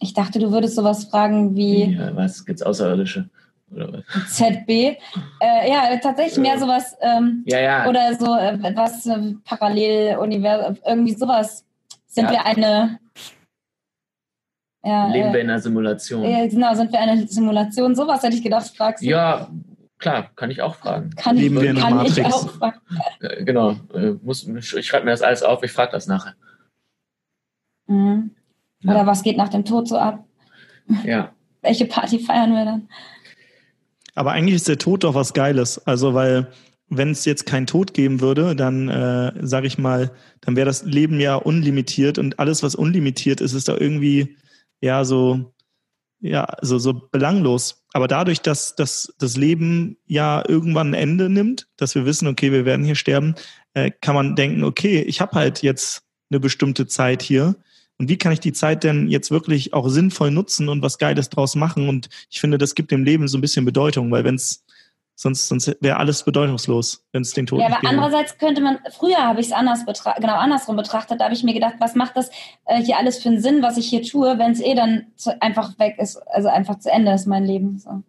Ich 0.00 0.14
dachte, 0.14 0.38
du 0.38 0.52
würdest 0.52 0.76
sowas 0.76 1.04
fragen 1.04 1.54
wie 1.56 1.94
Ja, 1.94 2.14
was 2.14 2.44
gibt's 2.44 2.62
Außerirdische? 2.62 3.28
Oder 3.74 3.92
was? 3.92 4.34
ZB. 4.34 4.70
Äh, 4.70 4.96
ja, 5.70 5.96
tatsächlich 6.02 6.38
mehr 6.38 6.58
sowas 6.58 6.96
ähm, 7.00 7.42
Ja, 7.46 7.60
ja. 7.60 7.86
oder 7.88 8.14
so 8.14 8.34
äh, 8.34 8.58
was 8.76 9.04
äh, 9.06 9.34
Paralleluniversum, 9.44 10.78
irgendwie 10.86 11.14
sowas. 11.14 11.64
Sind 12.06 12.24
Ja. 12.26 12.30
wir 12.32 12.46
eine 12.46 12.98
ja, 14.84 15.08
Leben 15.08 15.32
wir 15.32 15.40
äh, 15.40 15.42
in 15.42 15.50
einer 15.50 15.60
Simulation? 15.60 16.24
äh, 16.24 16.48
genau, 16.48 16.72
sind 16.74 16.92
wir 16.92 17.00
eine 17.00 17.26
Simulation? 17.28 17.94
Sowas 17.94 18.22
hätte 18.22 18.36
ich 18.36 18.42
gedacht, 18.42 18.74
fragst 18.74 19.02
du. 19.04 19.08
Ja, 19.08 19.48
klar, 19.98 20.30
kann 20.36 20.50
ich 20.50 20.62
auch 20.62 20.76
fragen. 20.76 21.10
Kann, 21.16 21.36
Leben 21.36 21.60
wir 21.60 21.70
in 21.70 21.82
einer 21.82 22.04
ich 22.04 22.16
Matrix? 22.16 22.34
auch 22.34 22.48
fragen. 22.50 22.80
Äh, 23.20 23.44
Genau, 23.44 23.72
äh, 23.92 24.12
muss, 24.22 24.46
ich 24.46 24.86
schreibe 24.86 25.04
mir 25.04 25.10
das 25.10 25.22
alles 25.22 25.42
auf, 25.42 25.62
ich 25.62 25.72
frage 25.72 25.92
das 25.92 26.06
nachher. 26.06 26.34
Mhm. 27.86 28.30
Ja. 28.80 28.92
Oder 28.92 29.06
was 29.06 29.22
geht 29.22 29.36
nach 29.36 29.48
dem 29.48 29.64
Tod 29.64 29.88
so 29.88 29.98
ab? 29.98 30.24
Ja, 31.04 31.32
Welche 31.62 31.86
Party 31.86 32.18
feiern 32.18 32.52
wir 32.52 32.64
dann? 32.64 32.88
Aber 34.14 34.32
eigentlich 34.32 34.54
ist 34.54 34.68
der 34.68 34.78
Tod 34.78 35.04
doch 35.04 35.14
was 35.14 35.32
Geiles. 35.32 35.78
Also, 35.86 36.14
weil 36.14 36.48
wenn 36.88 37.10
es 37.10 37.24
jetzt 37.24 37.46
keinen 37.46 37.66
Tod 37.66 37.94
geben 37.94 38.20
würde, 38.20 38.56
dann 38.56 38.88
äh, 38.88 39.32
sage 39.42 39.66
ich 39.66 39.78
mal, 39.78 40.10
dann 40.40 40.56
wäre 40.56 40.66
das 40.66 40.84
Leben 40.84 41.20
ja 41.20 41.36
unlimitiert 41.36 42.18
und 42.18 42.38
alles, 42.38 42.62
was 42.62 42.74
unlimitiert 42.74 43.40
ist, 43.40 43.52
ist 43.52 43.68
da 43.68 43.76
irgendwie 43.76 44.36
ja 44.80 45.04
so 45.04 45.52
ja 46.20 46.46
so 46.62 46.78
so 46.78 46.94
belanglos. 46.94 47.84
Aber 47.92 48.08
dadurch, 48.08 48.40
dass, 48.40 48.74
dass 48.74 49.14
das 49.18 49.36
Leben 49.36 49.98
ja 50.06 50.42
irgendwann 50.46 50.90
ein 50.90 50.94
Ende 50.94 51.28
nimmt, 51.28 51.68
dass 51.76 51.94
wir 51.94 52.06
wissen, 52.06 52.28
okay, 52.28 52.52
wir 52.52 52.64
werden 52.64 52.84
hier 52.84 52.94
sterben, 52.94 53.34
äh, 53.74 53.90
kann 54.00 54.14
man 54.14 54.34
denken, 54.34 54.64
okay, 54.64 55.02
ich 55.02 55.20
habe 55.20 55.32
halt 55.32 55.62
jetzt 55.62 56.02
eine 56.30 56.40
bestimmte 56.40 56.86
Zeit 56.86 57.22
hier. 57.22 57.56
Und 57.98 58.08
wie 58.08 58.16
kann 58.16 58.32
ich 58.32 58.40
die 58.40 58.52
Zeit 58.52 58.84
denn 58.84 59.08
jetzt 59.08 59.30
wirklich 59.30 59.74
auch 59.74 59.88
sinnvoll 59.88 60.30
nutzen 60.30 60.68
und 60.68 60.82
was 60.82 60.98
Geiles 60.98 61.30
draus 61.30 61.56
machen? 61.56 61.88
Und 61.88 62.08
ich 62.30 62.40
finde, 62.40 62.56
das 62.56 62.74
gibt 62.74 62.90
dem 62.92 63.04
Leben 63.04 63.26
so 63.26 63.36
ein 63.38 63.40
bisschen 63.40 63.64
Bedeutung, 63.64 64.10
weil 64.10 64.24
wenn 64.24 64.36
es 64.36 64.64
Sonst, 65.20 65.48
sonst 65.48 65.76
wäre 65.80 65.96
alles 65.96 66.22
bedeutungslos, 66.22 67.04
wenn 67.10 67.22
es 67.22 67.32
den 67.32 67.44
Tod 67.44 67.58
Ja, 67.58 67.66
aber 67.66 67.80
gäbe. 67.80 67.88
andererseits 67.88 68.38
könnte 68.38 68.60
man, 68.60 68.78
früher 68.96 69.16
habe 69.16 69.40
ich 69.40 69.48
es 69.48 69.52
anders 69.52 69.84
betra 69.84 70.12
genau 70.12 70.36
andersrum 70.36 70.76
betrachtet, 70.76 71.18
da 71.18 71.24
habe 71.24 71.34
ich 71.34 71.42
mir 71.42 71.54
gedacht, 71.54 71.74
was 71.80 71.96
macht 71.96 72.16
das 72.16 72.30
äh, 72.66 72.80
hier 72.80 72.98
alles 72.98 73.20
für 73.20 73.30
einen 73.30 73.42
Sinn, 73.42 73.60
was 73.60 73.76
ich 73.78 73.88
hier 73.88 74.04
tue, 74.04 74.38
wenn 74.38 74.52
es 74.52 74.60
eh 74.60 74.76
dann 74.76 75.08
zu, 75.16 75.42
einfach 75.42 75.76
weg 75.80 75.96
ist, 75.98 76.18
also 76.28 76.46
einfach 76.46 76.78
zu 76.78 76.92
Ende 76.92 77.10
ist 77.10 77.26
mein 77.26 77.44
Leben. 77.44 77.80
So. 77.80 78.04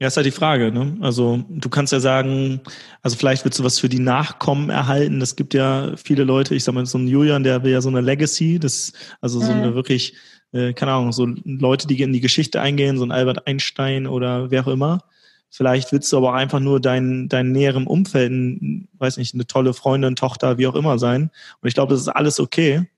Ja, 0.00 0.06
ist 0.06 0.16
halt 0.16 0.24
die 0.26 0.30
Frage, 0.30 0.72
ne? 0.72 0.96
Also 1.02 1.44
du 1.50 1.68
kannst 1.68 1.92
ja 1.92 2.00
sagen, 2.00 2.60
also 3.02 3.16
vielleicht 3.16 3.44
willst 3.44 3.58
du 3.58 3.64
was 3.64 3.78
für 3.78 3.90
die 3.90 3.98
Nachkommen 3.98 4.70
erhalten. 4.70 5.20
Das 5.20 5.36
gibt 5.36 5.52
ja 5.52 5.94
viele 5.96 6.24
Leute, 6.24 6.54
ich 6.54 6.64
sag 6.64 6.74
mal, 6.74 6.86
so 6.86 6.96
ein 6.96 7.06
Julian, 7.06 7.42
der 7.44 7.62
will 7.64 7.72
ja 7.72 7.82
so 7.82 7.90
eine 7.90 8.00
Legacy, 8.00 8.58
das, 8.58 8.92
also 9.20 9.40
so 9.40 9.52
Mhm. 9.52 9.62
eine 9.62 9.74
wirklich, 9.74 10.14
äh, 10.52 10.72
keine 10.72 10.92
Ahnung, 10.92 11.12
so 11.12 11.26
Leute, 11.44 11.86
die 11.86 12.00
in 12.00 12.14
die 12.14 12.20
Geschichte 12.20 12.62
eingehen, 12.62 12.96
so 12.96 13.04
ein 13.04 13.12
Albert 13.12 13.46
Einstein 13.46 14.06
oder 14.06 14.50
wer 14.50 14.62
auch 14.62 14.68
immer. 14.72 15.04
Vielleicht 15.50 15.92
willst 15.92 16.10
du 16.12 16.16
aber 16.16 16.30
auch 16.30 16.34
einfach 16.34 16.60
nur 16.60 16.80
dein, 16.80 17.28
dein 17.28 17.52
näherem 17.52 17.86
Umfeld, 17.86 18.32
ein, 18.32 18.88
weiß 18.94 19.18
nicht, 19.18 19.34
eine 19.34 19.46
tolle 19.46 19.74
Freundin, 19.74 20.16
Tochter, 20.16 20.56
wie 20.56 20.66
auch 20.66 20.76
immer 20.76 20.98
sein. 20.98 21.24
Und 21.60 21.68
ich 21.68 21.74
glaube, 21.74 21.92
das 21.92 22.00
ist 22.02 22.08
alles 22.08 22.40
okay. 22.40 22.88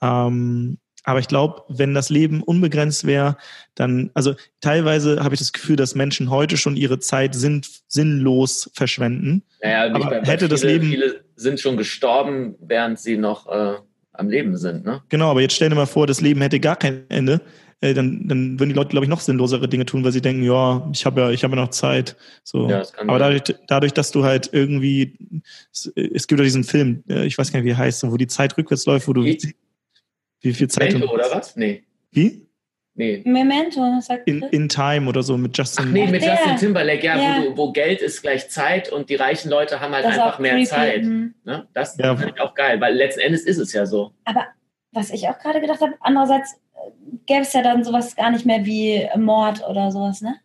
Ähm, 0.00 0.78
aber 1.04 1.18
ich 1.18 1.28
glaube, 1.28 1.62
wenn 1.68 1.94
das 1.94 2.10
Leben 2.10 2.42
unbegrenzt 2.42 3.06
wäre, 3.06 3.36
dann, 3.74 4.10
also 4.14 4.34
teilweise 4.60 5.22
habe 5.24 5.34
ich 5.34 5.40
das 5.40 5.52
Gefühl, 5.52 5.76
dass 5.76 5.94
Menschen 5.94 6.30
heute 6.30 6.56
schon 6.56 6.76
ihre 6.76 6.98
Zeit 6.98 7.34
sinn, 7.34 7.62
sinnlos 7.88 8.70
verschwenden. 8.74 9.42
Naja, 9.62 9.94
Aber 9.94 10.10
bei- 10.10 10.22
hätte 10.24 10.48
das 10.48 10.60
viele, 10.60 10.72
Leben- 10.74 10.90
Viele 10.90 11.24
sind 11.36 11.60
schon 11.60 11.76
gestorben, 11.76 12.54
während 12.60 12.98
sie 12.98 13.16
noch 13.16 13.46
äh, 13.48 13.76
am 14.12 14.28
Leben 14.28 14.56
sind, 14.56 14.84
ne? 14.84 15.02
Genau, 15.08 15.30
aber 15.30 15.40
jetzt 15.40 15.54
stell 15.54 15.68
dir 15.70 15.74
mal 15.74 15.86
vor, 15.86 16.06
das 16.06 16.20
Leben 16.20 16.40
hätte 16.40 16.60
gar 16.60 16.76
kein 16.76 17.04
Ende. 17.08 17.40
Äh, 17.80 17.94
dann, 17.94 18.28
dann 18.28 18.60
würden 18.60 18.68
die 18.68 18.76
Leute, 18.76 18.90
glaube 18.90 19.06
ich, 19.06 19.10
noch 19.10 19.20
sinnlosere 19.20 19.68
Dinge 19.68 19.84
tun, 19.86 20.04
weil 20.04 20.12
sie 20.12 20.20
denken, 20.20 20.44
ja, 20.44 20.88
ich 20.92 21.04
habe 21.04 21.20
ja, 21.22 21.30
ich 21.30 21.42
habe 21.42 21.56
ja 21.56 21.62
noch 21.62 21.70
Zeit. 21.70 22.14
So. 22.44 22.68
Ja, 22.68 22.78
das 22.80 22.92
kann 22.92 23.08
aber 23.08 23.18
dadurch, 23.18 23.42
dadurch, 23.66 23.92
dass 23.92 24.12
du 24.12 24.22
halt 24.22 24.50
irgendwie, 24.52 25.16
es, 25.72 25.90
es 25.96 26.28
gibt 26.28 26.38
ja 26.38 26.44
diesen 26.44 26.62
Film, 26.62 27.02
äh, 27.08 27.26
ich 27.26 27.36
weiß 27.38 27.50
gar 27.50 27.58
nicht, 27.58 27.66
wie 27.66 27.70
er 27.72 27.78
heißt, 27.78 28.08
wo 28.08 28.16
die 28.16 28.28
Zeit 28.28 28.56
rückwärts 28.56 28.86
läuft, 28.86 29.08
wo 29.08 29.12
du 29.14 29.24
Wie? 29.24 29.36
Wie 30.42 30.52
viel 30.52 30.68
Zeit 30.68 30.92
Memento, 30.92 31.12
oder 31.14 31.30
was? 31.32 31.56
Nee. 31.56 31.84
Wie? 32.10 32.46
Nee. 32.94 33.22
Memento, 33.24 33.80
sagt 34.00 34.28
In, 34.28 34.42
in 34.50 34.68
Time 34.68 35.08
oder 35.08 35.22
so 35.22 35.38
mit 35.38 35.56
Justin. 35.56 35.86
Ach 35.88 35.92
nee, 35.92 36.04
Ach, 36.06 36.10
mit 36.10 36.22
der. 36.22 36.34
Justin 36.34 36.56
Timberlake, 36.58 37.06
ja, 37.06 37.16
Ja. 37.16 37.42
Wo, 37.46 37.56
wo 37.56 37.72
Geld 37.72 38.02
ist 38.02 38.20
gleich 38.20 38.50
Zeit 38.50 38.92
und 38.92 39.08
die 39.08 39.14
reichen 39.14 39.48
Leute 39.50 39.80
haben 39.80 39.94
halt 39.94 40.04
Das 40.04 40.18
einfach 40.18 40.38
mehr 40.38 40.52
creepy. 40.52 40.66
Zeit. 40.66 41.02
Mhm. 41.04 41.34
Ne? 41.44 41.66
Das 41.72 41.96
Ja. 41.96 42.14
finde 42.16 42.34
ich 42.36 42.40
auch 42.42 42.54
geil, 42.54 42.80
weil 42.82 42.94
letzten 42.94 43.20
Endes 43.20 43.44
ist 43.44 43.56
es 43.58 43.72
ja 43.72 43.86
so. 43.86 44.12
Aber 44.24 44.46
was 44.92 45.10
ich 45.10 45.26
auch 45.28 45.38
gerade 45.38 45.60
gedacht 45.62 45.80
habe, 45.80 45.94
andererseits 46.00 46.52
äh, 46.74 46.90
gäbe 47.24 47.40
es 47.40 47.52
ja 47.54 47.62
dann 47.62 47.82
sowas 47.82 48.14
gar 48.14 48.30
nicht 48.30 48.44
mehr 48.44 48.66
wie 48.66 49.08
Mord 49.16 49.66
oder 49.66 49.90
sowas, 49.90 50.20
ne? 50.20 50.36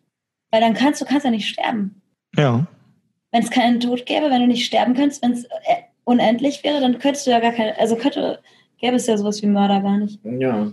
Weil 0.50 0.62
dann 0.62 0.72
kannst 0.72 1.02
du 1.02 1.04
kannst 1.04 1.26
ja 1.26 1.30
nicht 1.30 1.46
sterben. 1.48 2.00
Ja. 2.34 2.66
Wenn 3.30 3.42
es 3.42 3.50
keinen 3.50 3.78
Tod 3.80 4.06
gäbe, 4.06 4.30
wenn 4.30 4.40
du 4.40 4.46
nicht 4.46 4.64
sterben 4.64 4.94
könntest, 4.94 5.22
wenn 5.22 5.32
es 5.32 5.44
äh, 5.44 5.82
unendlich 6.04 6.64
wäre, 6.64 6.80
dann 6.80 6.98
könntest 6.98 7.26
du 7.26 7.30
ja 7.30 7.40
gar 7.40 7.52
keine, 7.52 7.78
also 7.78 7.94
könnte, 7.96 8.38
gäbe 8.78 8.96
es 8.96 9.06
ja 9.06 9.16
sowas 9.16 9.42
wie 9.42 9.46
Mörder 9.46 9.80
gar 9.80 9.98
nicht. 9.98 10.20
Ja. 10.24 10.72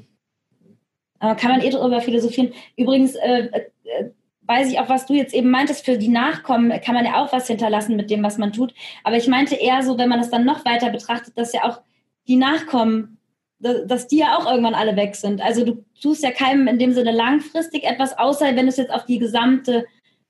Aber 1.19 1.35
kann 1.35 1.51
man 1.51 1.61
eh 1.61 1.69
drüber 1.69 2.01
philosophieren. 2.01 2.53
Übrigens 2.77 3.15
äh, 3.15 3.49
äh, 3.51 4.11
weiß 4.43 4.71
ich 4.71 4.79
auch, 4.79 4.89
was 4.89 5.05
du 5.05 5.13
jetzt 5.13 5.33
eben 5.33 5.49
meintest, 5.49 5.85
für 5.85 5.97
die 5.97 6.07
Nachkommen 6.07 6.71
kann 6.81 6.95
man 6.95 7.05
ja 7.05 7.23
auch 7.23 7.31
was 7.33 7.47
hinterlassen 7.47 7.95
mit 7.95 8.09
dem, 8.09 8.23
was 8.23 8.37
man 8.37 8.53
tut. 8.53 8.73
Aber 9.03 9.17
ich 9.17 9.27
meinte 9.27 9.55
eher 9.55 9.81
so, 9.83 9.97
wenn 9.97 10.09
man 10.09 10.19
das 10.19 10.29
dann 10.29 10.45
noch 10.45 10.65
weiter 10.65 10.89
betrachtet, 10.89 11.37
dass 11.37 11.53
ja 11.53 11.63
auch 11.63 11.81
die 12.27 12.35
Nachkommen, 12.35 13.17
dass, 13.59 13.87
dass 13.87 14.07
die 14.07 14.17
ja 14.17 14.37
auch 14.37 14.49
irgendwann 14.49 14.75
alle 14.75 14.95
weg 14.95 15.15
sind. 15.15 15.41
Also 15.41 15.65
du 15.65 15.83
tust 16.01 16.23
ja 16.23 16.31
keinem 16.31 16.67
in 16.67 16.79
dem 16.79 16.93
Sinne 16.93 17.11
langfristig 17.11 17.83
etwas, 17.83 18.17
außer 18.17 18.47
wenn 18.55 18.65
du 18.65 18.67
es 18.67 18.77
jetzt 18.77 18.93
auf 18.93 19.05
die 19.05 19.19
gesamte 19.19 19.85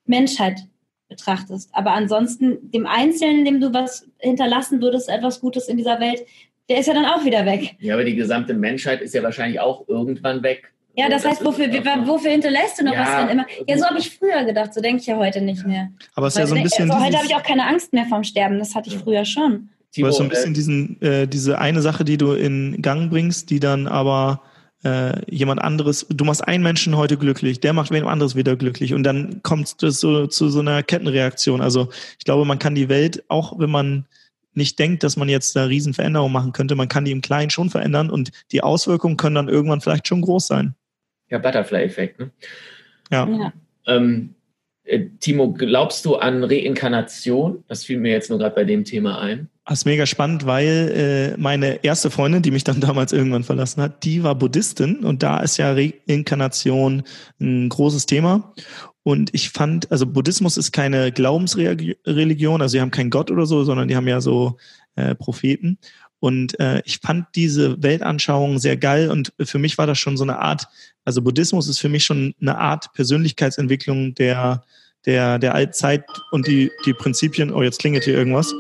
Menschheit 0.06 0.62
betrachtest. 1.10 1.70
Aber 1.74 1.92
ansonsten 1.92 2.72
dem 2.72 2.86
Einzelnen, 2.86 3.46
dem 3.46 3.60
du 3.60 3.74
was 3.74 4.08
hinterlassen 4.20 4.82
würdest, 4.82 5.10
etwas 5.10 5.40
Gutes 5.42 5.68
in 5.68 5.78
dieser 5.78 6.00
Welt, 6.00 6.26
der 6.70 6.80
ist 6.80 6.88
ja 6.88 6.94
dann 6.94 7.06
auch 7.06 7.24
wieder 7.26 7.46
weg. 7.46 7.76
ja, 7.80 7.94
aber 7.94 8.04
die 8.04 8.16
gesamte 8.16 8.54
Menschheit 8.54 9.02
ist 9.02 9.14
ja 9.14 9.22
wahrscheinlich 9.24 9.60
auch 9.60 9.88
irgendwann 9.88 10.42
weg. 10.44 10.72
Ja, 10.98 11.10
das 11.10 11.24
So, 11.24 11.30
heißt, 11.30 11.44
wofür, 11.46 11.68
wofür 12.06 12.32
hinterlässt 12.32 12.80
du 12.80 12.86
noch 12.86 12.94
Ja, 12.94 13.02
was 13.02 13.10
dann 13.10 13.30
immer? 13.30 13.46
Ja, 13.68 13.78
so 13.78 13.86
habe 13.86 14.00
ich 14.00 14.18
früher 14.18 14.46
gedacht, 14.46 14.74
so 14.74 14.80
denke 14.82 15.02
ich 15.02 15.08
ja 15.08 15.18
heute 15.18 15.42
nicht 15.42 15.66
mehr. 15.68 15.90
Aber 16.16 16.28
es 16.28 16.36
ist 16.36 16.40
ja 16.40 16.48
so 16.48 16.56
ein 16.56 16.60
Heute- 16.62 16.70
bisschen. 16.70 16.90
also 16.90 17.04
heute 17.06 17.18
habe 17.18 17.26
ich 17.28 17.36
auch 17.36 17.44
keine 17.44 17.68
Angst 17.68 17.92
mehr 17.92 18.06
vorm 18.06 18.24
Sterben, 18.24 18.60
das 18.60 18.76
hatte 18.76 18.88
ich 18.90 18.96
Ja. 18.96 19.02
früher 19.02 19.26
schon. 19.26 19.70
Du 19.98 20.06
hast 20.08 20.18
so 20.18 20.24
ein 20.24 20.30
bisschen 20.30 20.54
diesen, 20.54 21.02
äh, 21.02 21.28
diese 21.28 21.60
eine 21.60 21.82
Sache, 21.82 22.04
die 22.06 22.18
du 22.18 22.32
in 22.34 22.82
Gang 22.82 23.10
bringst, 23.10 23.50
die 23.50 23.60
dann 23.60 23.88
aber 23.88 24.42
äh, 24.84 25.20
jemand 25.34 25.62
anderes, 25.62 26.06
du 26.10 26.26
machst 26.26 26.48
einen 26.48 26.62
Menschen 26.64 26.96
heute 26.96 27.18
glücklich, 27.18 27.60
der 27.60 27.74
macht 27.74 27.90
wen 27.92 28.06
anderes 28.06 28.36
wieder 28.36 28.56
glücklich 28.56 28.94
und 28.94 29.04
dann 29.04 29.42
kommt 29.42 29.82
es 29.82 30.00
so, 30.00 30.28
zu 30.28 30.50
so 30.50 30.60
einer 30.60 30.84
Kettenreaktion. 30.84 31.60
Also 31.62 31.90
ich 32.20 32.24
glaube, 32.26 32.46
man 32.46 32.60
kann 32.60 32.76
die 32.76 32.88
Welt, 32.88 33.24
auch 33.28 33.58
wenn 33.58 33.72
man 33.72 34.06
nicht 34.56 34.80
denkt, 34.80 35.04
dass 35.04 35.18
man 35.18 35.30
jetzt 35.30 35.56
da 35.56 35.66
Riesenveränderungen 35.66 36.32
machen 36.32 36.52
könnte, 36.52 36.76
man 36.76 36.88
kann 36.88 37.06
die 37.06 37.12
im 37.12 37.22
Kleinen 37.22 37.50
schon 37.50 37.70
verändern 37.70 38.10
und 38.10 38.32
die 38.52 38.62
Auswirkungen 38.62 39.18
können 39.18 39.36
dann 39.36 39.50
irgendwann 39.50 39.82
vielleicht 39.82 40.08
schon 40.08 40.22
groß 40.22 40.48
sein. 40.48 40.76
ja, 41.30 41.38
Butterfly-Effekt. 41.38 42.20
Ne? 42.20 42.32
Ja. 43.12 43.28
Ja. 43.28 43.54
Ähm, 43.88 44.34
äh, 44.34 44.45
Timo, 45.20 45.52
glaubst 45.52 46.06
du 46.06 46.16
an 46.16 46.44
Reinkarnation? 46.44 47.64
Das 47.68 47.84
fiel 47.84 48.00
mir 48.00 48.12
jetzt 48.12 48.30
nur 48.30 48.40
gerade 48.40 48.56
bei 48.56 48.64
dem 48.64 48.84
Thema 48.84 49.20
ein. 49.20 49.50
Das 49.68 49.80
ist 49.80 49.86
mega 49.86 50.06
spannend, 50.06 50.46
weil 50.46 51.34
äh, 51.36 51.42
meine 51.42 51.84
erste 51.84 52.12
Freundin, 52.12 52.44
die 52.44 52.52
mich 52.52 52.64
dann 52.64 52.80
damals 52.82 53.12
irgendwann 53.12 53.44
verlassen 53.44 53.82
hat, 53.82 54.04
die 54.04 54.24
war 54.24 54.36
Buddhistin 54.36 55.04
und 55.04 55.24
da 55.24 55.40
ist 55.40 55.58
ja 55.58 55.74
Reinkarnation 55.74 57.04
ein 57.40 57.70
großes 57.70 58.06
Thema. 58.06 58.54
Und 59.02 59.34
ich 59.34 59.50
fand, 59.50 59.92
also 59.92 60.06
Buddhismus 60.06 60.58
ist 60.58 60.72
keine 60.72 61.12
Glaubensreligion, 61.12 62.62
also 62.62 62.72
sie 62.72 62.82
haben 62.82 62.92
keinen 62.92 63.12
Gott 63.12 63.30
oder 63.32 63.46
so, 63.46 63.64
sondern 63.64 63.88
die 63.88 63.96
haben 63.96 64.08
ja 64.08 64.22
so 64.22 64.58
äh, 64.96 65.14
Propheten. 65.16 65.78
Und 66.20 66.60
äh, 66.60 66.82
ich 66.86 67.00
fand 67.00 67.28
diese 67.36 67.82
Weltanschauung 67.84 68.58
sehr 68.60 68.78
geil 68.78 69.12
und 69.12 69.34
für 69.40 69.60
mich 69.60 69.78
war 69.78 69.86
das 69.86 70.00
schon 70.00 70.18
so 70.18 70.24
eine 70.24 70.40
Art, 70.40 70.68
also 71.04 71.22
Buddhismus 71.22 71.68
ist 71.68 71.80
für 71.80 71.90
mich 71.90 72.04
schon 72.04 72.34
eine 72.42 72.58
Art 72.58 72.94
Persönlichkeitsentwicklung 72.94 74.16
der, 74.16 74.64
der, 75.06 75.40
der 75.40 75.54
Altzeit 75.54 76.06
und 76.32 76.48
die, 76.48 76.72
die 76.86 76.94
Prinzipien, 76.94 77.52
oh, 77.52 77.62
jetzt 77.62 77.80
klingelt 77.80 78.06
hier 78.06 78.16
irgendwas. 78.16 78.54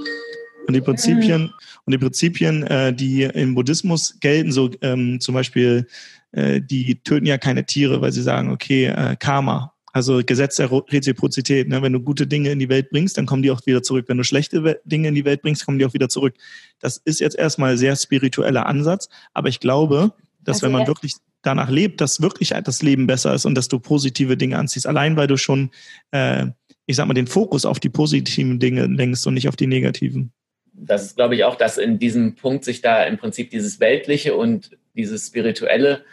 Und 0.68 0.74
die 0.74 0.82
Prinzipien 0.82 1.54
und 1.86 1.94
die 1.94 1.98
Prinzipien, 1.98 2.64
äh, 2.64 2.94
die 2.94 3.24
im 3.24 3.54
Buddhismus 3.54 4.18
gelten, 4.20 4.52
so 4.52 4.72
ähm, 4.82 5.20
zum 5.20 5.36
Beispiel, 5.36 5.88
äh, 6.32 6.60
die 6.62 7.02
töten 7.04 7.28
ja 7.28 7.38
keine 7.38 7.66
Tiere, 7.66 8.02
weil 8.02 8.12
sie 8.12 8.24
sagen, 8.24 8.52
okay, 8.52 8.88
äh, 8.88 9.16
Karma, 9.16 9.75
also 9.96 10.22
Gesetz 10.26 10.58
der 10.58 10.68
Ro- 10.68 10.86
Reziprozität. 10.90 11.70
Ne? 11.70 11.82
Wenn 11.82 11.94
du 11.94 12.02
gute 12.02 12.28
Dinge 12.28 12.52
in 12.52 12.60
die 12.60 12.68
Welt 12.68 12.90
bringst, 12.90 13.18
dann 13.18 13.26
kommen 13.26 13.44
die 13.44 13.50
auch 13.50 13.66
wieder 13.66 13.82
zurück. 13.82 14.06
Wenn 14.10 14.18
du 14.18 14.26
schlechte 14.26 14.82
Dinge 14.84 15.08
in 15.08 15.16
die 15.16 15.24
Welt 15.24 15.42
bringst, 15.42 15.66
kommen 15.66 15.80
die 15.80 15.86
auch 15.86 15.94
wieder 15.94 16.10
zurück. 16.10 16.36
Das 16.82 16.98
ist 16.98 17.22
jetzt 17.22 17.38
erstmal 17.38 17.72
ein 17.72 17.78
sehr 17.78 17.96
spiritueller 17.96 18.66
Ansatz, 18.66 19.08
aber 19.34 19.48
ich 19.48 19.62
glaube, 19.62 20.12
dass 20.44 20.58
Also 20.58 20.66
wenn 20.66 20.74
man 20.74 20.88
wirklich 20.88 21.14
danach 21.44 21.70
lebt, 21.70 22.02
dass 22.02 22.22
wirklich 22.22 22.50
das 22.50 22.82
Leben 22.82 23.08
besser 23.08 23.34
ist 23.34 23.46
und 23.46 23.56
dass 23.56 23.70
du 23.70 23.80
positive 23.80 24.36
Dinge 24.36 24.58
anziehst, 24.58 24.86
allein 24.86 25.16
weil 25.16 25.28
du 25.28 25.38
schon, 25.38 25.70
äh, 26.12 26.48
ich 26.88 26.98
sag 26.98 27.08
mal, 27.08 27.14
den 27.14 27.28
Fokus 27.28 27.64
auf 27.64 27.80
die 27.80 27.90
positiven 27.90 28.60
Dinge 28.60 28.88
lenkst 28.88 29.26
und 29.26 29.36
nicht 29.36 29.48
auf 29.48 29.56
die 29.56 29.68
negativen. 29.68 30.34
Das 30.74 31.06
ist, 31.06 31.16
glaube 31.16 31.36
ich, 31.36 31.46
auch, 31.46 31.56
dass 31.56 31.78
in 31.78 32.00
diesem 32.00 32.36
Punkt 32.36 32.66
sich 32.66 32.82
da 32.82 33.06
im 33.06 33.18
Prinzip 33.18 33.50
dieses 33.50 33.80
Weltliche 33.80 34.36
und 34.36 34.72
dieses 34.94 35.28
Spirituelle 35.28 36.04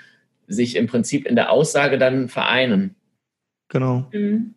sich 0.46 0.76
im 0.76 0.86
Prinzip 0.86 1.26
in 1.26 1.34
der 1.34 1.50
Aussage 1.50 1.98
dann 1.98 2.28
vereinen. 2.28 2.94
Genau. 3.72 4.04
Mhm. 4.12 4.54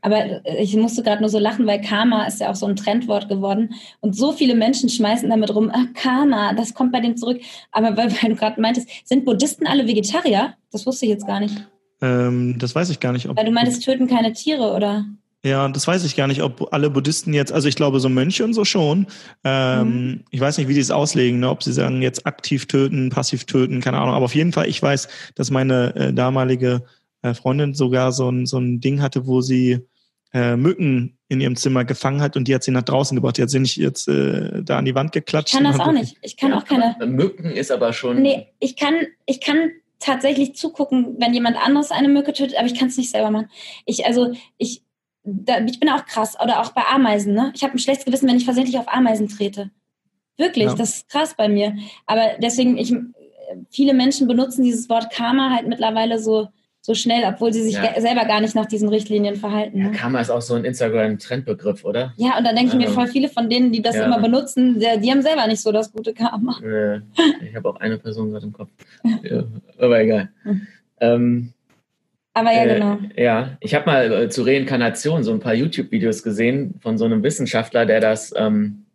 Aber 0.00 0.46
ich 0.60 0.76
musste 0.76 1.02
gerade 1.02 1.20
nur 1.20 1.28
so 1.28 1.40
lachen, 1.40 1.66
weil 1.66 1.80
Karma 1.80 2.24
ist 2.26 2.40
ja 2.40 2.50
auch 2.50 2.54
so 2.54 2.66
ein 2.66 2.76
Trendwort 2.76 3.28
geworden. 3.28 3.74
Und 4.00 4.14
so 4.14 4.32
viele 4.32 4.54
Menschen 4.54 4.88
schmeißen 4.88 5.28
damit 5.28 5.52
rum, 5.52 5.70
ah, 5.72 5.86
Karma, 5.94 6.52
das 6.52 6.72
kommt 6.74 6.92
bei 6.92 7.00
dem 7.00 7.16
zurück. 7.16 7.40
Aber 7.72 7.96
weil, 7.96 8.12
weil 8.12 8.30
du 8.30 8.36
gerade 8.36 8.60
meintest, 8.60 8.88
sind 9.04 9.24
Buddhisten 9.24 9.66
alle 9.66 9.88
Vegetarier? 9.88 10.54
Das 10.70 10.86
wusste 10.86 11.06
ich 11.06 11.10
jetzt 11.10 11.26
gar 11.26 11.40
nicht. 11.40 11.66
Ähm, 12.00 12.56
das 12.58 12.74
weiß 12.76 12.90
ich 12.90 13.00
gar 13.00 13.12
nicht. 13.12 13.28
Ob, 13.28 13.36
Weil 13.36 13.46
du 13.46 13.50
meintest, 13.50 13.82
töten 13.82 14.06
keine 14.06 14.32
Tiere, 14.32 14.72
oder? 14.72 15.04
ja, 15.44 15.68
das 15.68 15.86
weiß 15.86 16.04
ich 16.04 16.16
gar 16.16 16.26
nicht, 16.26 16.42
ob 16.42 16.72
alle 16.72 16.90
Buddhisten 16.90 17.32
jetzt, 17.32 17.52
also 17.52 17.68
ich 17.68 17.76
glaube 17.76 18.00
so 18.00 18.08
Mönche 18.08 18.44
und 18.44 18.54
so 18.54 18.64
schon. 18.64 19.06
Ähm, 19.44 19.88
Mhm. 19.88 20.24
Ich 20.30 20.40
weiß 20.40 20.58
nicht, 20.58 20.68
wie 20.68 20.74
die 20.74 20.80
es 20.80 20.90
auslegen, 20.90 21.40
ne? 21.40 21.48
ob 21.48 21.62
sie 21.62 21.72
sagen 21.72 22.02
jetzt 22.02 22.26
aktiv 22.26 22.66
töten, 22.66 23.10
passiv 23.10 23.44
töten, 23.44 23.80
keine 23.80 23.98
Ahnung. 23.98 24.14
Aber 24.14 24.26
auf 24.26 24.34
jeden 24.34 24.52
Fall, 24.52 24.68
ich 24.68 24.82
weiß, 24.82 25.08
dass 25.34 25.50
meine 25.50 25.94
äh, 25.96 26.12
damalige 26.12 26.82
Freundin 27.34 27.74
sogar 27.74 28.12
so 28.12 28.30
ein, 28.30 28.46
so 28.46 28.58
ein 28.58 28.80
Ding 28.80 29.02
hatte, 29.02 29.26
wo 29.26 29.40
sie 29.40 29.80
äh, 30.32 30.56
Mücken 30.56 31.18
in 31.28 31.40
ihrem 31.40 31.56
Zimmer 31.56 31.84
gefangen 31.84 32.20
hat 32.20 32.36
und 32.36 32.48
die 32.48 32.54
hat 32.54 32.62
sie 32.62 32.70
nach 32.70 32.82
draußen 32.82 33.14
gebracht. 33.16 33.38
Die 33.38 33.42
hat 33.42 33.50
sie 33.50 33.60
nicht 33.60 33.76
jetzt 33.76 34.08
äh, 34.08 34.62
da 34.62 34.78
an 34.78 34.84
die 34.84 34.94
Wand 34.94 35.12
geklatscht. 35.12 35.54
Ich 35.54 35.60
kann 35.60 35.64
das 35.64 35.80
auch 35.80 35.92
nicht. 35.92 36.16
Ich 36.22 36.36
kann 36.36 36.52
auch 36.52 36.64
keine. 36.64 36.96
Mücken 37.06 37.50
ist 37.50 37.70
aber 37.70 37.92
schon. 37.92 38.22
Nee, 38.22 38.48
ich 38.60 38.76
kann, 38.76 38.94
ich 39.26 39.40
kann 39.40 39.70
tatsächlich 39.98 40.54
zugucken, 40.54 41.16
wenn 41.18 41.34
jemand 41.34 41.56
anderes 41.56 41.90
eine 41.90 42.08
Mücke 42.08 42.32
tötet, 42.32 42.56
aber 42.56 42.66
ich 42.66 42.78
kann 42.78 42.88
es 42.88 42.96
nicht 42.96 43.10
selber 43.10 43.30
machen. 43.30 43.50
Ich, 43.84 44.06
also, 44.06 44.32
ich, 44.56 44.82
da, 45.24 45.64
ich 45.64 45.80
bin 45.80 45.88
auch 45.88 46.06
krass. 46.06 46.36
Oder 46.42 46.60
auch 46.60 46.72
bei 46.72 46.84
Ameisen, 46.86 47.34
ne? 47.34 47.52
Ich 47.54 47.62
habe 47.62 47.74
ein 47.74 47.78
schlechtes 47.78 48.04
Gewissen, 48.04 48.28
wenn 48.28 48.36
ich 48.36 48.44
versehentlich 48.44 48.78
auf 48.78 48.88
Ameisen 48.88 49.28
trete. 49.28 49.70
Wirklich, 50.36 50.66
Ja. 50.66 50.74
das 50.74 50.98
ist 50.98 51.08
krass 51.08 51.34
bei 51.36 51.48
mir. 51.48 51.76
Aber 52.06 52.22
deswegen, 52.40 52.78
ich, 52.78 52.94
viele 53.70 53.92
Menschen 53.92 54.28
benutzen 54.28 54.62
dieses 54.62 54.88
Wort 54.88 55.10
Karma 55.10 55.50
halt 55.50 55.66
mittlerweile 55.66 56.20
so, 56.20 56.48
so 56.88 56.94
schnell, 56.94 57.22
obwohl 57.30 57.52
sie 57.52 57.62
sich 57.62 57.74
Ja. 57.74 58.00
selber 58.00 58.24
gar 58.24 58.40
nicht 58.40 58.54
nach 58.54 58.64
diesen 58.64 58.88
Richtlinien 58.88 59.36
verhalten. 59.36 59.78
Ja, 59.78 59.84
Ne? 59.88 59.92
Karma 59.92 60.20
ist 60.20 60.30
auch 60.30 60.40
so 60.40 60.54
ein 60.54 60.64
Instagram-Trendbegriff, 60.64 61.84
oder? 61.84 62.14
Ja, 62.16 62.38
und 62.38 62.44
dann 62.44 62.56
denke 62.56 62.70
ich 62.72 62.74
mir, 62.78 62.86
Also, 62.88 62.94
voll 62.94 63.06
viele 63.08 63.28
von 63.28 63.50
denen, 63.50 63.70
die 63.72 63.82
das 63.82 63.94
ja. 63.94 64.06
immer 64.06 64.18
benutzen, 64.20 64.80
der, 64.80 64.96
die 64.96 65.10
haben 65.10 65.20
selber 65.20 65.46
nicht 65.46 65.60
so 65.60 65.70
das 65.70 65.92
gute 65.92 66.14
Karma. 66.14 66.58
Äh, 66.64 67.00
ich 67.46 67.54
habe 67.54 67.68
auch 67.68 67.76
eine 67.76 67.98
Person 67.98 68.30
gerade 68.32 68.46
im 68.46 68.52
Kopf. 68.54 68.70
Ja, 69.22 69.44
aber 69.78 70.00
egal. 70.00 70.30
Hm. 70.44 70.66
Ähm, 71.00 71.52
Aber 72.32 72.52
ja, 72.52 72.64
Äh, 72.64 72.74
genau. 72.74 72.98
Ja, 73.16 73.56
ich 73.60 73.74
habe 73.74 73.84
mal 73.86 74.12
äh, 74.12 74.28
zu 74.30 74.42
Reinkarnation 74.44 75.22
so 75.24 75.32
ein 75.32 75.40
paar 75.40 75.54
YouTube-Videos 75.54 76.22
gesehen 76.22 76.74
von 76.80 76.96
so 76.96 77.04
einem 77.04 77.22
Wissenschaftler, 77.22 77.84
der 77.84 78.00
das 78.00 78.32
ähm, 78.36 78.86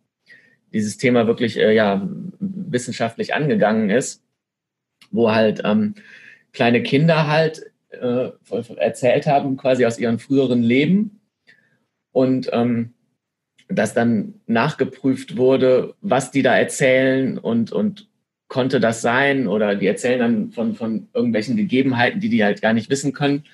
dieses 0.72 0.96
Thema 0.96 1.26
wirklich 1.28 1.56
äh, 1.58 1.72
ja 1.72 2.08
wissenschaftlich 2.40 3.34
angegangen 3.34 3.90
ist, 3.90 4.22
wo 5.12 5.30
halt 5.32 5.62
ähm, 5.64 5.94
kleine 6.52 6.82
Kinder 6.82 7.26
halt 7.28 7.62
äh, 8.00 8.32
erzählt 8.76 9.26
haben 9.26 9.56
quasi 9.56 9.84
aus 9.86 9.98
ihrem 9.98 10.18
früheren 10.18 10.62
Leben 10.62 11.20
und 12.12 12.50
ähm, 12.52 12.94
dass 13.68 13.94
dann 13.94 14.34
nachgeprüft 14.46 15.36
wurde, 15.36 15.94
was 16.00 16.30
die 16.30 16.42
da 16.42 16.56
erzählen 16.56 17.38
und 17.38 17.72
und 17.72 18.08
konnte 18.48 18.78
das 18.78 19.00
sein 19.00 19.48
oder 19.48 19.74
die 19.74 19.86
erzählen 19.86 20.20
dann 20.20 20.50
von, 20.50 20.74
von 20.74 21.08
irgendwelchen 21.14 21.56
Gegebenheiten, 21.56 22.20
die 22.20 22.28
die 22.28 22.44
halt 22.44 22.62
gar 22.62 22.72
nicht 22.72 22.90
wissen 22.90 23.12
können 23.12 23.44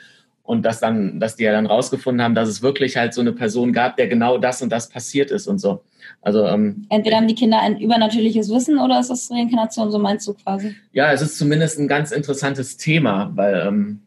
und 0.42 0.62
dass 0.62 0.80
dann, 0.80 1.20
dass 1.20 1.36
die 1.36 1.44
ja 1.44 1.52
dann 1.52 1.66
rausgefunden 1.66 2.22
haben, 2.22 2.34
dass 2.34 2.48
es 2.48 2.60
wirklich 2.60 2.96
halt 2.96 3.14
so 3.14 3.20
eine 3.20 3.32
Person 3.32 3.72
gab, 3.72 3.96
der 3.96 4.08
genau 4.08 4.36
das 4.36 4.60
und 4.62 4.70
das 4.70 4.88
passiert 4.88 5.30
ist 5.30 5.46
und 5.46 5.58
so. 5.58 5.84
Also 6.22 6.44
ähm, 6.44 6.86
Entweder 6.88 7.18
haben 7.18 7.28
die 7.28 7.36
Kinder 7.36 7.60
ein 7.60 7.78
übernatürliches 7.78 8.50
Wissen 8.50 8.78
oder 8.78 8.98
ist 8.98 9.10
das 9.10 9.30
Reinkarnation, 9.30 9.92
so 9.92 9.98
meinst 10.00 10.26
du 10.26 10.34
quasi? 10.34 10.74
ja, 10.92 11.12
es 11.12 11.22
ist 11.22 11.38
zumindest 11.38 11.78
ein 11.78 11.86
ganz 11.86 12.10
interessantes 12.10 12.76
Thema, 12.76 13.30
weil 13.36 13.64
ähm, 13.64 14.00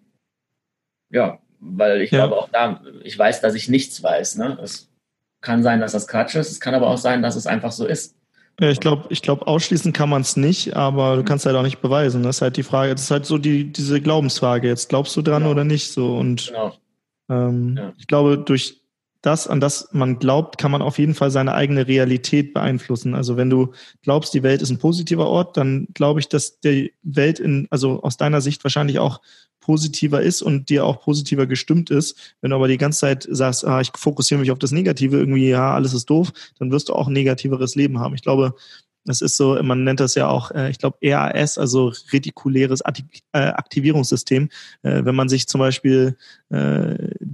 ja, 1.14 1.40
weil 1.62 2.02
ich 2.02 2.12
Ja. 2.12 2.26
glaube 2.26 2.42
auch 2.42 2.50
da, 2.50 2.82
ich 3.04 3.18
weiß, 3.18 3.40
dass 3.40 3.56
ich 3.56 3.70
nichts 3.70 4.04
weiß. 4.04 4.36
Ne? 4.38 4.58
Es 4.62 4.90
kann 5.42 5.64
sein, 5.64 5.80
dass 5.80 5.94
das 5.94 6.08
Quatsch 6.08 6.36
ist, 6.36 6.52
es 6.52 6.60
kann 6.60 6.74
aber 6.76 6.88
auch 6.88 6.98
sein, 6.98 7.22
dass 7.22 7.36
es 7.38 7.48
einfach 7.48 7.72
so 7.72 7.86
ist. 7.86 8.16
Ja, 8.60 8.70
ich 8.70 8.80
glaube, 8.80 9.06
ich 9.10 9.22
glaube, 9.22 9.48
ausschließen 9.48 9.94
kann 9.94 10.10
man 10.10 10.22
es 10.22 10.38
nicht, 10.38 10.76
aber 10.76 11.16
du 11.16 11.24
kannst 11.24 11.46
halt 11.46 11.56
auch 11.56 11.64
nicht 11.64 11.82
beweisen. 11.82 12.22
Das 12.22 12.36
ist 12.38 12.42
halt 12.44 12.56
die 12.58 12.64
Frage, 12.64 12.92
das 12.94 13.04
ist 13.04 13.12
halt 13.12 13.26
so 13.26 13.38
die, 13.40 13.72
diese 13.72 14.00
Glaubensfrage. 14.00 14.68
Jetzt 14.68 14.90
glaubst 14.90 15.16
du 15.18 15.22
dran 15.24 15.42
Genau. 15.44 15.52
oder 15.54 15.64
nicht 15.64 15.92
so. 15.92 16.18
Und 16.18 16.48
Genau. 16.48 16.74
ähm, 17.30 17.76
Ja. 17.78 17.94
ich 17.98 18.06
glaube, 18.08 18.38
durch 18.38 18.82
das, 19.24 19.48
an 19.48 19.60
das 19.62 19.88
man 19.94 20.20
glaubt, 20.20 20.58
kann 20.60 20.70
man 20.70 20.82
auf 20.82 21.00
jeden 21.00 21.16
Fall 21.16 21.32
seine 21.32 21.56
eigene 21.56 21.88
Realität 21.88 22.54
beeinflussen. 22.54 23.16
Also 23.16 23.38
wenn 23.38 23.50
du 23.50 23.72
glaubst, 24.04 24.34
die 24.34 24.44
Welt 24.44 24.62
ist 24.62 24.70
ein 24.70 24.80
positiver 24.80 25.28
Ort, 25.28 25.56
dann 25.58 25.88
glaube 25.94 26.20
ich, 26.20 26.28
dass 26.28 26.60
die 26.60 26.94
Welt 27.04 27.40
in, 27.40 27.68
also 27.72 28.04
aus 28.04 28.18
deiner 28.18 28.42
Sicht 28.42 28.64
wahrscheinlich 28.66 29.00
auch 29.00 29.22
positiver 29.64 30.22
ist 30.22 30.42
und 30.42 30.70
dir 30.70 30.86
auch 30.86 31.02
positiver 31.02 31.48
gestimmt 31.48 31.90
ist. 31.90 32.36
Wenn 32.42 32.52
du 32.52 32.58
aber 32.58 32.68
die 32.68 32.78
ganze 32.78 33.00
Zeit 33.00 33.28
sagst, 33.30 33.66
ah, 33.66 33.80
ich 33.82 33.92
fokussiere 33.96 34.40
mich 34.40 34.52
auf 34.52 34.60
das 34.60 34.72
Negative, 34.72 35.18
irgendwie, 35.18 35.50
ja, 35.50 35.74
alles 35.74 35.94
ist 35.94 36.10
doof, 36.10 36.34
dann 36.60 36.72
wirst 36.72 36.90
du 36.90 36.94
auch 36.94 37.08
ein 37.08 37.14
negativeres 37.14 37.76
Leben 37.76 38.00
haben. 38.00 38.14
Ich 38.14 38.22
glaube, 38.22 38.56
das 39.06 39.22
ist 39.22 39.38
so, 39.38 39.62
man 39.62 39.84
nennt 39.84 40.00
das 40.00 40.16
ja 40.16 40.28
auch, 40.28 40.52
äh, 40.52 40.70
ich 40.70 40.80
glaube, 40.80 40.98
RAS, 41.04 41.58
also 41.58 41.94
retikuläres 42.12 42.82
äh, 42.82 43.40
Aktivierungssystem. 43.40 44.50
Äh, 44.82 45.06
wenn 45.06 45.16
man 45.16 45.30
sich 45.30 45.48
zum 45.48 45.60
Beispiel, 45.60 46.18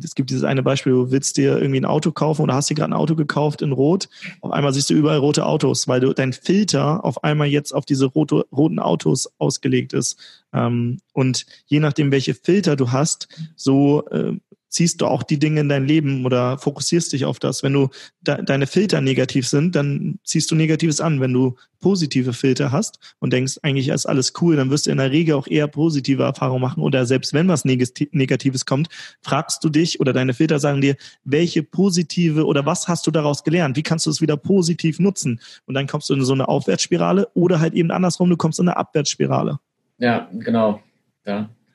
es 0.03 0.15
gibt 0.15 0.29
dieses 0.29 0.43
eine 0.43 0.63
Beispiel, 0.63 0.93
du 0.93 1.11
willst 1.11 1.37
dir 1.37 1.57
irgendwie 1.57 1.79
ein 1.79 1.85
Auto 1.85 2.11
kaufen 2.11 2.41
oder 2.43 2.53
hast 2.53 2.69
dir 2.69 2.75
gerade 2.75 2.91
ein 2.91 2.97
Auto 2.97 3.15
gekauft 3.15 3.61
in 3.61 3.71
Rot, 3.71 4.09
auf 4.41 4.51
einmal 4.51 4.73
siehst 4.73 4.89
du 4.89 4.93
überall 4.93 5.17
rote 5.17 5.45
Autos, 5.45 5.87
weil 5.87 5.99
du 5.99 6.13
dein 6.13 6.33
Filter 6.33 7.03
auf 7.05 7.23
einmal 7.23 7.47
jetzt 7.47 7.73
auf 7.73 7.85
diese 7.85 8.05
rote, 8.05 8.45
roten 8.51 8.79
Autos 8.79 9.31
ausgelegt 9.37 9.93
ist. 9.93 10.17
Ähm, 10.53 10.99
und 11.13 11.45
je 11.67 11.79
nachdem, 11.79 12.11
welche 12.11 12.33
Filter 12.33 12.75
du 12.75 12.91
hast, 12.91 13.27
so 13.55 14.05
äh, 14.07 14.33
ziehst 14.69 15.01
du 15.01 15.07
auch 15.07 15.23
die 15.23 15.39
Dinge 15.39 15.61
in 15.61 15.69
dein 15.69 15.85
Leben 15.85 16.25
oder 16.25 16.57
fokussierst 16.57 17.11
dich 17.11 17.25
auf 17.25 17.39
das. 17.39 17.63
Wenn 17.63 17.73
du 17.73 17.89
de 18.21 18.43
deine 18.43 18.67
Filter 18.67 19.01
negativ 19.01 19.47
sind, 19.47 19.75
dann 19.75 20.19
ziehst 20.23 20.49
du 20.51 20.55
Negatives 20.55 21.01
an. 21.01 21.19
Wenn 21.19 21.33
du 21.33 21.55
positive 21.79 22.33
Filter 22.33 22.71
hast 22.71 22.99
und 23.19 23.33
denkst, 23.33 23.57
eigentlich 23.63 23.87
ist 23.89 24.05
alles 24.05 24.33
cool, 24.41 24.55
dann 24.55 24.69
wirst 24.69 24.85
du 24.85 24.91
in 24.91 24.97
der 24.97 25.11
Regel 25.11 25.35
auch 25.35 25.47
eher 25.47 25.67
positive 25.67 26.23
Erfahrungen 26.23 26.61
machen. 26.61 26.83
Oder 26.83 27.05
selbst 27.05 27.33
wenn 27.33 27.47
was 27.47 27.65
Negati- 27.65 28.09
Negatives 28.11 28.65
kommt, 28.65 28.89
fragst 29.21 29.63
du 29.63 29.69
dich 29.69 29.99
oder 29.99 30.13
deine 30.13 30.33
Filter 30.33 30.59
sagen 30.59 30.81
dir, 30.81 30.95
welche 31.23 31.63
positive 31.63 32.45
oder 32.45 32.65
was 32.65 32.87
hast 32.87 33.07
du 33.07 33.11
daraus 33.11 33.43
gelernt? 33.43 33.75
Wie 33.75 33.83
kannst 33.83 34.05
du 34.05 34.09
es 34.09 34.21
wieder 34.21 34.37
positiv 34.37 34.99
nutzen? 34.99 35.39
Und 35.65 35.73
dann 35.73 35.87
kommst 35.87 36.09
du 36.09 36.13
in 36.13 36.23
so 36.23 36.33
eine 36.33 36.47
Aufwärtsspirale 36.47 37.27
oder 37.33 37.59
halt 37.59 37.73
eben 37.73 37.91
andersrum, 37.91 38.29
du 38.29 38.37
kommst 38.37 38.59
in 38.59 38.67
eine 38.67 38.77
Abwärtsspirale. 38.77 39.59
Ja, 39.97 40.29
genau. 40.33 40.81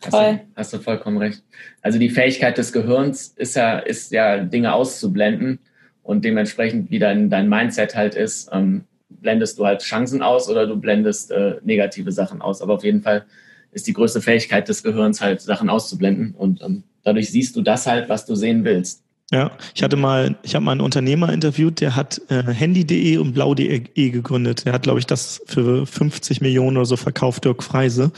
Da 0.05 0.19
hast 0.19 0.25
Voll. 0.25 0.35
du, 0.35 0.41
hast 0.57 0.73
du 0.73 0.79
vollkommen 0.79 1.19
recht. 1.19 1.43
Also 1.83 1.99
die 1.99 2.11
Fähigkeit 2.11 2.59
des 2.59 2.73
Gehirns 2.73 3.29
ist 3.37 3.57
ja, 3.57 3.79
ist 3.79 4.13
ja 4.13 4.39
Dinge 4.39 4.73
auszublenden 4.75 5.59
und 6.03 6.25
dementsprechend, 6.25 6.91
wie 6.91 6.99
dein, 6.99 7.31
dein 7.31 7.49
Mindset 7.49 7.95
halt 7.95 8.15
ist, 8.15 8.51
ähm, 8.53 8.85
blendest 9.09 9.59
du 9.59 9.67
halt 9.67 9.83
Chancen 9.83 10.23
aus 10.23 10.49
oder 10.49 10.67
du 10.67 10.77
blendest 10.77 11.31
äh, 11.31 11.57
negative 11.65 12.13
Sachen 12.13 12.43
aus. 12.43 12.61
Aber 12.61 12.75
auf 12.75 12.85
jeden 12.85 13.03
Fall 13.03 13.25
ist 13.73 13.87
die 13.87 13.93
größte 13.93 14.21
Fähigkeit 14.21 14.69
des 14.69 14.83
Gehirns 14.83 15.21
halt, 15.21 15.41
Sachen 15.41 15.69
auszublenden 15.69 16.35
und 16.35 16.63
ähm, 16.63 16.85
dadurch 17.03 17.31
siehst 17.31 17.57
du 17.57 17.63
das 17.63 17.87
halt, 17.87 18.09
was 18.09 18.27
du 18.27 18.35
sehen 18.35 18.65
willst. 18.65 19.03
Ja, 19.33 19.53
ich 19.75 19.83
hatte 19.83 19.97
mal, 19.97 20.37
ich 20.43 20.55
habe 20.55 20.65
mal 20.65 20.73
einen 20.73 20.83
Unternehmer 20.83 21.33
interviewt, 21.33 21.81
der 21.81 21.97
hat 21.97 22.21
äh, 22.29 22.43
Handy.de 22.43 23.17
und 23.17 23.33
Blau.de 23.33 24.11
gegründet. 24.11 24.67
Der 24.67 24.75
hat, 24.75 24.83
glaube 24.83 24.99
ich, 24.99 25.07
das 25.07 25.41
für 25.47 25.87
50 25.87 26.43
Millionen 26.43 26.77
oder 26.77 26.87
so 26.87 26.97
verkauft, 26.97 27.45
Dirk 27.45 27.63
Freise. 27.63 28.13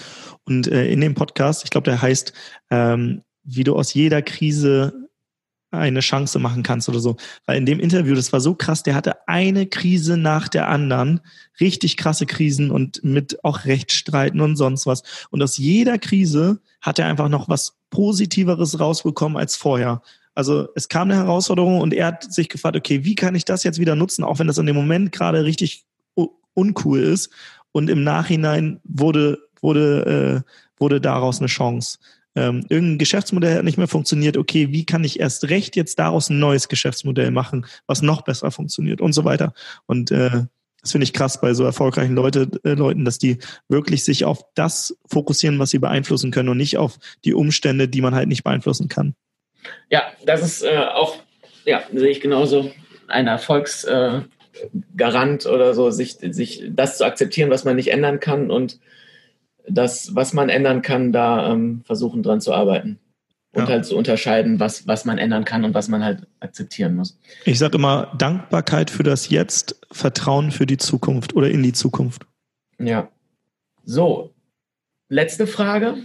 Und 0.47 0.69
äh, 0.69 0.89
in 0.89 1.01
dem 1.01 1.15
Podcast, 1.15 1.65
ich 1.65 1.71
glaube, 1.71 1.91
der 1.91 2.01
heißt, 2.01 2.33
ähm, 2.71 3.23
wie 3.45 3.65
du 3.65 3.77
aus 3.77 3.95
jeder 3.95 4.23
Krise 4.23 5.07
eine 5.71 6.01
Chance 6.01 6.39
machen 6.39 6.63
kannst 6.63 6.89
oder 6.89 7.01
so. 7.01 7.17
Weil 7.45 7.59
in 7.59 7.67
dem 7.67 7.81
Interview, 7.81 8.15
das 8.15 8.33
war 8.33 8.41
so 8.41 8.55
krass, 8.55 8.83
der 8.83 8.95
hatte 8.95 9.29
eine 9.29 9.67
Krise 9.67 10.17
nach 10.17 10.49
der 10.49 10.69
anderen, 10.69 11.21
richtig 11.61 11.97
krasse 11.97 12.27
Krisen 12.27 12.71
und 12.71 13.03
mit 13.05 13.45
auch 13.45 13.65
Rechtsstreiten 13.65 14.41
und 14.41 14.57
sonst 14.57 14.87
was. 14.87 15.03
Und 15.31 15.43
aus 15.43 15.59
jeder 15.59 15.99
Krise 15.99 16.61
hat 16.81 16.99
er 16.99 17.07
einfach 17.07 17.29
noch 17.29 17.49
was 17.49 17.77
Positiveres 17.91 18.79
rausbekommen 18.81 19.37
als 19.37 19.57
vorher. 19.57 20.03
Also 20.35 20.69
es 20.75 20.89
kam 20.89 21.11
eine 21.11 21.21
Herausforderung 21.21 21.81
und 21.81 21.95
er 21.95 22.07
hat 22.07 22.33
sich 22.33 22.49
gefragt, 22.49 22.77
okay, 22.77 23.05
wie 23.05 23.15
kann 23.15 23.35
ich 23.35 23.45
das 23.45 23.65
jetzt 23.65 23.81
wieder 23.81 23.97
nutzen, 23.97 24.23
auch 24.23 24.39
wenn 24.39 24.47
das 24.47 24.59
in 24.59 24.67
dem 24.67 24.77
Moment 24.77 25.13
gerade 25.13 25.45
richtig 25.45 25.85
uncool 26.55 27.01
ist. 27.01 27.31
Und 27.73 27.91
im 27.91 28.05
Nachhinein 28.05 28.81
wurde, 28.85 29.39
wurde, 29.67 30.45
äh, 30.47 30.51
wurde 30.81 31.01
daraus 31.03 31.41
eine 31.41 31.49
Chance. 31.49 31.99
Ähm, 32.37 32.65
irgendein 32.69 32.99
Geschäftsmodell 32.99 33.57
hat 33.57 33.65
nicht 33.65 33.79
mehr 33.79 33.89
funktioniert. 33.89 34.37
Okay, 34.37 34.69
wie 34.71 34.87
kann 34.87 35.05
ich 35.05 35.19
erst 35.19 35.49
recht 35.51 35.75
jetzt 35.75 35.99
daraus 35.99 36.31
ein 36.31 36.39
neues 36.39 36.69
Geschäftsmodell 36.69 37.31
machen, 37.31 37.67
was 37.87 38.03
noch 38.03 38.23
besser 38.23 38.51
funktioniert 38.51 39.01
und 39.01 39.13
so 39.13 39.25
weiter. 39.25 39.55
Und 39.87 40.11
äh, 40.11 40.45
das 40.83 40.93
finde 40.93 41.05
ich 41.05 41.13
krass 41.13 41.41
bei 41.41 41.53
so 41.53 41.65
erfolgreichen 41.65 42.15
Leute, 42.15 42.49
äh, 42.63 42.75
Leuten, 42.75 43.05
dass 43.05 43.19
die 43.19 43.39
wirklich 43.69 44.05
sich 44.05 44.25
auf 44.25 44.45
das 44.55 44.97
fokussieren, 45.09 45.59
was 45.59 45.71
sie 45.71 45.79
beeinflussen 45.79 46.31
können 46.31 46.51
und 46.51 46.59
nicht 46.59 46.77
auf 46.77 46.99
die 47.25 47.35
Umstände, 47.35 47.89
die 47.89 48.03
man 48.03 48.15
halt 48.15 48.29
nicht 48.29 48.45
beeinflussen 48.45 48.89
kann. 48.89 49.15
Ja, 49.91 50.03
das 50.25 50.43
ist 50.43 50.63
äh, 50.63 50.79
auch, 50.79 51.17
ja, 51.65 51.83
sehe 51.93 52.11
ich 52.11 52.21
genauso, 52.21 52.71
ein 53.09 53.27
Erfolgsgarant 53.27 54.29
äh, 55.45 55.49
oder 55.49 55.75
so, 55.75 55.91
sich, 55.91 56.19
sich 56.21 56.63
das 56.69 56.99
zu 56.99 57.05
akzeptieren, 57.05 57.51
was 57.51 57.65
man 57.65 57.77
nicht 57.77 57.91
ändern 57.91 58.21
kann 58.21 58.51
und 58.51 58.79
das, 59.69 60.15
was 60.15 60.33
man 60.33 60.49
ändern 60.49 60.83
kann, 60.83 61.13
da 61.13 61.53
ähm, 61.53 61.83
versuchen 61.85 62.23
dran 62.23 62.41
zu 62.41 62.53
arbeiten. 62.55 62.99
Und 63.53 63.63
Ja. 63.63 63.69
halt 63.71 63.87
zu 63.87 63.97
unterscheiden, 63.97 64.61
was, 64.61 64.87
was 64.87 65.07
man 65.07 65.17
ändern 65.17 65.45
kann 65.47 65.65
und 65.65 65.73
was 65.73 65.89
man 65.89 66.05
halt 66.05 66.27
akzeptieren 66.41 66.95
muss. 66.95 67.19
Ich 67.47 67.59
sage 67.59 67.79
immer 67.79 68.13
Dankbarkeit 68.19 68.91
für 68.91 69.03
das 69.03 69.31
Jetzt, 69.31 69.81
Vertrauen 69.91 70.51
für 70.51 70.67
die 70.67 70.77
Zukunft 70.77 71.35
oder 71.35 71.49
in 71.49 71.63
die 71.63 71.73
Zukunft. 71.73 72.27
Ja. 72.79 73.09
So, 73.85 74.35
letzte 75.09 75.47
Frage. 75.47 75.97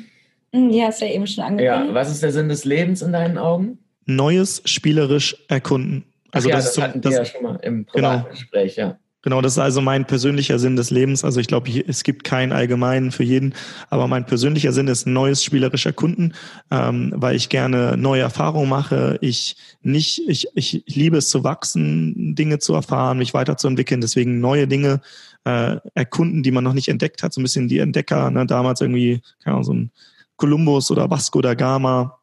Die 0.53 0.81
hast 0.83 1.01
du 1.01 1.05
ja 1.05 1.11
eben 1.13 1.27
schon 1.27 1.41
Ja, 1.43 1.47
angekündigt. 1.47 1.93
was 1.93 2.09
ist 2.11 2.23
der 2.23 2.31
Sinn 2.31 2.47
des 2.49 2.63
Lebens 2.63 3.01
in 3.01 3.11
deinen 3.11 3.37
Augen? 3.37 3.79
Neues 4.05 4.61
spielerisch 4.65 5.35
erkunden. 5.49 6.05
Also 6.31 6.47
Ach 6.47 6.51
ja, 6.51 6.55
das, 6.57 6.65
das, 6.67 6.77
ist 6.77 6.83
hatten 6.83 7.03
wir 7.03 7.11
ja 7.11 7.25
schon 7.25 7.43
mal 7.43 7.55
im 7.63 7.85
Genau. 7.93 8.09
privaten 8.09 8.29
Gespräch, 8.31 8.75
ja. 8.77 8.97
Genau, 9.23 9.41
das 9.41 9.53
ist 9.53 9.59
also 9.59 9.81
mein 9.81 10.05
persönlicher 10.05 10.57
Sinn 10.57 10.75
des 10.75 10.89
Lebens. 10.89 11.23
Also 11.23 11.39
ich 11.39 11.47
glaube, 11.47 11.69
es 11.87 12.03
gibt 12.03 12.23
keinen 12.23 12.51
allgemeinen 12.51 13.11
für 13.11 13.23
jeden, 13.23 13.53
aber 13.89 14.07
mein 14.07 14.25
persönlicher 14.25 14.73
Sinn 14.73 14.87
ist 14.87 15.05
neues 15.05 15.43
spielerisch 15.43 15.85
erkunden, 15.85 16.33
ähm, 16.71 17.13
weil 17.15 17.35
ich 17.35 17.49
gerne 17.49 17.97
neue 17.97 18.21
Erfahrungen 18.21 18.69
mache. 18.69 19.19
Ich 19.21 19.57
nicht, 19.83 20.27
ich, 20.27 20.47
ich 20.55 20.83
liebe 20.87 21.17
es 21.17 21.29
zu 21.29 21.43
wachsen, 21.43 22.33
Dinge 22.35 22.57
zu 22.57 22.73
erfahren, 22.73 23.19
mich 23.19 23.35
weiterzuentwickeln. 23.35 24.01
Deswegen 24.01 24.39
neue 24.39 24.67
Dinge 24.67 25.01
äh, 25.43 25.77
erkunden, 25.93 26.41
die 26.41 26.51
man 26.51 26.63
noch 26.63 26.73
nicht 26.73 26.87
entdeckt 26.87 27.21
hat. 27.21 27.33
So 27.33 27.41
ein 27.41 27.43
bisschen 27.43 27.67
die 27.67 27.79
Entdecker, 27.79 28.31
ne, 28.31 28.47
damals 28.47 28.81
irgendwie, 28.81 29.21
keine 29.43 29.55
Ahnung, 29.55 29.63
so 29.63 29.73
ein 29.73 29.91
Columbus 30.37 30.89
oder 30.89 31.11
Vasco 31.11 31.41
da 31.41 31.53
Gama, 31.53 32.20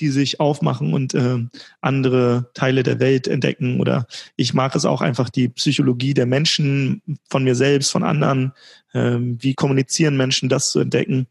die 0.00 0.08
sich 0.08 0.40
aufmachen 0.40 0.94
und 0.94 1.14
äh, 1.14 1.38
andere 1.80 2.50
Teile 2.54 2.82
der 2.82 3.00
Welt 3.00 3.28
entdecken. 3.28 3.80
Oder 3.80 4.06
ich 4.36 4.54
mag 4.54 4.74
es 4.74 4.84
auch 4.84 5.00
einfach 5.00 5.30
die 5.30 5.48
Psychologie 5.48 6.14
der 6.14 6.26
Menschen, 6.26 7.02
von 7.30 7.44
mir 7.44 7.54
selbst, 7.54 7.90
von 7.90 8.02
anderen. 8.02 8.52
Ähm, 8.94 9.38
wie 9.40 9.54
kommunizieren 9.54 10.16
Menschen, 10.16 10.48
das 10.48 10.70
zu 10.70 10.80
entdecken. 10.80 11.26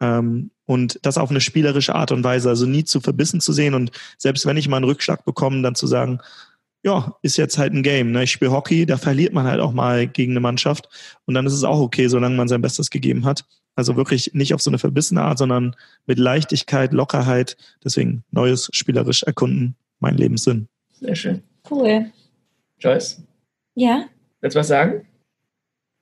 Ähm, 0.00 0.50
und 0.64 0.98
das 1.02 1.18
auf 1.18 1.30
eine 1.30 1.40
spielerische 1.40 1.94
Art 1.94 2.12
und 2.12 2.24
Weise, 2.24 2.48
also 2.48 2.66
nie 2.66 2.84
zu 2.84 3.00
verbissen 3.00 3.40
zu 3.40 3.52
sehen 3.52 3.74
und 3.74 3.90
selbst 4.16 4.46
wenn 4.46 4.56
ich 4.56 4.68
mal 4.68 4.76
einen 4.76 4.86
Rückschlag 4.86 5.24
bekomme, 5.24 5.62
dann 5.62 5.74
zu 5.74 5.86
sagen, 5.86 6.18
ja, 6.84 7.14
ist 7.22 7.36
jetzt 7.36 7.58
halt 7.58 7.72
ein 7.72 7.82
Game. 7.82 8.10
Ne? 8.10 8.24
Ich 8.24 8.32
spiele 8.32 8.50
Hockey, 8.50 8.86
da 8.86 8.96
verliert 8.96 9.32
man 9.32 9.46
halt 9.46 9.60
auch 9.60 9.72
mal 9.72 10.06
gegen 10.08 10.32
eine 10.32 10.40
Mannschaft 10.40 10.88
und 11.26 11.34
dann 11.34 11.46
ist 11.46 11.52
es 11.52 11.64
auch 11.64 11.80
okay, 11.80 12.08
solange 12.08 12.36
man 12.36 12.48
sein 12.48 12.62
Bestes 12.62 12.90
gegeben 12.90 13.24
hat. 13.24 13.44
Also 13.74 13.96
wirklich 13.96 14.34
nicht 14.34 14.52
auf 14.54 14.60
so 14.62 14.70
eine 14.70 14.78
verbissene 14.78 15.22
Art, 15.22 15.38
sondern 15.38 15.74
mit 16.06 16.18
Leichtigkeit, 16.18 16.92
Lockerheit. 16.92 17.56
Deswegen 17.82 18.22
neues 18.30 18.68
spielerisch 18.72 19.22
erkunden, 19.22 19.76
mein 19.98 20.16
Lebenssinn. 20.16 20.68
Sehr 20.92 21.14
schön. 21.14 21.42
Cool. 21.70 22.10
Joyce, 22.78 23.22
Ja? 23.74 24.04
willst 24.40 24.56
du 24.56 24.60
was 24.60 24.68
sagen? 24.68 25.06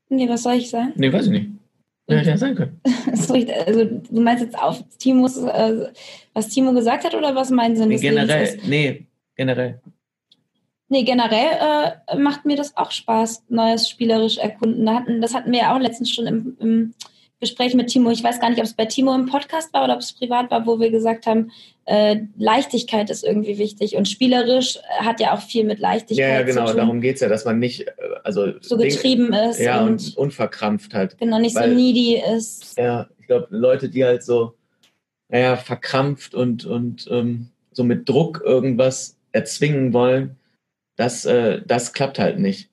Nee, 0.08 0.28
was 0.28 0.42
soll 0.42 0.54
ich 0.54 0.70
sagen? 0.70 0.92
Nee, 0.96 1.12
weiß 1.12 1.26
ich 1.26 1.30
nicht. 1.32 1.50
Hätte 2.08 2.30
ja 2.30 2.36
sein 2.36 2.56
können. 2.56 2.80
Also, 3.06 3.84
du 3.84 4.20
meinst 4.20 4.42
jetzt 4.42 4.58
auf 4.58 4.82
Timos, 4.98 5.36
äh, 5.36 5.92
was 6.34 6.48
Timo 6.48 6.72
gesagt 6.72 7.04
hat 7.04 7.14
oder 7.14 7.36
was 7.36 7.50
mein 7.50 7.76
Sinn 7.76 7.88
Nee, 7.90 7.98
generell, 7.98 8.42
ist? 8.56 8.66
nee, 8.66 9.06
generell. 9.36 9.80
Nee, 10.88 11.04
generell 11.04 11.92
äh, 12.08 12.16
macht 12.18 12.44
mir 12.44 12.56
das 12.56 12.76
auch 12.76 12.90
Spaß, 12.90 13.44
Neues 13.48 13.88
spielerisch 13.88 14.38
erkunden. 14.38 14.84
Das 15.20 15.34
hatten 15.34 15.52
wir 15.52 15.60
ja 15.60 15.76
auch 15.76 15.78
letztens 15.78 16.10
schon 16.12 16.26
im, 16.26 16.56
im 16.58 16.94
Gespräch 17.40 17.74
mit 17.74 17.88
Timo. 17.88 18.10
Ich 18.10 18.22
weiß 18.22 18.38
gar 18.40 18.50
nicht, 18.50 18.58
ob 18.58 18.64
es 18.66 18.74
bei 18.74 18.84
Timo 18.84 19.14
im 19.14 19.26
Podcast 19.26 19.72
war 19.72 19.84
oder 19.84 19.94
ob 19.94 20.00
es 20.00 20.12
privat 20.12 20.50
war, 20.50 20.66
wo 20.66 20.78
wir 20.78 20.90
gesagt 20.90 21.26
haben, 21.26 21.50
äh, 21.86 22.20
Leichtigkeit 22.36 23.08
ist 23.08 23.24
irgendwie 23.24 23.56
wichtig 23.58 23.96
und 23.96 24.06
spielerisch 24.08 24.76
äh, 24.76 25.04
hat 25.04 25.20
ja 25.20 25.34
auch 25.34 25.40
viel 25.40 25.64
mit 25.64 25.78
Leichtigkeit 25.78 26.18
Ja, 26.28 26.34
ja, 26.40 26.42
genau, 26.42 26.66
zu 26.66 26.72
tun. 26.72 26.76
darum 26.82 27.00
geht 27.00 27.14
es 27.16 27.22
ja, 27.22 27.28
dass 27.28 27.46
man 27.46 27.58
nicht 27.58 27.88
äh, 27.88 27.92
also 28.24 28.52
so 28.60 28.76
Ding- 28.76 28.90
getrieben 28.90 29.32
ist 29.32 29.58
ja, 29.58 29.80
und, 29.80 29.92
und 29.92 30.16
unverkrampft 30.18 30.92
halt. 30.94 31.16
genau 31.18 31.38
nicht 31.38 31.56
weil- 31.56 31.70
so 31.70 31.74
needy 31.74 32.22
ist. 32.36 32.76
Ja, 32.76 33.08
ich 33.18 33.26
glaube, 33.26 33.46
Leute, 33.50 33.88
die 33.88 34.04
halt 34.04 34.22
so, 34.22 34.54
naja, 35.28 35.56
verkrampft 35.56 36.34
und, 36.34 36.66
und 36.66 37.08
ähm, 37.10 37.48
so 37.72 37.84
mit 37.84 38.06
Druck 38.08 38.42
irgendwas 38.44 39.16
erzwingen 39.32 39.92
wollen, 39.94 40.36
das, 40.96 41.24
äh, 41.24 41.62
das 41.66 41.94
klappt 41.94 42.18
halt 42.18 42.38
nicht. 42.38 42.68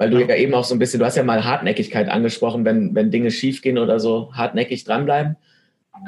Weil 0.00 0.08
du 0.08 0.18
Ja. 0.18 0.28
ja 0.28 0.36
eben 0.36 0.54
auch 0.54 0.64
so 0.64 0.74
ein 0.74 0.78
bisschen, 0.78 0.98
du 0.98 1.04
hast 1.04 1.16
ja 1.16 1.22
mal 1.22 1.44
Hartnäckigkeit 1.44 2.08
angesprochen, 2.08 2.64
wenn, 2.64 2.94
wenn 2.94 3.10
Dinge 3.10 3.30
schiefgehen 3.30 3.76
oder 3.76 4.00
so, 4.00 4.30
hartnäckig 4.32 4.84
dranbleiben. 4.84 5.36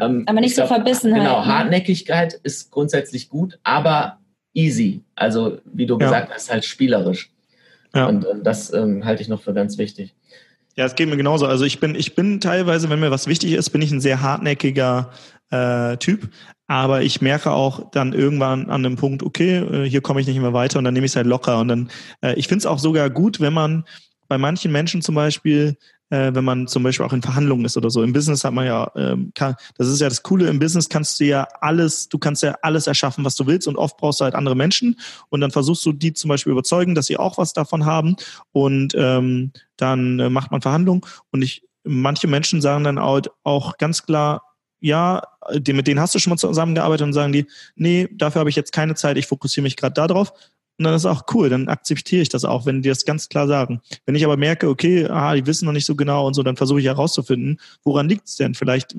Ähm, 0.01 0.23
Aber 0.27 0.41
nicht 0.41 0.53
ich 0.53 0.57
so 0.57 0.67
verbissen 0.67 1.13
Genau, 1.13 1.37
halt, 1.37 1.47
ne? 1.47 1.55
Hartnäckigkeit 1.55 2.33
ist 2.43 2.71
grundsätzlich 2.71 3.29
gut, 3.29 3.59
aber 3.65 4.19
easy. 4.55 5.03
Also, 5.15 5.59
wie 5.75 5.85
du 5.85 5.99
Ja. 5.99 6.07
gesagt 6.07 6.33
hast, 6.33 6.51
halt 6.51 6.65
spielerisch. 6.65 7.31
Ja. 7.95 8.07
Und 8.07 8.25
ähm, 8.25 8.43
das 8.43 8.73
ähm, 8.73 9.05
halte 9.05 9.21
ich 9.21 9.29
noch 9.29 9.43
für 9.43 9.53
ganz 9.53 9.77
wichtig. 9.77 10.15
Ja, 10.75 10.87
es 10.87 10.95
geht 10.95 11.11
mir 11.11 11.19
genauso. 11.19 11.45
Also 11.45 11.67
ich 11.67 11.79
bin, 11.79 11.95
ich 11.95 12.15
bin 12.15 12.41
teilweise, 12.41 12.89
wenn 12.89 12.99
mir 12.99 13.11
was 13.11 13.27
wichtig 13.27 13.53
ist, 13.53 13.69
bin 13.69 13.83
ich 13.83 13.93
ein 13.93 14.01
sehr 14.01 14.23
hartnäckiger 14.23 15.11
äh, 15.53 15.97
Typ. 15.99 16.29
Aber 16.67 17.03
ich 17.03 17.21
merke 17.21 17.51
auch 17.51 17.91
dann 17.91 18.13
irgendwann 18.13 18.71
an 18.71 18.87
einem 18.87 18.97
Punkt, 18.97 19.23
okay, 19.23 19.59
äh, 19.59 19.89
hier 19.89 20.01
komme 20.01 20.21
ich 20.21 20.27
nicht 20.27 20.41
mehr 20.41 20.55
weiter 20.55 20.79
und 20.79 20.85
dann 20.85 20.95
nehme 20.95 21.07
ich 21.07 21.13
es 21.13 21.17
halt 21.17 21.27
locker. 21.27 21.59
Und 21.61 21.69
dann, 21.69 21.91
äh, 22.23 22.35
ich 22.35 22.49
finde 22.49 22.61
es 22.61 22.67
auch 22.67 22.79
sogar 22.79 23.11
gut, 23.11 23.41
wenn 23.41 23.53
man 23.53 23.85
bei 24.29 24.39
manchen 24.39 24.73
Menschen 24.73 25.03
zum 25.03 25.15
Beispiel, 25.15 25.77
äh, 26.09 26.35
wenn 26.35 26.45
man 26.45 26.67
zum 26.67 26.83
Beispiel 26.83 27.05
auch 27.05 27.13
in 27.13 27.21
Verhandlungen 27.21 27.67
ist 27.67 27.77
oder 27.77 27.91
so. 27.91 28.03
Im 28.03 28.15
Business 28.15 28.45
hat 28.45 28.55
man 28.55 28.65
ja, 28.65 28.91
ähm, 28.97 29.33
das 29.35 29.89
ist 29.89 30.01
ja 30.01 30.09
das 30.09 30.23
Coole, 30.23 30.49
im 30.49 30.59
Business 30.59 30.89
kannst 30.89 31.21
du 31.21 31.25
ja 31.25 31.47
alles, 31.61 32.09
du 32.09 32.19
kannst 32.19 32.43
ja 32.43 32.57
alles 32.63 32.87
erschaffen, 32.87 33.25
was 33.25 33.37
du 33.37 33.47
willst 33.47 33.69
und 33.69 33.77
oft 33.77 33.99
brauchst 33.99 34.21
du 34.21 34.25
halt 34.25 34.35
andere 34.35 34.57
Menschen 34.57 34.99
und 35.29 35.43
dann 35.43 35.51
versuchst 35.51 35.85
du 35.85 35.93
die 35.93 36.15
zum 36.15 36.29
Beispiel 36.29 36.53
überzeugen, 36.53 36.95
dass 36.95 37.07
sie 37.07 37.19
auch 37.19 37.37
was 37.37 37.53
davon 37.53 37.85
haben 37.85 38.17
und 38.53 38.95
ähm, 38.97 39.53
dann 39.77 40.19
äh, 40.19 40.31
macht 40.31 40.51
man 40.51 40.63
Verhandlungen 40.63 41.03
und 41.31 41.43
ich, 41.43 41.65
manche 41.85 42.29
Menschen 42.29 42.63
sagen 42.63 42.85
dann 42.85 42.99
auch, 42.99 43.77
ganz 43.77 44.05
klar, 44.05 44.43
ja, 44.81 45.23
mit 45.51 45.87
denen 45.87 46.01
hast 46.01 46.15
du 46.15 46.19
schon 46.19 46.31
mal 46.31 46.37
zusammengearbeitet 46.37 47.07
und 47.07 47.13
sagen 47.13 47.33
die, 47.33 47.47
nee, 47.75 48.09
dafür 48.13 48.41
habe 48.41 48.51
ich 48.51 48.57
jetzt 48.57 48.73
keine 48.73 48.95
Zeit, 48.95 49.17
ich 49.17 49.27
fokussiere 49.27 49.63
mich 49.63 49.77
gerade 49.77 49.95
darauf. 49.95 50.33
Und 50.79 50.85
dann 50.85 50.95
ist 50.95 51.05
auch 51.05 51.25
cool, 51.35 51.49
dann 51.49 51.69
akzeptiere 51.69 52.23
ich 52.23 52.29
das 52.29 52.45
auch, 52.45 52.67
wenn 52.67 52.83
die 52.83 52.89
das 52.89 53.05
ganz 53.05 53.29
klar 53.29 53.47
sagen. 53.47 53.83
Wenn 54.07 54.15
ich 54.15 54.25
aber 54.25 54.37
merke, 54.37 54.69
okay, 54.69 55.07
ah, 55.07 55.35
die 55.35 55.47
wissen 55.47 55.67
noch 55.67 55.73
nicht 55.73 55.85
so 55.85 55.95
genau 55.95 56.27
und 56.27 56.35
so, 56.35 56.43
dann 56.43 56.57
versuche 56.57 56.81
ich 56.81 56.87
herauszufinden, 56.87 57.61
woran 57.85 58.09
liegt 58.09 58.27
es 58.27 58.37
denn? 58.37 58.55
Vielleicht 58.55 58.97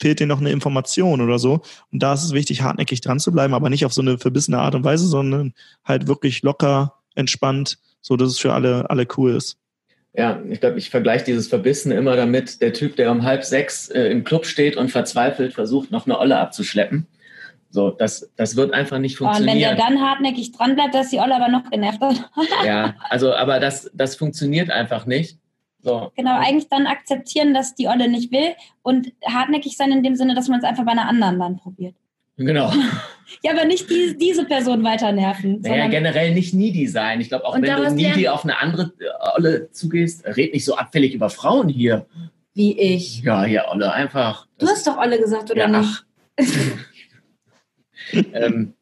fehlt 0.00 0.20
dir 0.20 0.26
noch 0.26 0.40
eine 0.40 0.50
Information 0.50 1.20
oder 1.20 1.38
so. 1.38 1.62
Und 1.92 2.02
da 2.02 2.14
ist 2.14 2.24
es 2.24 2.32
wichtig, 2.32 2.62
hartnäckig 2.62 3.00
dran 3.00 3.20
zu 3.20 3.32
bleiben, 3.32 3.54
aber 3.54 3.70
nicht 3.70 3.86
auf 3.86 3.94
so 3.94 4.02
eine 4.02 4.18
verbissene 4.18 4.58
Art 4.58 4.74
und 4.74 4.84
Weise, 4.84 5.06
sondern 5.06 5.54
halt 5.84 6.08
wirklich 6.08 6.42
locker, 6.42 6.94
entspannt, 7.14 7.78
so 8.00 8.16
dass 8.16 8.30
es 8.30 8.38
für 8.38 8.52
alle, 8.52 8.90
alle 8.90 9.06
cool 9.16 9.32
ist. 9.36 9.56
Ja, 10.16 10.40
ich 10.48 10.60
glaube, 10.60 10.78
ich 10.78 10.90
vergleiche 10.90 11.24
dieses 11.24 11.48
Verbissen 11.48 11.90
immer 11.90 12.14
damit, 12.14 12.62
der 12.62 12.72
Typ, 12.72 12.94
der 12.96 13.10
um 13.10 13.24
halb 13.24 13.42
sechs 13.42 13.88
äh, 13.88 14.04
im 14.04 14.22
Club 14.22 14.46
steht 14.46 14.76
und 14.76 14.90
verzweifelt 14.90 15.54
versucht, 15.54 15.90
noch 15.90 16.06
eine 16.06 16.18
Olle 16.18 16.38
abzuschleppen. 16.38 17.08
So, 17.70 17.90
das, 17.90 18.30
das 18.36 18.54
wird 18.54 18.72
einfach 18.72 19.00
nicht 19.00 19.20
Oh, 19.20 19.24
und 19.24 19.34
wenn 19.34 19.58
der 19.58 19.70
funktionieren. 19.70 19.76
dann 19.76 20.00
hartnäckig 20.00 20.52
dran 20.52 20.76
bleibt, 20.76 20.94
dass 20.94 21.10
die 21.10 21.18
Olle 21.18 21.34
aber 21.34 21.48
noch 21.48 21.68
genervt 21.68 22.00
hat. 22.00 22.30
ja, 22.64 22.94
also, 23.10 23.34
aber 23.34 23.58
das, 23.58 23.90
das 23.92 24.14
funktioniert 24.14 24.70
einfach 24.70 25.06
nicht. 25.06 25.38
So, 25.82 26.12
Genau, 26.14 26.38
eigentlich 26.38 26.68
dann 26.68 26.86
akzeptieren, 26.86 27.52
dass 27.52 27.74
die 27.74 27.88
Olle 27.88 28.08
nicht 28.08 28.30
will 28.30 28.54
und 28.82 29.12
hartnäckig 29.26 29.76
sein 29.76 29.90
in 29.90 30.04
dem 30.04 30.14
Sinne, 30.14 30.36
dass 30.36 30.46
man 30.48 30.60
es 30.60 30.64
einfach 30.64 30.84
bei 30.84 30.92
einer 30.92 31.08
anderen 31.08 31.40
dann 31.40 31.56
probiert. 31.56 31.96
Genau. 32.36 32.72
Ja, 33.42 33.52
aber 33.52 33.64
nicht 33.64 33.90
die, 33.90 34.16
diese 34.16 34.44
Person 34.44 34.84
weiter 34.84 35.10
nerven. 35.12 35.60
Naja, 35.60 35.88
generell 35.88 36.32
nicht 36.34 36.54
needy 36.54 36.86
sein. 36.86 37.20
Ich 37.20 37.28
glaube, 37.28 37.44
auch 37.44 37.54
wenn 37.60 37.64
du 37.64 37.94
needy 37.94 38.28
auf 38.28 38.44
eine 38.44 38.58
andere 38.58 38.92
äh, 38.98 39.36
Olle 39.36 39.70
zugehst, 39.70 40.24
red 40.26 40.52
nicht 40.52 40.64
so 40.64 40.76
abfällig 40.76 41.14
über 41.14 41.30
Frauen 41.30 41.68
hier. 41.68 42.06
Wie 42.54 42.78
ich. 42.78 43.22
Ja, 43.22 43.44
hier, 43.44 43.64
Olle, 43.70 43.92
einfach. 43.92 44.46
Du 44.58 44.66
hast 44.66 44.86
doch 44.86 44.96
Olle 44.98 45.18
gesagt, 45.18 45.50
oder 45.50 45.68
ja, 45.68 45.80
nicht? 45.80 46.04
ähm, 48.32 48.74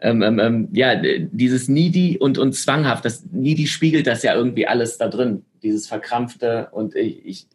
ähm, 0.00 0.22
ähm, 0.22 0.38
ähm, 0.38 0.68
ja, 0.72 0.94
dieses 0.96 1.68
needy 1.68 2.18
und, 2.18 2.38
und 2.38 2.52
zwanghaft, 2.54 3.04
das 3.04 3.24
needy 3.32 3.66
spiegelt 3.66 4.06
das 4.06 4.22
ja 4.22 4.34
irgendwie 4.34 4.66
alles 4.66 4.98
da 4.98 5.08
drin, 5.08 5.44
dieses 5.62 5.86
verkrampfte 5.86 6.68
und 6.72 6.94
ich, 6.94 7.24
ich, 7.24 7.46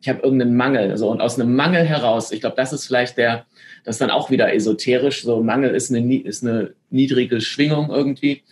ich 0.00 0.08
habe 0.08 0.20
irgendeinen 0.22 0.56
Mangel. 0.56 0.96
So, 0.96 1.10
und 1.10 1.20
aus 1.20 1.38
einem 1.38 1.54
Mangel 1.54 1.84
heraus, 1.84 2.30
ich 2.32 2.40
glaube, 2.40 2.56
das 2.56 2.72
ist 2.72 2.86
vielleicht 2.86 3.18
der, 3.18 3.46
das 3.84 3.96
ist 3.96 4.00
dann 4.00 4.10
auch 4.10 4.30
wieder 4.30 4.52
esoterisch, 4.54 5.22
so 5.22 5.42
Mangel 5.42 5.74
ist 5.74 5.92
eine, 5.92 6.20
ist 6.20 6.44
eine 6.44 6.74
niedrige 6.90 7.40
Schwingung 7.40 7.90
irgendwie. 7.90 8.42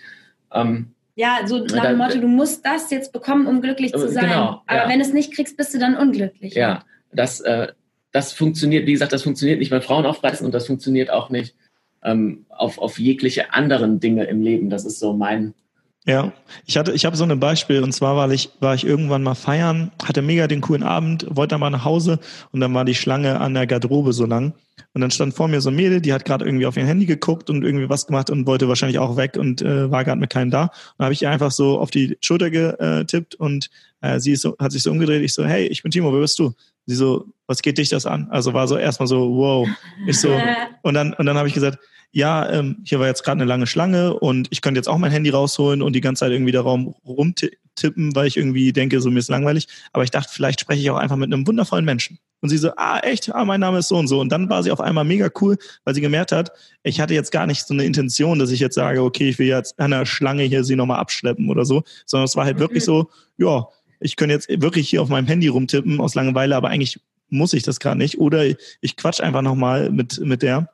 Ähm, 0.53 0.93
Ja, 1.15 1.41
so 1.47 1.65
nach 1.65 1.87
dem 1.87 1.99
Motto, 1.99 2.19
du 2.19 2.29
musst 2.29 2.65
das 2.67 2.91
jetzt 2.91 3.13
bekommen, 3.13 3.47
um 3.47 3.61
glücklich 3.61 3.93
zu 3.93 4.09
sein. 4.09 4.25
genau, 4.25 4.63
aber 4.67 4.83
ja. 4.83 4.89
wenn 4.89 4.99
du 4.99 5.05
es 5.05 5.13
nicht 5.13 5.33
kriegst, 5.35 5.57
bist 5.57 5.75
du 5.75 5.79
dann 5.79 5.97
unglücklich. 5.97 6.55
Ja, 6.55 6.85
das, 7.13 7.41
äh, 7.41 7.69
das 8.13 8.33
funktioniert, 8.33 8.87
wie 8.87 8.93
gesagt, 8.93 9.13
das 9.13 9.23
funktioniert 9.23 9.59
nicht 9.59 9.71
bei 9.71 9.81
Frauen 9.81 10.07
aufreißen 10.07 10.45
und 10.45 10.53
das 10.53 10.67
funktioniert 10.67 11.11
auch 11.11 11.31
nicht 11.31 11.55
ähm, 12.03 12.47
auf, 12.49 12.79
auf 12.79 12.99
jegliche 12.99 13.53
anderen 13.53 14.01
Dinge 14.01 14.25
im 14.25 14.41
Leben. 14.41 14.71
Das 14.71 14.85
ist 14.85 14.99
so 14.99 15.13
mein. 15.13 15.55
Ja, 16.07 16.33
ich 16.65 16.77
hatte, 16.77 16.93
ich 16.93 17.05
habe 17.05 17.17
so 17.17 17.25
ein 17.25 17.41
Beispiel 17.41 17.83
und 17.83 17.93
zwar 17.93 18.15
war 18.15 18.31
ich, 18.31 18.51
war 18.61 18.75
ich 18.75 18.87
irgendwann 18.87 19.25
mal 19.25 19.35
feiern, 19.35 19.91
hatte 20.05 20.23
mega 20.23 20.47
den 20.47 20.61
coolen 20.61 20.85
Abend, 20.85 21.27
wollte 21.29 21.55
dann 21.55 21.61
mal 21.61 21.71
nach 21.71 21.85
Hause 21.85 22.21
und 22.53 22.61
dann 22.61 22.73
war 22.75 22.85
die 22.85 22.95
Schlange 22.95 23.41
an 23.41 23.55
der 23.55 23.67
Garderobe 23.67 24.13
so 24.13 24.25
lang 24.25 24.55
und 24.95 25.01
dann 25.01 25.11
stand 25.11 25.35
vor 25.35 25.49
mir 25.49 25.61
so 25.61 25.69
ein 25.71 25.77
Mädel, 25.77 26.01
die 26.01 26.13
hat 26.13 26.25
gerade 26.25 26.45
irgendwie 26.45 26.65
auf 26.65 26.77
ihr 26.77 26.87
Handy 26.87 27.07
geguckt 27.07 27.51
und 27.51 27.65
irgendwie 27.65 27.89
was 27.89 28.07
gemacht 28.07 28.31
und 28.31 28.47
wollte 28.47 28.69
wahrscheinlich 28.69 28.99
auch 28.99 29.17
weg 29.17 29.37
und 29.37 29.63
äh, 29.63 29.91
war 29.91 30.05
gerade 30.05 30.21
mit 30.21 30.31
keinem 30.31 30.51
da. 30.51 30.63
Und 30.63 30.71
dann 30.99 31.05
habe 31.07 31.13
ich 31.13 31.23
ihr 31.23 31.31
einfach 31.31 31.51
so 31.51 31.79
auf 31.81 31.91
die 31.91 32.17
Schulter 32.21 32.51
getippt 32.51 33.35
und 33.35 33.69
äh, 34.01 34.21
sie 34.21 34.33
ist 34.33 34.43
so, 34.43 34.57
hat 34.59 34.73
sich 34.73 34.83
so 34.83 34.91
umgedreht. 34.91 35.23
Ich 35.23 35.35
so, 35.35 35.45
hey, 35.45 35.67
ich 35.67 35.83
bin 35.83 35.91
Timo, 35.91 36.13
wer 36.13 36.21
bist 36.21 36.39
du? 36.39 36.55
Sie 36.87 36.95
so, 36.95 37.27
was 37.47 37.63
geht 37.63 37.79
dich 37.79 37.89
das 37.89 38.07
an? 38.07 38.29
Also 38.31 38.55
war 38.55 38.69
so 38.69 38.79
erstmal 38.79 39.07
so, 39.07 39.37
wow. 39.37 39.69
Ich 40.07 40.21
so, 40.21 40.31
und 40.83 40.95
dann, 40.95 41.13
und 41.15 41.27
dann 41.27 41.37
habe 41.37 41.49
ich 41.49 41.55
gesagt, 41.55 41.79
ja, 42.17 42.51
ähm, 42.51 42.79
hier 42.83 42.99
war 42.99 43.09
jetzt 43.09 43.25
gerade 43.25 43.43
eine 43.43 43.45
lange 43.45 43.67
Schlange 43.67 44.15
und 44.15 44.49
ich 44.49 44.63
könnte 44.63 44.79
jetzt 44.79 44.89
auch 44.89 44.97
mein 44.97 45.11
Handy 45.11 45.29
rausholen 45.29 45.83
und 45.83 45.93
die 45.93 46.01
ganze 46.01 46.21
Zeit 46.21 46.33
irgendwie 46.33 46.51
da 46.51 46.63
rum 46.63 46.95
rumtippen, 47.07 48.17
weil 48.17 48.27
ich 48.27 48.39
irgendwie 48.39 48.73
denke, 48.73 49.03
so 49.03 49.11
mir 49.11 49.19
ist 49.19 49.29
langweilig. 49.29 49.69
Aber 49.93 50.03
ich 50.03 50.11
dachte, 50.11 50.31
vielleicht 50.33 50.61
spreche 50.61 50.81
ich 50.81 50.89
auch 50.89 50.97
einfach 50.97 51.17
mit 51.17 51.31
einem 51.31 51.47
wundervollen 51.47 51.85
Menschen. 51.85 52.19
Und 52.41 52.49
sie 52.49 52.57
so, 52.57 52.71
ah, 52.79 53.01
echt? 53.01 53.35
Ah, 53.35 53.45
mein 53.45 53.61
Name 53.61 53.81
ist 53.81 53.89
so 53.89 53.99
und 53.99 54.09
so. 54.09 54.19
Und 54.19 54.31
dann 54.33 54.49
war 54.49 54.63
sie 54.63 54.71
auf 54.71 54.81
einmal 54.81 55.05
mega 55.05 55.29
cool, 55.43 55.59
weil 55.85 55.95
sie 55.95 56.01
gemerkt 56.01 56.33
hat, 56.33 56.53
ich 56.85 57.03
hatte 57.03 57.13
jetzt 57.13 57.33
gar 57.33 57.47
nicht 57.47 57.67
so 57.67 57.75
eine 57.75 57.85
Intention, 57.85 58.39
dass 58.39 58.51
ich 58.51 58.61
jetzt 58.61 58.77
sage, 58.77 59.03
okay, 59.03 59.29
ich 59.29 59.39
will 59.39 59.49
jetzt 59.49 59.79
an 59.79 59.91
der 59.91 60.07
Schlange 60.07 60.45
hier 60.45 60.65
sie 60.65 60.75
nochmal 60.75 61.01
abschleppen 61.01 61.51
oder 61.51 61.67
so, 61.67 61.83
sondern 62.07 62.25
es 62.25 62.35
war 62.35 62.47
halt 62.47 62.59
wirklich 62.59 62.85
so, 62.85 63.11
ja, 63.37 63.69
ich 64.01 64.17
könnte 64.17 64.33
jetzt 64.33 64.49
wirklich 64.49 64.89
hier 64.89 65.03
auf 65.03 65.11
meinem 65.11 65.27
Handy 65.27 65.49
rumtippen 65.49 66.01
aus 66.01 66.15
Langeweile, 66.15 66.57
aber 66.57 66.69
eigentlich 66.71 66.99
muss 67.29 67.53
ich 67.53 67.63
das 67.63 67.79
gerade 67.79 67.99
nicht. 67.99 68.17
Oder 68.17 68.47
ich 68.81 68.97
quatsch 68.97 69.21
einfach 69.21 69.43
nochmal 69.43 69.91
mit, 69.91 70.19
mit 70.21 70.41
der. 70.41 70.71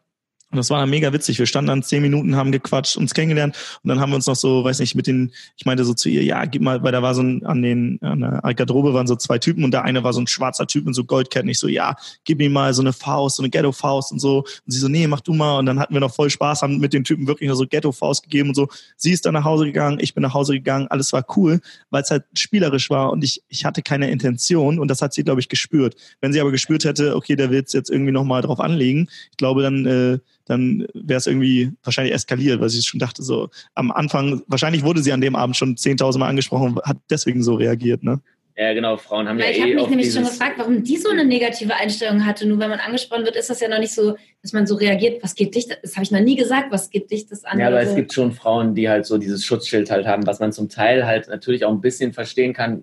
Und 0.53 0.59
das 0.59 0.69
war 0.69 0.81
dann 0.81 0.91
mega 0.91 1.13
witzig. 1.13 1.39
Wir 1.39 1.47
standen 1.47 1.69
dann 1.69 1.83
zehn 1.83 2.03
Minuten, 2.03 2.37
haben 2.37 2.53
gequatscht, 2.53 2.99
uns 2.99 3.15
kennengelernt 3.15 3.57
und 3.83 3.89
dann 3.89 4.01
haben 4.01 4.11
wir 4.11 4.17
uns 4.17 4.27
noch 4.27 4.37
so, 4.37 4.63
weiß 4.65 4.81
nicht, 4.81 4.95
mit 4.95 5.07
den, 5.07 5.33
ich 5.57 5.65
meinte 5.65 5.85
so 5.85 5.95
zu 5.95 6.11
ihr, 6.11 6.23
ja, 6.23 6.45
gib 6.45 6.61
mal, 6.61 6.83
weil 6.83 6.93
da 6.93 7.03
war 7.03 7.15
so 7.15 7.23
ein, 7.23 7.45
an 7.47 7.63
den, 7.63 7.99
an 8.03 8.21
der 8.21 8.55
Garderobe 8.55 8.93
waren 8.93 9.07
so 9.07 9.17
zwei 9.17 9.39
Typen 9.39 9.65
und 9.65 9.71
der 9.71 9.85
eine 9.85 10.05
war 10.05 10.13
so 10.13 10.21
ein 10.21 10.27
schwarzer 10.27 10.67
Typ 10.67 10.85
mit 10.85 10.95
so 10.95 11.05
Goldketten. 11.05 11.49
Ich 11.49 11.59
so, 11.59 11.69
ja, 11.69 11.97
gib 12.25 12.39
mir 12.39 12.51
mal 12.51 12.75
so 12.75 12.83
eine 12.83 12.93
Faust, 12.93 13.37
so 13.37 13.43
eine 13.43 13.49
Ghetto-Faust 13.49 14.13
und 14.13 14.19
so. 14.19 14.41
Und 14.41 14.47
sie 14.67 14.79
so, 14.79 14.89
nee, 14.89 15.07
mach 15.07 15.21
du 15.21 15.33
mal. 15.33 15.59
Und 15.59 15.67
dann 15.67 15.81
hatten 15.81 15.95
wir 15.95 16.01
noch 16.01 16.15
voll 16.15 16.29
Spaß, 16.29 16.61
haben 16.61 16.79
mit 16.79 16.93
den 16.93 17.05
Typen 17.05 17.27
wirklich 17.27 17.49
noch 17.49 17.57
so 17.57 17.67
Ghetto-Faust 17.67 18.25
gegeben 18.25 18.51
und 18.51 18.55
so. 18.55 18.69
Sie 18.97 19.13
ist 19.13 19.25
dann 19.25 19.35
nach 19.35 19.45
Hause 19.45 19.65
gegangen, 19.65 19.99
ich 20.01 20.13
bin 20.13 20.23
nach 20.23 20.35
Hause 20.35 20.53
gegangen, 20.53 20.87
alles 20.89 21.13
war 21.15 21.25
cool, 21.37 21.61
weil 21.91 22.03
es 22.03 22.11
halt 22.11 22.25
spielerisch 22.37 22.91
war 22.91 23.11
und 23.11 23.25
ich, 23.25 23.43
ich 23.49 23.65
hatte 23.65 23.83
keine 23.83 24.11
Intention 24.11 24.79
und 24.79 24.89
das 24.89 25.01
hat 25.01 25.15
sie, 25.15 25.25
glaube 25.25 25.41
ich, 25.41 25.49
gespürt. 25.49 25.97
Wenn 26.21 26.33
sie 26.33 26.41
aber 26.41 26.51
gespürt 26.51 26.85
hätte, 26.85 27.17
okay, 27.17 27.37
der 27.37 27.51
will 27.51 27.65
jetzt 27.73 27.91
irgendwie 27.91 28.13
nochmal 28.13 28.43
drauf 28.43 28.61
anlegen, 28.61 29.09
ich 29.31 29.37
glaube, 29.37 29.63
dann, 29.63 29.87
äh, 29.87 30.19
dann 30.47 30.87
wäre 30.95 31.19
es 31.19 31.27
irgendwie 31.27 31.73
wahrscheinlich 31.83 32.15
eskaliert, 32.15 32.61
weil 32.61 32.69
sie 32.69 32.83
schon 32.83 33.01
dachte, 33.01 33.23
so 33.23 33.49
am 33.75 33.91
Anfang, 33.91 34.43
wahrscheinlich 34.47 34.85
wurde 34.85 35.03
sie 35.03 35.13
an 35.13 35.21
dem 35.21 35.37
Abend 35.37 35.57
schon 35.57 35.77
10.000 35.77 36.19
Mal 36.19 36.29
angesprochen 36.29 36.73
und 36.75 36.83
hat 36.85 36.99
deswegen 37.11 37.43
so 37.43 37.55
reagiert, 37.55 38.03
ne? 38.03 38.21
Ja, 38.55 38.75
genau, 38.75 38.99
Frauen 38.99 39.29
haben 39.29 39.39
Weil 39.39 39.47
ja 39.47 39.51
ich 39.53 39.59
eh 39.59 39.63
habe 39.63 39.75
mich 39.75 39.89
nämlich 39.89 40.13
schon 40.13 40.25
gefragt, 40.25 40.55
warum 40.59 40.83
die 40.85 40.99
so 40.99 41.09
eine 41.09 41.25
negative 41.25 41.75
Einstellung 41.75 42.27
hatte. 42.27 42.47
Nur 42.47 42.59
wenn 42.59 42.69
man 42.69 42.81
angesprochen 42.81 43.25
wird, 43.25 43.35
ist 43.35 43.49
das 43.49 43.61
ja 43.61 43.69
noch 43.69 43.79
nicht 43.79 43.95
so, 43.95 44.17
dass 44.43 44.53
man 44.53 44.67
so 44.67 44.75
reagiert, 44.75 45.23
was 45.23 45.35
geht 45.35 45.55
dich, 45.55 45.69
das 45.69 45.79
das 45.81 45.95
habe 45.95 46.05
ich 46.05 46.11
noch 46.11 46.21
nie 46.21 46.37
gesagt, 46.37 46.71
was 46.71 46.91
geht 46.91 47.11
dich 47.11 47.27
das 47.27 47.45
an? 47.45 47.59
Ja, 47.59 47.69
aber 47.69 47.81
es 47.81 47.95
gibt 47.95 48.13
schon 48.13 48.31
Frauen, 48.33 48.75
die 48.75 48.91
halt 48.91 49.07
so 49.07 49.17
dieses 49.17 49.45
Schutzschild 49.45 49.91
halt 49.91 50.07
haben, 50.07 50.27
was 50.27 50.39
man 50.39 50.53
zum 50.53 50.69
Teil 50.69 51.07
halt 51.07 51.29
natürlich 51.29 51.65
auch 51.65 51.73
ein 51.73 51.81
bisschen 51.81 52.13
verstehen 52.13 52.53
kann, 52.53 52.83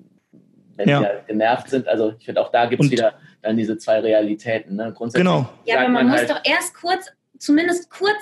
wenn 0.75 0.89
Ja. 0.89 0.99
sie 1.01 1.05
halt 1.05 1.27
genervt 1.27 1.69
sind. 1.69 1.87
Also 1.87 2.13
ich 2.17 2.25
finde 2.25 2.41
auch 2.41 2.51
da 2.51 2.65
gibt 2.65 2.83
es 2.83 2.89
wieder 2.89 3.13
dann 3.43 3.55
diese 3.55 3.77
zwei 3.77 3.99
Realitäten. 3.99 4.75
Ne? 4.75 4.91
Grundsätzlich 4.95 5.25
Genau. 5.25 5.47
Ja, 5.65 5.81
aber 5.81 5.89
man, 5.89 6.07
muss 6.07 6.17
halt, 6.17 6.29
doch 6.31 6.41
erst 6.43 6.73
kurz, 6.73 7.11
zumindest 7.39 7.89
kurz 7.89 8.17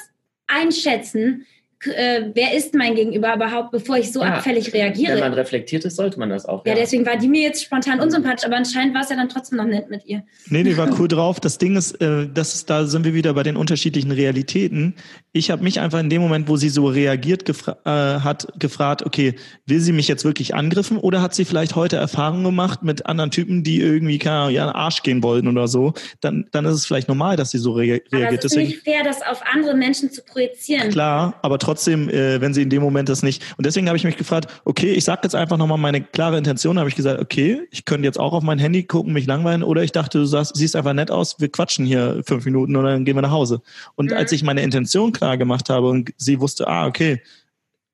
einschätzen, 0.48 1.46
äh, 1.86 2.32
wer 2.34 2.54
ist 2.56 2.74
mein 2.74 2.96
Gegenüber 2.96 3.34
überhaupt, 3.36 3.72
bevor 3.72 3.98
ich 3.98 4.12
so 4.12 4.22
Ja, 4.22 4.36
abfällig 4.36 4.74
wenn 4.74 4.82
reagiere. 4.82 5.20
man 5.20 5.34
reflektiert 5.34 5.86
ist, 5.86 5.96
sollte 5.96 6.18
man 6.20 6.30
das 6.30 6.46
auch. 6.46 6.66
ja, 6.66 6.74
deswegen 6.76 7.06
war 7.06 7.18
die 7.18 7.28
mir 7.28 7.42
jetzt 7.42 7.64
spontan 7.64 8.00
unsympathisch, 8.00 8.46
aber 8.46 8.56
anscheinend 8.58 8.96
war 8.96 9.02
es 9.04 9.10
ja 9.10 9.16
dann 9.16 9.30
trotzdem 9.30 9.58
noch 9.58 9.66
nett 9.66 9.90
mit 9.90 10.06
ihr. 10.06 10.24
Nee, 10.50 10.64
die 10.64 10.76
war 10.78 10.90
cool 11.00 11.08
drauf. 11.08 11.40
Das 11.40 11.58
Ding 11.60 11.76
ist, 11.76 12.02
äh, 12.02 12.28
das 12.34 12.56
ist, 12.56 12.70
da 12.70 12.86
sind 12.86 13.06
wir 13.06 13.14
wieder 13.14 13.34
bei 13.36 13.44
den 13.44 13.56
unterschiedlichen 13.58 14.12
Realitäten. 14.12 14.96
Ich 15.34 15.52
habe 15.52 15.64
mich 15.64 15.80
einfach 15.80 16.00
in 16.00 16.10
dem 16.10 16.22
Moment, 16.22 16.48
wo 16.50 16.58
sie 16.58 16.70
so 16.70 16.88
reagiert 16.88 17.46
gefra 17.46 17.78
äh, 17.86 18.22
hat, 18.22 18.48
gefragt, 18.58 19.06
okay, 19.06 19.36
will 19.68 19.80
sie 19.80 19.92
mich 19.92 20.08
jetzt 20.08 20.26
wirklich 20.26 20.56
angriffen 20.56 20.98
oder 20.98 21.22
hat 21.22 21.36
sie 21.36 21.46
vielleicht 21.46 21.76
heute 21.76 21.98
Erfahrungen 21.98 22.44
gemacht 22.44 22.82
mit 22.82 23.06
anderen 23.06 23.30
Typen, 23.30 23.64
die 23.64 23.80
irgendwie 23.82 24.18
keine 24.18 24.36
Ahnung, 24.38 24.54
ja, 24.56 24.64
in 24.64 24.70
den 24.70 24.76
Arsch 24.76 25.04
gehen 25.04 25.22
wollten 25.22 25.48
oder 25.48 25.68
so? 25.68 25.94
Dann, 26.22 26.48
dann 26.52 26.66
ist 26.66 26.74
es 26.74 26.86
vielleicht 26.88 27.08
normal, 27.08 27.36
dass 27.38 27.52
sie 27.52 27.60
so 27.60 27.74
rea 27.74 28.00
Aber 28.12 28.20
reagiert. 28.20 28.44
es 28.44 28.46
ist 28.46 28.56
Deswegen 28.56 28.70
nicht 28.70 28.84
fair, 28.84 29.04
das 29.04 29.22
auf 29.22 29.42
andere 29.54 29.76
Menschen 29.76 30.12
zu 30.12 30.24
projizieren. 30.24 30.90
Klar, 30.90 31.36
aber 31.44 31.60
trotzdem, 31.60 31.67
äh, 31.68 32.42
wenn 32.42 32.54
sie 32.54 32.62
in 32.62 32.70
dem 32.70 32.82
Moment 32.82 33.10
das 33.10 33.24
nicht. 33.24 33.44
Und 33.58 33.66
deswegen 33.66 33.88
habe 33.88 33.98
ich 33.98 34.04
mich 34.04 34.18
gefragt, 34.18 34.50
okay, 34.66 34.92
ich 34.94 35.04
sage 35.04 35.22
jetzt 35.24 35.36
einfach 35.36 35.58
nochmal 35.58 35.78
meine 35.78 36.02
klare 36.02 36.38
Intention, 36.38 36.80
habe 36.80 36.90
ich 36.90 36.96
gesagt, 36.96 37.22
okay, 37.22 37.62
ich 37.72 37.86
könnte 37.86 38.06
jetzt 38.06 38.20
auch 38.20 38.34
auf 38.34 38.44
mein 38.44 38.60
Handy 38.60 38.84
gucken, 38.84 39.14
mich 39.14 39.26
langweilen, 39.26 39.64
oder 39.64 39.84
ich 39.84 39.92
dachte, 39.92 40.20
du 40.20 40.26
sagst, 40.26 40.56
siehst 40.56 40.76
einfach 40.76 40.94
nett 40.94 41.12
aus, 41.12 41.40
wir 41.40 41.50
quatschen 41.50 41.86
hier 41.86 42.22
fünf 42.26 42.46
Minuten 42.46 42.76
und 42.76 42.84
dann 42.84 43.06
gehen 43.06 43.16
wir 43.16 43.22
nach 43.22 43.32
Hause. 43.32 43.62
Und 43.96 44.12
Mhm. 44.12 44.18
als 44.18 44.32
ich 44.32 44.44
meine 44.44 44.62
Intention 44.62 45.12
klar 45.12 45.38
gemacht 45.38 45.70
habe 45.70 45.90
und 45.90 46.12
sie 46.18 46.40
wusste, 46.40 46.68
ah, 46.68 46.88
okay, 46.88 47.22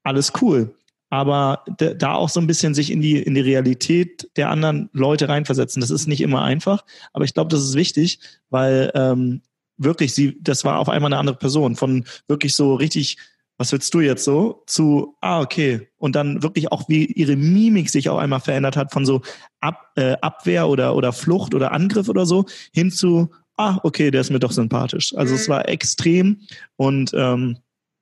alles 0.03 0.33
cool. 0.41 0.75
Aber 1.09 1.63
da 1.77 2.13
auch 2.13 2.29
so 2.29 2.39
ein 2.39 2.47
bisschen 2.47 2.73
sich 2.73 2.91
in 2.91 2.99
die, 2.99 3.21
in 3.21 3.35
die 3.35 3.41
Realität 3.41 4.29
der 4.35 4.49
anderen 4.49 4.89
Leute 4.93 5.29
reinversetzen. 5.29 5.79
Das 5.79 5.91
ist 5.91 6.07
nicht 6.07 6.21
immer 6.21 6.41
einfach, 6.41 6.83
aber 7.13 7.23
ich 7.23 7.35
glaube, 7.35 7.49
das 7.49 7.61
ist 7.61 7.75
wichtig, 7.75 8.19
weil 8.49 8.91
ähm, 8.95 9.41
wirklich 9.77 10.15
sie, 10.15 10.39
das 10.41 10.65
war 10.65 10.79
auf 10.79 10.89
einmal 10.89 11.09
eine 11.13 11.19
andere 11.19 11.37
Person. 11.37 11.75
Von 11.75 12.05
wirklich 12.27 12.55
so 12.55 12.73
richtig, 12.73 13.17
was 13.63 13.71
willst 13.71 13.93
du 13.93 14.01
jetzt 14.01 14.25
so, 14.25 14.61
zu, 14.67 15.15
ah, 15.21 15.39
okay. 15.39 15.87
Und 15.97 16.17
dann 16.17 16.43
wirklich 16.43 16.69
auch, 16.73 16.89
wie 16.89 17.05
ihre 17.05 17.37
Mimik 17.37 17.89
sich 17.89 18.09
auch 18.09 18.17
einmal 18.17 18.41
verändert 18.41 18.75
hat, 18.75 18.91
von 18.91 19.05
so 19.05 19.21
Ab, 19.61 19.93
äh, 19.95 20.17
Abwehr 20.19 20.67
oder, 20.67 20.97
oder 20.97 21.13
Flucht 21.13 21.55
oder 21.55 21.71
Angriff 21.71 22.09
oder 22.09 22.25
so, 22.25 22.45
hin 22.73 22.91
zu, 22.91 23.31
ah, 23.55 23.79
okay, 23.83 24.11
der 24.11 24.19
ist 24.19 24.31
mir 24.31 24.39
doch 24.41 24.51
sympathisch. 24.51 25.15
Also 25.15 25.35
es 25.35 25.47
Mhm. 25.47 25.51
war 25.53 25.69
extrem 25.69 26.41
und 26.75 27.13
ähm, 27.13 27.57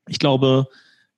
ich 0.09 0.17
glaube, 0.17 0.67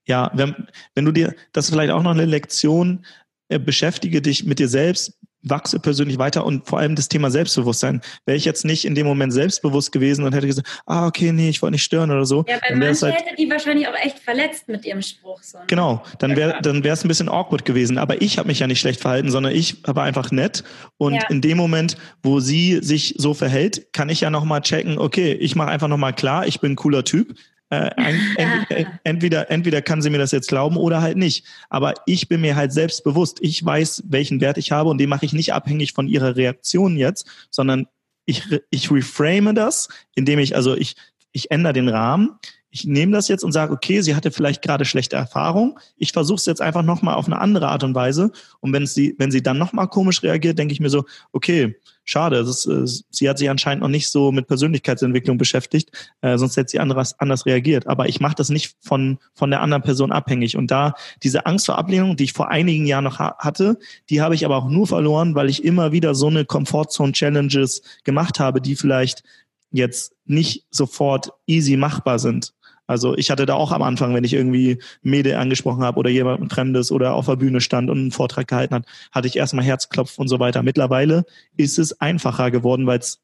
ja, 0.06 0.30
wenn, 0.34 0.68
wenn 0.94 1.06
du 1.06 1.14
dir, 1.14 1.34
das 1.54 1.66
ist 1.66 1.72
vielleicht 1.72 1.94
auch 1.94 2.04
noch 2.04 2.12
eine 2.12 2.26
Lektion, 2.26 3.06
äh, 3.48 3.60
beschäftige 3.60 4.22
dich 4.22 4.44
mit 4.44 4.60
dir 4.60 4.68
selbst, 4.68 5.18
wachse 5.44 5.80
persönlich 5.80 6.18
weiter 6.18 6.46
und 6.46 6.68
vor 6.68 6.80
allem 6.80 6.96
das 6.96 7.10
Thema 7.10 7.30
Selbstbewusstsein. 7.32 8.02
Wäre 8.26 8.38
ich 8.38 8.46
jetzt 8.46 8.66
nicht 8.66 8.86
in 8.86 8.96
dem 8.96 9.06
Moment 9.06 9.34
selbstbewusst 9.34 9.92
gewesen 9.92 10.24
und 10.26 10.34
hätte 10.34 10.48
gesagt, 10.48 10.68
ah, 10.86 11.08
okay, 11.08 11.32
nee, 11.32 11.50
ich 11.50 11.62
wollte 11.62 11.74
nicht 11.74 11.84
stören 11.84 12.12
oder 12.12 12.26
so, 12.26 12.46
Ja, 12.48 12.58
bei 12.68 12.76
manchen 12.76 13.12
halt, 13.12 13.16
hätte 13.26 13.36
die 13.38 13.50
wahrscheinlich 13.50 13.88
auch 13.88 13.96
echt 13.96 14.20
verletzt 14.20 14.68
mit 14.68 14.86
ihrem 14.86 15.02
Spruch. 15.02 15.42
So. 15.44 15.58
ne? 15.60 15.64
genau, 15.68 16.04
dann 16.20 16.36
wäre 16.36 16.60
dann 16.62 16.84
wäre 16.84 16.94
es 16.94 17.04
ein 17.04 17.08
bisschen 17.08 17.30
awkward 17.30 17.66
gewesen. 17.66 17.98
Aber 17.98 18.22
ich 18.22 18.38
habe 18.38 18.48
mich 18.48 18.60
ja 18.60 18.68
nicht 18.68 18.80
schlecht 18.80 19.02
verhalten, 19.02 19.30
sondern 19.32 19.54
ich 19.54 19.78
war 19.86 20.04
einfach 20.04 20.32
nett. 20.32 20.64
Und 20.98 21.16
Ja. 21.16 21.28
in 21.30 21.42
dem 21.42 21.58
Moment, 21.58 21.98
wo 22.22 22.40
sie 22.40 22.80
sich 22.82 23.16
so 23.18 23.34
verhält, 23.34 23.94
kann 23.94 24.10
ich 24.10 24.22
ja 24.22 24.30
nochmal 24.30 24.62
checken, 24.62 24.98
okay, 24.98 25.34
ich 25.34 25.56
mache 25.56 25.70
einfach 25.70 25.88
nochmal 25.88 26.14
klar, 26.14 26.48
ich 26.48 26.60
bin 26.60 26.74
ein 26.74 26.76
cooler 26.76 27.04
Typ. 27.04 27.36
Äh, 27.74 28.86
entweder, 29.04 29.50
entweder 29.50 29.82
kann 29.82 30.02
sie 30.02 30.10
mir 30.10 30.18
das 30.18 30.32
jetzt 30.32 30.48
glauben 30.48 30.78
oder 30.78 31.02
halt 31.02 31.18
nicht. 31.18 31.46
Aber 31.70 31.94
ich 32.06 32.28
bin 32.28 32.42
mir 32.42 32.56
halt 32.56 32.74
selbst 32.74 33.04
bewusst. 33.04 33.40
Ich 33.42 33.64
weiß, 33.64 34.04
welchen 34.08 34.42
Wert 34.42 34.58
ich 34.58 34.72
habe 34.72 34.90
und 34.90 34.98
den 34.98 35.10
mache 35.10 35.26
ich 35.26 35.34
nicht 35.34 35.54
abhängig 35.54 35.94
von 35.94 36.08
ihrer 36.08 36.36
Reaktion 36.36 36.98
jetzt, 36.98 37.28
sondern 37.50 37.88
ich, 38.26 38.44
ich 38.70 38.92
reframe 38.92 39.54
das, 39.54 39.90
indem 40.16 40.40
ich, 40.40 40.56
also 40.56 40.76
ich, 40.76 40.96
ich 41.32 41.52
ändere 41.52 41.74
den 41.74 41.90
Rahmen. 41.90 42.40
Ich 42.76 42.86
nehme 42.86 43.12
das 43.12 43.28
jetzt 43.28 43.44
und 43.44 43.52
sage, 43.52 43.72
okay, 43.72 44.02
sie 44.02 44.16
hatte 44.16 44.32
vielleicht 44.32 44.64
gerade 44.64 44.84
schlechte 44.84 45.16
Erfahrung. 45.16 45.80
Ich 45.96 46.12
versuche 46.12 46.38
es 46.38 46.48
jetzt 46.48 46.60
einfach 46.60 46.82
nochmal 46.82 47.14
auf 47.14 47.28
eine 47.28 47.40
andere 47.40 47.68
Art 47.68 47.84
und 47.84 47.94
Weise. 47.94 48.32
Und 48.62 48.74
wenn 48.74 48.88
sie, 48.88 49.14
wenn 49.20 49.30
sie 49.30 49.44
dann 49.44 49.60
nochmal 49.60 49.88
komisch 49.88 50.24
reagiert, 50.24 50.58
denke 50.58 50.74
ich 50.74 50.80
mir 50.80 50.90
so, 50.90 51.06
okay, 51.34 51.76
schade, 52.04 52.38
ist, 52.38 52.68
sie 53.12 53.30
hat 53.30 53.38
sich 53.38 53.48
anscheinend 53.52 53.84
noch 53.84 53.90
nicht 53.90 54.10
so 54.10 54.32
mit 54.32 54.48
Persönlichkeitsentwicklung 54.48 55.38
beschäftigt, 55.38 55.92
äh, 56.22 56.36
sonst 56.40 56.58
hätte 56.58 56.72
sie 56.72 56.80
anders, 56.80 57.20
anders 57.20 57.46
reagiert. 57.46 57.86
Aber 57.86 58.10
ich 58.10 58.20
mache 58.20 58.34
das 58.34 58.50
nicht 58.50 58.76
von, 58.82 59.20
von 59.36 59.52
der 59.52 59.62
anderen 59.62 59.84
Person 59.84 60.12
abhängig. 60.12 60.58
Und 60.58 60.72
da 60.72 60.96
diese 61.22 61.46
Angst 61.46 61.68
vor 61.68 61.78
Ablehnung, 61.78 62.18
die 62.18 62.24
ich 62.24 62.34
vor 62.34 62.50
einigen 62.50 62.88
Jahren 62.88 63.04
noch 63.04 63.20
ha 63.20 63.36
hatte, 63.38 63.78
die 64.10 64.20
habe 64.20 64.34
ich 64.34 64.46
aber 64.46 64.58
auch 64.58 64.68
nur 64.68 64.88
verloren, 64.88 65.36
weil 65.36 65.52
ich 65.52 65.64
immer 65.64 65.92
wieder 65.92 66.16
so 66.16 66.26
eine 66.26 66.44
Comfortzone-Challenges 66.44 67.84
gemacht 68.04 68.40
habe, 68.40 68.62
die 68.62 68.76
vielleicht 68.76 69.22
jetzt 69.70 70.16
nicht 70.26 70.66
sofort 70.72 71.34
easy 71.46 71.78
machbar 71.78 72.18
sind. 72.18 72.56
Also 72.88 73.16
ich 73.18 73.32
hatte 73.32 73.46
da 73.46 73.56
auch 73.56 73.72
am 73.72 73.82
Anfang, 73.82 74.14
wenn 74.14 74.24
ich 74.24 74.34
irgendwie 74.34 74.82
Mädel 75.02 75.36
angesprochen 75.36 75.84
habe 75.84 75.98
oder 76.00 76.10
jemand 76.10 76.52
Fremdes 76.52 76.92
oder 76.92 77.14
auf 77.14 77.28
der 77.28 77.38
Bühne 77.38 77.62
stand 77.62 77.90
und 77.90 77.98
einen 77.98 78.12
Vortrag 78.12 78.48
gehalten 78.48 78.76
hat, 78.76 78.86
hatte 79.12 79.28
ich 79.28 79.38
erstmal 79.38 79.66
Herzklopfen 79.66 80.22
und 80.22 80.28
so 80.28 80.40
weiter. 80.40 80.64
Mittlerweile 80.64 81.26
ist 81.56 81.80
es 81.80 82.00
einfacher 82.02 82.52
geworden, 82.52 82.86
weil 82.86 83.00
es 83.00 83.22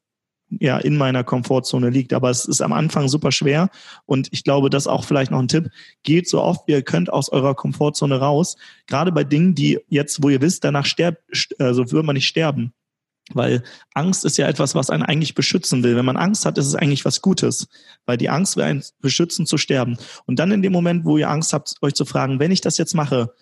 ja 0.58 0.78
in 0.78 0.96
meiner 0.96 1.24
Komfortzone 1.24 1.90
liegt. 1.90 2.12
Aber 2.12 2.30
es 2.30 2.44
ist 2.44 2.60
am 2.60 2.72
Anfang 2.72 3.08
super 3.08 3.32
schwer. 3.32 3.68
Und 4.06 4.28
ich 4.32 4.44
glaube, 4.44 4.70
das 4.70 4.86
auch 4.86 5.04
vielleicht 5.04 5.30
noch 5.30 5.38
ein 5.38 5.48
Tipp. 5.48 5.70
Geht 6.02 6.28
so 6.28 6.42
oft 6.42 6.66
wie 6.66 6.72
ihr 6.72 6.82
könnt 6.82 7.12
aus 7.12 7.28
eurer 7.28 7.54
Komfortzone 7.54 8.18
raus. 8.18 8.56
Gerade 8.86 9.12
bei 9.12 9.24
Dingen, 9.24 9.54
die 9.54 9.78
jetzt, 9.88 10.22
wo 10.22 10.28
ihr 10.28 10.40
wisst, 10.40 10.64
danach 10.64 10.86
sterbt, 10.86 11.20
also 11.58 11.90
wird 11.92 12.04
man 12.04 12.14
nicht 12.14 12.26
sterben. 12.26 12.72
Weil 13.34 13.62
Angst 13.94 14.24
ist 14.24 14.36
ja 14.36 14.48
etwas, 14.48 14.74
was 14.74 14.90
einen 14.90 15.02
eigentlich 15.02 15.34
beschützen 15.34 15.82
will. 15.82 15.96
Wenn 15.96 16.04
man 16.04 16.16
Angst 16.16 16.44
hat, 16.46 16.58
ist 16.58 16.66
es 16.66 16.74
eigentlich 16.74 17.04
was 17.04 17.22
Gutes. 17.22 17.68
Weil 18.06 18.16
die 18.16 18.30
Angst 18.30 18.56
will 18.56 18.64
einen 18.64 18.82
beschützen 19.00 19.46
zu 19.46 19.58
sterben. 19.58 19.96
Und 20.26 20.38
dann 20.38 20.52
in 20.52 20.62
dem 20.62 20.72
Moment, 20.72 21.04
wo 21.04 21.16
ihr 21.18 21.30
Angst 21.30 21.52
habt, 21.52 21.74
euch 21.82 21.94
zu 21.94 22.04
fragen, 22.04 22.40
wenn 22.40 22.50
ich 22.50 22.60
das 22.60 22.78
jetzt 22.78 22.94
mache, 22.94 23.32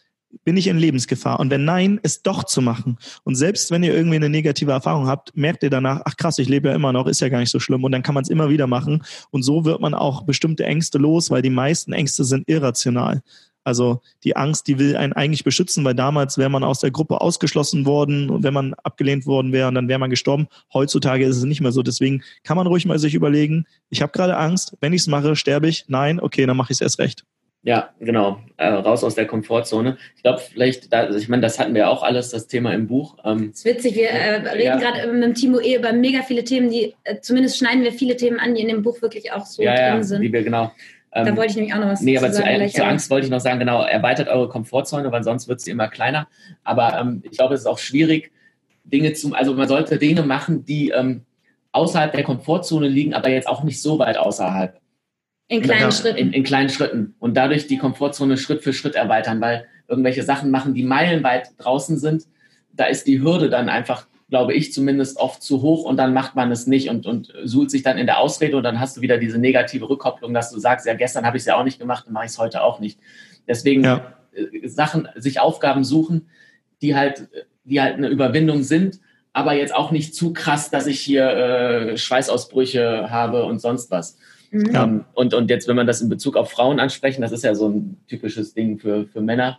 bin 0.44 0.56
ich 0.56 0.66
in 0.66 0.78
Lebensgefahr? 0.78 1.40
Und 1.40 1.50
wenn 1.50 1.64
nein, 1.64 2.00
es 2.02 2.22
doch 2.22 2.44
zu 2.44 2.60
machen. 2.60 2.98
Und 3.24 3.34
selbst 3.34 3.70
wenn 3.70 3.82
ihr 3.82 3.94
irgendwie 3.94 4.16
eine 4.16 4.28
negative 4.28 4.72
Erfahrung 4.72 5.06
habt, 5.06 5.36
merkt 5.36 5.62
ihr 5.62 5.70
danach, 5.70 6.02
ach 6.04 6.16
krass, 6.16 6.38
ich 6.38 6.48
lebe 6.48 6.68
ja 6.68 6.74
immer 6.74 6.92
noch, 6.92 7.06
ist 7.06 7.20
ja 7.20 7.28
gar 7.28 7.40
nicht 7.40 7.50
so 7.50 7.60
schlimm. 7.60 7.84
Und 7.84 7.92
dann 7.92 8.02
kann 8.02 8.14
man 8.14 8.22
es 8.22 8.28
immer 8.28 8.50
wieder 8.50 8.66
machen. 8.66 9.02
Und 9.30 9.42
so 9.42 9.64
wird 9.64 9.80
man 9.80 9.94
auch 9.94 10.22
bestimmte 10.22 10.64
Ängste 10.64 10.98
los, 10.98 11.30
weil 11.30 11.42
die 11.42 11.50
meisten 11.50 11.92
Ängste 11.92 12.24
sind 12.24 12.48
irrational. 12.48 13.22
Also 13.68 14.00
die 14.24 14.34
Angst, 14.34 14.66
die 14.66 14.78
will 14.78 14.96
einen 14.96 15.12
eigentlich 15.12 15.44
beschützen, 15.44 15.84
weil 15.84 15.94
damals 15.94 16.38
wäre 16.38 16.50
man 16.50 16.64
aus 16.64 16.80
der 16.80 16.90
Gruppe 16.90 17.20
ausgeschlossen 17.20 17.86
worden 17.86 18.30
und 18.30 18.42
wenn 18.42 18.54
man 18.54 18.74
abgelehnt 18.82 19.26
worden 19.26 19.52
wäre, 19.52 19.72
dann 19.72 19.86
wäre 19.88 20.00
man 20.00 20.10
gestorben. 20.10 20.48
Heutzutage 20.74 21.24
ist 21.24 21.36
es 21.36 21.44
nicht 21.44 21.60
mehr 21.60 21.72
so. 21.72 21.82
Deswegen 21.82 22.22
kann 22.42 22.56
man 22.56 22.66
ruhig 22.66 22.86
mal 22.86 22.98
sich 22.98 23.14
überlegen, 23.14 23.66
ich 23.90 24.02
habe 24.02 24.10
gerade 24.12 24.36
Angst, 24.36 24.76
wenn 24.80 24.92
ich 24.92 25.02
es 25.02 25.06
mache, 25.06 25.36
sterbe 25.36 25.68
ich. 25.68 25.84
Nein, 25.86 26.18
okay, 26.18 26.46
dann 26.46 26.56
mache 26.56 26.72
ich 26.72 26.78
es 26.78 26.80
erst 26.80 26.98
recht. 26.98 27.24
Ja, 27.64 27.90
genau. 27.98 28.40
Äh, 28.56 28.68
raus 28.68 29.02
aus 29.02 29.16
der 29.16 29.26
Komfortzone. 29.26 29.98
Ich 30.16 30.22
glaube, 30.22 30.38
vielleicht, 30.38 30.92
da, 30.92 31.00
also 31.00 31.18
ich 31.18 31.28
meine, 31.28 31.42
das 31.42 31.58
hatten 31.58 31.74
wir 31.74 31.90
auch 31.90 32.04
alles, 32.04 32.30
das 32.30 32.46
Thema 32.46 32.72
im 32.72 32.86
Buch. 32.86 33.16
Ähm, 33.24 33.50
Das 33.50 33.58
ist 33.60 33.64
witzig, 33.64 33.96
wir 33.96 34.08
äh, 34.10 34.48
reden 34.48 34.62
Ja. 34.64 34.76
gerade 34.78 35.12
mit 35.12 35.22
dem 35.22 35.34
Timo 35.34 35.58
eh 35.58 35.76
über 35.76 35.92
mega 35.92 36.22
viele 36.22 36.44
Themen, 36.44 36.70
die, 36.70 36.94
äh, 37.02 37.20
zumindest 37.20 37.58
schneiden 37.58 37.82
wir 37.82 37.92
viele 37.92 38.16
Themen 38.16 38.38
an, 38.38 38.54
die 38.54 38.62
in 38.62 38.68
dem 38.68 38.82
Buch 38.82 39.02
wirklich 39.02 39.32
auch 39.32 39.44
so 39.44 39.62
ja, 39.62 39.74
drin 39.74 39.84
ja, 39.96 40.02
sind. 40.04 40.22
wie 40.22 40.32
wir 40.32 40.44
genau. 40.44 40.70
Da 41.10 41.26
Ähm, 41.26 41.36
wollte 41.36 41.50
ich 41.50 41.56
nämlich 41.56 41.74
auch 41.74 41.78
noch 41.78 41.88
was 41.88 42.00
Nee, 42.00 42.18
aber 42.18 42.28
zu 42.28 42.34
zu, 42.34 42.38
sagen. 42.38 42.50
äh, 42.50 42.56
gleich, 42.56 42.74
zur 42.74 42.86
Angst 42.86 43.10
wollte 43.10 43.26
ich 43.26 43.30
noch 43.30 43.40
sagen, 43.40 43.58
genau, 43.58 43.82
erweitert 43.82 44.28
eure 44.28 44.48
Komfortzone, 44.48 45.10
weil 45.10 45.24
sonst 45.24 45.48
wird 45.48 45.60
sie 45.60 45.70
immer 45.70 45.88
kleiner. 45.88 46.28
Aber 46.64 46.98
ähm, 46.98 47.22
ich 47.24 47.36
glaube, 47.36 47.54
es 47.54 47.60
ist 47.60 47.66
auch 47.66 47.78
schwierig, 47.78 48.30
Dinge 48.84 49.12
zu, 49.12 49.34
also 49.34 49.54
man 49.54 49.68
sollte 49.68 49.98
Dinge 49.98 50.22
machen, 50.22 50.64
die 50.64 50.90
ähm, 50.90 51.24
außerhalb 51.72 52.12
der 52.12 52.24
Komfortzone 52.24 52.88
liegen, 52.88 53.14
aber 53.14 53.30
jetzt 53.30 53.48
auch 53.48 53.62
nicht 53.62 53.80
so 53.80 53.98
weit 53.98 54.18
außerhalb. 54.18 54.80
In 55.48 55.62
kleinen 55.62 55.82
ja. 55.82 55.92
Schritten. 55.92 56.18
In, 56.18 56.32
in, 56.32 56.44
kleinen 56.44 56.68
Schritten. 56.68 57.14
Und 57.18 57.34
dadurch 57.34 57.66
die 57.66 57.78
Komfortzone 57.78 58.36
Schritt 58.36 58.62
für 58.62 58.72
Schritt 58.72 58.94
erweitern, 58.94 59.40
weil 59.40 59.66
irgendwelche 59.86 60.22
Sachen 60.22 60.50
machen, 60.50 60.74
die 60.74 60.82
meilenweit 60.82 61.50
draußen 61.58 61.98
sind, 61.98 62.24
da 62.72 62.84
ist 62.84 63.06
die 63.06 63.20
Hürde 63.22 63.48
dann 63.48 63.68
einfach, 63.68 64.06
glaube 64.28 64.52
ich, 64.52 64.72
zumindest 64.72 65.16
oft 65.16 65.42
zu 65.42 65.62
hoch 65.62 65.84
und 65.84 65.96
dann 65.96 66.12
macht 66.12 66.34
man 66.34 66.52
es 66.52 66.66
nicht 66.66 66.90
und, 66.90 67.06
und 67.06 67.32
suhlt 67.44 67.70
sich 67.70 67.82
dann 67.82 67.96
in 67.96 68.06
der 68.06 68.18
Ausrede 68.18 68.56
und 68.56 68.62
dann 68.62 68.78
hast 68.78 68.96
du 68.96 69.00
wieder 69.00 69.18
diese 69.18 69.38
negative 69.38 69.88
Rückkopplung, 69.88 70.34
dass 70.34 70.50
du 70.50 70.58
sagst, 70.58 70.86
ja, 70.86 70.94
gestern 70.94 71.24
habe 71.24 71.36
ich 71.36 71.42
es 71.42 71.46
ja 71.46 71.56
auch 71.56 71.64
nicht 71.64 71.78
gemacht 71.78 72.06
und 72.06 72.12
mache 72.12 72.26
ich 72.26 72.32
es 72.32 72.38
heute 72.38 72.62
auch 72.62 72.78
nicht. 72.78 72.98
Deswegen 73.46 73.84
ja. 73.84 74.14
Äh, 74.32 74.68
Sachen, 74.68 75.08
sich 75.16 75.40
Aufgaben 75.40 75.82
suchen, 75.82 76.28
die 76.82 76.94
halt, 76.94 77.28
die 77.64 77.80
halt 77.80 77.96
eine 77.96 78.08
Überwindung 78.08 78.62
sind, 78.62 79.00
aber 79.32 79.54
jetzt 79.54 79.74
auch 79.74 79.92
nicht 79.92 80.14
zu 80.14 80.32
krass, 80.32 80.70
dass 80.70 80.86
ich 80.86 81.00
hier 81.00 81.28
äh, 81.28 81.96
Schweißausbrüche 81.96 83.10
habe 83.10 83.44
und 83.44 83.60
sonst 83.60 83.90
was. 83.90 84.18
Mhm. 84.50 84.74
Ähm, 84.74 85.04
und, 85.14 85.32
und 85.32 85.48
jetzt, 85.48 85.68
wenn 85.68 85.76
man 85.76 85.86
das 85.86 86.00
in 86.00 86.08
Bezug 86.08 86.36
auf 86.36 86.50
Frauen 86.50 86.80
ansprechen, 86.80 87.22
das 87.22 87.32
ist 87.32 87.44
ja 87.44 87.54
so 87.54 87.68
ein 87.68 87.98
typisches 88.08 88.52
Ding 88.52 88.78
für, 88.78 89.06
für 89.06 89.20
Männer, 89.20 89.58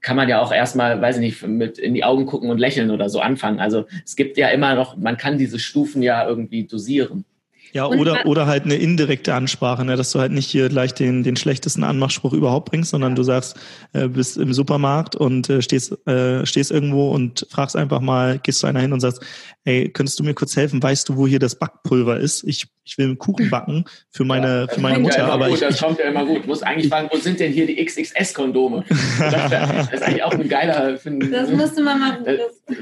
kann 0.00 0.16
man 0.16 0.28
ja 0.28 0.40
auch 0.40 0.52
erstmal, 0.52 1.00
weiß 1.00 1.16
ich 1.16 1.20
nicht, 1.20 1.46
mit 1.46 1.78
in 1.78 1.94
die 1.94 2.04
Augen 2.04 2.26
gucken 2.26 2.50
und 2.50 2.58
lächeln 2.58 2.90
oder 2.90 3.08
so 3.08 3.20
anfangen. 3.20 3.60
Also 3.60 3.86
es 4.04 4.16
gibt 4.16 4.36
ja 4.36 4.48
immer 4.48 4.74
noch, 4.74 4.96
man 4.96 5.16
kann 5.16 5.38
diese 5.38 5.58
Stufen 5.58 6.02
ja 6.02 6.26
irgendwie 6.26 6.64
dosieren. 6.64 7.24
Ja, 7.72 7.86
oder, 7.86 8.26
oder 8.26 8.46
halt 8.46 8.64
eine 8.64 8.76
indirekte 8.76 9.34
Ansprache, 9.34 9.84
ne, 9.84 9.96
dass 9.96 10.12
du 10.12 10.20
halt 10.20 10.32
nicht 10.32 10.48
hier 10.50 10.68
gleich 10.68 10.94
den, 10.94 11.22
den 11.22 11.36
schlechtesten 11.36 11.84
Anmachspruch 11.84 12.32
überhaupt 12.32 12.70
bringst, 12.70 12.90
sondern 12.90 13.14
du 13.14 13.22
sagst, 13.22 13.56
äh, 13.92 14.08
bist 14.08 14.36
im 14.36 14.52
Supermarkt 14.52 15.16
und 15.16 15.48
äh, 15.50 15.62
stehst, 15.62 15.96
äh, 16.06 16.46
stehst 16.46 16.70
irgendwo 16.70 17.10
und 17.10 17.46
fragst 17.50 17.76
einfach 17.76 18.00
mal, 18.00 18.38
gehst 18.38 18.60
zu 18.60 18.66
einer 18.66 18.80
hin 18.80 18.92
und 18.92 19.00
sagst, 19.00 19.22
hey, 19.64 19.90
könntest 19.90 20.18
du 20.18 20.24
mir 20.24 20.34
kurz 20.34 20.56
helfen? 20.56 20.82
Weißt 20.82 21.08
du, 21.08 21.16
wo 21.16 21.26
hier 21.26 21.38
das 21.38 21.58
Backpulver 21.58 22.18
ist? 22.18 22.42
Ich, 22.44 22.66
ich 22.84 22.96
will 22.96 23.06
einen 23.06 23.18
Kuchen 23.18 23.50
backen 23.50 23.84
für 24.10 24.24
meine, 24.24 24.66
ja, 24.66 24.68
für 24.68 24.80
meine 24.80 24.98
Mutter. 24.98 25.18
Ja 25.18 25.28
aber 25.28 25.48
gut, 25.48 25.56
ich, 25.56 25.60
das 25.60 25.80
kommt 25.80 25.98
ja 25.98 26.06
immer 26.06 26.24
gut. 26.24 26.44
Du 26.44 26.48
musst 26.48 26.64
eigentlich 26.64 26.88
fragen, 26.88 27.08
wo 27.12 27.18
sind 27.18 27.38
denn 27.38 27.52
hier 27.52 27.66
die 27.66 27.84
XXS-Kondome? 27.84 28.84
das 29.18 29.92
ist 29.92 30.02
eigentlich 30.02 30.22
auch 30.22 30.32
ein 30.32 30.48
geiler. 30.48 30.96
Für, 30.96 31.10
das 31.10 31.50
musste 31.50 31.82
man 31.82 32.00
machen. 32.00 32.24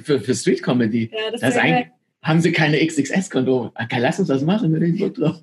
Für, 0.03 0.21
für 0.21 0.35
Street 0.35 0.63
Comedy. 0.63 1.11
Ja, 1.13 1.31
das, 1.33 1.41
das 1.41 1.51
ist 1.51 1.61
eigentlich, 1.61 1.87
haben 2.27 2.41
sie 2.41 2.53
keine 2.53 2.79
XXS-Kondome? 2.79 3.73
Okay, 3.75 3.99
lass 4.01 4.19
uns 4.19 4.29
das 4.29 4.43
machen, 4.43 4.73
wenn 4.73 4.83
ich 4.83 5.01
Bock 5.01 5.15
drauf. 5.15 5.37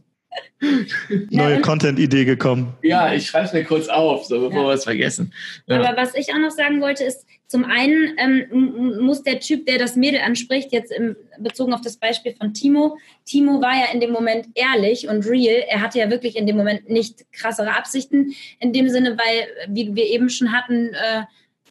Neue 1.29 1.61
Content-Idee 1.61 2.25
gekommen. 2.25 2.73
Ja, 2.81 3.13
ich 3.13 3.27
schreibe 3.27 3.45
es 3.45 3.53
mir 3.53 3.63
kurz 3.63 3.88
auf, 3.88 4.25
so 4.25 4.39
bevor 4.39 4.63
ja. 4.63 4.67
wir 4.69 4.73
es 4.73 4.84
vergessen. 4.84 5.34
Ja. 5.67 5.79
Aber 5.79 5.97
was 5.97 6.15
ich 6.15 6.34
auch 6.34 6.39
noch 6.39 6.51
sagen 6.51 6.81
wollte, 6.81 7.03
ist, 7.03 7.25
zum 7.47 7.65
einen 7.65 8.17
ähm, 8.17 8.99
muss 9.01 9.23
der 9.23 9.39
Typ, 9.39 9.65
der 9.65 9.77
das 9.77 9.95
Mädel 9.95 10.21
anspricht, 10.21 10.71
jetzt 10.71 10.91
im, 10.91 11.15
bezogen 11.38 11.73
auf 11.73 11.81
das 11.81 11.97
Beispiel 11.97 12.34
von 12.34 12.53
Timo, 12.53 12.97
Timo 13.25 13.61
war 13.61 13.73
ja 13.73 13.93
in 13.93 13.99
dem 13.99 14.11
Moment 14.11 14.47
ehrlich 14.55 15.07
und 15.07 15.27
real. 15.27 15.63
Er 15.67 15.81
hatte 15.81 15.99
ja 15.99 16.09
wirklich 16.09 16.36
in 16.36 16.47
dem 16.47 16.57
Moment 16.57 16.89
nicht 16.89 17.31
krassere 17.31 17.75
Absichten, 17.75 18.34
in 18.59 18.73
dem 18.73 18.89
Sinne, 18.89 19.17
weil, 19.17 19.47
wie 19.67 19.95
wir 19.95 20.05
eben 20.05 20.29
schon 20.29 20.51
hatten, 20.51 20.93
äh, 20.93 21.23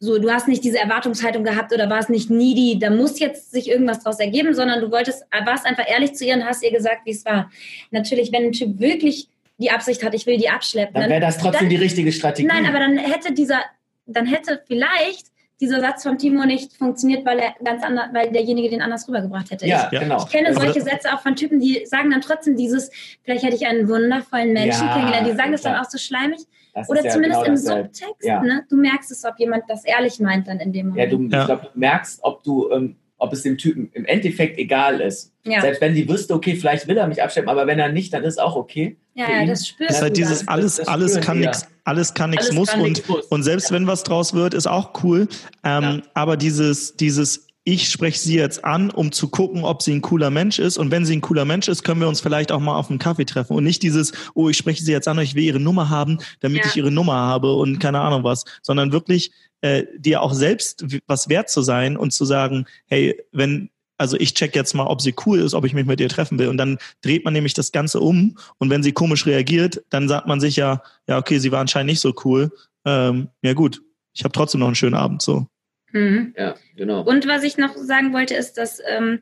so, 0.03 0.19
du 0.19 0.29
hast 0.29 0.49
nicht 0.49 0.63
diese 0.65 0.79
Erwartungshaltung 0.79 1.45
gehabt 1.45 1.73
oder 1.73 1.89
warst 1.89 2.09
nicht 2.09 2.29
needy, 2.29 2.77
da 2.77 2.89
muss 2.89 3.19
jetzt 3.19 3.51
sich 3.51 3.69
irgendwas 3.69 4.03
draus 4.03 4.19
ergeben, 4.19 4.53
sondern 4.53 4.81
du 4.81 4.91
wolltest, 4.91 5.23
warst 5.45 5.65
einfach 5.65 5.85
ehrlich 5.89 6.13
zu 6.13 6.25
ihr 6.25 6.35
und 6.35 6.45
hast 6.45 6.61
ihr 6.61 6.71
gesagt, 6.71 7.05
wie 7.05 7.11
es 7.11 7.23
war. 7.25 7.49
Natürlich, 7.91 8.33
wenn 8.33 8.43
ein 8.43 8.51
Typ 8.51 8.79
wirklich 8.79 9.29
die 9.59 9.71
Absicht 9.71 10.03
hat, 10.03 10.13
ich 10.13 10.25
will 10.25 10.37
die 10.37 10.49
abschleppen, 10.49 10.99
dann 10.99 11.09
wäre 11.09 11.21
das 11.21 11.37
trotzdem 11.37 11.61
dann, 11.61 11.69
die 11.69 11.77
richtige 11.77 12.11
Strategie. 12.11 12.47
Nein, 12.47 12.65
aber 12.65 12.79
dann 12.79 12.97
hätte 12.97 13.33
dieser, 13.33 13.61
dann 14.05 14.25
hätte 14.25 14.61
vielleicht 14.67 15.27
dieser 15.61 15.79
Satz 15.79 16.03
von 16.03 16.17
Timo 16.17 16.43
nicht 16.43 16.73
funktioniert, 16.73 17.25
weil 17.25 17.39
er 17.39 17.53
ganz 17.63 17.81
anders, 17.83 18.07
weil 18.11 18.29
derjenige 18.29 18.69
den 18.69 18.81
anders 18.81 19.07
rübergebracht 19.07 19.51
hätte. 19.51 19.65
Ja, 19.65 19.89
ich, 19.89 19.99
genau. 19.99 20.17
Ich 20.17 20.29
kenne 20.29 20.49
also 20.49 20.59
solche 20.59 20.81
Sätze 20.81 21.13
auch 21.13 21.21
von 21.21 21.37
Typen, 21.37 21.61
die 21.61 21.85
sagen 21.85 22.11
dann 22.11 22.19
trotzdem 22.19 22.57
dieses, 22.57 22.91
vielleicht 23.23 23.45
hätte 23.45 23.55
ich 23.55 23.65
einen 23.65 23.87
wundervollen 23.87 24.51
Menschen 24.51 24.85
ja, 24.85 24.93
kennengelernt, 24.93 25.27
die 25.27 25.35
sagen 25.35 25.53
das 25.53 25.61
dann 25.61 25.77
auch 25.77 25.89
so 25.89 25.97
schleimig. 25.97 26.41
Das 26.73 26.89
Oder 26.89 27.01
zumindest 27.07 27.43
genau 27.43 27.53
im 27.53 27.57
Subtext, 27.57 28.23
ja. 28.23 28.41
ne? 28.41 28.65
Du 28.67 28.75
merkst 28.75 29.11
es, 29.11 29.23
ob 29.25 29.37
jemand 29.37 29.63
das 29.67 29.85
ehrlich 29.85 30.19
meint 30.19 30.47
dann 30.47 30.59
in 30.59 30.73
dem 30.73 30.89
Moment. 30.89 31.11
Ja, 31.11 31.17
du, 31.17 31.23
ja. 31.27 31.41
ich 31.41 31.45
glaube, 31.45 31.69
du 31.71 31.79
merkst, 31.79 32.19
ob 32.23 32.43
du, 32.43 32.71
ähm, 32.71 32.95
ob 33.19 33.31
es 33.31 33.43
dem 33.43 33.57
Typen 33.57 33.91
im 33.93 34.05
Endeffekt 34.05 34.57
egal 34.57 34.99
ist. 34.99 35.31
Ja. 35.45 35.61
Selbst 35.61 35.81
wenn 35.81 35.93
die 35.93 36.09
wüsste, 36.09 36.33
okay, 36.33 36.55
vielleicht 36.55 36.87
will 36.87 36.97
er 36.97 37.07
mich 37.07 37.21
abschleppen, 37.21 37.49
aber 37.49 37.67
wenn 37.67 37.77
er 37.77 37.91
nicht, 37.91 38.11
dann 38.13 38.23
ist 38.23 38.41
auch 38.41 38.55
okay. 38.55 38.97
Ja, 39.13 39.29
ja 39.29 39.45
das 39.45 39.67
spürst 39.67 39.91
du. 39.91 39.95
ist 39.95 40.01
halt 40.01 40.17
dieses 40.17 40.47
alles, 40.47 40.77
das, 40.77 40.85
das 40.85 40.87
alles 40.87 41.21
kann 41.21 41.39
nichts, 41.39 41.67
alles 41.83 42.13
kann 42.15 42.31
nichts 42.31 42.51
muss 42.51 42.73
und, 42.73 43.03
und 43.29 43.43
selbst 43.43 43.71
wenn 43.71 43.85
was 43.85 44.03
draus 44.03 44.33
wird, 44.33 44.55
ist 44.55 44.67
auch 44.67 45.03
cool. 45.03 45.27
Ähm, 45.63 46.01
aber 46.15 46.37
dieses, 46.37 46.95
dieses 46.95 47.47
ich 47.65 47.89
spreche 47.89 48.19
sie 48.19 48.35
jetzt 48.35 48.65
an, 48.65 48.89
um 48.89 49.11
zu 49.11 49.29
gucken, 49.29 49.63
ob 49.63 49.81
sie 49.81 49.93
ein 49.93 50.01
cooler 50.01 50.29
Mensch 50.29 50.59
ist. 50.59 50.77
Und 50.77 50.91
wenn 50.91 51.05
sie 51.05 51.15
ein 51.15 51.21
cooler 51.21 51.45
Mensch 51.45 51.69
ist, 51.69 51.83
können 51.83 52.01
wir 52.01 52.09
uns 52.09 52.19
vielleicht 52.19 52.51
auch 52.51 52.59
mal 52.59 52.75
auf 52.75 52.89
einen 52.89 52.99
Kaffee 52.99 53.25
treffen. 53.25 53.55
Und 53.55 53.63
nicht 53.63 53.83
dieses, 53.83 54.11
oh, 54.33 54.49
ich 54.49 54.57
spreche 54.57 54.83
sie 54.83 54.91
jetzt 54.91 55.07
an, 55.07 55.17
ich 55.19 55.35
will 55.35 55.43
ihre 55.43 55.61
Nummer 55.61 55.89
haben, 55.89 56.17
damit 56.41 56.63
ja. 56.63 56.65
ich 56.67 56.75
ihre 56.75 56.91
Nummer 56.91 57.13
habe 57.13 57.53
und 57.53 57.79
keine 57.79 58.01
Ahnung 58.01 58.23
was. 58.25 58.43
Sondern 58.61 58.91
wirklich 58.91 59.31
äh, 59.61 59.85
dir 59.97 60.21
auch 60.21 60.33
selbst 60.33 60.85
was 61.07 61.29
wert 61.29 61.49
zu 61.49 61.61
sein 61.61 61.95
und 61.95 62.11
zu 62.11 62.25
sagen, 62.25 62.65
hey, 62.87 63.17
wenn, 63.31 63.69
also 63.97 64.17
ich 64.17 64.33
check 64.33 64.55
jetzt 64.55 64.73
mal, 64.73 64.87
ob 64.87 65.01
sie 65.01 65.15
cool 65.25 65.39
ist, 65.39 65.53
ob 65.53 65.63
ich 65.63 65.73
mich 65.73 65.85
mit 65.85 66.01
ihr 66.01 66.09
treffen 66.09 66.39
will. 66.39 66.49
Und 66.49 66.57
dann 66.57 66.77
dreht 67.01 67.23
man 67.23 67.33
nämlich 67.33 67.53
das 67.53 67.71
Ganze 67.71 68.01
um. 68.01 68.37
Und 68.57 68.69
wenn 68.71 68.83
sie 68.83 68.91
komisch 68.91 69.25
reagiert, 69.25 69.81
dann 69.89 70.09
sagt 70.09 70.27
man 70.27 70.41
sich 70.41 70.57
ja, 70.57 70.83
ja, 71.07 71.17
okay, 71.17 71.39
sie 71.39 71.53
war 71.53 71.61
anscheinend 71.61 71.91
nicht 71.91 72.01
so 72.01 72.13
cool. 72.25 72.51
Ähm, 72.83 73.29
ja 73.41 73.53
gut, 73.53 73.81
ich 74.13 74.25
habe 74.25 74.33
trotzdem 74.33 74.59
noch 74.59 74.67
einen 74.67 74.75
schönen 74.75 74.95
Abend 74.95 75.21
so. 75.21 75.47
Mhm. 75.93 76.33
Ja, 76.37 76.55
genau. 76.75 77.03
Und 77.03 77.27
was 77.27 77.43
ich 77.43 77.57
noch 77.57 77.77
sagen 77.77 78.13
wollte, 78.13 78.35
ist, 78.35 78.57
dass 78.57 78.81
ähm, 78.85 79.21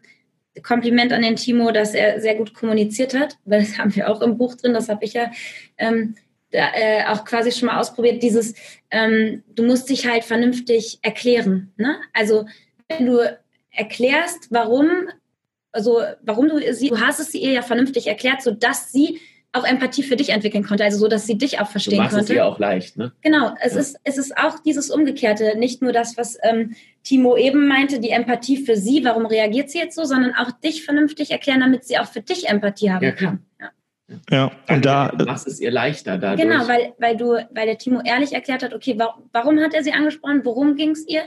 Kompliment 0.63 1.13
an 1.13 1.21
den 1.21 1.35
Timo, 1.35 1.71
dass 1.71 1.93
er 1.93 2.19
sehr 2.19 2.35
gut 2.35 2.53
kommuniziert 2.53 3.13
hat, 3.13 3.37
weil 3.45 3.61
das 3.61 3.77
haben 3.77 3.95
wir 3.95 4.09
auch 4.09 4.21
im 4.21 4.37
Buch 4.37 4.55
drin, 4.55 4.73
das 4.73 4.89
habe 4.89 5.05
ich 5.05 5.13
ja 5.13 5.31
ähm, 5.77 6.15
da, 6.51 6.71
äh, 6.73 7.05
auch 7.05 7.23
quasi 7.23 7.51
schon 7.51 7.67
mal 7.67 7.79
ausprobiert, 7.79 8.23
dieses, 8.23 8.55
ähm, 8.89 9.43
du 9.55 9.63
musst 9.63 9.89
dich 9.89 10.07
halt 10.07 10.23
vernünftig 10.23 10.99
erklären. 11.01 11.71
Ne? 11.77 11.97
Also 12.13 12.45
wenn 12.89 13.05
du 13.05 13.19
erklärst, 13.71 14.47
warum, 14.49 14.89
also 15.71 16.01
warum 16.21 16.49
du 16.49 16.73
sie, 16.73 16.89
du 16.89 16.99
hast 16.99 17.19
es 17.19 17.33
ihr 17.33 17.51
ja 17.51 17.61
vernünftig 17.61 18.07
erklärt, 18.07 18.41
sodass 18.41 18.91
sie 18.91 19.19
auch 19.53 19.65
Empathie 19.65 20.03
für 20.03 20.15
dich 20.15 20.29
entwickeln 20.29 20.63
konnte, 20.63 20.83
also 20.83 20.97
so, 20.97 21.07
dass 21.07 21.27
sie 21.27 21.37
dich 21.37 21.59
auch 21.59 21.67
verstehen 21.67 21.97
du 21.97 22.03
machst 22.03 22.15
konnte. 22.15 22.31
Es 22.31 22.35
ihr 22.35 22.45
auch 22.45 22.57
leicht, 22.59 22.97
ne? 22.97 23.11
Genau, 23.21 23.53
es 23.61 23.73
ja. 23.73 23.81
ist 23.81 23.97
es 24.03 24.17
ist 24.17 24.37
auch 24.37 24.59
dieses 24.59 24.89
Umgekehrte, 24.89 25.57
nicht 25.57 25.81
nur 25.81 25.91
das, 25.91 26.17
was 26.17 26.37
ähm, 26.43 26.73
Timo 27.03 27.35
eben 27.35 27.67
meinte, 27.67 27.99
die 27.99 28.11
Empathie 28.11 28.57
für 28.57 28.77
sie, 28.77 29.03
warum 29.03 29.25
reagiert 29.25 29.69
sie 29.69 29.79
jetzt 29.79 29.95
so, 29.95 30.05
sondern 30.05 30.33
auch 30.35 30.51
dich 30.51 30.85
vernünftig 30.85 31.31
erklären, 31.31 31.59
damit 31.59 31.83
sie 31.83 31.97
auch 31.97 32.05
für 32.05 32.21
dich 32.21 32.47
Empathie 32.47 32.91
haben 32.91 33.03
ja, 33.03 33.11
kann. 33.11 33.45
Ja. 33.59 33.71
Ja, 34.29 34.51
und 34.67 34.85
da 34.85 35.09
du 35.09 35.25
machst 35.25 35.47
es 35.47 35.59
ihr 35.59 35.71
leichter 35.71 36.17
dadurch. 36.17 36.41
Genau, 36.41 36.67
weil, 36.67 36.93
weil 36.97 37.15
du, 37.15 37.47
weil 37.51 37.65
der 37.65 37.77
Timo 37.77 38.01
ehrlich 38.03 38.33
erklärt 38.33 38.63
hat, 38.63 38.73
okay, 38.73 38.95
warum, 38.97 39.29
warum 39.31 39.59
hat 39.59 39.73
er 39.73 39.83
sie 39.83 39.93
angesprochen, 39.93 40.41
worum 40.43 40.75
ging 40.75 40.91
es 40.91 41.07
ihr? 41.07 41.23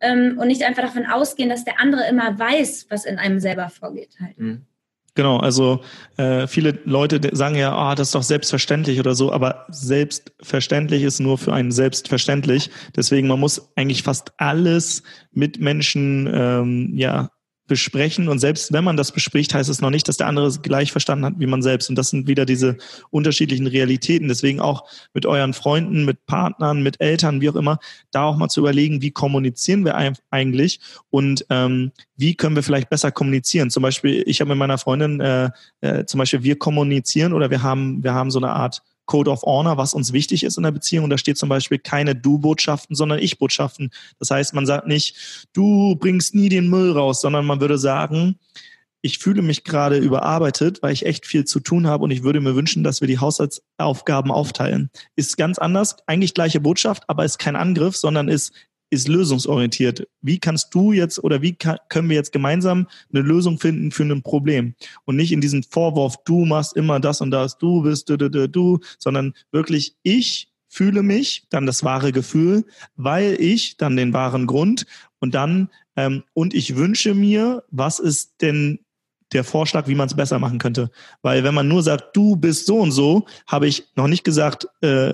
Ähm, 0.00 0.38
und 0.38 0.48
nicht 0.48 0.62
einfach 0.62 0.82
davon 0.82 1.06
ausgehen, 1.06 1.48
dass 1.48 1.64
der 1.64 1.80
andere 1.80 2.06
immer 2.08 2.38
weiß, 2.38 2.86
was 2.90 3.04
in 3.04 3.18
einem 3.18 3.40
selber 3.40 3.68
vorgeht. 3.68 4.10
Halt. 4.20 4.38
Mhm. 4.38 4.66
Genau, 5.18 5.38
also 5.38 5.80
äh, 6.16 6.46
viele 6.46 6.78
Leute 6.84 7.34
sagen 7.34 7.56
ja, 7.56 7.74
ah, 7.74 7.96
das 7.96 8.06
ist 8.06 8.14
doch 8.14 8.22
selbstverständlich 8.22 9.00
oder 9.00 9.16
so, 9.16 9.32
aber 9.32 9.66
selbstverständlich 9.68 11.02
ist 11.02 11.18
nur 11.18 11.38
für 11.38 11.52
einen 11.52 11.72
selbstverständlich. 11.72 12.70
Deswegen 12.94 13.26
man 13.26 13.40
muss 13.40 13.72
eigentlich 13.74 14.04
fast 14.04 14.32
alles 14.36 15.02
mit 15.32 15.58
Menschen 15.58 16.30
ähm, 16.32 16.92
ja 16.94 17.30
besprechen. 17.68 18.28
Und 18.28 18.40
selbst 18.40 18.72
wenn 18.72 18.82
man 18.82 18.96
das 18.96 19.12
bespricht, 19.12 19.54
heißt 19.54 19.70
es 19.70 19.80
noch 19.80 19.90
nicht, 19.90 20.08
dass 20.08 20.16
der 20.16 20.26
andere 20.26 20.46
es 20.46 20.62
gleich 20.62 20.90
verstanden 20.90 21.24
hat 21.24 21.34
wie 21.38 21.46
man 21.46 21.62
selbst. 21.62 21.88
Und 21.88 21.96
das 21.96 22.10
sind 22.10 22.26
wieder 22.26 22.44
diese 22.44 22.76
unterschiedlichen 23.10 23.66
Realitäten. 23.66 24.28
Deswegen 24.28 24.60
auch 24.60 24.88
mit 25.14 25.26
euren 25.26 25.52
Freunden, 25.52 26.04
mit 26.04 26.26
Partnern, 26.26 26.82
mit 26.82 27.00
Eltern, 27.00 27.40
wie 27.40 27.50
auch 27.50 27.56
immer, 27.56 27.78
da 28.10 28.24
auch 28.24 28.36
mal 28.36 28.48
zu 28.48 28.60
überlegen, 28.60 29.02
wie 29.02 29.12
kommunizieren 29.12 29.84
wir 29.84 29.94
eigentlich 30.30 30.80
und 31.10 31.46
ähm, 31.50 31.92
wie 32.16 32.34
können 32.34 32.56
wir 32.56 32.64
vielleicht 32.64 32.90
besser 32.90 33.12
kommunizieren. 33.12 33.70
Zum 33.70 33.82
Beispiel, 33.82 34.24
ich 34.26 34.40
habe 34.40 34.48
mit 34.48 34.58
meiner 34.58 34.78
Freundin 34.78 35.20
äh, 35.20 35.50
äh, 35.80 36.04
zum 36.06 36.18
Beispiel, 36.18 36.42
wir 36.42 36.58
kommunizieren 36.58 37.32
oder 37.32 37.50
wir 37.50 37.62
haben, 37.62 38.02
wir 38.02 38.14
haben 38.14 38.30
so 38.30 38.40
eine 38.40 38.50
Art 38.50 38.82
Code 39.08 39.30
of 39.30 39.42
Honor, 39.42 39.76
was 39.76 39.94
uns 39.94 40.12
wichtig 40.12 40.44
ist 40.44 40.56
in 40.56 40.62
der 40.62 40.70
Beziehung. 40.70 41.04
Und 41.04 41.10
da 41.10 41.18
steht 41.18 41.38
zum 41.38 41.48
Beispiel 41.48 41.78
keine 41.78 42.14
Du-Botschaften, 42.14 42.94
sondern 42.94 43.18
Ich-Botschaften. 43.18 43.90
Das 44.20 44.30
heißt, 44.30 44.54
man 44.54 44.66
sagt 44.66 44.86
nicht, 44.86 45.48
du 45.52 45.96
bringst 45.96 46.36
nie 46.36 46.48
den 46.48 46.68
Müll 46.68 46.92
raus, 46.92 47.20
sondern 47.20 47.44
man 47.44 47.60
würde 47.60 47.78
sagen, 47.78 48.38
ich 49.00 49.18
fühle 49.18 49.42
mich 49.42 49.64
gerade 49.64 49.96
überarbeitet, 49.96 50.82
weil 50.82 50.92
ich 50.92 51.06
echt 51.06 51.26
viel 51.26 51.44
zu 51.44 51.60
tun 51.60 51.86
habe 51.86 52.04
und 52.04 52.10
ich 52.10 52.24
würde 52.24 52.40
mir 52.40 52.54
wünschen, 52.54 52.82
dass 52.82 53.00
wir 53.00 53.08
die 53.08 53.18
Haushaltsaufgaben 53.18 54.30
aufteilen. 54.30 54.90
Ist 55.16 55.36
ganz 55.36 55.58
anders, 55.58 55.96
eigentlich 56.06 56.34
gleiche 56.34 56.60
Botschaft, 56.60 57.04
aber 57.06 57.24
ist 57.24 57.38
kein 57.38 57.56
Angriff, 57.56 57.96
sondern 57.96 58.28
ist, 58.28 58.52
ist 58.90 59.08
lösungsorientiert. 59.08 60.08
Wie 60.22 60.38
kannst 60.38 60.74
du 60.74 60.92
jetzt 60.92 61.22
oder 61.22 61.42
wie 61.42 61.54
kann, 61.54 61.78
können 61.88 62.08
wir 62.08 62.16
jetzt 62.16 62.32
gemeinsam 62.32 62.86
eine 63.12 63.22
Lösung 63.22 63.58
finden 63.58 63.90
für 63.90 64.04
ein 64.04 64.22
Problem 64.22 64.74
und 65.04 65.16
nicht 65.16 65.32
in 65.32 65.40
diesen 65.40 65.62
Vorwurf, 65.62 66.16
du 66.24 66.44
machst 66.44 66.76
immer 66.76 67.00
das 67.00 67.20
und 67.20 67.30
das, 67.30 67.58
du 67.58 67.82
bist 67.82 68.08
du, 68.08 68.16
du, 68.16 68.30
du, 68.30 68.48
du 68.48 68.78
sondern 68.98 69.34
wirklich 69.52 69.96
ich 70.02 70.48
fühle 70.68 71.02
mich, 71.02 71.46
dann 71.50 71.66
das 71.66 71.82
wahre 71.82 72.12
Gefühl, 72.12 72.64
weil 72.96 73.36
ich, 73.40 73.78
dann 73.78 73.96
den 73.96 74.12
wahren 74.12 74.46
Grund 74.46 74.86
und 75.18 75.34
dann 75.34 75.70
ähm, 75.96 76.22
und 76.34 76.54
ich 76.54 76.76
wünsche 76.76 77.14
mir, 77.14 77.64
was 77.70 77.98
ist 77.98 78.42
denn 78.42 78.80
der 79.32 79.44
Vorschlag, 79.44 79.86
wie 79.86 79.94
man 79.94 80.08
es 80.08 80.16
besser 80.16 80.38
machen 80.38 80.58
könnte. 80.58 80.90
Weil 81.22 81.44
wenn 81.44 81.54
man 81.54 81.68
nur 81.68 81.82
sagt, 81.82 82.16
du 82.16 82.36
bist 82.36 82.66
so 82.66 82.78
und 82.78 82.92
so, 82.92 83.26
habe 83.46 83.66
ich 83.66 83.88
noch 83.94 84.08
nicht 84.08 84.24
gesagt, 84.24 84.66
äh, 84.80 85.12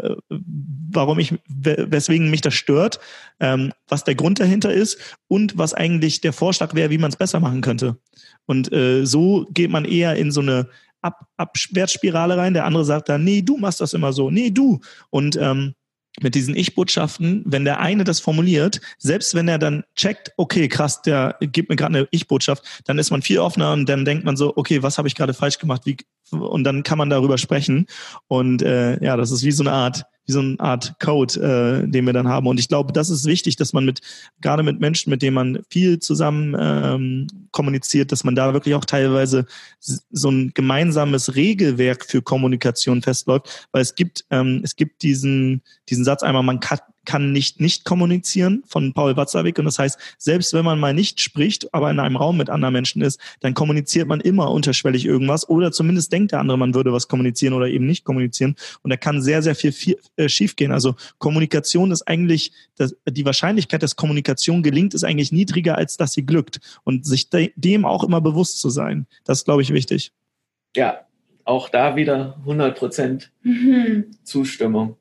warum 0.90 1.18
ich, 1.18 1.34
weswegen 1.48 2.30
mich 2.30 2.40
das 2.40 2.54
stört, 2.54 3.00
ähm, 3.40 3.72
was 3.88 4.04
der 4.04 4.14
Grund 4.14 4.40
dahinter 4.40 4.72
ist 4.72 4.98
und 5.28 5.58
was 5.58 5.74
eigentlich 5.74 6.20
der 6.20 6.32
Vorschlag 6.32 6.74
wäre, 6.74 6.90
wie 6.90 6.98
man 6.98 7.10
es 7.10 7.16
besser 7.16 7.40
machen 7.40 7.60
könnte. 7.60 7.98
Und 8.46 8.72
äh, 8.72 9.04
so 9.04 9.46
geht 9.50 9.70
man 9.70 9.84
eher 9.84 10.16
in 10.16 10.30
so 10.30 10.40
eine 10.40 10.68
Ab 11.00 11.26
Abwärtsspirale 11.36 12.38
rein. 12.38 12.54
Der 12.54 12.64
andere 12.64 12.86
sagt 12.86 13.10
dann, 13.10 13.24
nee, 13.24 13.42
du 13.42 13.58
machst 13.58 13.82
das 13.82 13.92
immer 13.92 14.14
so, 14.14 14.30
nee, 14.30 14.50
du. 14.50 14.80
Und 15.10 15.36
ähm, 15.36 15.74
mit 16.20 16.34
diesen 16.34 16.54
Ich-Botschaften, 16.56 17.42
wenn 17.44 17.64
der 17.64 17.80
eine 17.80 18.04
das 18.04 18.20
formuliert, 18.20 18.80
selbst 18.98 19.34
wenn 19.34 19.48
er 19.48 19.58
dann 19.58 19.84
checkt, 19.96 20.32
okay, 20.36 20.68
krass, 20.68 21.02
der 21.02 21.36
gibt 21.40 21.70
mir 21.70 21.76
gerade 21.76 21.98
eine 21.98 22.08
Ich-Botschaft, 22.10 22.64
dann 22.84 22.98
ist 22.98 23.10
man 23.10 23.22
viel 23.22 23.38
offener 23.38 23.72
und 23.72 23.88
dann 23.88 24.04
denkt 24.04 24.24
man 24.24 24.36
so, 24.36 24.56
okay, 24.56 24.82
was 24.82 24.98
habe 24.98 25.08
ich 25.08 25.14
gerade 25.14 25.34
falsch 25.34 25.58
gemacht? 25.58 25.82
Wie, 25.84 25.96
und 26.30 26.64
dann 26.64 26.82
kann 26.82 26.98
man 26.98 27.10
darüber 27.10 27.38
sprechen. 27.38 27.86
Und 28.28 28.62
äh, 28.62 29.02
ja, 29.02 29.16
das 29.16 29.30
ist 29.30 29.44
wie 29.44 29.52
so 29.52 29.62
eine 29.62 29.72
Art 29.72 30.04
wie 30.26 30.32
so 30.32 30.40
eine 30.40 30.58
Art 30.58 30.98
Code, 31.00 31.34
äh, 31.84 31.88
den 31.88 32.06
wir 32.06 32.12
dann 32.12 32.28
haben. 32.28 32.46
Und 32.46 32.58
ich 32.58 32.68
glaube, 32.68 32.92
das 32.92 33.10
ist 33.10 33.26
wichtig, 33.26 33.56
dass 33.56 33.72
man 33.72 33.84
mit, 33.84 34.00
gerade 34.40 34.62
mit 34.62 34.80
Menschen, 34.80 35.10
mit 35.10 35.22
denen 35.22 35.34
man 35.34 35.58
viel 35.68 35.98
zusammen 35.98 36.56
ähm, 36.58 37.26
kommuniziert, 37.52 38.10
dass 38.10 38.24
man 38.24 38.34
da 38.34 38.52
wirklich 38.54 38.74
auch 38.74 38.84
teilweise 38.84 39.46
so 39.80 40.30
ein 40.30 40.52
gemeinsames 40.54 41.34
Regelwerk 41.34 42.06
für 42.06 42.22
Kommunikation 42.22 43.02
festläuft, 43.02 43.68
weil 43.72 43.82
es 43.82 43.94
gibt, 43.94 44.24
ähm, 44.30 44.60
es 44.64 44.76
gibt 44.76 45.02
diesen, 45.02 45.62
diesen 45.88 46.04
Satz 46.04 46.22
einmal, 46.22 46.42
man 46.42 46.60
kann, 46.60 46.78
kann 47.04 47.32
nicht 47.32 47.60
nicht 47.60 47.84
kommunizieren 47.84 48.62
von 48.66 48.92
Paul 48.92 49.16
Watzlawick. 49.16 49.58
Und 49.58 49.64
das 49.66 49.78
heißt, 49.78 49.98
selbst 50.18 50.52
wenn 50.52 50.64
man 50.64 50.78
mal 50.78 50.94
nicht 50.94 51.20
spricht, 51.20 51.72
aber 51.74 51.90
in 51.90 52.00
einem 52.00 52.16
Raum 52.16 52.36
mit 52.36 52.50
anderen 52.50 52.72
Menschen 52.72 53.02
ist, 53.02 53.20
dann 53.40 53.54
kommuniziert 53.54 54.08
man 54.08 54.20
immer 54.20 54.50
unterschwellig 54.50 55.04
irgendwas 55.04 55.48
oder 55.48 55.72
zumindest 55.72 56.12
denkt 56.12 56.32
der 56.32 56.40
andere, 56.40 56.58
man 56.58 56.74
würde 56.74 56.92
was 56.92 57.08
kommunizieren 57.08 57.54
oder 57.54 57.68
eben 57.68 57.86
nicht 57.86 58.04
kommunizieren. 58.04 58.56
Und 58.82 58.90
da 58.90 58.96
kann 58.96 59.22
sehr, 59.22 59.42
sehr 59.42 59.54
viel, 59.54 59.72
viel 59.72 59.98
äh, 60.16 60.28
schiefgehen. 60.28 60.72
Also 60.72 60.94
Kommunikation 61.18 61.90
ist 61.90 62.02
eigentlich, 62.02 62.52
das, 62.76 62.96
die 63.08 63.24
Wahrscheinlichkeit, 63.24 63.82
dass 63.82 63.96
Kommunikation 63.96 64.62
gelingt, 64.62 64.94
ist 64.94 65.04
eigentlich 65.04 65.32
niedriger, 65.32 65.76
als 65.76 65.96
dass 65.96 66.12
sie 66.12 66.26
glückt. 66.26 66.60
Und 66.84 67.06
sich 67.06 67.30
de 67.30 67.52
dem 67.56 67.84
auch 67.84 68.04
immer 68.04 68.20
bewusst 68.20 68.60
zu 68.60 68.70
sein, 68.70 69.06
das 69.24 69.38
ist, 69.38 69.44
glaube 69.44 69.62
ich, 69.62 69.72
wichtig. 69.72 70.12
Ja, 70.76 71.04
auch 71.44 71.68
da 71.68 71.96
wieder 71.96 72.36
100 72.40 72.76
Prozent 72.76 73.30
mhm. 73.42 74.06
Zustimmung. 74.24 74.96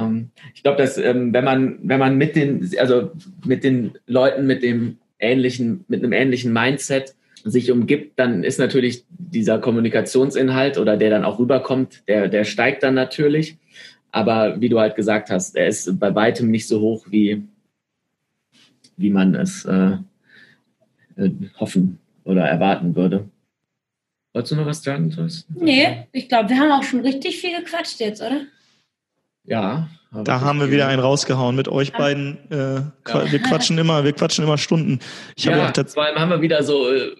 Ähm, 0.00 0.30
ich 0.54 0.62
glaube, 0.62 0.78
dass 0.78 0.98
ähm, 0.98 1.32
wenn 1.32 1.44
man 1.44 1.78
wenn 1.82 1.98
man 1.98 2.16
mit 2.16 2.36
den 2.36 2.70
also 2.78 3.10
mit 3.44 3.64
den 3.64 3.92
Leuten 4.06 4.46
mit 4.46 4.62
dem 4.62 4.98
ähnlichen 5.18 5.84
mit 5.88 6.02
einem 6.02 6.12
ähnlichen 6.12 6.52
Mindset 6.52 7.14
sich 7.42 7.70
umgibt, 7.70 8.18
dann 8.18 8.44
ist 8.44 8.58
natürlich 8.58 9.04
dieser 9.08 9.58
Kommunikationsinhalt 9.58 10.78
oder 10.78 10.96
der 10.96 11.10
dann 11.10 11.24
auch 11.24 11.38
rüberkommt, 11.38 12.02
der 12.08 12.28
der 12.28 12.44
steigt 12.44 12.82
dann 12.82 12.94
natürlich. 12.94 13.56
Aber 14.12 14.60
wie 14.60 14.68
du 14.68 14.80
halt 14.80 14.96
gesagt 14.96 15.30
hast, 15.30 15.56
er 15.56 15.68
ist 15.68 15.98
bei 16.00 16.14
weitem 16.14 16.50
nicht 16.50 16.66
so 16.66 16.80
hoch 16.80 17.06
wie 17.10 17.42
wie 18.96 19.10
man 19.10 19.34
es 19.34 19.64
äh, 19.64 19.96
äh, 21.16 21.30
hoffen 21.58 21.98
oder 22.24 22.42
erwarten 22.42 22.94
würde. 22.94 23.28
Wolltest 24.32 24.52
du 24.52 24.56
noch 24.56 24.66
was 24.66 24.82
sagen, 24.82 25.10
Joyce? 25.10 25.46
Nee, 25.48 26.06
ich 26.12 26.28
glaube, 26.28 26.50
wir 26.50 26.58
haben 26.58 26.70
auch 26.70 26.84
schon 26.84 27.00
richtig 27.00 27.40
viel 27.40 27.56
gequatscht 27.58 27.98
jetzt, 27.98 28.22
oder? 28.22 28.42
Ja. 29.50 29.88
Da 30.12 30.40
haben 30.40 30.60
wir 30.60 30.70
wieder 30.70 30.88
einen 30.88 31.00
rausgehauen 31.00 31.54
mit 31.56 31.68
euch 31.68 31.92
beiden. 31.92 32.38
Äh, 32.50 32.56
ja. 32.56 33.32
Wir 33.32 33.38
quatschen 33.40 33.78
immer, 33.78 34.04
wir 34.04 34.12
quatschen 34.12 34.44
immer 34.44 34.58
Stunden. 34.58 35.00
Ich 35.36 35.44
ja, 35.44 35.68
auch 35.68 35.88
vor 35.88 36.04
allem 36.04 36.18
haben 36.18 36.30
wir 36.30 36.40
wieder 36.40 36.62
so 36.62 36.88
äh, 36.88 37.16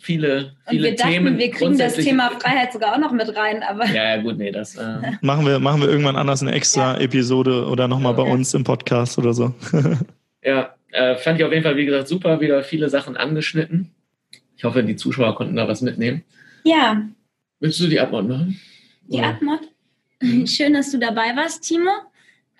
viele, 0.00 0.52
viele 0.68 0.78
Und 0.78 0.82
wir 0.84 0.96
Themen. 0.96 1.24
Dachten, 1.24 1.38
wir 1.38 1.50
kriegen 1.50 1.78
das 1.78 1.94
Thema 1.94 2.30
Freiheit 2.38 2.72
sogar 2.72 2.94
auch 2.94 2.98
noch 2.98 3.12
mit 3.12 3.34
rein, 3.34 3.62
aber. 3.62 3.86
Ja, 3.86 4.16
ja 4.16 4.22
gut, 4.22 4.38
nee, 4.38 4.50
das. 4.50 4.76
Äh 4.76 5.12
machen, 5.22 5.46
wir, 5.46 5.58
machen 5.58 5.80
wir 5.80 5.88
irgendwann 5.88 6.16
anders 6.16 6.42
eine 6.42 6.52
extra 6.52 6.94
ja. 6.94 7.00
Episode 7.00 7.66
oder 7.66 7.88
nochmal 7.88 8.14
bei 8.14 8.22
uns 8.22 8.52
im 8.54 8.64
Podcast 8.64 9.18
oder 9.18 9.32
so. 9.32 9.54
ja, 10.42 10.74
äh, 10.92 11.16
fand 11.16 11.38
ich 11.38 11.44
auf 11.44 11.52
jeden 11.52 11.64
Fall, 11.64 11.76
wie 11.76 11.86
gesagt, 11.86 12.08
super, 12.08 12.40
wieder 12.40 12.62
viele 12.62 12.90
Sachen 12.90 13.16
angeschnitten. 13.16 13.90
Ich 14.56 14.64
hoffe, 14.64 14.82
die 14.82 14.96
Zuschauer 14.96 15.34
konnten 15.34 15.56
da 15.56 15.66
was 15.66 15.80
mitnehmen. 15.80 16.24
Ja. 16.64 17.02
Willst 17.60 17.80
du 17.80 17.86
die 17.86 18.00
Abmod 18.00 18.28
machen? 18.28 18.60
Die 19.08 19.20
Abmod? 19.20 19.60
Mhm. 20.24 20.46
Schön, 20.46 20.72
dass 20.72 20.90
du 20.90 20.98
dabei 20.98 21.36
warst, 21.36 21.62
Timo. 21.62 21.90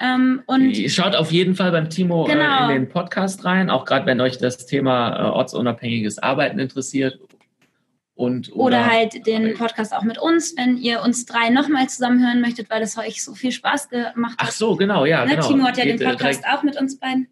Ähm, 0.01 0.43
und 0.47 0.75
Schaut 0.91 1.15
auf 1.15 1.31
jeden 1.31 1.55
Fall 1.55 1.71
beim 1.71 1.89
Timo 1.89 2.25
genau. 2.25 2.69
äh, 2.69 2.75
in 2.75 2.83
den 2.83 2.89
Podcast 2.89 3.45
rein, 3.45 3.71
auch 3.71 3.85
gerade 3.85 4.07
wenn 4.07 4.21
euch 4.21 4.39
das 4.39 4.67
Thema 4.67 5.17
äh, 5.17 5.31
ortsunabhängiges 5.31 6.19
Arbeiten 6.19 6.59
interessiert. 6.59 7.19
Und, 8.17 8.53
oder, 8.53 8.79
oder, 8.79 8.87
halt 8.87 9.27
den 9.27 9.55
Podcast 9.55 9.93
auch 9.93 10.05
mit 10.05 10.19
uns, 10.19 10.57
wenn 10.57 10.77
ihr 10.77 11.03
uns 11.03 11.27
drei 11.27 11.51
nochmal 11.51 11.89
zusammen 11.89 12.25
hören 12.25 12.41
möchtet, 12.41 12.71
weil 12.71 12.81
das 12.81 12.97
euch 12.97 13.25
so 13.25 13.35
viel 13.35 13.51
Spaß 13.51 13.89
gemacht 13.89 14.39
hat. 14.39 14.49
Ach 14.49 14.53
so, 14.53 14.77
genau, 14.77 15.05
ja. 15.05 15.25
Ne? 15.25 15.33
Genau. 15.33 15.49
Timo 15.49 15.65
hat 15.65 15.79
ja 15.79 15.85
Geht, 15.85 16.01
den 16.01 16.07
äh, 16.07 16.11
Podcast 16.11 16.45
auch 16.47 16.63
mit 16.63 16.81
uns 16.81 16.99
beiden. 16.99 17.29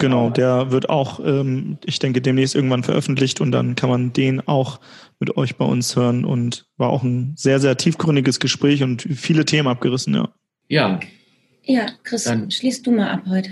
Genau, 0.00 0.30
der 0.30 0.72
wird 0.72 0.88
auch, 0.88 1.20
ähm, 1.20 1.78
ich 1.84 1.98
denke, 1.98 2.20
demnächst 2.20 2.54
irgendwann 2.54 2.82
veröffentlicht 2.82 3.40
und 3.40 3.52
dann 3.52 3.76
kann 3.76 3.90
man 3.90 4.12
den 4.12 4.40
auch 4.48 4.80
mit 5.20 5.36
euch 5.36 5.56
bei 5.56 5.64
uns 5.64 5.94
hören 5.94 6.24
und 6.24 6.66
war 6.78 6.88
auch 6.88 7.02
ein 7.02 7.34
sehr, 7.36 7.60
sehr 7.60 7.76
tiefgründiges 7.76 8.40
Gespräch 8.40 8.82
und 8.82 9.02
viele 9.02 9.44
Themen 9.44 9.68
abgerissen, 9.68 10.14
ja. 10.14 10.30
Ja. 10.68 11.00
Ja, 11.64 11.86
Chris, 12.02 12.24
dann, 12.24 12.50
schließt 12.50 12.86
du 12.86 12.92
mal 12.92 13.10
ab 13.10 13.24
heute. 13.28 13.50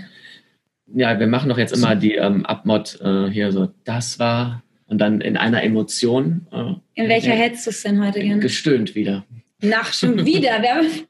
Ja, 0.87 1.19
wir 1.19 1.27
machen 1.27 1.49
doch 1.49 1.59
jetzt 1.59 1.73
immer 1.73 1.95
die 1.95 2.15
ähm, 2.15 2.45
Abmod 2.45 2.99
äh, 3.01 3.29
hier 3.29 3.51
so, 3.51 3.69
das 3.83 4.17
war 4.17 4.63
und 4.87 4.97
dann 4.97 5.21
in 5.21 5.37
einer 5.37 5.61
Emotion. 5.63 6.47
Äh, 6.51 7.01
in 7.01 7.09
welcher 7.09 7.33
hättest 7.33 7.67
du 7.67 7.69
es 7.69 7.83
denn 7.83 8.03
heute 8.03 8.21
gerne? 8.21 8.41
Gestöhnt 8.41 8.95
wieder. 8.95 9.23
Nach 9.61 9.93
schon 9.93 10.25
wieder. 10.25 10.61
Wir 10.63 10.89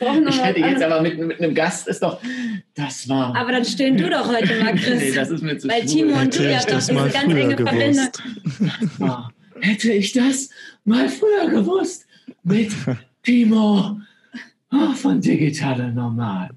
ich 0.00 0.42
hätte 0.42 0.60
jetzt 0.60 0.82
aber 0.82 1.02
mit, 1.02 1.18
mit 1.18 1.40
einem 1.40 1.54
Gast 1.54 1.88
ist 1.88 2.02
doch, 2.02 2.20
das 2.74 3.08
war. 3.08 3.34
Aber 3.36 3.52
dann 3.52 3.64
stöhnen 3.64 3.96
du 3.96 4.10
doch 4.10 4.26
heute 4.28 4.62
mal, 4.62 4.74
Chris. 4.74 5.00
nee, 5.00 5.12
das 5.12 5.30
ist 5.30 5.42
mir 5.42 5.58
zu 5.58 5.68
Weil 5.68 5.84
Timo 5.84 6.18
und 6.18 6.36
du 6.36 6.50
ja 6.50 6.60
doch 6.60 6.78
diese 6.78 6.94
ganz 6.94 7.14
enge 7.16 7.56
Verbindung. 7.56 8.08
hätte 9.60 9.92
ich 9.92 10.12
das 10.12 10.50
mal 10.84 11.08
früher 11.08 11.48
gewusst 11.48 12.06
mit 12.42 12.72
Timo 13.22 14.00
oh, 14.72 14.92
von 14.94 15.20
Digitale 15.20 15.92
Normal. 15.92 16.50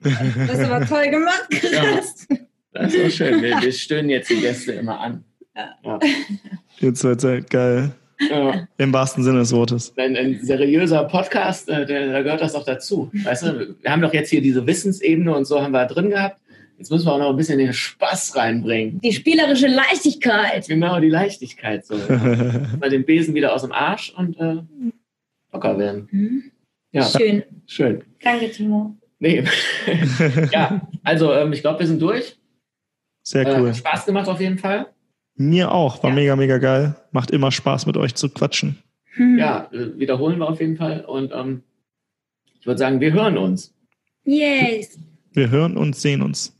Das 0.00 0.12
ist 0.12 0.60
aber 0.60 0.86
toll 0.86 1.10
gemacht, 1.10 1.46
Chris. 1.50 1.72
Ja, 1.72 2.38
das 2.72 2.98
war 2.98 3.10
schön. 3.10 3.42
Wir, 3.42 3.60
wir 3.60 3.72
stöhnen 3.72 4.10
jetzt 4.10 4.30
die 4.30 4.40
Gäste 4.40 4.72
immer 4.72 5.00
an. 5.00 5.24
Ja. 5.56 5.74
Ja. 5.82 5.98
Jetzt 6.78 7.02
wird 7.02 7.24
es 7.24 7.46
geil. 7.46 7.92
Ja. 8.20 8.66
Im 8.78 8.92
wahrsten 8.92 9.22
Sinne 9.22 9.38
des 9.38 9.52
Wortes. 9.52 9.92
Ein, 9.96 10.16
ein 10.16 10.40
seriöser 10.42 11.04
Podcast, 11.04 11.68
äh, 11.68 11.86
der, 11.86 12.12
da 12.12 12.22
gehört 12.22 12.40
das 12.40 12.52
doch 12.52 12.64
dazu. 12.64 13.10
Weißt 13.12 13.44
du, 13.44 13.76
wir 13.80 13.90
haben 13.90 14.02
doch 14.02 14.12
jetzt 14.12 14.30
hier 14.30 14.40
diese 14.40 14.66
Wissensebene 14.66 15.34
und 15.34 15.44
so 15.44 15.62
haben 15.62 15.72
wir 15.72 15.86
drin 15.86 16.10
gehabt. 16.10 16.40
Jetzt 16.78 16.90
müssen 16.90 17.06
wir 17.06 17.12
auch 17.12 17.18
noch 17.18 17.30
ein 17.30 17.36
bisschen 17.36 17.58
den 17.58 17.72
Spaß 17.72 18.36
reinbringen. 18.36 19.00
Die 19.00 19.12
spielerische 19.12 19.66
Leichtigkeit. 19.66 20.68
Genau, 20.68 21.00
die 21.00 21.08
Leichtigkeit. 21.08 21.84
So. 21.84 21.96
Mal 22.80 22.90
den 22.90 23.04
Besen 23.04 23.34
wieder 23.34 23.52
aus 23.52 23.62
dem 23.62 23.72
Arsch 23.72 24.12
und 24.16 24.38
äh, 24.38 24.58
locker 25.52 25.78
werden. 25.78 26.08
Mhm. 26.10 26.52
Ja. 26.92 27.02
Schön. 27.02 27.42
Schön. 27.66 28.04
Danke, 28.22 28.50
Timo. 28.50 28.96
Nee. 29.18 29.44
ja, 30.52 30.88
also 31.02 31.32
ähm, 31.32 31.52
ich 31.52 31.62
glaube, 31.62 31.80
wir 31.80 31.86
sind 31.86 32.00
durch. 32.00 32.38
Sehr 33.22 33.46
äh, 33.46 33.60
cool. 33.60 33.68
Äh, 33.70 33.74
Spaß 33.74 34.06
gemacht 34.06 34.28
auf 34.28 34.40
jeden 34.40 34.58
Fall. 34.58 34.86
Mir 35.38 35.70
auch, 35.70 36.02
war 36.02 36.10
ja. 36.10 36.16
mega, 36.16 36.36
mega 36.36 36.58
geil. 36.58 36.96
Macht 37.12 37.30
immer 37.30 37.52
Spaß, 37.52 37.86
mit 37.86 37.96
euch 37.96 38.16
zu 38.16 38.28
quatschen. 38.28 38.78
Hm. 39.14 39.38
Ja, 39.38 39.68
äh, 39.72 39.96
wiederholen 39.98 40.38
wir 40.38 40.48
auf 40.48 40.60
jeden 40.60 40.76
Fall. 40.76 41.04
Und 41.04 41.32
ähm, 41.32 41.62
ich 42.58 42.66
würde 42.66 42.78
sagen, 42.78 43.00
wir 43.00 43.12
hören 43.12 43.38
uns. 43.38 43.72
Yes. 44.24 44.98
Wir 45.32 45.50
hören 45.50 45.76
und 45.76 45.94
sehen 45.94 46.22
uns. 46.22 46.57